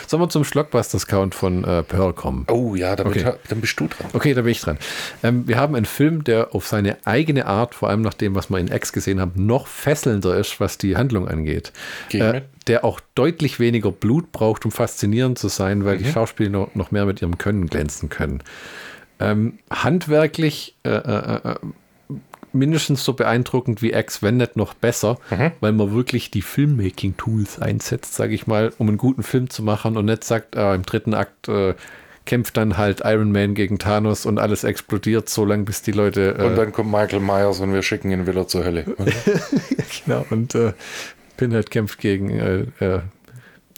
Sollen 0.06 0.22
wir 0.22 0.28
zum 0.28 0.44
Schlockbusters-Count 0.44 1.34
von 1.34 1.64
äh, 1.64 1.82
Pearl 1.82 2.12
kommen? 2.12 2.46
Oh 2.48 2.74
ja, 2.74 2.94
damit, 2.94 3.16
okay. 3.16 3.34
dann 3.48 3.60
bist 3.60 3.78
du 3.80 3.88
dran. 3.88 4.06
Okay, 4.12 4.34
da 4.34 4.42
bin 4.42 4.52
ich 4.52 4.60
dran. 4.60 4.78
Ähm, 5.22 5.48
wir 5.48 5.56
haben 5.56 5.74
einen 5.74 5.86
Film, 5.86 6.24
der 6.24 6.54
auf 6.54 6.66
seine 6.66 6.98
eigene 7.04 7.46
Art, 7.46 7.74
vor 7.74 7.88
allem 7.88 8.02
nach 8.02 8.14
dem, 8.14 8.34
was 8.34 8.50
wir 8.50 8.58
in 8.58 8.68
X 8.68 8.92
gesehen 8.92 9.20
haben, 9.20 9.46
noch 9.46 9.66
fesselnder 9.66 10.36
ist, 10.36 10.60
was 10.60 10.78
die 10.78 10.96
Handlung 10.96 11.26
angeht. 11.26 11.72
Äh, 12.12 12.42
der 12.66 12.84
auch 12.84 13.00
deutlich 13.14 13.58
weniger 13.58 13.90
Blut 13.90 14.32
braucht, 14.32 14.64
um 14.64 14.70
faszinierend 14.70 15.38
zu 15.38 15.48
sein, 15.48 15.84
weil 15.84 15.98
mhm. 15.98 16.04
die 16.04 16.10
Schauspieler 16.10 16.50
noch, 16.50 16.74
noch 16.74 16.90
mehr 16.90 17.06
mit 17.06 17.22
ihrem 17.22 17.38
Können 17.38 17.66
glänzen 17.66 18.08
können. 18.08 18.42
Ähm, 19.18 19.58
handwerklich 19.70 20.76
äh, 20.84 20.90
äh, 20.90 21.50
äh 21.50 21.54
mindestens 22.56 23.04
so 23.04 23.12
beeindruckend 23.12 23.82
wie 23.82 23.92
X, 23.92 24.22
wenn 24.22 24.38
nicht 24.38 24.56
noch 24.56 24.74
besser, 24.74 25.18
mhm. 25.30 25.52
weil 25.60 25.72
man 25.72 25.92
wirklich 25.92 26.30
die 26.30 26.42
Filmmaking-Tools 26.42 27.60
einsetzt, 27.60 28.14
sage 28.14 28.34
ich 28.34 28.46
mal, 28.46 28.72
um 28.78 28.88
einen 28.88 28.98
guten 28.98 29.22
Film 29.22 29.50
zu 29.50 29.62
machen 29.62 29.96
und 29.96 30.06
nicht 30.06 30.24
sagt, 30.24 30.56
äh, 30.56 30.74
im 30.74 30.82
dritten 30.82 31.14
Akt 31.14 31.48
äh, 31.48 31.74
kämpft 32.26 32.56
dann 32.56 32.76
halt 32.76 33.02
Iron 33.04 33.32
Man 33.32 33.54
gegen 33.54 33.78
Thanos 33.78 34.26
und 34.26 34.38
alles 34.38 34.64
explodiert, 34.64 35.28
so 35.28 35.44
lange 35.44 35.64
bis 35.64 35.82
die 35.82 35.92
Leute. 35.92 36.36
Äh, 36.38 36.44
und 36.44 36.56
dann 36.56 36.72
kommt 36.72 36.90
Michael 36.90 37.20
Myers 37.20 37.60
und 37.60 37.72
wir 37.72 37.82
schicken 37.82 38.10
ihn 38.10 38.26
wieder 38.26 38.46
zur 38.46 38.64
Hölle. 38.64 38.84
genau, 40.04 40.26
und 40.30 40.54
äh, 40.54 40.72
Pinhead 41.36 41.70
kämpft 41.70 41.98
gegen 42.00 42.30
äh, 42.30 42.84
äh, 42.84 43.00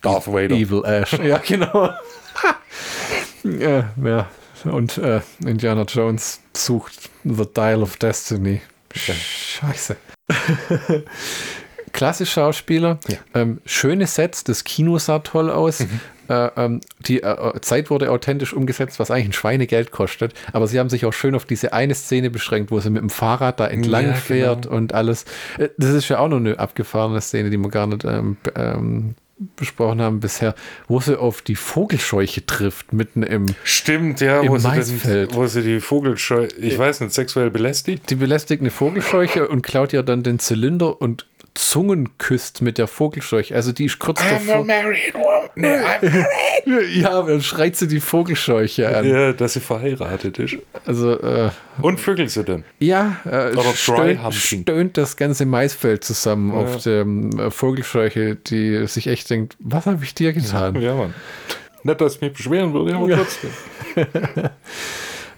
Darth 0.03 0.27
Vader. 0.27 0.55
Evil 0.55 0.83
Ash. 0.85 1.13
ja, 1.23 1.39
genau. 1.39 1.91
ja, 3.45 3.91
ja. 4.03 4.29
Und 4.65 4.99
äh, 4.99 5.21
Indiana 5.45 5.83
Jones 5.83 6.41
sucht 6.55 7.11
The 7.25 7.47
Dial 7.55 7.83
of 7.83 7.97
Destiny. 7.97 8.61
Scheiße. 8.95 9.97
Klasse 11.93 12.27
Schauspieler, 12.27 12.99
ja. 13.09 13.17
ähm, 13.35 13.61
schöne 13.65 14.07
Sets, 14.07 14.45
das 14.45 14.65
Kino 14.65 14.99
sah 14.99 15.21
toll 15.21 15.51
aus. 15.51 15.81
Mhm. 15.81 16.01
Äh, 16.29 16.51
ähm, 16.57 16.81
die 17.01 17.23
äh, 17.23 17.61
Zeit 17.63 17.91
wurde 17.91 18.11
authentisch 18.11 18.53
umgesetzt, 18.53 19.01
was 19.01 19.11
eigentlich 19.11 19.29
ein 19.29 19.33
Schweinegeld 19.33 19.91
kostet. 19.91 20.35
Aber 20.53 20.67
sie 20.67 20.79
haben 20.79 20.91
sich 20.91 21.07
auch 21.07 21.13
schön 21.13 21.35
auf 21.35 21.47
diese 21.47 21.73
eine 21.73 21.95
Szene 21.95 22.31
beschränkt, 22.31 22.71
wo 22.71 22.81
sie 22.81 22.91
mit 22.91 23.01
dem 23.01 23.11
Fahrrad 23.11 23.61
da 23.61 23.67
entlang 23.67 24.09
ja, 24.09 24.15
fährt 24.15 24.63
genau. 24.63 24.77
und 24.77 24.95
alles. 24.95 25.25
Äh, 25.57 25.71
das 25.79 25.91
ist 25.91 26.09
ja 26.09 26.19
auch 26.19 26.29
noch 26.29 26.37
eine 26.37 26.59
abgefahrene 26.59 27.21
Szene, 27.21 27.51
die 27.51 27.57
man 27.57 27.71
gar 27.71 27.87
nicht 27.87 28.05
ähm, 28.05 28.37
ähm 28.55 29.15
besprochen 29.57 30.01
haben 30.01 30.21
bisher, 30.21 30.55
wo 30.89 31.01
sie 31.01 31.19
auf 31.19 31.43
die 31.43 31.55
Vogelscheuche 31.55 32.45
trifft, 32.45 32.93
mitten 32.93 33.23
im 33.23 33.47
Stimmt, 33.65 34.21
ja, 34.21 34.41
im 34.41 34.49
wo, 34.49 34.59
Maisfeld. 34.59 35.31
Sie 35.31 35.35
den, 35.35 35.35
wo 35.35 35.47
sie 35.47 35.63
die 35.63 35.81
Vogelscheuche, 35.81 36.55
ich 36.57 36.79
weiß 36.79 37.01
nicht, 37.01 37.15
sexuell 37.15 37.51
belästigt. 37.51 38.11
Die 38.11 38.17
belästigt 38.17 38.61
eine 38.61 38.71
Vogelscheuche 38.71 39.49
und 39.49 39.63
klaut 39.63 39.93
ja 39.93 40.03
dann 40.03 40.23
den 40.23 40.39
Zylinder 40.39 41.01
und 41.01 41.27
Zungen 41.59 42.17
küsst 42.19 42.63
mit 42.63 42.79
der 42.79 42.87
Vogelscheuche. 42.87 43.55
Also 43.55 43.73
die 43.73 43.87
ist 43.87 43.99
kurz 43.99 44.21
I'm 44.21 44.31
davor. 44.31 44.55
A 44.57 44.65
married 44.65 45.13
woman. 45.13 45.51
I'm 45.57 46.65
married. 46.67 46.97
ja, 47.03 47.21
dann 47.21 47.43
schreit 47.43 47.75
sie 47.75 47.89
die 47.89 47.99
Vogelscheuche 47.99 48.97
an. 48.97 49.05
Ja, 49.05 49.33
dass 49.33 49.55
sie 49.55 49.61
verheiratet 49.61 50.39
ist. 50.39 50.57
Also, 50.87 51.19
äh, 51.21 51.51
Und 51.83 51.99
vögelt 51.99 52.31
sie 52.31 52.45
denn? 52.45 52.63
Ja, 52.79 53.17
äh, 53.25 53.53
stöhnt, 53.75 54.35
stöhnt 54.35 54.97
das 54.97 55.17
ganze 55.17 55.47
Maisfeld 55.47 56.05
zusammen 56.05 56.53
ja. 56.53 56.61
auf 56.61 56.83
der 56.85 57.01
äh, 57.05 57.51
Vogelscheuche, 57.51 58.37
die 58.37 58.87
sich 58.87 59.09
echt 59.09 59.29
denkt, 59.29 59.57
was 59.59 59.87
habe 59.87 60.05
ich 60.05 60.15
dir 60.15 60.33
getan? 60.33 60.81
Ja, 60.81 60.95
Mann. 60.95 61.15
Nicht, 61.83 62.01
dass 62.01 62.15
ich 62.17 62.21
mich 62.21 62.35
beschweren 62.35 62.73
würde, 62.73 62.95
aber 62.95 63.09
trotzdem. 63.09 63.51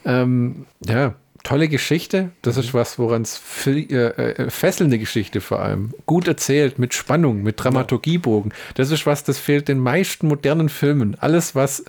ähm, 0.04 0.66
ja, 0.86 1.14
tolle 1.42 1.68
Geschichte. 1.68 2.30
Das 2.42 2.56
ist 2.56 2.74
was, 2.74 2.98
woran 2.98 3.22
es 3.22 3.40
äh, 3.66 3.82
äh, 3.82 4.50
fesselnde 4.50 4.98
Geschichte 4.98 5.40
vor 5.40 5.60
allem. 5.60 5.94
Gut 6.06 6.28
erzählt, 6.28 6.78
mit 6.78 6.94
Spannung, 6.94 7.42
mit 7.42 7.62
Dramaturgiebogen. 7.62 8.52
Das 8.74 8.90
ist 8.90 9.06
was, 9.06 9.24
das 9.24 9.38
fehlt 9.38 9.68
den 9.68 9.78
meisten 9.78 10.28
modernen 10.28 10.68
Filmen. 10.68 11.16
Alles, 11.20 11.54
was 11.54 11.84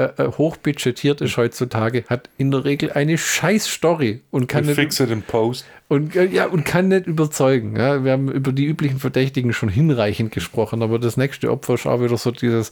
äh, 0.00 0.22
äh 0.22 0.32
hochbudgetiert 0.32 1.20
ist 1.20 1.36
heutzutage, 1.36 2.04
hat 2.08 2.28
in 2.38 2.50
der 2.50 2.64
Regel 2.64 2.92
eine 2.92 3.18
scheiß 3.18 3.66
Story 3.66 4.20
und 4.30 4.46
kann 4.46 4.66
nicht, 4.66 4.76
fix 4.76 5.00
it 5.00 5.10
in 5.10 5.22
post. 5.22 5.64
Und, 5.88 6.14
ja, 6.14 6.46
und 6.46 6.64
kann 6.64 6.88
nicht 6.88 7.06
überzeugen. 7.06 7.76
Ja, 7.76 8.04
wir 8.04 8.12
haben 8.12 8.30
über 8.30 8.52
die 8.52 8.64
üblichen 8.64 9.00
Verdächtigen 9.00 9.52
schon 9.52 9.68
hinreichend 9.68 10.30
gesprochen, 10.30 10.82
aber 10.82 11.00
das 11.00 11.16
nächste 11.16 11.50
Opfer 11.50 11.74
ist 11.74 11.86
auch 11.86 12.00
wieder 12.00 12.16
so 12.16 12.30
dieses, 12.30 12.70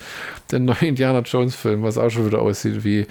der 0.53 0.61
neue 0.61 0.87
Indiana 0.87 1.21
Jones 1.21 1.57
Film, 1.57 1.83
was 1.83 1.99
auch 1.99 2.11
schon 2.11 2.27
wieder 2.27 2.41
aussieht 2.41 2.85
wie 2.85 3.07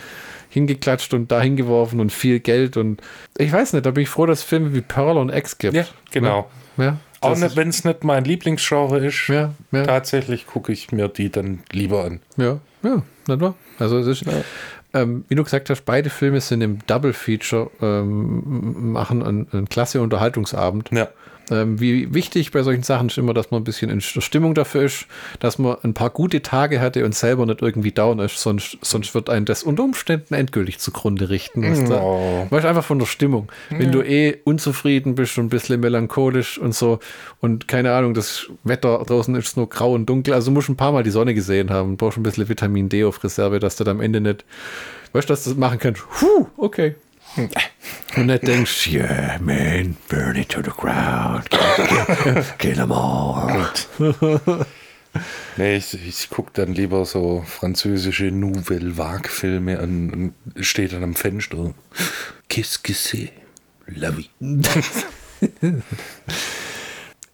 hingeklatscht 0.49 1.13
und 1.13 1.31
dahin 1.31 1.57
geworfen 1.57 1.99
und 1.99 2.11
viel 2.11 2.39
Geld 2.39 2.77
und 2.77 3.01
ich 3.37 3.51
weiß 3.51 3.73
nicht, 3.73 3.85
da 3.85 3.91
bin 3.91 4.03
ich 4.03 4.09
froh, 4.09 4.25
dass 4.25 4.39
es 4.39 4.45
Filme 4.45 4.73
wie 4.73 4.81
Pearl 4.81 5.17
und 5.17 5.29
X 5.29 5.57
gibt. 5.57 5.75
Ja, 5.75 5.85
genau. 6.11 6.49
Ne? 6.77 6.85
Ja, 6.85 6.97
auch 7.21 7.55
wenn 7.55 7.69
es 7.69 7.83
nicht 7.83 8.03
mein 8.03 8.23
Lieblingsgenre 8.23 9.05
ist, 9.05 9.27
ja, 9.27 9.53
ja. 9.71 9.83
tatsächlich 9.83 10.47
gucke 10.47 10.71
ich 10.71 10.91
mir 10.91 11.07
die 11.07 11.29
dann 11.29 11.63
lieber 11.71 12.05
an. 12.05 12.21
Ja, 12.37 12.59
ja, 12.87 13.03
nicht 13.27 13.41
wahr? 13.41 13.55
Also 13.79 13.97
es 13.99 14.07
ist, 14.07 14.25
ja. 14.25 14.41
ähm, 14.93 15.25
wie 15.27 15.35
du 15.35 15.43
gesagt 15.43 15.69
hast, 15.69 15.85
beide 15.85 16.09
Filme 16.09 16.41
sind 16.41 16.61
im 16.61 16.79
Double 16.87 17.13
Feature, 17.13 17.69
ähm, 17.81 18.91
machen 18.91 19.23
einen, 19.23 19.47
einen 19.51 19.69
klasse 19.69 20.01
Unterhaltungsabend. 20.01 20.89
Ja. 20.91 21.09
Ähm, 21.49 21.79
wie 21.79 22.13
wichtig 22.13 22.51
bei 22.51 22.61
solchen 22.63 22.83
Sachen 22.83 23.07
ist 23.07 23.17
immer, 23.17 23.33
dass 23.33 23.51
man 23.51 23.61
ein 23.61 23.63
bisschen 23.63 23.89
in 23.89 23.99
der 23.99 24.21
Stimmung 24.21 24.53
dafür 24.53 24.83
ist, 24.83 25.07
dass 25.39 25.57
man 25.57 25.77
ein 25.83 25.93
paar 25.93 26.09
gute 26.09 26.41
Tage 26.41 26.81
hatte 26.81 27.05
und 27.05 27.15
selber 27.15 27.45
nicht 27.45 27.61
irgendwie 27.61 27.91
down 27.91 28.19
ist, 28.19 28.39
sonst, 28.39 28.77
sonst 28.81 29.15
wird 29.15 29.29
einen 29.29 29.45
das 29.45 29.63
unter 29.63 29.83
Umständen 29.83 30.33
endgültig 30.33 30.79
zugrunde 30.79 31.29
richten. 31.29 31.63
Weißt, 31.63 31.91
oh. 31.91 32.47
weißt 32.49 32.65
einfach 32.65 32.83
von 32.83 32.99
der 32.99 33.05
Stimmung. 33.05 33.49
Ja. 33.69 33.79
Wenn 33.79 33.91
du 33.91 34.01
eh 34.01 34.37
unzufrieden 34.43 35.15
bist 35.15 35.37
und 35.37 35.45
ein 35.45 35.49
bisschen 35.49 35.79
melancholisch 35.79 36.57
und 36.57 36.75
so 36.75 36.99
und 37.39 37.67
keine 37.67 37.93
Ahnung, 37.93 38.13
das 38.13 38.47
Wetter 38.63 39.03
draußen 39.05 39.33
ist 39.35 39.55
nur 39.55 39.69
grau 39.69 39.93
und 39.93 40.05
dunkel, 40.07 40.33
also 40.33 40.51
musst 40.51 40.67
du 40.67 40.73
ein 40.73 40.77
paar 40.77 40.91
Mal 40.91 41.03
die 41.03 41.11
Sonne 41.11 41.33
gesehen 41.33 41.69
haben, 41.69 41.97
brauchst 41.97 42.17
ein 42.17 42.23
bisschen 42.23 42.49
Vitamin 42.49 42.89
D 42.89 43.05
auf 43.05 43.23
Reserve, 43.23 43.59
dass 43.59 43.77
du 43.77 43.83
dann 43.83 43.97
am 43.97 44.01
Ende 44.01 44.19
nicht, 44.19 44.43
weißt 45.13 45.29
du, 45.29 45.33
dass 45.33 45.43
du 45.45 45.51
das 45.51 45.59
machen 45.59 45.79
kannst. 45.79 46.03
Puh, 46.09 46.47
okay, 46.57 46.95
und 48.15 48.27
dann 48.27 48.39
denkst 48.39 48.85
du, 48.85 48.91
yeah, 48.97 49.37
man, 49.39 49.95
burn 50.09 50.35
it 50.35 50.49
to 50.49 50.61
the 50.61 50.71
ground. 50.71 51.49
Kill, 51.49 52.43
kill 52.57 52.75
them 52.75 52.91
all. 52.91 53.69
nee, 55.57 55.77
ich, 55.77 55.93
ich 55.93 56.29
gucke 56.29 56.51
dann 56.53 56.73
lieber 56.73 57.05
so 57.05 57.43
französische 57.45 58.25
Nouvelle 58.25 58.97
Vague-Filme 58.97 59.79
an 59.79 60.09
und 60.11 60.33
stehe 60.65 60.87
dann 60.89 61.03
am 61.03 61.15
Fenster. 61.15 61.73
Qu'est-ce 62.49 62.79
que 62.81 62.93
c'est? 62.93 63.31
La 63.87 64.11
vie. 64.11 64.29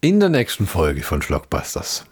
In 0.00 0.20
der 0.20 0.28
nächsten 0.28 0.66
Folge 0.66 1.02
von 1.02 1.22
Schlockbusters, 1.22 2.04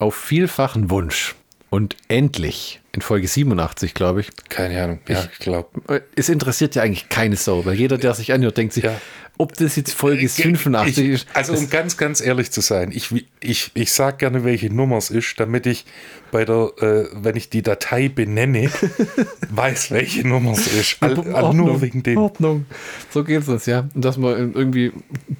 auf 0.00 0.16
vielfachen 0.16 0.90
Wunsch 0.90 1.36
und 1.70 1.96
endlich 2.08 2.80
in 2.98 3.02
Folge 3.02 3.28
87, 3.28 3.94
glaube 3.94 4.20
ich. 4.20 4.30
Keine 4.48 4.82
Ahnung, 4.82 4.98
ja, 5.08 5.20
ich, 5.20 5.30
ich 5.32 5.38
glaube. 5.38 5.68
Es 6.16 6.28
interessiert 6.28 6.74
ja 6.74 6.82
eigentlich 6.82 7.08
keine 7.08 7.36
Sau, 7.36 7.64
weil 7.64 7.74
jeder, 7.74 7.96
der 7.96 8.14
sich 8.14 8.32
anhört, 8.32 8.56
denkt 8.56 8.72
sich, 8.72 8.84
ja. 8.84 9.00
ob 9.38 9.54
das 9.54 9.76
jetzt 9.76 9.94
Folge 9.94 10.28
85 10.28 10.98
ich, 10.98 11.10
ist. 11.10 11.28
Also, 11.32 11.54
um 11.54 11.70
ganz, 11.70 11.96
ganz 11.96 12.20
ehrlich 12.20 12.50
zu 12.50 12.60
sein, 12.60 12.90
ich, 12.92 13.14
ich, 13.40 13.70
ich 13.74 13.92
sage 13.92 14.16
gerne, 14.16 14.44
welche 14.44 14.72
Nummer 14.74 14.96
es 14.96 15.10
ist, 15.10 15.38
damit 15.38 15.66
ich 15.66 15.84
bei 16.32 16.44
der, 16.44 16.72
äh, 16.80 17.08
wenn 17.12 17.36
ich 17.36 17.50
die 17.50 17.62
Datei 17.62 18.08
benenne, 18.08 18.70
weiß, 19.50 19.92
welche 19.92 20.26
Nummer 20.26 20.52
es 20.52 20.66
ist. 20.66 20.96
All, 21.00 21.18
all 21.34 21.54
nur 21.54 21.80
wegen 21.80 22.02
dem. 22.02 22.18
Ordnung. 22.18 22.66
So 23.10 23.22
geht 23.22 23.42
es 23.42 23.48
uns, 23.48 23.66
ja. 23.66 23.88
Und 23.94 24.04
dass 24.04 24.18
wir 24.18 24.36
irgendwie 24.36 24.92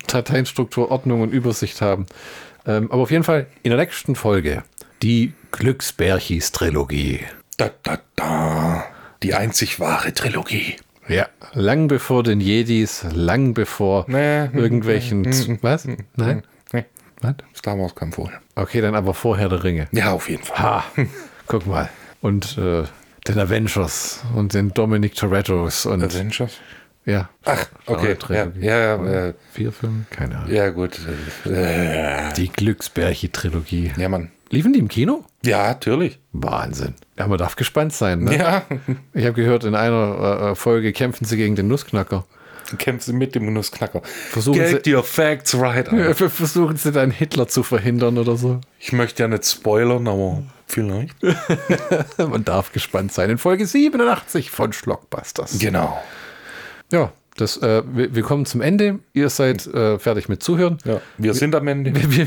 Dateienstruktur, 0.06 0.90
Ordnung 0.90 1.22
und 1.22 1.32
Übersicht 1.32 1.80
haben. 1.80 2.06
Ähm, 2.66 2.90
aber 2.92 3.02
auf 3.02 3.10
jeden 3.10 3.24
Fall 3.24 3.46
in 3.64 3.70
der 3.70 3.80
nächsten 3.80 4.14
Folge 4.14 4.62
die 5.02 5.32
Glücksbärchis-Trilogie. 5.52 7.20
Da, 7.58 7.70
da, 7.82 7.98
da. 8.14 8.84
Die 9.24 9.34
einzig 9.34 9.80
wahre 9.80 10.14
Trilogie. 10.14 10.76
Ja, 11.08 11.26
lang 11.54 11.88
bevor 11.88 12.22
den 12.22 12.40
Jedis, 12.40 13.04
lang 13.12 13.52
bevor 13.52 14.04
nee, 14.06 14.44
irgendwelchen. 14.52 15.22
Nee, 15.22 15.58
was? 15.60 15.88
Nein? 16.14 16.44
Nee. 16.72 16.84
Was? 17.20 17.34
Star 17.56 17.76
Wars 17.76 17.96
kam 17.96 18.12
vorher. 18.12 18.40
Okay, 18.54 18.80
dann 18.80 18.94
aber 18.94 19.12
vorher 19.12 19.48
der 19.48 19.64
Ringe. 19.64 19.88
Ja, 19.90 20.12
auf 20.12 20.28
jeden 20.30 20.44
Fall. 20.44 20.58
Ha, 20.58 20.84
guck 21.48 21.66
mal. 21.66 21.88
Und 22.20 22.56
äh, 22.58 22.84
den 23.26 23.38
Avengers 23.40 24.22
und 24.36 24.54
den 24.54 24.72
Dominic 24.72 25.16
Torettos 25.16 25.84
und. 25.84 26.04
Avengers? 26.04 26.58
Ja. 27.06 27.28
Ach, 27.44 27.66
okay. 27.86 28.16
Ja, 28.28 28.46
ja, 28.60 29.04
ja, 29.04 29.34
Vier 29.52 29.72
Filme? 29.72 30.04
Keine 30.10 30.36
Ahnung. 30.36 30.54
Ja, 30.54 30.68
gut. 30.68 31.00
Äh, 31.44 32.32
die 32.34 32.50
Glücksbärche-Trilogie. 32.50 33.94
Ja, 33.96 34.08
Mann. 34.08 34.30
Liefen 34.50 34.72
die 34.72 34.78
im 34.78 34.88
Kino? 34.88 35.24
Ja, 35.44 35.68
natürlich. 35.68 36.18
Wahnsinn. 36.32 36.94
Ja, 37.18 37.26
man 37.26 37.38
darf 37.38 37.56
gespannt 37.56 37.92
sein. 37.92 38.24
Ne? 38.24 38.36
Ja. 38.36 38.62
Ich 39.12 39.24
habe 39.24 39.34
gehört, 39.34 39.64
in 39.64 39.74
einer 39.74 40.50
äh, 40.50 40.54
Folge 40.54 40.92
kämpfen 40.92 41.24
sie 41.24 41.36
gegen 41.36 41.54
den 41.54 41.68
Nussknacker. 41.68 42.24
Kämpfen 42.76 43.12
sie 43.12 43.12
mit 43.16 43.34
dem 43.34 43.52
Nussknacker. 43.52 44.02
Versuchen 44.02 44.58
Get 44.58 44.84
sie, 44.84 44.94
your 44.94 45.02
facts 45.02 45.54
right. 45.54 45.90
Ja, 45.90 46.14
versuchen 46.28 46.76
sie 46.76 46.92
dann 46.92 47.10
Hitler 47.10 47.48
zu 47.48 47.62
verhindern 47.62 48.18
oder 48.18 48.36
so. 48.36 48.60
Ich 48.78 48.92
möchte 48.92 49.22
ja 49.22 49.28
nicht 49.28 49.46
spoilern, 49.46 50.06
aber 50.06 50.42
vielleicht. 50.66 51.16
man 52.18 52.44
darf 52.44 52.72
gespannt 52.72 53.12
sein. 53.12 53.30
In 53.30 53.38
Folge 53.38 53.66
87 53.66 54.50
von 54.50 54.72
Schlockbusters. 54.72 55.58
Genau. 55.58 56.02
Ja, 56.92 57.12
das, 57.40 57.56
äh, 57.58 57.82
wir, 57.92 58.14
wir, 58.14 58.22
kommen 58.22 58.46
zum 58.46 58.60
Ende. 58.60 58.98
Ihr 59.12 59.30
seid 59.30 59.66
äh, 59.66 59.98
fertig 59.98 60.28
mit 60.28 60.42
Zuhören. 60.42 60.78
Ja, 60.84 61.00
wir 61.16 61.34
sind 61.34 61.54
am 61.54 61.66
Ende. 61.68 61.94
Wir, 61.94 62.16
wir, 62.16 62.26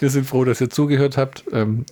wir 0.00 0.10
sind 0.10 0.26
froh, 0.26 0.44
dass 0.44 0.60
ihr 0.60 0.70
zugehört 0.70 1.16
habt. 1.16 1.44
Ähm, 1.52 1.86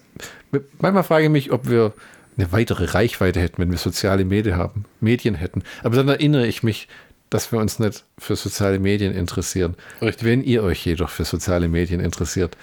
manchmal 0.79 1.05
frage 1.05 1.25
ich 1.25 1.31
mich, 1.31 1.53
ob 1.53 1.69
wir 1.69 1.93
eine 2.37 2.53
weitere 2.53 2.87
Reichweite 2.87 3.41
hätten, 3.41 3.59
wenn 3.59 3.71
wir 3.71 3.79
soziale 3.79 4.25
Medien 4.25 4.57
haben, 4.57 4.85
Medien 5.01 5.35
hätten. 5.35 5.63
Aber 5.83 5.97
dann 5.97 6.09
erinnere 6.09 6.47
ich 6.47 6.63
mich, 6.63 6.89
dass 7.29 7.53
wir 7.53 7.61
uns 7.61 7.79
nicht 7.79 8.05
für 8.19 8.37
soziale 8.37 8.79
Medien 8.79 9.15
interessieren. 9.15 9.77
Richtig. 10.03 10.27
Wenn 10.27 10.43
ihr 10.43 10.63
euch 10.63 10.85
jedoch 10.85 11.11
für 11.11 11.25
soziale 11.25 11.69
Medien 11.69 12.01
interessiert, 12.01 12.57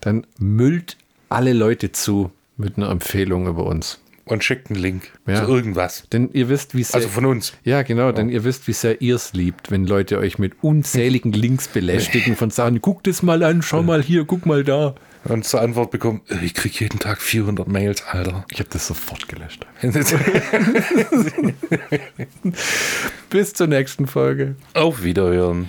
dann 0.00 0.26
müllt 0.38 0.96
alle 1.28 1.52
Leute 1.52 1.92
zu 1.92 2.30
mit 2.56 2.76
einer 2.76 2.90
Empfehlung 2.90 3.46
über 3.46 3.64
uns 3.64 4.01
und 4.32 4.42
schickt 4.42 4.70
einen 4.70 4.80
Link 4.80 5.12
ja. 5.26 5.44
zu 5.44 5.52
irgendwas. 5.52 6.04
Denn 6.12 6.30
ihr 6.32 6.48
wisst, 6.48 6.74
wie 6.74 6.82
sehr. 6.82 6.96
Also 6.96 7.08
von 7.08 7.26
uns. 7.26 7.52
Ja, 7.64 7.82
genau, 7.82 8.06
ja. 8.06 8.12
denn 8.12 8.30
ihr 8.30 8.44
wisst, 8.44 8.66
wie 8.66 8.72
sehr 8.72 9.00
ihr 9.00 9.16
es 9.16 9.34
liebt, 9.34 9.70
wenn 9.70 9.86
Leute 9.86 10.18
euch 10.18 10.38
mit 10.38 10.54
unzähligen 10.62 11.32
Links 11.32 11.68
belästigen 11.68 12.34
von 12.34 12.50
Sachen, 12.50 12.80
guck 12.80 13.04
das 13.04 13.22
mal 13.22 13.42
an, 13.42 13.62
schau 13.62 13.82
mal 13.82 14.02
hier, 14.02 14.24
guck 14.24 14.46
mal 14.46 14.64
da. 14.64 14.94
Und 15.24 15.44
zur 15.44 15.60
Antwort 15.60 15.92
bekommt, 15.92 16.28
äh, 16.30 16.44
ich 16.44 16.54
kriege 16.54 16.74
jeden 16.80 16.98
Tag 16.98 17.22
400 17.22 17.68
Mails, 17.68 18.02
Alter. 18.08 18.44
Ich 18.50 18.58
habe 18.58 18.70
das 18.72 18.88
sofort 18.88 19.28
gelöscht. 19.28 19.64
Bis 23.30 23.52
zur 23.52 23.66
nächsten 23.68 24.06
Folge. 24.06 24.56
Auf 24.74 25.04
Wiederhören. 25.04 25.68